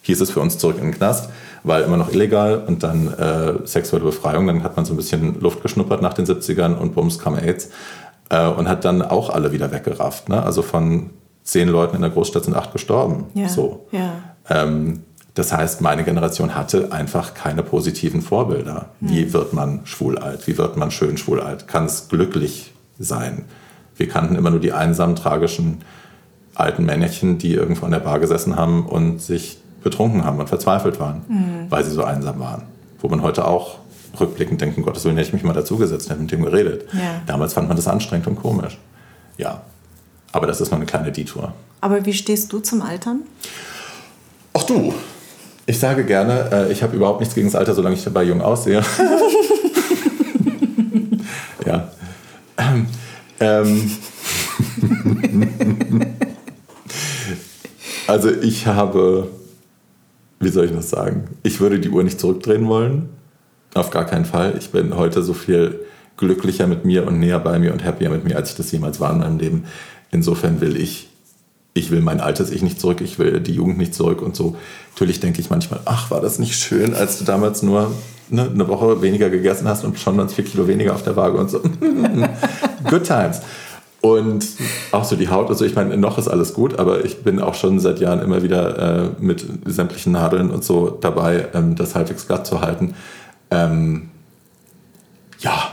hieß 0.03 0.21
es 0.21 0.31
für 0.31 0.41
uns 0.41 0.59
zurück 0.59 0.77
in 0.79 0.85
den 0.85 0.95
Knast, 0.95 1.31
weil 1.63 1.83
immer 1.83 1.97
noch 1.97 2.13
illegal 2.13 2.65
und 2.67 2.83
dann 2.83 3.13
äh, 3.15 3.67
sexuelle 3.67 4.05
Befreiung. 4.05 4.47
Dann 4.47 4.65
hat 4.65 4.77
man 4.77 4.85
so 4.85 4.95
ein 4.95 4.97
bisschen 4.97 5.41
Luft 5.41 5.63
geschnuppert 5.63 6.03
nach 6.03 6.15
den 6.15 6.27
70ern 6.27 6.75
und 6.75 6.95
bums 6.95 7.19
kam 7.19 7.37
AIDS 7.37 7.71
äh, 8.31 8.47
und 8.47 8.69
hat 8.69 8.85
dann 8.85 9.03
auch 9.03 9.31
alle 9.31 9.53
wieder 9.53 9.71
weggerafft. 9.71 10.29
Ne? 10.29 10.43
Also 10.43 10.63
von 10.63 11.11
zehn 11.43 11.69
Leuten 11.69 11.97
in 11.97 12.03
der 12.03 12.11
Großstadt 12.11 12.45
sind 12.45 12.55
acht 12.55 12.73
gestorben. 12.73 13.27
Ja, 13.35 13.49
so. 13.49 13.87
Ja. 13.93 14.13
Ähm, 14.49 15.01
das 15.35 15.53
heißt, 15.53 15.81
meine 15.81 16.05
Generation 16.05 16.55
hatte 16.55 16.93
einfach 16.93 17.35
keine 17.35 17.63
positiven 17.63 18.21
Vorbilder. 18.21 18.91
Mhm. 19.01 19.09
Wie 19.09 19.33
wird 19.33 19.53
man 19.53 19.81
schwul 19.85 20.19
alt? 20.19 20.47
Wie 20.47 20.59
wird 20.59 20.77
man 20.77 20.91
schön 20.91 21.17
schwul 21.17 21.41
alt? 21.41 21.69
Kann 21.69 21.87
es 21.87 22.09
glücklich 22.09 22.73
sein? 22.99 23.45
Wir 23.97 24.09
kannten 24.09 24.35
immer 24.35 24.51
nur 24.51 24.61
die 24.61 24.73
einsamen, 24.73 25.17
tragischen 25.17 25.79
alten 26.55 26.85
Männchen, 26.85 27.39
die 27.39 27.55
irgendwo 27.55 27.87
an 27.87 27.93
der 27.93 28.01
Bar 28.01 28.19
gesessen 28.19 28.57
haben 28.57 28.87
und 28.87 29.23
sich 29.23 29.59
betrunken 29.83 30.25
haben 30.25 30.39
und 30.39 30.49
verzweifelt 30.49 31.01
waren, 31.01 31.23
mhm. 31.29 31.71
weil 31.71 31.85
sie 31.85 31.91
so 31.91 32.05
einsam 32.05 32.39
waren. 32.41 32.65
Wo 32.99 33.09
man 33.09 33.23
heute 33.23 33.47
auch 33.47 33.79
rückblickend 34.19 34.61
denkt, 34.61 34.77
um 34.77 34.85
Gottes 34.85 35.05
Willen 35.05 35.17
hätte 35.17 35.29
ich 35.29 35.33
mich 35.33 35.45
mal 35.45 35.53
dazugesetzt, 35.53 36.11
hätte 36.11 36.21
mit 36.21 36.33
dem 36.33 36.43
geredet. 36.43 36.87
Ja. 36.93 37.23
Damals 37.27 37.55
fand 37.55 37.69
man 37.69 37.77
das 37.77 37.87
anstrengend 37.87 38.27
und 38.27 38.37
komisch. 38.37 38.79
Ja, 39.39 39.63
aber 40.33 40.47
das 40.47 40.61
ist 40.61 40.71
noch 40.71 40.79
eine 40.79 40.87
kleine 40.87 41.13
Detour. 41.13 41.53
Aber 41.81 42.05
wie 42.05 42.13
stehst 42.13 42.53
du 42.53 42.61
zum 42.61 42.83
Altern? 42.83 43.23
Ach 44.53 44.65
du, 44.65 44.93
ich 45.67 45.79
sage 45.79 46.05
gerne, 46.05 46.51
äh, 46.53 46.73
ich 46.73 46.83
habe 46.83 46.97
überhaupt 46.97 47.21
nichts 47.21 47.35
gegen 47.35 47.47
das 47.47 47.55
Alter, 47.55 47.75
solange 47.75 47.95
ich 47.95 48.03
dabei 48.03 48.25
jung 48.25 48.43
aussehe. 48.43 48.83
ja. 51.67 51.93
Ähm, 52.59 52.87
ähm. 53.39 53.91
also 58.07 58.31
ich 58.31 58.67
habe, 58.67 59.29
wie 60.41 60.49
soll 60.49 60.65
ich 60.67 60.73
das 60.73 60.91
sagen? 60.91 61.29
Ich 61.45 61.61
würde 61.61 61.79
die 61.79 61.91
Uhr 61.91 62.03
nicht 62.03 62.19
zurückdrehen 62.19 62.67
wollen. 62.67 63.09
Auf 63.75 63.91
gar 63.91 64.07
keinen 64.07 64.25
Fall. 64.25 64.57
Ich 64.59 64.71
bin 64.71 64.97
heute 64.97 65.23
so 65.23 65.35
viel 65.35 65.87
glücklicher 66.17 66.67
mit 66.67 66.85
mir 66.85 67.07
und 67.07 67.21
näher 67.21 67.39
bei 67.39 67.59
mir 67.59 67.73
und 67.73 67.85
happier 67.85 68.11
mit 68.11 68.25
mir, 68.25 68.37
als 68.37 68.51
ich 68.51 68.57
das 68.57 68.73
jemals 68.73 68.99
war 68.99 69.13
in 69.13 69.19
meinem 69.19 69.39
Leben. 69.39 69.65
Insofern 70.11 70.61
will 70.61 70.77
ich, 70.77 71.09
ich 71.75 71.91
will 71.91 72.01
mein 72.01 72.21
altes 72.21 72.51
Ich 72.51 72.63
nicht 72.63 72.81
zurück, 72.81 73.01
ich 73.01 73.19
will 73.19 73.41
die 73.41 73.53
Jugend 73.53 73.79
nicht 73.79 73.95
zurück 73.95 74.23
und 74.23 74.35
so. 74.35 74.57
Natürlich 74.95 75.21
denke 75.21 75.41
ich 75.41 75.51
manchmal, 75.51 75.81
ach, 75.85 76.11
war 76.11 76.21
das 76.21 76.39
nicht 76.39 76.55
schön, 76.55 76.95
als 76.95 77.19
du 77.19 77.25
damals 77.25 77.63
nur 77.63 77.93
ne, 78.29 78.51
eine 78.53 78.69
Woche 78.69 79.03
weniger 79.03 79.31
gegessen 79.31 79.69
hast 79.69 79.85
und 79.85 79.99
schon 79.99 80.17
ganz 80.17 80.35
vier 80.35 80.45
Kilo 80.45 80.67
weniger 80.67 80.95
auf 80.95 81.03
der 81.03 81.17
Waage 81.17 81.39
und 81.39 81.51
so. 81.51 81.61
Good 82.91 83.05
times. 83.05 83.41
Und 84.01 84.47
auch 84.93 85.05
so 85.05 85.15
die 85.15 85.29
Haut, 85.29 85.51
also 85.51 85.65
ich 85.65 85.75
meine, 85.75 85.97
noch 85.99 86.17
ist 86.17 86.29
alles 86.29 86.55
gut, 86.55 86.79
aber 86.79 87.05
ich 87.05 87.23
bin 87.23 87.39
auch 87.39 87.55
schon 87.55 87.81
seit 87.81 88.01
Jahren 88.01 88.21
immer 88.21 88.43
wieder 88.43 89.05
äh, 89.05 89.09
mit 89.21 89.45
sämtlichen 89.67 90.13
Nadeln 90.13 90.51
und 90.51 90.65
so 90.65 90.89
dabei, 90.89 91.49
ähm, 91.53 91.77
das 91.77 91.95
halbwegs 91.95 92.27
glatt 92.27 92.47
zu 92.47 92.63
halten. 92.63 92.95
Ähm, 93.51 94.09
ja, 95.41 95.70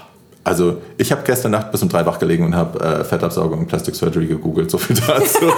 also 0.47 0.81
ich 0.97 1.11
habe 1.11 1.23
gestern 1.25 1.51
Nacht 1.51 1.71
bis 1.71 1.83
um 1.83 1.89
drei 1.89 2.05
wach 2.05 2.19
gelegen 2.19 2.45
und 2.45 2.55
habe 2.55 2.79
äh, 2.79 3.03
Fettabsaugung 3.03 3.59
und 3.59 3.67
Plastic 3.67 3.95
Surgery 3.95 4.27
gegoogelt, 4.27 4.71
so 4.71 4.77
viel 4.77 4.95
dazu. 4.95 5.45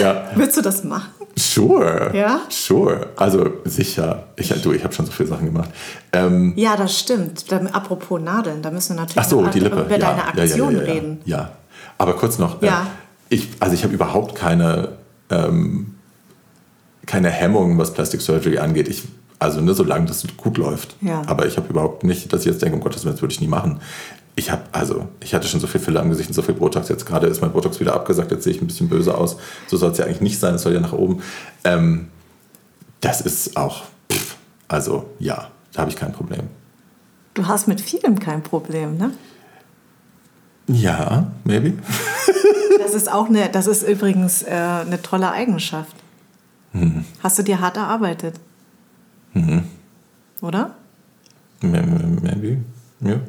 ja. 0.00 0.24
Würdest 0.34 0.56
du 0.56 0.62
das 0.62 0.82
machen? 0.82 1.10
Sure. 1.36 2.10
Ja? 2.12 2.40
Sure. 2.48 3.10
Also 3.16 3.52
sicher. 3.64 4.24
Ich, 4.34 4.48
du, 4.48 4.72
ich 4.72 4.82
habe 4.82 4.92
schon 4.92 5.06
so 5.06 5.12
viele 5.12 5.28
Sachen 5.28 5.46
gemacht. 5.46 5.70
Ähm, 6.12 6.54
ja, 6.56 6.76
das 6.76 6.98
stimmt. 6.98 7.52
Da, 7.52 7.58
apropos 7.58 8.20
Nadeln, 8.20 8.62
da 8.62 8.72
müssen 8.72 8.96
wir 8.96 9.02
natürlich 9.02 9.18
Ach 9.24 9.30
so, 9.30 9.46
die 9.46 9.60
Lippe. 9.60 9.82
über 9.82 9.90
ja, 9.90 9.98
deine 9.98 10.26
Aktion 10.26 10.74
ja, 10.74 10.82
ja, 10.82 10.92
reden. 10.92 11.20
Ja, 11.24 11.52
aber 11.98 12.14
kurz 12.14 12.38
noch. 12.38 12.60
Ja. 12.62 12.82
Äh, 13.30 13.34
ich, 13.36 13.48
also 13.60 13.74
ich 13.74 13.84
habe 13.84 13.94
überhaupt 13.94 14.34
keine, 14.34 14.94
ähm, 15.30 15.94
keine 17.06 17.30
Hemmungen, 17.30 17.78
was 17.78 17.92
Plastic 17.92 18.22
Surgery 18.22 18.58
angeht. 18.58 18.88
Ich, 18.88 19.04
also 19.38 19.60
ne, 19.60 19.74
solange 19.74 20.06
das 20.06 20.24
gut 20.36 20.58
läuft. 20.58 20.96
Ja. 21.00 21.22
Aber 21.26 21.46
ich 21.46 21.56
habe 21.56 21.68
überhaupt 21.68 22.04
nicht, 22.04 22.32
dass 22.32 22.40
ich 22.40 22.46
jetzt 22.46 22.62
denke, 22.62 22.76
um 22.76 22.82
Gottes 22.82 23.04
Willen, 23.04 23.14
das 23.14 23.22
würde 23.22 23.32
ich 23.32 23.40
nie 23.40 23.48
machen. 23.48 23.80
Ich 24.34 24.50
habe, 24.50 24.62
also, 24.72 25.08
ich 25.20 25.34
hatte 25.34 25.48
schon 25.48 25.60
so 25.60 25.66
viel 25.66 25.80
Filler 25.80 26.00
am 26.00 26.10
Gesicht 26.10 26.28
und 26.28 26.34
so 26.34 26.42
viel 26.42 26.54
Botox. 26.54 26.88
Jetzt 26.88 27.06
gerade 27.06 27.26
ist 27.26 27.40
mein 27.40 27.52
Botox 27.52 27.80
wieder 27.80 27.94
abgesagt, 27.94 28.30
jetzt 28.30 28.44
sehe 28.44 28.52
ich 28.52 28.60
ein 28.60 28.66
bisschen 28.66 28.88
böse 28.88 29.16
aus. 29.16 29.36
So 29.66 29.76
soll 29.76 29.90
es 29.92 29.98
ja 29.98 30.04
eigentlich 30.04 30.20
nicht 30.20 30.38
sein, 30.38 30.54
es 30.54 30.62
soll 30.62 30.74
ja 30.74 30.80
nach 30.80 30.92
oben. 30.92 31.22
Ähm, 31.64 32.08
das 33.00 33.20
ist 33.20 33.56
auch, 33.56 33.84
pff, 34.10 34.36
also 34.68 35.10
ja, 35.18 35.48
da 35.72 35.80
habe 35.80 35.90
ich 35.90 35.96
kein 35.96 36.12
Problem. 36.12 36.42
Du 37.34 37.46
hast 37.46 37.68
mit 37.68 37.80
vielem 37.80 38.18
kein 38.18 38.42
Problem, 38.42 38.96
ne? 38.96 39.12
Ja, 40.66 41.32
maybe. 41.44 41.74
das 42.78 42.94
ist 42.94 43.10
auch 43.10 43.28
eine, 43.28 43.48
das 43.48 43.66
ist 43.66 43.82
übrigens 43.82 44.42
äh, 44.42 44.50
eine 44.50 45.00
tolle 45.00 45.30
Eigenschaft. 45.30 45.94
Mhm. 46.72 47.04
Hast 47.22 47.38
du 47.38 47.42
dir 47.42 47.60
hart 47.60 47.76
erarbeitet? 47.76 48.34
Mhm. 49.38 49.64
Oder? 50.40 50.74
Maybe, 51.60 52.58
ja. 53.00 53.20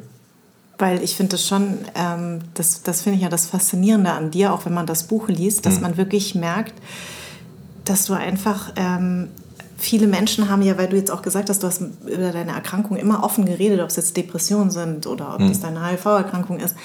Weil 0.78 1.02
ich 1.02 1.16
finde 1.16 1.32
das 1.32 1.46
schon, 1.46 1.78
ähm, 1.94 2.40
das, 2.54 2.82
das 2.82 3.02
finde 3.02 3.16
ich 3.16 3.22
ja 3.22 3.28
das 3.28 3.46
Faszinierende 3.46 4.12
an 4.12 4.30
dir, 4.30 4.52
auch 4.52 4.64
wenn 4.64 4.72
man 4.72 4.86
das 4.86 5.04
Buch 5.04 5.28
liest, 5.28 5.66
dass 5.66 5.76
mhm. 5.76 5.82
man 5.82 5.96
wirklich 5.96 6.34
merkt, 6.34 6.74
dass 7.84 8.06
du 8.06 8.14
einfach 8.14 8.72
ähm, 8.76 9.28
viele 9.80 10.06
Menschen 10.06 10.48
haben 10.48 10.62
ja, 10.62 10.76
weil 10.78 10.88
du 10.88 10.96
jetzt 10.96 11.10
auch 11.10 11.22
gesagt 11.22 11.48
hast, 11.48 11.62
du 11.62 11.66
hast 11.66 11.80
über 12.06 12.30
deine 12.32 12.52
Erkrankung 12.52 12.96
immer 12.96 13.24
offen 13.24 13.46
geredet, 13.46 13.80
ob 13.80 13.88
es 13.88 13.96
jetzt 13.96 14.16
Depressionen 14.16 14.70
sind 14.70 15.06
oder 15.06 15.34
ob 15.34 15.40
mhm. 15.40 15.50
es 15.50 15.60
deine 15.60 15.84
HIV-Erkrankung 15.86 16.60
ist. 16.60 16.76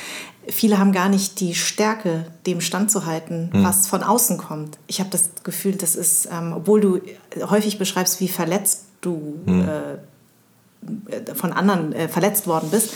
Viele 0.48 0.80
haben 0.80 0.92
gar 0.92 1.10
nicht 1.10 1.40
die 1.40 1.56
Stärke, 1.56 2.26
dem 2.46 2.62
standzuhalten, 2.62 3.50
mhm. 3.52 3.64
was 3.64 3.88
von 3.88 4.02
außen 4.02 4.38
kommt. 4.38 4.78
Ich 4.88 5.00
habe 5.00 5.10
das 5.10 5.30
Gefühl, 5.44 5.74
das 5.74 5.96
ist, 5.96 6.30
ähm, 6.32 6.54
obwohl 6.56 6.82
du 6.82 7.02
häufig 7.50 7.78
beschreibst, 7.78 8.22
wie 8.22 8.30
verletzt 8.30 8.86
du 9.02 9.40
mhm. 9.46 9.68
äh, 9.68 11.36
von 11.36 11.52
anderen 11.52 11.94
äh, 11.94 12.08
verletzt 12.08 12.48
worden 12.48 12.70
bist, 12.72 12.92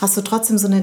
hast 0.00 0.16
du 0.16 0.22
trotzdem 0.22 0.58
so 0.58 0.66
eine 0.66 0.82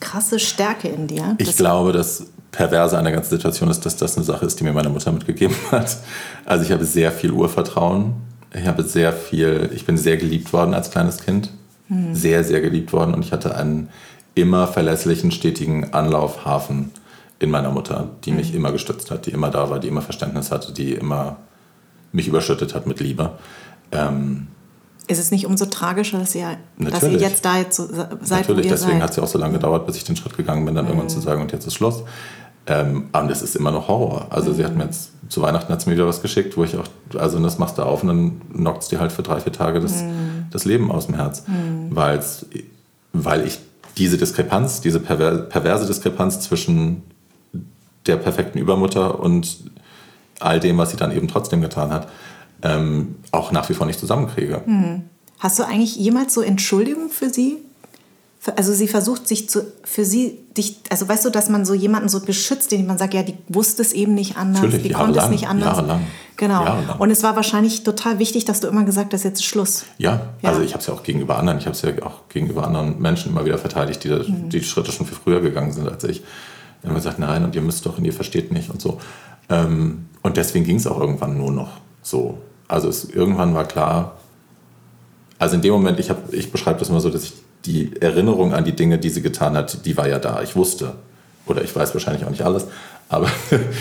krasse 0.00 0.38
Stärke 0.38 0.88
in 0.88 1.06
dir. 1.06 1.34
Ich 1.38 1.56
glaube, 1.56 1.92
das 1.92 2.26
Perverse 2.52 2.98
an 2.98 3.04
der 3.04 3.12
ganzen 3.12 3.30
Situation 3.30 3.70
ist, 3.70 3.86
dass 3.86 3.96
das 3.96 4.16
eine 4.16 4.24
Sache 4.24 4.44
ist, 4.44 4.58
die 4.60 4.64
mir 4.64 4.72
meine 4.72 4.88
Mutter 4.88 5.12
mitgegeben 5.12 5.56
hat. 5.70 5.96
Also 6.44 6.64
ich 6.64 6.72
habe 6.72 6.84
sehr 6.84 7.12
viel 7.12 7.30
Urvertrauen. 7.30 8.14
Ich 8.52 8.66
habe 8.66 8.82
sehr 8.82 9.12
viel, 9.12 9.70
ich 9.72 9.86
bin 9.86 9.96
sehr 9.96 10.16
geliebt 10.16 10.52
worden 10.52 10.74
als 10.74 10.90
kleines 10.90 11.18
Kind. 11.18 11.50
Mhm. 11.88 12.14
Sehr, 12.14 12.44
sehr 12.44 12.60
geliebt 12.60 12.92
worden. 12.92 13.14
Und 13.14 13.24
ich 13.24 13.32
hatte 13.32 13.54
einen 13.54 13.88
immer 14.34 14.66
verlässlichen, 14.66 15.30
stetigen 15.30 15.92
Anlaufhafen 15.92 16.90
in 17.38 17.50
meiner 17.50 17.70
Mutter, 17.70 18.10
die 18.24 18.32
mich 18.32 18.50
mhm. 18.50 18.58
immer 18.58 18.72
gestützt 18.72 19.10
hat, 19.10 19.26
die 19.26 19.30
immer 19.30 19.50
da 19.50 19.70
war, 19.70 19.78
die 19.78 19.88
immer 19.88 20.02
Verständnis 20.02 20.50
hatte, 20.50 20.72
die 20.72 20.92
immer 20.92 21.36
mich 22.12 22.26
überschüttet 22.26 22.74
hat 22.74 22.86
mit 22.86 23.00
Liebe. 23.00 23.32
Ähm, 23.92 24.48
ist 25.10 25.18
es 25.18 25.30
nicht 25.30 25.46
umso 25.46 25.66
tragischer, 25.66 26.18
dass 26.18 26.34
ihr, 26.34 26.56
dass 26.78 27.02
ihr 27.02 27.18
jetzt 27.18 27.44
da 27.44 27.58
jetzt 27.58 27.76
so 27.76 27.86
seid? 28.22 28.48
Natürlich, 28.48 28.68
deswegen 28.68 29.02
hat 29.02 29.10
es 29.10 29.16
ja 29.16 29.22
auch 29.22 29.28
so 29.28 29.38
lange 29.38 29.54
gedauert, 29.54 29.86
bis 29.86 29.96
ich 29.96 30.04
den 30.04 30.16
Schritt 30.16 30.36
gegangen 30.36 30.64
bin, 30.64 30.74
dann 30.74 30.84
mhm. 30.84 30.92
irgendwann 30.92 31.10
zu 31.10 31.20
sagen, 31.20 31.42
und 31.42 31.52
jetzt 31.52 31.66
ist 31.66 31.74
Schluss. 31.74 32.02
Ähm, 32.66 33.08
aber 33.12 33.28
das 33.28 33.42
ist 33.42 33.56
immer 33.56 33.70
noch 33.70 33.88
Horror. 33.88 34.28
Also 34.30 34.50
mhm. 34.50 34.54
sie 34.54 34.64
hat 34.64 34.76
mir 34.76 34.84
jetzt 34.84 35.10
zu 35.28 35.42
Weihnachten 35.42 35.72
hat 35.72 35.80
sie 35.80 35.88
mir 35.88 35.96
wieder 35.96 36.06
was 36.06 36.22
geschickt, 36.22 36.56
wo 36.56 36.64
ich 36.64 36.76
auch, 36.76 36.84
also 37.18 37.38
das 37.38 37.58
machst 37.58 37.78
du 37.78 37.82
auf 37.82 38.02
und 38.02 38.08
dann 38.08 38.40
knockt 38.52 38.82
es 38.82 38.88
dir 38.88 39.00
halt 39.00 39.12
für 39.12 39.22
drei, 39.22 39.40
vier 39.40 39.52
Tage 39.52 39.80
das, 39.80 40.02
mhm. 40.02 40.46
das 40.50 40.64
Leben 40.64 40.90
aus 40.90 41.06
dem 41.06 41.14
Herz. 41.14 41.44
Mhm. 41.46 41.94
Weil's, 41.94 42.46
weil 43.12 43.46
ich 43.46 43.58
diese 43.96 44.18
Diskrepanz, 44.18 44.80
diese 44.80 45.00
perver 45.00 45.38
perverse 45.38 45.86
Diskrepanz 45.86 46.40
zwischen 46.40 47.02
der 48.06 48.16
perfekten 48.16 48.58
Übermutter 48.58 49.20
und 49.20 49.58
all 50.40 50.58
dem, 50.58 50.78
was 50.78 50.90
sie 50.90 50.96
dann 50.96 51.12
eben 51.12 51.28
trotzdem 51.28 51.60
getan 51.60 51.92
hat, 51.92 52.08
ähm, 52.62 53.16
auch 53.32 53.52
nach 53.52 53.68
wie 53.68 53.74
vor 53.74 53.86
nicht 53.86 54.00
zusammenkriege. 54.00 54.62
Hm. 54.64 55.02
Hast 55.38 55.58
du 55.58 55.62
eigentlich 55.64 55.96
jemals 55.96 56.34
so 56.34 56.42
Entschuldigung 56.42 57.08
für 57.08 57.30
sie? 57.30 57.58
Also 58.56 58.72
sie 58.72 58.88
versucht 58.88 59.28
sich 59.28 59.50
zu, 59.50 59.70
für 59.84 60.04
sie, 60.04 60.38
dich, 60.56 60.78
also 60.88 61.06
weißt 61.06 61.26
du, 61.26 61.30
dass 61.30 61.50
man 61.50 61.66
so 61.66 61.74
jemanden 61.74 62.08
so 62.08 62.20
beschützt, 62.20 62.72
den 62.72 62.86
man 62.86 62.96
sagt, 62.96 63.12
ja, 63.12 63.22
die 63.22 63.36
wusste 63.48 63.82
es 63.82 63.92
eben 63.92 64.14
nicht 64.14 64.38
anders, 64.38 64.62
Natürlich, 64.62 64.82
die 64.82 64.92
konnte 64.92 65.18
es 65.18 65.28
nicht 65.28 65.46
anders. 65.46 65.76
Jahrelang. 65.76 66.06
Genau. 66.36 66.64
Jahrelang. 66.64 66.98
Und 66.98 67.10
es 67.10 67.22
war 67.22 67.36
wahrscheinlich 67.36 67.84
total 67.84 68.18
wichtig, 68.18 68.46
dass 68.46 68.60
du 68.60 68.68
immer 68.68 68.84
gesagt 68.84 69.12
hast, 69.12 69.24
jetzt 69.24 69.40
ist 69.40 69.44
Schluss. 69.44 69.84
Ja, 69.98 70.28
ja. 70.40 70.48
also 70.48 70.62
ich 70.62 70.72
habe 70.72 70.80
es 70.80 70.86
ja 70.86 70.94
auch 70.94 71.02
gegenüber 71.02 71.38
anderen, 71.38 71.58
ich 71.58 71.66
habe 71.66 71.76
es 71.76 71.82
ja 71.82 71.90
auch 72.02 72.28
gegenüber 72.30 72.66
anderen 72.66 72.98
Menschen 72.98 73.32
immer 73.32 73.44
wieder 73.44 73.58
verteidigt, 73.58 74.04
die 74.04 74.08
mhm. 74.08 74.48
die 74.48 74.62
Schritte 74.62 74.90
schon 74.90 75.06
viel 75.06 75.18
früher 75.22 75.42
gegangen 75.42 75.72
sind 75.72 75.86
als 75.86 76.04
ich. 76.04 76.22
Die 76.82 76.88
haben 76.88 76.94
gesagt, 76.94 77.18
nein, 77.18 77.44
und 77.44 77.54
ihr 77.54 77.60
müsst 77.60 77.84
doch 77.84 77.98
und 77.98 78.06
ihr 78.06 78.12
versteht 78.14 78.52
nicht 78.52 78.70
und 78.70 78.80
so. 78.80 78.98
Ähm, 79.50 80.06
und 80.22 80.38
deswegen 80.38 80.64
ging 80.64 80.76
es 80.76 80.86
auch 80.86 80.98
irgendwann 80.98 81.36
nur 81.36 81.52
noch 81.52 81.72
so. 82.02 82.38
Also 82.70 82.88
es, 82.88 83.04
irgendwann 83.04 83.52
war 83.52 83.64
klar, 83.64 84.16
also 85.40 85.56
in 85.56 85.62
dem 85.62 85.72
Moment, 85.72 85.98
ich, 85.98 86.12
ich 86.30 86.52
beschreibe 86.52 86.78
das 86.78 86.88
immer 86.88 87.00
so, 87.00 87.10
dass 87.10 87.24
ich 87.24 87.32
die 87.64 88.00
Erinnerung 88.00 88.54
an 88.54 88.64
die 88.64 88.76
Dinge, 88.76 88.98
die 88.98 89.10
sie 89.10 89.22
getan 89.22 89.56
hat, 89.56 89.84
die 89.84 89.96
war 89.96 90.06
ja 90.06 90.20
da. 90.20 90.40
Ich 90.42 90.54
wusste, 90.54 90.94
oder 91.46 91.64
ich 91.64 91.74
weiß 91.74 91.92
wahrscheinlich 91.94 92.24
auch 92.24 92.30
nicht 92.30 92.42
alles, 92.42 92.66
aber 93.08 93.28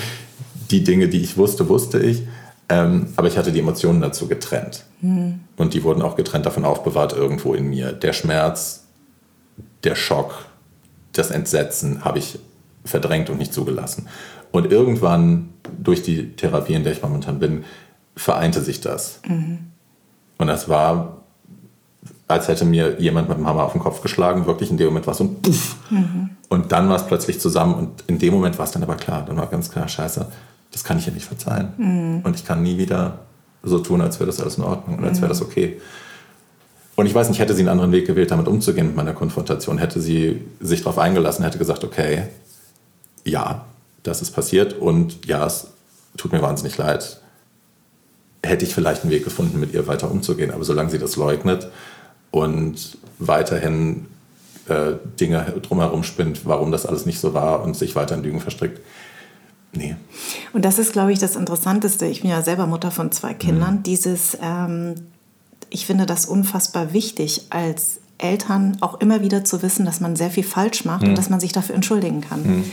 die 0.72 0.84
Dinge, 0.84 1.08
die 1.08 1.22
ich 1.22 1.38
wusste, 1.38 1.70
wusste 1.70 2.00
ich. 2.00 2.24
Ähm, 2.68 3.14
aber 3.16 3.28
ich 3.28 3.38
hatte 3.38 3.52
die 3.52 3.60
Emotionen 3.60 4.02
dazu 4.02 4.28
getrennt. 4.28 4.86
Mhm. 5.02 5.42
Und 5.56 5.76
die 5.76 5.84
wurden 5.84 6.02
auch 6.02 6.16
getrennt 6.16 6.48
davon 6.48 6.66
aufbewahrt 6.66 7.14
irgendwo 7.14 7.54
in 7.54 7.70
mir. 7.70 7.94
Der 7.94 8.14
Schmerz, 8.14 8.86
der 9.84 9.96
Schock, 9.96 10.46
das 11.14 11.30
Entsetzen 11.30 12.04
habe 12.04 12.18
ich 12.18 12.40
verdrängt 12.86 13.30
und 13.30 13.38
nicht 13.38 13.54
zugelassen. 13.54 14.08
Und 14.52 14.72
irgendwann 14.72 15.50
durch 15.78 16.02
die 16.02 16.36
Therapie, 16.36 16.74
in 16.74 16.84
der 16.84 16.94
ich 16.94 17.04
momentan 17.04 17.38
bin, 17.38 17.66
vereinte 18.20 18.62
sich 18.62 18.82
das. 18.82 19.20
Mhm. 19.28 19.60
Und 20.38 20.48
das 20.48 20.70
war, 20.70 21.22
als 22.28 22.48
hätte 22.48 22.66
mir 22.66 23.00
jemand 23.00 23.30
mit 23.30 23.38
dem 23.38 23.48
Hammer 23.48 23.64
auf 23.64 23.72
den 23.72 23.82
Kopf 23.82 24.02
geschlagen, 24.02 24.46
wirklich 24.46 24.70
in 24.70 24.78
dem 24.78 24.88
Moment 24.88 25.08
war 25.08 25.14
es 25.14 25.18
so 25.18 25.24
ein 25.24 25.42
Puff. 25.42 25.76
Mhm. 25.90 26.32
Und 26.50 26.72
dann 26.72 26.90
war 26.90 26.98
es 26.98 27.06
plötzlich 27.06 27.40
zusammen 27.40 27.76
und 27.76 28.04
in 28.08 28.20
dem 28.20 28.34
Moment 28.34 28.58
war 28.58 28.66
es 28.66 28.72
dann 28.72 28.84
aber 28.84 28.96
klar, 28.96 29.24
dann 29.26 29.38
war 29.38 29.48
ganz 29.48 29.72
klar, 29.72 29.88
scheiße, 29.88 30.26
das 30.72 30.84
kann 30.84 30.98
ich 30.98 31.06
ja 31.06 31.14
nicht 31.14 31.26
verzeihen. 31.26 31.74
Mhm. 31.78 32.22
Und 32.24 32.36
ich 32.36 32.46
kann 32.46 32.62
nie 32.62 32.78
wieder 32.78 33.20
so 33.64 33.80
tun, 33.80 34.02
als 34.02 34.20
wäre 34.20 34.28
das 34.28 34.40
alles 34.40 34.58
in 34.58 34.64
Ordnung 34.64 34.98
und 34.98 35.06
als 35.06 35.20
wäre 35.22 35.30
das 35.30 35.42
okay. 35.42 35.80
Und 36.96 37.06
ich 37.06 37.16
weiß 37.16 37.30
nicht, 37.30 37.40
hätte 37.40 37.54
sie 37.54 37.62
einen 37.62 37.70
anderen 37.70 37.92
Weg 37.92 38.08
gewählt, 38.08 38.32
damit 38.32 38.48
umzugehen 38.48 38.88
mit 38.88 38.96
meiner 38.96 39.14
Konfrontation, 39.14 39.78
hätte 39.78 40.02
sie 40.02 40.42
sich 40.60 40.82
darauf 40.82 40.98
eingelassen, 40.98 41.44
hätte 41.44 41.58
gesagt, 41.58 41.84
okay, 41.84 42.24
ja, 43.24 43.66
das 44.04 44.22
ist 44.22 44.32
passiert 44.32 44.74
und 44.74 45.26
ja, 45.26 45.46
es 45.46 45.68
tut 46.18 46.32
mir 46.32 46.42
wahnsinnig 46.42 46.78
leid 46.78 47.20
hätte 48.44 48.66
ich 48.66 48.74
vielleicht 48.74 49.04
einen 49.04 49.12
Weg 49.12 49.24
gefunden, 49.24 49.60
mit 49.60 49.74
ihr 49.74 49.88
weiter 49.88 50.10
umzugehen. 50.10 50.52
Aber 50.52 50.64
solange 50.64 50.90
sie 50.90 51.00
das 51.00 51.16
leugnet 51.16 51.70
und 52.32 52.98
weiterhin 53.18 54.06
äh, 54.68 54.94
Dinge 55.20 55.54
drumherum 55.62 56.04
spinnt, 56.04 56.46
warum 56.46 56.72
das 56.72 56.86
alles 56.86 57.06
nicht 57.06 57.20
so 57.20 57.34
war 57.34 57.64
und 57.64 57.76
sich 57.76 57.96
weiter 57.96 58.16
in 58.16 58.24
Lügen 58.24 58.40
verstrickt, 58.40 58.82
nee. 59.74 59.96
Und 60.54 60.64
das 60.64 60.80
ist, 60.80 60.94
glaube 60.94 61.12
ich, 61.12 61.20
das 61.20 61.36
Interessanteste. 61.36 62.06
Ich 62.06 62.22
bin 62.22 62.30
ja 62.30 62.42
selber 62.42 62.68
Mutter 62.68 62.92
von 62.92 63.12
zwei 63.12 63.34
Kindern. 63.34 63.78
Mhm. 63.78 63.84
Dieses, 63.84 64.38
ähm, 64.42 64.96
ich 65.70 65.86
finde 65.86 66.06
das 66.06 66.26
unfassbar 66.26 66.94
wichtig, 66.94 67.48
als 67.50 68.00
Eltern 68.18 68.78
auch 68.82 69.00
immer 69.00 69.22
wieder 69.22 69.44
zu 69.44 69.62
wissen, 69.62 69.86
dass 69.86 70.00
man 70.00 70.16
sehr 70.16 70.30
viel 70.30 70.44
falsch 70.44 70.86
macht 70.86 71.04
mhm. 71.04 71.10
und 71.10 71.18
dass 71.18 71.30
man 71.30 71.40
sich 71.40 71.52
dafür 71.52 71.76
entschuldigen 71.76 72.22
kann. 72.22 72.44
Mhm. 72.44 72.72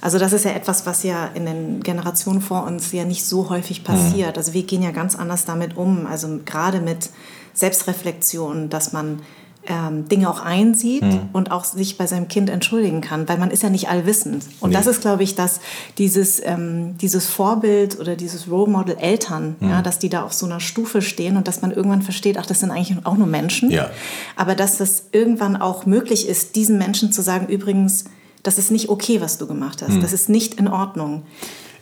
Also 0.00 0.18
das 0.18 0.32
ist 0.32 0.44
ja 0.44 0.52
etwas, 0.52 0.86
was 0.86 1.02
ja 1.02 1.26
in 1.34 1.46
den 1.46 1.82
Generationen 1.82 2.40
vor 2.40 2.64
uns 2.64 2.92
ja 2.92 3.04
nicht 3.04 3.24
so 3.24 3.50
häufig 3.50 3.84
passiert. 3.84 4.36
Mhm. 4.36 4.38
Also 4.38 4.52
wir 4.52 4.62
gehen 4.62 4.82
ja 4.82 4.90
ganz 4.90 5.16
anders 5.16 5.44
damit 5.44 5.76
um. 5.76 6.06
Also 6.06 6.40
gerade 6.44 6.80
mit 6.80 7.10
Selbstreflexion, 7.54 8.68
dass 8.68 8.92
man 8.92 9.20
ähm, 9.68 10.08
Dinge 10.08 10.30
auch 10.30 10.40
einsieht 10.40 11.02
mhm. 11.02 11.28
und 11.32 11.50
auch 11.50 11.64
sich 11.64 11.98
bei 11.98 12.06
seinem 12.06 12.28
Kind 12.28 12.50
entschuldigen 12.50 13.00
kann, 13.00 13.28
weil 13.28 13.38
man 13.38 13.50
ist 13.50 13.62
ja 13.62 13.70
nicht 13.70 13.88
allwissend. 13.88 14.44
Und 14.60 14.70
nee. 14.70 14.76
das 14.76 14.86
ist, 14.86 15.00
glaube 15.00 15.22
ich, 15.22 15.34
dass 15.34 15.60
dieses, 15.98 16.40
ähm, 16.44 16.96
dieses 16.98 17.26
Vorbild 17.26 17.98
oder 17.98 18.16
dieses 18.16 18.50
Role 18.50 18.70
Model 18.70 18.96
Eltern, 18.98 19.56
mhm. 19.60 19.70
ja, 19.70 19.82
dass 19.82 19.98
die 19.98 20.08
da 20.08 20.22
auf 20.22 20.32
so 20.32 20.46
einer 20.46 20.60
Stufe 20.60 21.02
stehen 21.02 21.36
und 21.36 21.48
dass 21.48 21.62
man 21.62 21.72
irgendwann 21.72 22.02
versteht, 22.02 22.38
ach, 22.38 22.46
das 22.46 22.60
sind 22.60 22.70
eigentlich 22.70 22.96
auch 23.04 23.16
nur 23.16 23.26
Menschen. 23.26 23.70
Ja. 23.70 23.90
Aber 24.36 24.54
dass 24.54 24.78
das 24.78 25.04
irgendwann 25.12 25.56
auch 25.56 25.86
möglich 25.86 26.28
ist, 26.28 26.56
diesen 26.56 26.78
Menschen 26.78 27.12
zu 27.12 27.22
sagen, 27.22 27.46
übrigens, 27.48 28.04
das 28.46 28.58
ist 28.58 28.70
nicht 28.70 28.88
okay, 28.88 29.20
was 29.20 29.38
du 29.38 29.46
gemacht 29.46 29.82
hast. 29.82 29.94
Hm. 29.94 30.02
Das 30.02 30.12
ist 30.12 30.28
nicht 30.28 30.54
in 30.54 30.68
Ordnung. 30.68 31.24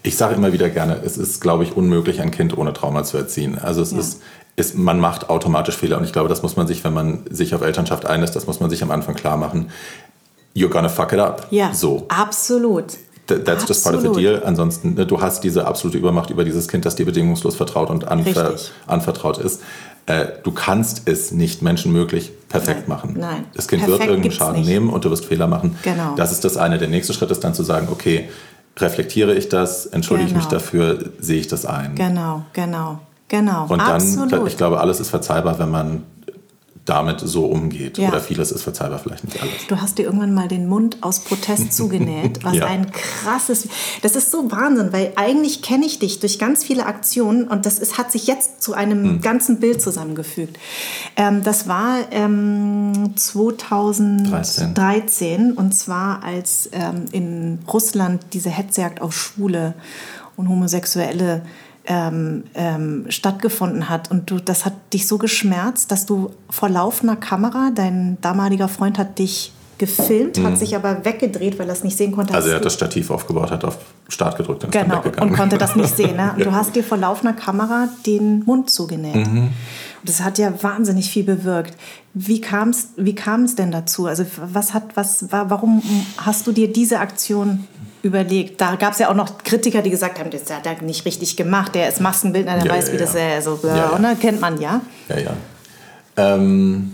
Ich 0.02 0.16
sage 0.16 0.34
immer 0.34 0.52
wieder 0.52 0.68
gerne, 0.68 1.00
es 1.04 1.16
ist, 1.16 1.40
glaube 1.40 1.64
ich, 1.64 1.76
unmöglich, 1.76 2.20
ein 2.20 2.30
Kind 2.30 2.56
ohne 2.56 2.72
Trauma 2.72 3.04
zu 3.04 3.16
erziehen. 3.16 3.58
Also 3.58 3.80
es 3.80 3.92
ja. 3.92 3.98
ist 3.98 4.20
ist, 4.56 4.76
man 4.76 5.00
macht 5.00 5.30
automatisch 5.30 5.76
Fehler. 5.76 5.98
Und 5.98 6.04
ich 6.04 6.12
glaube, 6.12 6.28
das 6.28 6.42
muss 6.42 6.56
man 6.56 6.66
sich, 6.66 6.84
wenn 6.84 6.94
man 6.94 7.24
sich 7.30 7.54
auf 7.54 7.62
Elternschaft 7.62 8.06
einlässt, 8.06 8.36
das 8.36 8.46
muss 8.46 8.60
man 8.60 8.70
sich 8.70 8.82
am 8.82 8.90
Anfang 8.90 9.14
klar 9.14 9.36
machen. 9.36 9.70
You're 10.54 10.68
gonna 10.68 10.88
fuck 10.88 11.12
it 11.12 11.18
up. 11.18 11.48
Ja, 11.50 11.72
so. 11.74 12.04
absolut. 12.08 12.96
That's 13.26 13.66
just 13.66 13.82
part 13.84 13.96
of 13.96 14.02
the 14.02 14.12
deal. 14.12 14.42
Ansonsten, 14.44 14.94
ne, 14.94 15.06
du 15.06 15.20
hast 15.20 15.42
diese 15.44 15.66
absolute 15.66 15.96
Übermacht 15.96 16.28
über 16.28 16.44
dieses 16.44 16.68
Kind, 16.68 16.84
das 16.84 16.94
dir 16.94 17.06
bedingungslos 17.06 17.56
vertraut 17.56 17.88
und 17.88 18.06
anver 18.06 18.54
anvertraut 18.86 19.38
ist. 19.38 19.62
Äh, 20.06 20.26
du 20.42 20.52
kannst 20.52 21.08
es 21.08 21.32
nicht 21.32 21.62
menschenmöglich 21.62 22.32
perfekt 22.48 22.88
Nein. 22.88 22.88
machen. 22.88 23.16
Nein. 23.18 23.44
Das 23.54 23.68
Kind 23.68 23.82
Perfekt 23.82 24.00
wird 24.00 24.10
irgendeinen 24.10 24.32
Schaden 24.32 24.60
nicht. 24.60 24.68
nehmen 24.68 24.90
und 24.90 25.04
du 25.04 25.10
wirst 25.10 25.24
Fehler 25.24 25.46
machen. 25.46 25.78
Genau. 25.82 26.14
Das 26.16 26.30
ist 26.30 26.44
das 26.44 26.56
eine. 26.56 26.78
Der 26.78 26.88
nächste 26.88 27.14
Schritt 27.14 27.30
ist 27.30 27.42
dann 27.42 27.54
zu 27.54 27.62
sagen, 27.62 27.88
okay, 27.90 28.28
reflektiere 28.78 29.34
ich 29.34 29.48
das, 29.48 29.86
entschuldige 29.86 30.28
ich 30.28 30.34
mich 30.34 30.44
Genau. 30.44 30.56
dafür, 30.56 30.98
sehe 31.18 31.40
ich 31.40 31.48
das 31.48 31.64
ein. 31.64 31.94
Genau, 31.94 32.42
genau, 32.52 32.98
genau. 33.28 33.62
Und 33.68 33.78
dann, 33.80 34.02
absolut. 34.02 34.46
ich 34.48 34.56
glaube, 34.56 34.80
alles 34.80 35.00
ist 35.00 35.10
verzeihbar, 35.10 35.58
wenn 35.58 35.70
man 35.70 36.02
damit 36.84 37.20
so 37.20 37.46
umgeht. 37.46 37.96
Ja. 37.96 38.08
Oder 38.08 38.20
vieles 38.20 38.52
ist 38.52 38.62
verzeihbar, 38.62 38.98
vielleicht 38.98 39.24
nicht 39.24 39.40
alles. 39.40 39.54
Du 39.68 39.80
hast 39.80 39.96
dir 39.98 40.02
irgendwann 40.04 40.34
mal 40.34 40.48
den 40.48 40.68
Mund 40.68 40.98
aus 41.00 41.20
Protest 41.20 41.72
zugenäht, 41.72 42.44
was 42.44 42.56
Ja. 42.56 42.66
ein 42.66 42.90
krasses. 42.92 43.68
Das 44.02 44.16
ist 44.16 44.30
so 44.30 44.50
Wahnsinn, 44.52 44.92
weil 44.92 45.12
eigentlich 45.16 45.62
kenne 45.62 45.86
ich 45.86 45.98
dich 45.98 46.20
durch 46.20 46.38
ganz 46.38 46.62
viele 46.62 46.84
Aktionen 46.86 47.48
und 47.48 47.64
das 47.64 47.78
ist, 47.78 47.96
hat 47.96 48.12
sich 48.12 48.26
jetzt 48.26 48.62
zu 48.62 48.74
einem 48.74 49.02
Hm. 49.04 49.20
ganzen 49.22 49.60
Bild 49.60 49.80
zusammengefügt. 49.80 50.58
Ähm, 51.16 51.42
das 51.42 51.66
war 51.68 51.96
ähm, 52.10 53.14
2013 53.16 55.52
und 55.52 55.74
zwar 55.74 56.22
als 56.22 56.68
ähm, 56.72 57.06
in 57.12 57.58
Russland 57.72 58.22
diese 58.32 58.50
Hetzjagd 58.50 59.00
auf 59.00 59.14
Schwule 59.16 59.74
und 60.36 60.48
Homosexuelle 60.48 61.42
ähm, 61.86 62.44
ähm, 62.54 63.06
stattgefunden 63.08 63.88
hat. 63.88 64.10
Und 64.10 64.30
du, 64.30 64.38
das 64.38 64.64
hat 64.64 64.74
dich 64.92 65.06
so 65.06 65.18
geschmerzt, 65.18 65.90
dass 65.90 66.06
du 66.06 66.30
vor 66.50 66.68
laufender 66.68 67.16
Kamera, 67.16 67.70
dein 67.74 68.18
damaliger 68.20 68.68
Freund 68.68 68.98
hat 68.98 69.18
dich 69.18 69.52
gefilmt, 69.76 70.38
hat 70.42 70.56
sich 70.56 70.76
aber 70.76 71.04
weggedreht, 71.04 71.58
weil 71.58 71.66
er 71.68 71.72
es 71.72 71.82
nicht 71.82 71.96
sehen 71.96 72.12
konnte. 72.12 72.32
Mhm. 72.32 72.36
Also 72.36 72.50
er 72.50 72.56
hat 72.56 72.64
das 72.64 72.74
Stativ 72.74 73.10
aufgebaut, 73.10 73.50
hat 73.50 73.64
auf 73.64 73.78
Start 74.08 74.36
gedrückt 74.36 74.64
und 74.64 74.74
ist 74.74 74.80
Genau, 74.80 74.96
dann 74.96 75.04
weggegangen. 75.04 75.30
und 75.30 75.36
konnte 75.36 75.58
das 75.58 75.74
nicht 75.76 75.94
sehen. 75.96 76.16
Ne? 76.16 76.32
Und 76.36 76.44
du 76.44 76.52
hast 76.52 76.76
dir 76.76 76.84
vor 76.84 76.96
laufender 76.96 77.32
Kamera 77.32 77.88
den 78.06 78.44
Mund 78.44 78.70
zugenäht. 78.70 79.26
Mhm. 79.26 79.38
Und 79.38 80.08
das 80.08 80.22
hat 80.22 80.38
ja 80.38 80.52
wahnsinnig 80.62 81.10
viel 81.10 81.24
bewirkt. 81.24 81.74
Wie 82.12 82.40
kam 82.40 82.68
es 82.68 82.90
wie 82.96 83.14
kam's 83.14 83.56
denn 83.56 83.72
dazu? 83.72 84.06
Also 84.06 84.24
was 84.36 84.74
hat, 84.74 84.96
was 84.96 85.32
war, 85.32 85.50
warum 85.50 85.82
hast 86.18 86.46
du 86.46 86.52
dir 86.52 86.72
diese 86.72 87.00
Aktion 87.00 87.66
überlegt? 88.04 88.60
Da 88.60 88.76
gab 88.76 88.92
es 88.92 88.98
ja 88.98 89.10
auch 89.10 89.14
noch 89.14 89.38
Kritiker, 89.38 89.82
die 89.82 89.90
gesagt 89.90 90.18
haben, 90.18 90.30
das 90.30 90.50
hat 90.50 90.66
er 90.66 90.80
nicht 90.82 91.04
richtig 91.04 91.36
gemacht. 91.36 91.74
Der 91.74 91.88
ist 91.88 92.00
Maskenbildner, 92.00 92.56
der 92.56 92.66
Ja, 92.66 92.72
weiß, 92.72 92.88
ja, 92.88 92.92
wie 92.92 92.98
ja. 92.98 93.04
das 93.04 93.14
äh, 93.14 93.40
so, 93.40 93.58
Ja, 93.62 93.92
ja. 93.92 93.98
Ne? 93.98 94.16
kennt 94.20 94.40
man 94.40 94.60
ja. 94.60 94.80
Ja, 95.08 95.18
ja. 95.18 95.36
Ähm, 96.16 96.92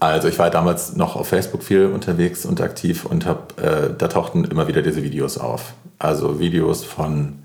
also 0.00 0.28
ich 0.28 0.38
war 0.38 0.50
damals 0.50 0.94
noch 0.94 1.16
auf 1.16 1.28
Facebook 1.28 1.62
viel 1.62 1.86
unterwegs 1.86 2.44
und 2.44 2.60
aktiv 2.60 3.04
und 3.04 3.26
hab, 3.26 3.60
äh, 3.60 3.90
da 3.96 4.08
tauchten 4.08 4.44
immer 4.44 4.68
wieder 4.68 4.82
diese 4.82 5.02
Videos 5.02 5.38
auf. 5.38 5.74
Also 5.98 6.38
Videos 6.38 6.84
von 6.84 7.40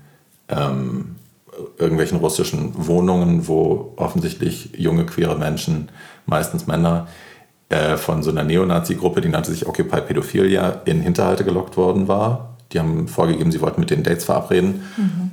ähm, 0.48 1.16
irgendwelchen 1.78 2.18
russischen 2.18 2.86
Wohnungen, 2.86 3.48
wo 3.48 3.92
offensichtlich 3.96 4.70
junge 4.76 5.06
queere 5.06 5.36
Menschen, 5.36 5.88
meistens 6.26 6.66
Männer, 6.66 7.08
äh, 7.68 7.96
von 7.96 8.22
so 8.22 8.30
einer 8.30 8.44
Neonazi-Gruppe, 8.44 9.20
die 9.20 9.28
nannte 9.28 9.50
sich 9.50 9.66
Occupy 9.66 10.00
Pädophilia, 10.02 10.82
in 10.84 11.00
Hinterhalte 11.00 11.44
gelockt 11.44 11.76
worden 11.76 12.08
war. 12.08 12.56
Die 12.72 12.78
haben 12.78 13.08
vorgegeben, 13.08 13.52
sie 13.52 13.60
wollten 13.60 13.80
mit 13.80 13.90
den 13.90 14.02
Dates 14.02 14.24
verabreden. 14.24 14.82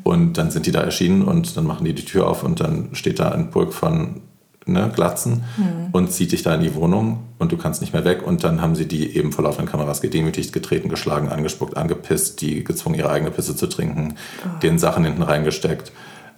Und 0.04 0.38
dann 0.38 0.52
sind 0.52 0.66
die 0.66 0.72
da 0.72 0.82
erschienen 0.82 1.24
und 1.24 1.58
dann 1.58 1.66
machen 1.66 1.86
die 1.86 1.94
die 1.94 2.06
Tür 2.06 2.28
auf 2.28 2.44
und 2.44 2.60
dann 2.60 2.90
steht 2.94 3.20
da 3.20 3.30
ein 3.30 3.50
Pulk 3.50 3.74
von 3.74 4.22
ne, 4.66 4.92
Glatzen 4.94 5.44
und 5.92 6.12
zieht 6.12 6.32
dich 6.32 6.44
da 6.44 6.56
in 6.56 6.62
die 6.62 6.76
Wohnung 6.76 7.24
und 7.40 7.52
du 7.52 7.58
kannst 7.58 7.82
nicht 7.82 7.94
mehr 7.94 8.06
weg. 8.06 8.26
Und 8.26 8.44
dann 8.44 8.62
haben 8.62 8.76
sie 8.76 8.88
die 8.88 9.16
eben 9.16 9.32
vor 9.32 9.44
laufenden 9.44 9.70
Kameras 9.70 10.02
gedemütigt, 10.02 10.54
getreten, 10.54 10.90
geschlagen, 10.90 11.30
angespuckt, 11.30 11.78
angepisst, 11.78 12.42
die 12.42 12.64
gezwungen, 12.64 12.96
ihre 12.96 13.10
eigene 13.10 13.32
Pisse 13.32 13.56
zu 13.56 13.68
trinken, 13.68 14.16
den 14.62 14.78
Sachen 14.80 15.04
hinten 15.04 15.24
reingesteckt. 15.24 15.92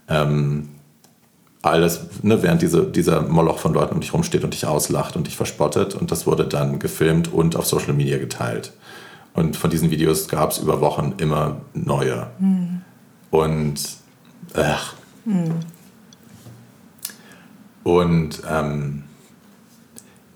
Ähm, 0.10 0.70
alles, 1.64 2.02
ne, 2.22 2.44
während 2.44 2.62
diese, 2.62 2.84
dieser 2.84 3.22
Moloch 3.22 3.58
von 3.58 3.74
Leuten 3.74 3.96
um 3.96 4.02
dich 4.02 4.14
rumsteht 4.14 4.44
und 4.44 4.54
dich 4.54 4.68
auslacht 4.68 5.16
und 5.16 5.28
dich 5.28 5.38
verspottet. 5.38 5.96
Und 5.96 6.12
das 6.12 6.28
wurde 6.28 6.46
dann 6.46 6.78
gefilmt 6.78 7.34
und 7.34 7.56
auf 7.56 7.66
Social 7.66 7.94
Media 7.94 8.20
geteilt. 8.20 8.74
Und 9.34 9.56
von 9.56 9.72
diesen 9.72 9.90
Videos 9.90 10.28
gab 10.28 10.52
es 10.52 10.60
über 10.60 10.82
Wochen 10.82 11.16
immer 11.18 11.62
neue. 11.74 12.28
Und 13.32 13.82
ach. 14.54 14.94
Und 17.84 18.42
ähm, 18.50 19.04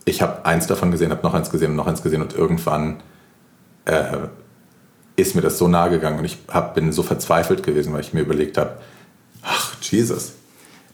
ich 0.06 0.22
habe 0.22 0.46
eins 0.46 0.68
davon 0.68 0.92
gesehen, 0.92 1.12
habe 1.12 1.24
noch 1.24 1.34
eins 1.34 1.50
gesehen 1.50 1.72
und 1.72 1.76
noch 1.76 1.88
eins 1.88 2.02
gesehen 2.02 2.22
und 2.22 2.34
irgendwann 2.34 3.02
äh, 3.86 4.18
ist 5.18 5.36
mir 5.36 5.42
das 5.42 5.58
so 5.58 5.68
nahe 5.68 5.90
gegangen 5.90 6.20
und 6.20 6.26
ich 6.26 6.38
hab, 6.48 6.76
bin 6.76 6.92
so 6.92 7.04
verzweifelt 7.04 7.64
gewesen, 7.64 7.92
weil 7.94 8.02
ich 8.02 8.14
mir 8.14 8.22
überlegt 8.22 8.58
habe, 8.58 8.78
ach 9.44 9.76
Jesus, 9.82 10.34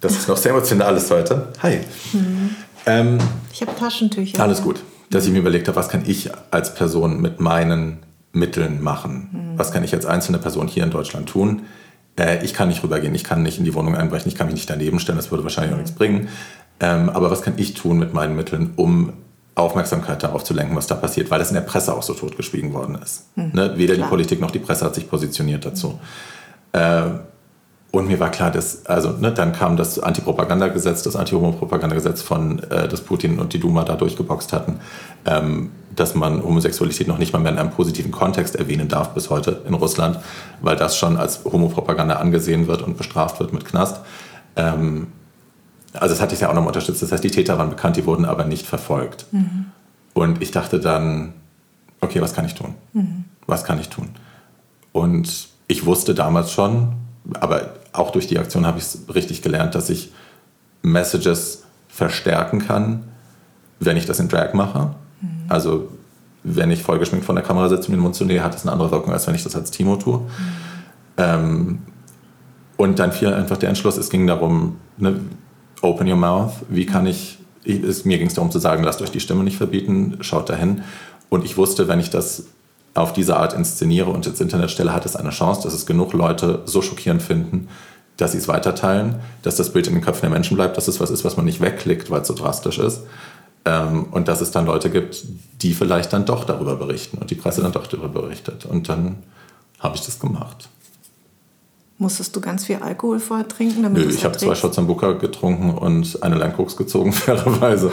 das 0.04 0.14
ist 0.14 0.28
noch 0.28 0.38
sehr 0.38 0.52
emotionales 0.52 1.10
heute. 1.10 1.48
Hi. 1.62 1.80
Ähm, 2.86 3.18
Ich 3.52 3.62
habe 3.62 3.72
Taschentücher. 3.80 4.42
alles 4.44 4.62
gut. 4.62 4.84
Dass 5.10 5.26
ich 5.26 5.32
mir 5.32 5.40
überlegt 5.40 5.68
habe, 5.68 5.78
was 5.78 5.90
kann 5.90 6.04
ich 6.06 6.30
als 6.52 6.76
Person 6.76 7.22
mit 7.22 7.40
meinen 7.40 8.00
Mitteln 8.34 8.82
machen? 8.82 9.54
Was 9.58 9.72
kann 9.72 9.84
ich 9.84 9.94
als 9.94 10.06
einzelne 10.06 10.40
Person 10.40 10.68
hier 10.68 10.84
in 10.84 10.90
Deutschland 10.90 11.30
tun? 11.30 11.64
Äh, 12.20 12.44
ich 12.44 12.54
kann 12.54 12.68
nicht 12.68 12.84
rübergehen, 12.84 13.14
ich 13.16 13.24
kann 13.24 13.44
nicht 13.44 13.60
in 13.60 13.66
die 13.66 13.74
Wohnung 13.74 13.96
einbrechen, 13.96 14.28
ich 14.28 14.36
kann 14.36 14.48
mich 14.48 14.56
nicht 14.56 14.70
daneben 14.70 15.00
stellen, 15.00 15.18
das 15.18 15.32
würde 15.32 15.44
wahrscheinlich 15.44 15.74
auch 15.74 15.78
nichts 15.78 15.94
bringen. 15.94 16.30
Ähm, 16.80 17.10
aber 17.10 17.32
was 17.32 17.42
kann 17.42 17.54
ich 17.58 17.74
tun 17.76 17.98
mit 18.00 18.14
meinen 18.14 18.36
Mitteln, 18.36 18.74
um 18.76 19.14
Aufmerksamkeit 19.56 20.24
darauf 20.24 20.44
zu 20.44 20.54
lenken, 20.54 20.76
was 20.76 20.88
da 20.88 20.96
passiert, 20.96 21.30
weil 21.30 21.40
das 21.40 21.50
in 21.50 21.54
der 21.56 21.62
Presse 21.62 21.94
auch 21.94 22.02
so 22.04 22.14
totgeschwiegen 22.14 22.74
worden 22.74 22.98
ist. 23.02 23.28
Ne? 23.36 23.74
Weder 23.78 23.94
klar. 23.94 24.08
die 24.08 24.10
Politik 24.10 24.42
noch 24.42 24.50
die 24.52 24.60
Presse 24.60 24.84
hat 24.84 24.96
sich 24.96 25.08
positioniert 25.08 25.64
dazu. 25.64 26.00
Äh, 26.72 27.04
und 27.94 28.08
mir 28.08 28.20
war 28.20 28.32
klar, 28.32 28.50
dass, 28.50 28.88
also 28.88 29.12
ne, 29.12 29.32
dann 29.32 29.54
kam 29.54 29.78
das 29.78 30.00
Antipropagandagesetz, 30.00 31.04
das 31.04 31.16
Anti-Homo-Propagandagesetz 31.16 32.24
von, 32.24 32.58
äh, 32.64 32.88
das 32.88 33.02
Putin 33.02 33.38
und 33.38 33.54
die 33.54 33.60
Duma 33.60 33.84
da 33.84 33.96
durchgeboxt 33.96 34.52
hatten, 34.52 34.80
ähm, 35.26 35.70
dass 35.96 36.16
man 36.16 36.44
Homosexualität 36.44 37.08
noch 37.08 37.20
nicht 37.20 37.34
mal 37.34 37.40
mehr 37.40 37.52
in 37.52 37.60
einem 37.60 37.70
positiven 37.70 38.12
Kontext 38.12 38.56
erwähnen 38.56 38.88
darf 38.88 39.14
bis 39.14 39.30
heute 39.30 39.62
in 39.68 39.76
Russland, 39.76 40.18
weil 40.64 40.76
das 40.76 40.98
schon 40.98 41.18
als 41.18 41.46
Homopropaganda 41.46 42.16
angesehen 42.16 42.66
wird 42.68 42.82
und 42.82 42.98
bestraft 42.98 43.40
wird 43.40 43.54
mit 43.54 43.64
Knast. 43.64 44.00
Ähm, 44.56 45.10
also 45.94 46.16
das 46.16 46.20
hatte 46.20 46.34
ich 46.34 46.42
ja 46.42 46.50
auch 46.50 46.56
noch 46.56 46.66
unterstützt. 46.66 47.04
Das 47.04 47.12
heißt, 47.12 47.24
die 47.24 47.30
Täter 47.30 47.60
waren 47.60 47.70
bekannt, 47.70 47.96
die 47.96 48.08
wurden 48.08 48.26
aber 48.26 48.46
nicht 48.46 48.66
verfolgt. 48.66 49.28
Und 50.16 50.42
ich 50.42 50.50
dachte 50.50 50.80
dann, 50.80 51.36
okay, 52.02 52.22
was 52.22 52.34
kann 52.34 52.46
ich 52.48 52.56
tun? 52.56 52.74
Was 53.46 53.64
kann 53.64 53.80
ich 53.80 53.90
tun? 53.90 54.10
Und 54.94 55.50
ich 55.68 55.86
wusste 55.86 56.16
damals 56.16 56.52
schon, 56.52 56.94
aber 57.40 57.83
auch 57.94 58.12
durch 58.12 58.28
die 58.28 58.40
Aktion 58.40 58.66
habe 58.66 58.80
ich 58.80 58.86
es 58.86 59.00
richtig 59.14 59.42
gelernt, 59.42 59.76
dass 59.76 59.90
ich 59.90 60.12
Messages 60.82 61.64
verstärken 61.88 62.60
kann, 62.66 63.04
wenn 63.80 63.98
ich 63.98 64.06
das 64.06 64.20
in 64.20 64.28
Drag 64.28 64.54
mache. 64.54 64.96
Also 65.48 65.90
wenn 66.44 66.72
ich 66.72 66.84
vollgeschminkt 66.84 67.26
vor 67.26 67.36
der 67.36 67.44
Kamera 67.44 67.70
sitze 67.70 67.88
und 67.88 67.94
den 67.94 68.00
Mund 68.00 68.16
zu 68.16 68.26
nähe, 68.26 68.44
hat 68.44 68.54
das 68.54 68.64
eine 68.64 68.74
andere 68.74 68.92
Wirkung, 68.92 69.14
als 69.14 69.28
wenn 69.28 69.36
ich 69.36 69.44
das 69.44 69.56
als 69.56 69.72
Timo 69.72 69.96
tue. 69.96 70.22
Ähm, 71.18 71.80
und 72.76 73.00
dann 73.00 73.12
fiel 73.12 73.34
einfach 73.34 73.58
der 73.58 73.70
Entschluss, 73.70 73.98
es 73.98 74.10
ging 74.10 74.28
darum, 74.28 74.78
ne, 74.98 75.22
open 75.82 76.08
your 76.08 76.18
mouth, 76.18 76.54
wie 76.70 76.86
kann 76.86 77.06
ich, 77.06 77.40
ich 77.64 77.82
es, 77.84 78.04
mir 78.04 78.18
ging 78.18 78.28
es 78.28 78.34
darum 78.34 78.52
zu 78.52 78.60
sagen, 78.60 78.84
lasst 78.84 79.02
euch 79.02 79.12
die 79.12 79.20
Stimme 79.20 79.44
nicht 79.44 79.58
verbieten, 79.58 80.18
schaut 80.22 80.50
dahin. 80.50 80.84
Und 81.30 81.46
ich 81.46 81.56
wusste, 81.56 81.88
wenn 81.88 82.00
ich 82.00 82.10
das 82.10 82.46
auf 82.94 83.14
diese 83.14 83.38
Art 83.38 83.54
inszeniere 83.54 84.10
und 84.10 84.28
ins 84.28 84.40
Internet 84.40 84.72
stelle, 84.72 84.94
hat 84.94 85.06
es 85.06 85.16
eine 85.16 85.32
Chance, 85.32 85.62
dass 85.64 85.74
es 85.74 85.86
genug 85.86 86.14
Leute 86.14 86.62
so 86.66 86.82
schockierend 86.82 87.22
finden, 87.22 87.68
dass 88.18 88.34
sie 88.34 88.38
es 88.38 88.48
weiterteilen, 88.48 89.16
dass 89.42 89.56
das 89.56 89.74
Bild 89.74 89.88
in 89.88 89.94
den 89.94 90.04
Köpfen 90.04 90.22
der 90.22 90.30
Menschen 90.30 90.56
bleibt, 90.56 90.78
dass 90.78 90.88
es 90.88 91.00
was 91.00 91.10
ist, 91.10 91.26
was 91.26 91.36
man 91.36 91.46
nicht 91.46 91.62
wegklickt, 91.62 92.12
weil 92.12 92.22
es 92.22 92.28
so 92.28 92.36
drastisch 92.36 92.78
ist. 92.78 93.02
Ähm, 93.66 94.06
und 94.12 94.28
dass 94.28 94.42
es 94.42 94.52
dann 94.52 94.66
Leute 94.66 94.90
gibt, 94.90 95.24
die 95.62 95.74
vielleicht 95.74 96.14
dann 96.14 96.26
doch 96.26 96.44
darüber 96.44 96.76
berichten 96.76 97.18
und 97.18 97.32
die 97.32 97.36
Presse 97.36 97.62
dann 97.62 97.72
doch 97.72 97.88
darüber 97.88 98.22
berichtet. 98.22 98.66
Und 98.66 98.90
dann 98.90 99.24
habe 99.80 99.96
ich 99.96 100.02
das 100.06 100.20
gemacht. 100.20 100.70
Musstest 101.98 102.36
du 102.36 102.42
ganz 102.42 102.66
viel 102.66 102.78
Alkohol 102.78 103.20
vorher 103.20 103.48
trinken? 103.48 103.84
Damit 103.84 104.06
Nö, 104.06 104.12
ich 104.12 104.26
habe 104.26 104.38
zwei? 104.38 104.56
Shots 104.56 104.76
Sambuca 104.76 105.14
getrunken 105.14 105.72
und 105.72 106.22
eine 106.22 106.36
Leinkoks 106.36 106.76
gezogen, 106.76 107.14
fairerweise. 107.14 107.92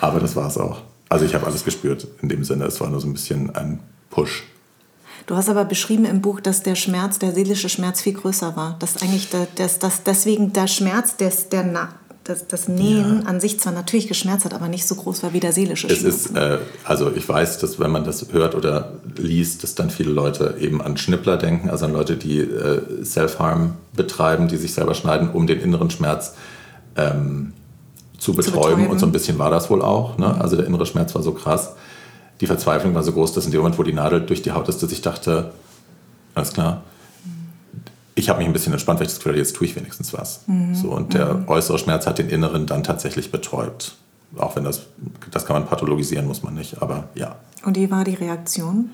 Aber 0.00 0.20
das 0.20 0.36
war 0.36 0.48
es 0.48 0.58
auch. 0.58 0.82
Also 1.08 1.24
ich 1.24 1.34
habe 1.34 1.46
alles 1.46 1.64
gespürt 1.64 2.06
in 2.20 2.28
dem 2.28 2.44
Sinne. 2.44 2.66
Es 2.66 2.80
war 2.80 2.90
nur 2.90 3.00
so 3.00 3.08
ein 3.08 3.14
bisschen 3.14 3.54
ein 3.54 3.80
Push. 4.10 4.44
Du 5.26 5.36
hast 5.36 5.50
aber 5.50 5.64
beschrieben 5.64 6.06
im 6.06 6.22
Buch, 6.22 6.40
dass 6.40 6.62
der 6.62 6.74
Schmerz, 6.74 7.18
der 7.18 7.32
seelische 7.32 7.68
Schmerz 7.68 8.00
viel 8.00 8.14
größer 8.14 8.56
war. 8.56 8.76
Dass 8.78 9.02
eigentlich 9.02 9.28
der, 9.28 9.46
dass, 9.56 9.78
dass 9.78 10.02
deswegen 10.02 10.52
der 10.54 10.66
Schmerz, 10.66 11.16
des, 11.16 11.50
der, 11.50 11.64
Na- 11.64 11.90
das, 12.24 12.46
das 12.46 12.68
Nähen 12.68 13.22
ja. 13.22 13.28
an 13.28 13.40
sich 13.40 13.58
zwar 13.58 13.72
natürlich 13.72 14.06
geschmerzt 14.06 14.44
hat, 14.44 14.54
aber 14.54 14.68
nicht 14.68 14.86
so 14.86 14.94
groß 14.94 15.22
war 15.22 15.32
wie 15.32 15.40
der 15.40 15.52
seelische 15.52 15.88
Schmerz. 15.88 16.02
Es 16.02 16.26
ist, 16.26 16.36
äh, 16.36 16.58
also 16.84 17.10
ich 17.14 17.28
weiß, 17.28 17.58
dass 17.58 17.80
wenn 17.80 17.90
man 17.90 18.04
das 18.04 18.26
hört 18.32 18.54
oder 18.54 18.94
liest, 19.16 19.62
dass 19.62 19.74
dann 19.74 19.90
viele 19.90 20.10
Leute 20.10 20.56
eben 20.60 20.80
an 20.82 20.96
Schnippler 20.96 21.36
denken, 21.36 21.70
also 21.70 21.86
an 21.86 21.92
Leute, 21.92 22.16
die 22.16 22.40
äh, 22.40 23.04
Self-Harm 23.04 23.76
betreiben, 23.94 24.48
die 24.48 24.56
sich 24.56 24.74
selber 24.74 24.94
schneiden, 24.94 25.30
um 25.30 25.46
den 25.46 25.60
inneren 25.60 25.90
Schmerz 25.90 26.34
ähm, 26.96 27.52
zu, 28.18 28.34
betäuben. 28.34 28.52
zu, 28.52 28.60
betäuben. 28.60 28.86
Und 28.88 28.98
so 28.98 29.06
ein 29.06 29.12
bisschen 29.12 29.38
war 29.38 29.50
das 29.50 29.70
wohl 29.70 29.82
auch. 29.82 30.18
Ne? 30.18 30.38
Also 30.40 30.56
der 30.56 30.66
innere 30.66 30.86
Schmerz 30.86 31.14
war 31.14 31.22
so 31.22 31.32
krass. 31.32 31.74
Die 32.40 32.46
Verzweiflung 32.46 32.94
war 32.94 33.02
so 33.02 33.12
groß, 33.12 33.32
dass 33.32 33.46
in 33.46 33.52
dem 33.52 33.60
Moment, 33.60 33.78
wo 33.78 33.82
die 33.82 33.92
Nadel 33.92 34.20
durch 34.20 34.42
die 34.42 34.52
Haut 34.52 34.68
ist, 34.68 34.82
dass 34.82 34.92
ich 34.92 35.02
dachte, 35.02 35.52
alles 36.34 36.52
klar, 36.52 36.82
ich 38.14 38.28
habe 38.28 38.38
mich 38.38 38.48
ein 38.48 38.52
bisschen 38.52 38.72
entspannt, 38.72 38.98
weil 39.00 39.06
ich 39.06 39.12
das 39.12 39.18
Gefühl 39.18 39.32
hatte, 39.32 39.40
jetzt 39.40 39.56
tue 39.56 39.66
ich 39.66 39.76
wenigstens 39.76 40.12
was. 40.12 40.40
Mhm. 40.46 40.74
So, 40.74 40.90
und 40.90 41.14
der 41.14 41.34
mhm. 41.34 41.48
äußere 41.48 41.78
Schmerz 41.78 42.06
hat 42.06 42.18
den 42.18 42.28
inneren 42.28 42.66
dann 42.66 42.82
tatsächlich 42.82 43.30
betäubt. 43.30 43.96
Auch 44.36 44.56
wenn 44.56 44.64
das, 44.64 44.82
das 45.30 45.46
kann 45.46 45.54
man 45.54 45.66
pathologisieren, 45.66 46.26
muss 46.26 46.42
man 46.42 46.54
nicht, 46.54 46.82
aber 46.82 47.08
ja. 47.14 47.36
Und 47.64 47.76
wie 47.76 47.90
war 47.90 48.04
die 48.04 48.14
Reaktion? 48.14 48.90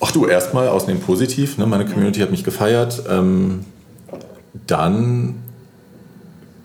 Ach 0.00 0.12
du, 0.12 0.26
erstmal 0.26 0.68
ausnehmen 0.68 1.02
positiv. 1.02 1.58
Ne? 1.58 1.66
Meine 1.66 1.84
Community 1.84 2.20
ja. 2.20 2.24
hat 2.24 2.30
mich 2.30 2.44
gefeiert. 2.44 3.02
Ähm, 3.08 3.64
dann 4.66 5.34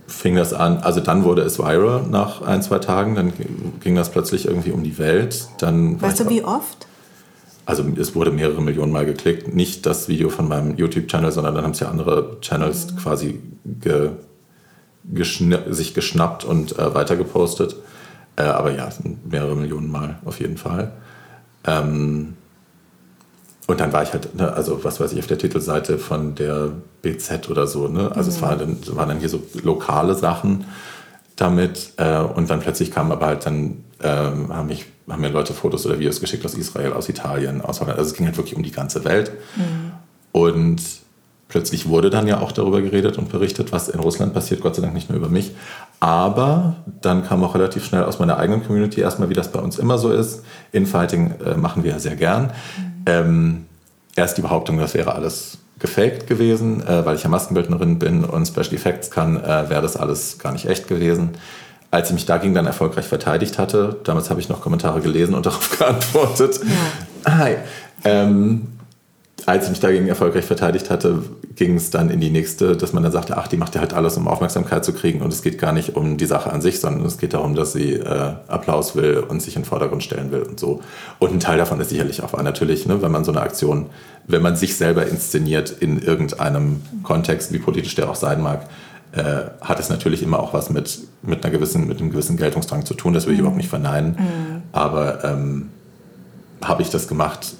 fing 0.07 0.35
das 0.35 0.53
an, 0.53 0.77
also 0.77 0.99
dann 0.99 1.23
wurde 1.23 1.41
es 1.41 1.59
viral 1.59 2.03
nach 2.09 2.41
ein, 2.41 2.61
zwei 2.61 2.79
Tagen, 2.79 3.15
dann 3.15 3.33
ging 3.81 3.95
das 3.95 4.11
plötzlich 4.11 4.45
irgendwie 4.45 4.71
um 4.71 4.83
die 4.83 4.97
Welt. 4.97 5.47
Dann 5.59 6.01
weißt 6.01 6.19
du, 6.21 6.29
wie 6.29 6.43
oft? 6.43 6.87
also 7.65 7.83
es 7.97 8.15
wurde 8.15 8.31
mehrere 8.31 8.61
Millionen 8.61 8.91
Mal 8.91 9.05
geklickt. 9.05 9.53
Nicht 9.53 9.85
das 9.85 10.07
Video 10.07 10.29
von 10.29 10.47
meinem 10.47 10.77
YouTube-Channel, 10.77 11.31
sondern 11.31 11.55
dann 11.55 11.63
haben 11.63 11.71
es 11.71 11.79
ja 11.79 11.89
andere 11.89 12.37
Channels 12.41 12.91
mhm. 12.91 12.97
quasi 12.97 13.41
ge, 13.81 14.11
geschna 15.11 15.73
sich 15.73 15.93
geschnappt 15.93 16.43
und 16.45 16.77
äh, 16.77 16.93
weitergepostet. 16.93 17.75
Äh, 18.35 18.43
aber 18.43 18.71
ja, 18.71 18.89
mehrere 19.23 19.55
Millionen 19.55 19.89
Mal 19.89 20.19
auf 20.25 20.39
jeden 20.39 20.57
Fall. 20.57 20.91
Ähm, 21.65 22.35
und 23.67 23.79
dann 23.79 23.93
war 23.93 24.03
ich 24.03 24.13
halt, 24.13 24.35
ne, 24.35 24.53
also 24.53 24.83
was 24.83 24.99
weiß 24.99 25.11
ich, 25.13 25.19
auf 25.19 25.27
der 25.27 25.37
Titelseite 25.37 25.97
von 25.97 26.35
der 26.35 26.71
BZ 27.01 27.49
oder 27.49 27.65
so. 27.65 27.87
Ne? 27.87 28.11
Also 28.13 28.29
mhm. 28.29 28.35
es 28.35 28.41
war 28.41 28.55
dann, 28.55 28.77
waren 28.95 29.09
dann 29.09 29.19
hier 29.19 29.29
so 29.29 29.41
lokale 29.63 30.13
Sachen 30.13 30.65
damit. 31.35 31.93
Äh, 31.97 32.19
und 32.19 32.49
dann 32.49 32.59
plötzlich 32.59 32.91
kam 32.91 33.11
aber 33.11 33.25
halt 33.25 33.45
dann, 33.45 33.83
ähm, 34.03 34.53
haben, 34.53 34.67
mich, 34.67 34.85
haben 35.09 35.21
mir 35.21 35.29
Leute 35.29 35.53
Fotos 35.53 35.85
oder 35.85 35.97
Videos 35.97 36.19
geschickt 36.19 36.45
aus 36.45 36.53
Israel, 36.53 36.93
aus 36.93 37.09
Italien, 37.09 37.61
aus 37.61 37.81
Holland. 37.81 37.97
Also 37.97 38.11
es 38.11 38.15
ging 38.15 38.27
halt 38.27 38.37
wirklich 38.37 38.55
um 38.55 38.61
die 38.61 38.71
ganze 38.71 39.03
Welt. 39.03 39.31
Mhm. 39.55 39.91
Und 40.31 40.81
plötzlich 41.47 41.87
wurde 41.87 42.11
dann 42.11 42.27
ja 42.27 42.41
auch 42.41 42.51
darüber 42.51 42.81
geredet 42.81 43.17
und 43.17 43.29
berichtet, 43.29 43.71
was 43.71 43.89
in 43.89 43.99
Russland 43.99 44.33
passiert, 44.33 44.61
Gott 44.61 44.75
sei 44.75 44.83
Dank 44.83 44.93
nicht 44.93 45.09
nur 45.09 45.17
über 45.17 45.29
mich. 45.29 45.51
Aber 45.99 46.75
dann 47.01 47.25
kam 47.25 47.43
auch 47.43 47.55
relativ 47.55 47.85
schnell 47.85 48.03
aus 48.03 48.19
meiner 48.19 48.37
eigenen 48.37 48.63
Community 48.65 49.01
erstmal, 49.01 49.29
wie 49.29 49.33
das 49.33 49.51
bei 49.51 49.59
uns 49.59 49.79
immer 49.79 49.97
so 49.97 50.11
ist. 50.11 50.43
Infighting 50.71 51.33
äh, 51.45 51.55
machen 51.55 51.83
wir 51.83 51.91
ja 51.91 51.99
sehr 51.99 52.15
gern. 52.15 52.45
Mhm. 52.45 53.03
Ähm, 53.05 53.65
erst 54.15 54.37
die 54.37 54.41
Behauptung, 54.41 54.77
das 54.77 54.93
wäre 54.93 55.15
alles 55.15 55.59
gefaked 55.79 56.27
gewesen, 56.27 56.85
äh, 56.87 57.05
weil 57.05 57.15
ich 57.15 57.23
ja 57.23 57.29
Maskenbildnerin 57.29 57.99
bin 57.99 58.23
und 58.23 58.47
Special 58.47 58.73
Effects 58.73 59.11
kann, 59.11 59.37
äh, 59.37 59.69
wäre 59.69 59.81
das 59.81 59.97
alles 59.97 60.39
gar 60.39 60.51
nicht 60.51 60.67
echt 60.67 60.87
gewesen. 60.87 61.31
Als 61.91 62.09
ich 62.09 62.15
mich 62.15 62.25
dagegen 62.25 62.53
dann 62.53 62.65
erfolgreich 62.65 63.05
verteidigt 63.05 63.57
hatte, 63.57 63.97
damals 64.03 64.29
habe 64.29 64.39
ich 64.39 64.49
noch 64.49 64.61
Kommentare 64.61 65.01
gelesen 65.01 65.35
und 65.35 65.45
darauf 65.45 65.77
geantwortet. 65.77 66.59
Ja. 67.25 67.37
Hi. 67.37 67.55
Ähm, 68.03 68.67
als 69.45 69.65
ich 69.65 69.69
mich 69.69 69.79
dagegen 69.79 70.07
erfolgreich 70.07 70.45
verteidigt 70.45 70.89
hatte, 70.89 71.23
ging 71.55 71.75
es 71.75 71.91
dann 71.91 72.09
in 72.09 72.19
die 72.19 72.31
nächste, 72.31 72.75
dass 72.75 72.93
man 72.93 73.03
dann 73.03 73.11
sagte, 73.11 73.37
ach, 73.37 73.47
die 73.47 73.57
macht 73.57 73.75
ja 73.75 73.81
halt 73.81 73.93
alles, 73.93 74.17
um 74.17 74.27
Aufmerksamkeit 74.27 74.83
zu 74.83 74.93
kriegen 74.93 75.21
und 75.21 75.31
es 75.31 75.43
geht 75.43 75.59
gar 75.59 75.71
nicht 75.71 75.95
um 75.95 76.17
die 76.17 76.25
Sache 76.25 76.51
an 76.51 76.61
sich, 76.61 76.79
sondern 76.79 77.05
es 77.05 77.17
geht 77.17 77.33
darum, 77.33 77.53
dass 77.53 77.73
sie 77.73 77.93
äh, 77.93 78.33
Applaus 78.47 78.95
will 78.95 79.19
und 79.19 79.41
sich 79.41 79.55
in 79.55 79.61
den 79.61 79.67
Vordergrund 79.67 80.03
stellen 80.03 80.31
will 80.31 80.41
und 80.41 80.59
so. 80.59 80.81
Und 81.19 81.33
ein 81.33 81.39
Teil 81.39 81.57
davon 81.57 81.79
ist 81.79 81.89
sicherlich 81.89 82.23
auch. 82.23 82.41
Natürlich, 82.41 82.87
ne, 82.87 83.01
wenn 83.01 83.11
man 83.11 83.23
so 83.23 83.31
eine 83.31 83.41
Aktion, 83.41 83.87
wenn 84.25 84.41
man 84.41 84.55
sich 84.55 84.77
selber 84.77 85.05
inszeniert 85.05 85.69
in 85.69 86.01
irgendeinem 86.01 86.81
Kontext, 87.03 87.53
wie 87.53 87.59
politisch 87.59 87.95
der 87.95 88.09
auch 88.09 88.15
sein 88.15 88.41
mag, 88.41 88.67
äh, 89.11 89.43
hat 89.61 89.79
es 89.79 89.89
natürlich 89.89 90.23
immer 90.23 90.39
auch 90.39 90.53
was 90.53 90.69
mit, 90.69 90.99
mit, 91.21 91.43
einer 91.43 91.53
gewissen, 91.53 91.87
mit 91.87 91.99
einem 91.99 92.09
gewissen 92.09 92.37
Geltungsdrang 92.37 92.85
zu 92.85 92.95
tun. 92.95 93.13
Das 93.13 93.25
will 93.25 93.33
ich 93.33 93.37
mhm. 93.37 93.43
überhaupt 93.43 93.57
nicht 93.57 93.69
verneinen. 93.69 94.11
Mhm. 94.11 94.63
Aber 94.71 95.23
ähm, 95.23 95.69
habe 96.63 96.81
ich 96.81 96.89
das 96.89 97.07
gemacht, 97.07 97.53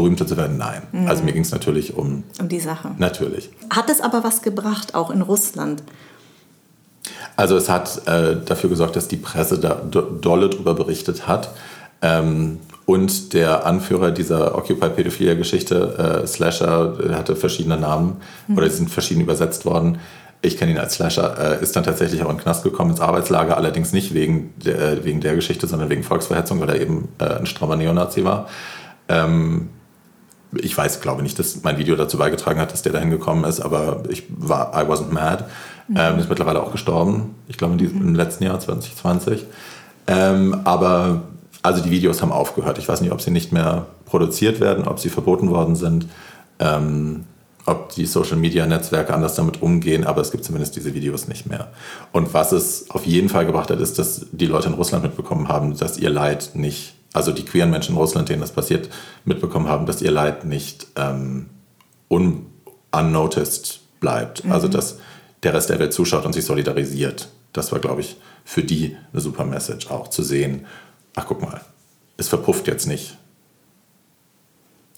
berühmter 0.00 0.26
zu 0.26 0.36
werden? 0.36 0.56
Nein. 0.56 0.82
Mhm. 0.92 1.08
Also 1.08 1.22
mir 1.22 1.32
ging 1.32 1.42
es 1.42 1.52
natürlich 1.52 1.96
um... 1.96 2.24
Um 2.38 2.48
die 2.48 2.60
Sache. 2.60 2.90
Natürlich. 2.98 3.50
Hat 3.70 3.90
es 3.90 4.00
aber 4.00 4.24
was 4.24 4.42
gebracht, 4.42 4.94
auch 4.94 5.10
in 5.10 5.22
Russland? 5.22 5.82
Also 7.36 7.56
es 7.56 7.68
hat 7.68 8.06
äh, 8.06 8.36
dafür 8.44 8.70
gesorgt, 8.70 8.96
dass 8.96 9.08
die 9.08 9.16
Presse 9.16 9.58
da 9.58 9.74
dolle 9.74 10.50
darüber 10.50 10.74
berichtet 10.74 11.26
hat. 11.26 11.50
Ähm, 12.02 12.58
und 12.86 13.34
der 13.34 13.66
Anführer 13.66 14.10
dieser 14.10 14.56
Occupy-Pädophilia-Geschichte, 14.56 16.22
äh, 16.24 16.26
Slasher, 16.26 16.98
hatte 17.12 17.36
verschiedene 17.36 17.78
Namen 17.78 18.16
mhm. 18.48 18.58
oder 18.58 18.68
sind 18.68 18.90
verschieden 18.90 19.20
übersetzt 19.20 19.64
worden. 19.64 19.98
Ich 20.42 20.56
kenne 20.56 20.72
ihn 20.72 20.78
als 20.78 20.94
Slasher, 20.94 21.60
äh, 21.60 21.62
ist 21.62 21.76
dann 21.76 21.84
tatsächlich 21.84 22.22
auch 22.22 22.30
in 22.30 22.36
den 22.36 22.42
Knast 22.42 22.64
gekommen, 22.64 22.90
ins 22.90 23.00
Arbeitslager, 23.00 23.56
allerdings 23.56 23.92
nicht 23.92 24.14
wegen 24.14 24.54
der, 24.56 25.04
wegen 25.04 25.20
der 25.20 25.34
Geschichte, 25.34 25.66
sondern 25.66 25.90
wegen 25.90 26.02
Volksverhetzung, 26.02 26.60
weil 26.60 26.70
er 26.70 26.80
eben 26.80 27.08
äh, 27.18 27.24
ein 27.24 27.46
strammer 27.46 27.76
Neonazi 27.76 28.24
war. 28.24 28.48
Ähm, 29.08 29.68
ich 30.56 30.76
weiß, 30.76 31.00
glaube 31.00 31.22
nicht, 31.22 31.38
dass 31.38 31.62
mein 31.62 31.78
Video 31.78 31.96
dazu 31.96 32.18
beigetragen 32.18 32.60
hat, 32.60 32.72
dass 32.72 32.82
der 32.82 32.92
dahin 32.92 33.10
gekommen 33.10 33.44
ist, 33.44 33.60
aber 33.60 34.02
ich 34.08 34.24
war, 34.30 34.72
I 34.74 34.86
wasn't 34.86 35.12
mad. 35.12 35.44
Mhm. 35.88 35.96
Ähm, 35.98 36.18
ist 36.18 36.28
mittlerweile 36.28 36.62
auch 36.62 36.72
gestorben, 36.72 37.34
ich 37.48 37.56
glaube 37.56 37.74
mhm. 37.74 38.00
im 38.00 38.14
letzten 38.14 38.44
Jahr, 38.44 38.58
2020. 38.58 39.44
Ähm, 40.06 40.60
aber 40.64 41.22
also 41.62 41.82
die 41.82 41.90
Videos 41.90 42.22
haben 42.22 42.32
aufgehört. 42.32 42.78
Ich 42.78 42.88
weiß 42.88 43.00
nicht, 43.00 43.12
ob 43.12 43.20
sie 43.20 43.30
nicht 43.30 43.52
mehr 43.52 43.86
produziert 44.06 44.60
werden, 44.60 44.86
ob 44.86 44.98
sie 44.98 45.10
verboten 45.10 45.50
worden 45.50 45.76
sind, 45.76 46.06
ähm, 46.58 47.24
ob 47.66 47.90
die 47.90 48.06
Social-Media-Netzwerke 48.06 49.12
anders 49.12 49.34
damit 49.34 49.62
umgehen, 49.62 50.04
aber 50.04 50.22
es 50.22 50.30
gibt 50.30 50.44
zumindest 50.44 50.74
diese 50.76 50.94
Videos 50.94 51.28
nicht 51.28 51.46
mehr. 51.46 51.68
Und 52.12 52.32
was 52.32 52.52
es 52.52 52.90
auf 52.90 53.06
jeden 53.06 53.28
Fall 53.28 53.46
gebracht 53.46 53.70
hat, 53.70 53.78
ist, 53.78 53.98
dass 53.98 54.26
die 54.32 54.46
Leute 54.46 54.68
in 54.68 54.74
Russland 54.74 55.04
mitbekommen 55.04 55.48
haben, 55.48 55.76
dass 55.76 55.98
ihr 55.98 56.10
Leid 56.10 56.50
nicht 56.54 56.94
also 57.12 57.32
die 57.32 57.44
queeren 57.44 57.70
Menschen 57.70 57.94
in 57.94 57.98
Russland, 57.98 58.28
denen 58.28 58.40
das 58.40 58.52
passiert, 58.52 58.88
mitbekommen 59.24 59.68
haben, 59.68 59.86
dass 59.86 60.02
ihr 60.02 60.10
Leid 60.10 60.44
nicht 60.44 60.86
ähm, 60.96 61.50
un 62.08 62.46
unnoticed 62.92 63.80
bleibt. 64.00 64.44
Mhm. 64.44 64.52
Also 64.52 64.68
dass 64.68 64.98
der 65.42 65.54
Rest 65.54 65.70
der 65.70 65.78
Welt 65.78 65.92
zuschaut 65.92 66.24
und 66.26 66.32
sich 66.32 66.44
solidarisiert. 66.44 67.28
Das 67.52 67.72
war, 67.72 67.78
glaube 67.78 68.00
ich, 68.00 68.16
für 68.44 68.62
die 68.62 68.96
eine 69.12 69.20
super 69.20 69.44
Message 69.44 69.90
auch 69.90 70.08
zu 70.08 70.22
sehen. 70.22 70.66
Ach, 71.14 71.26
guck 71.26 71.42
mal, 71.42 71.60
es 72.16 72.28
verpufft 72.28 72.66
jetzt 72.68 72.86
nicht. 72.86 73.16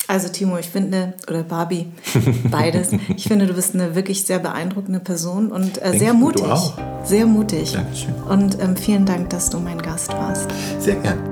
Also 0.09 0.29
Timo, 0.29 0.59
ich 0.59 0.69
finde, 0.69 1.15
oder 1.29 1.43
Barbie, 1.43 1.87
beides. 2.51 2.91
ich 3.17 3.25
finde, 3.25 3.47
du 3.47 3.55
bist 3.55 3.75
eine 3.75 3.95
wirklich 3.95 4.25
sehr 4.25 4.41
beeindruckende 4.41 5.01
Person 5.01 5.51
und 5.51 5.83
äh, 5.83 5.97
sehr 5.97 6.13
mutig. 6.13 6.45
Du 6.45 6.51
auch. 6.51 6.77
Sehr 7.05 7.25
mutig. 7.25 7.73
Dankeschön. 7.73 8.15
Und 8.29 8.61
ähm, 8.61 8.77
vielen 8.77 9.07
Dank, 9.07 9.31
dass 9.31 9.49
du 9.49 9.59
mein 9.59 9.81
Gast 9.81 10.13
warst. 10.13 10.51
Sehr 10.81 10.97
gern. 10.97 11.32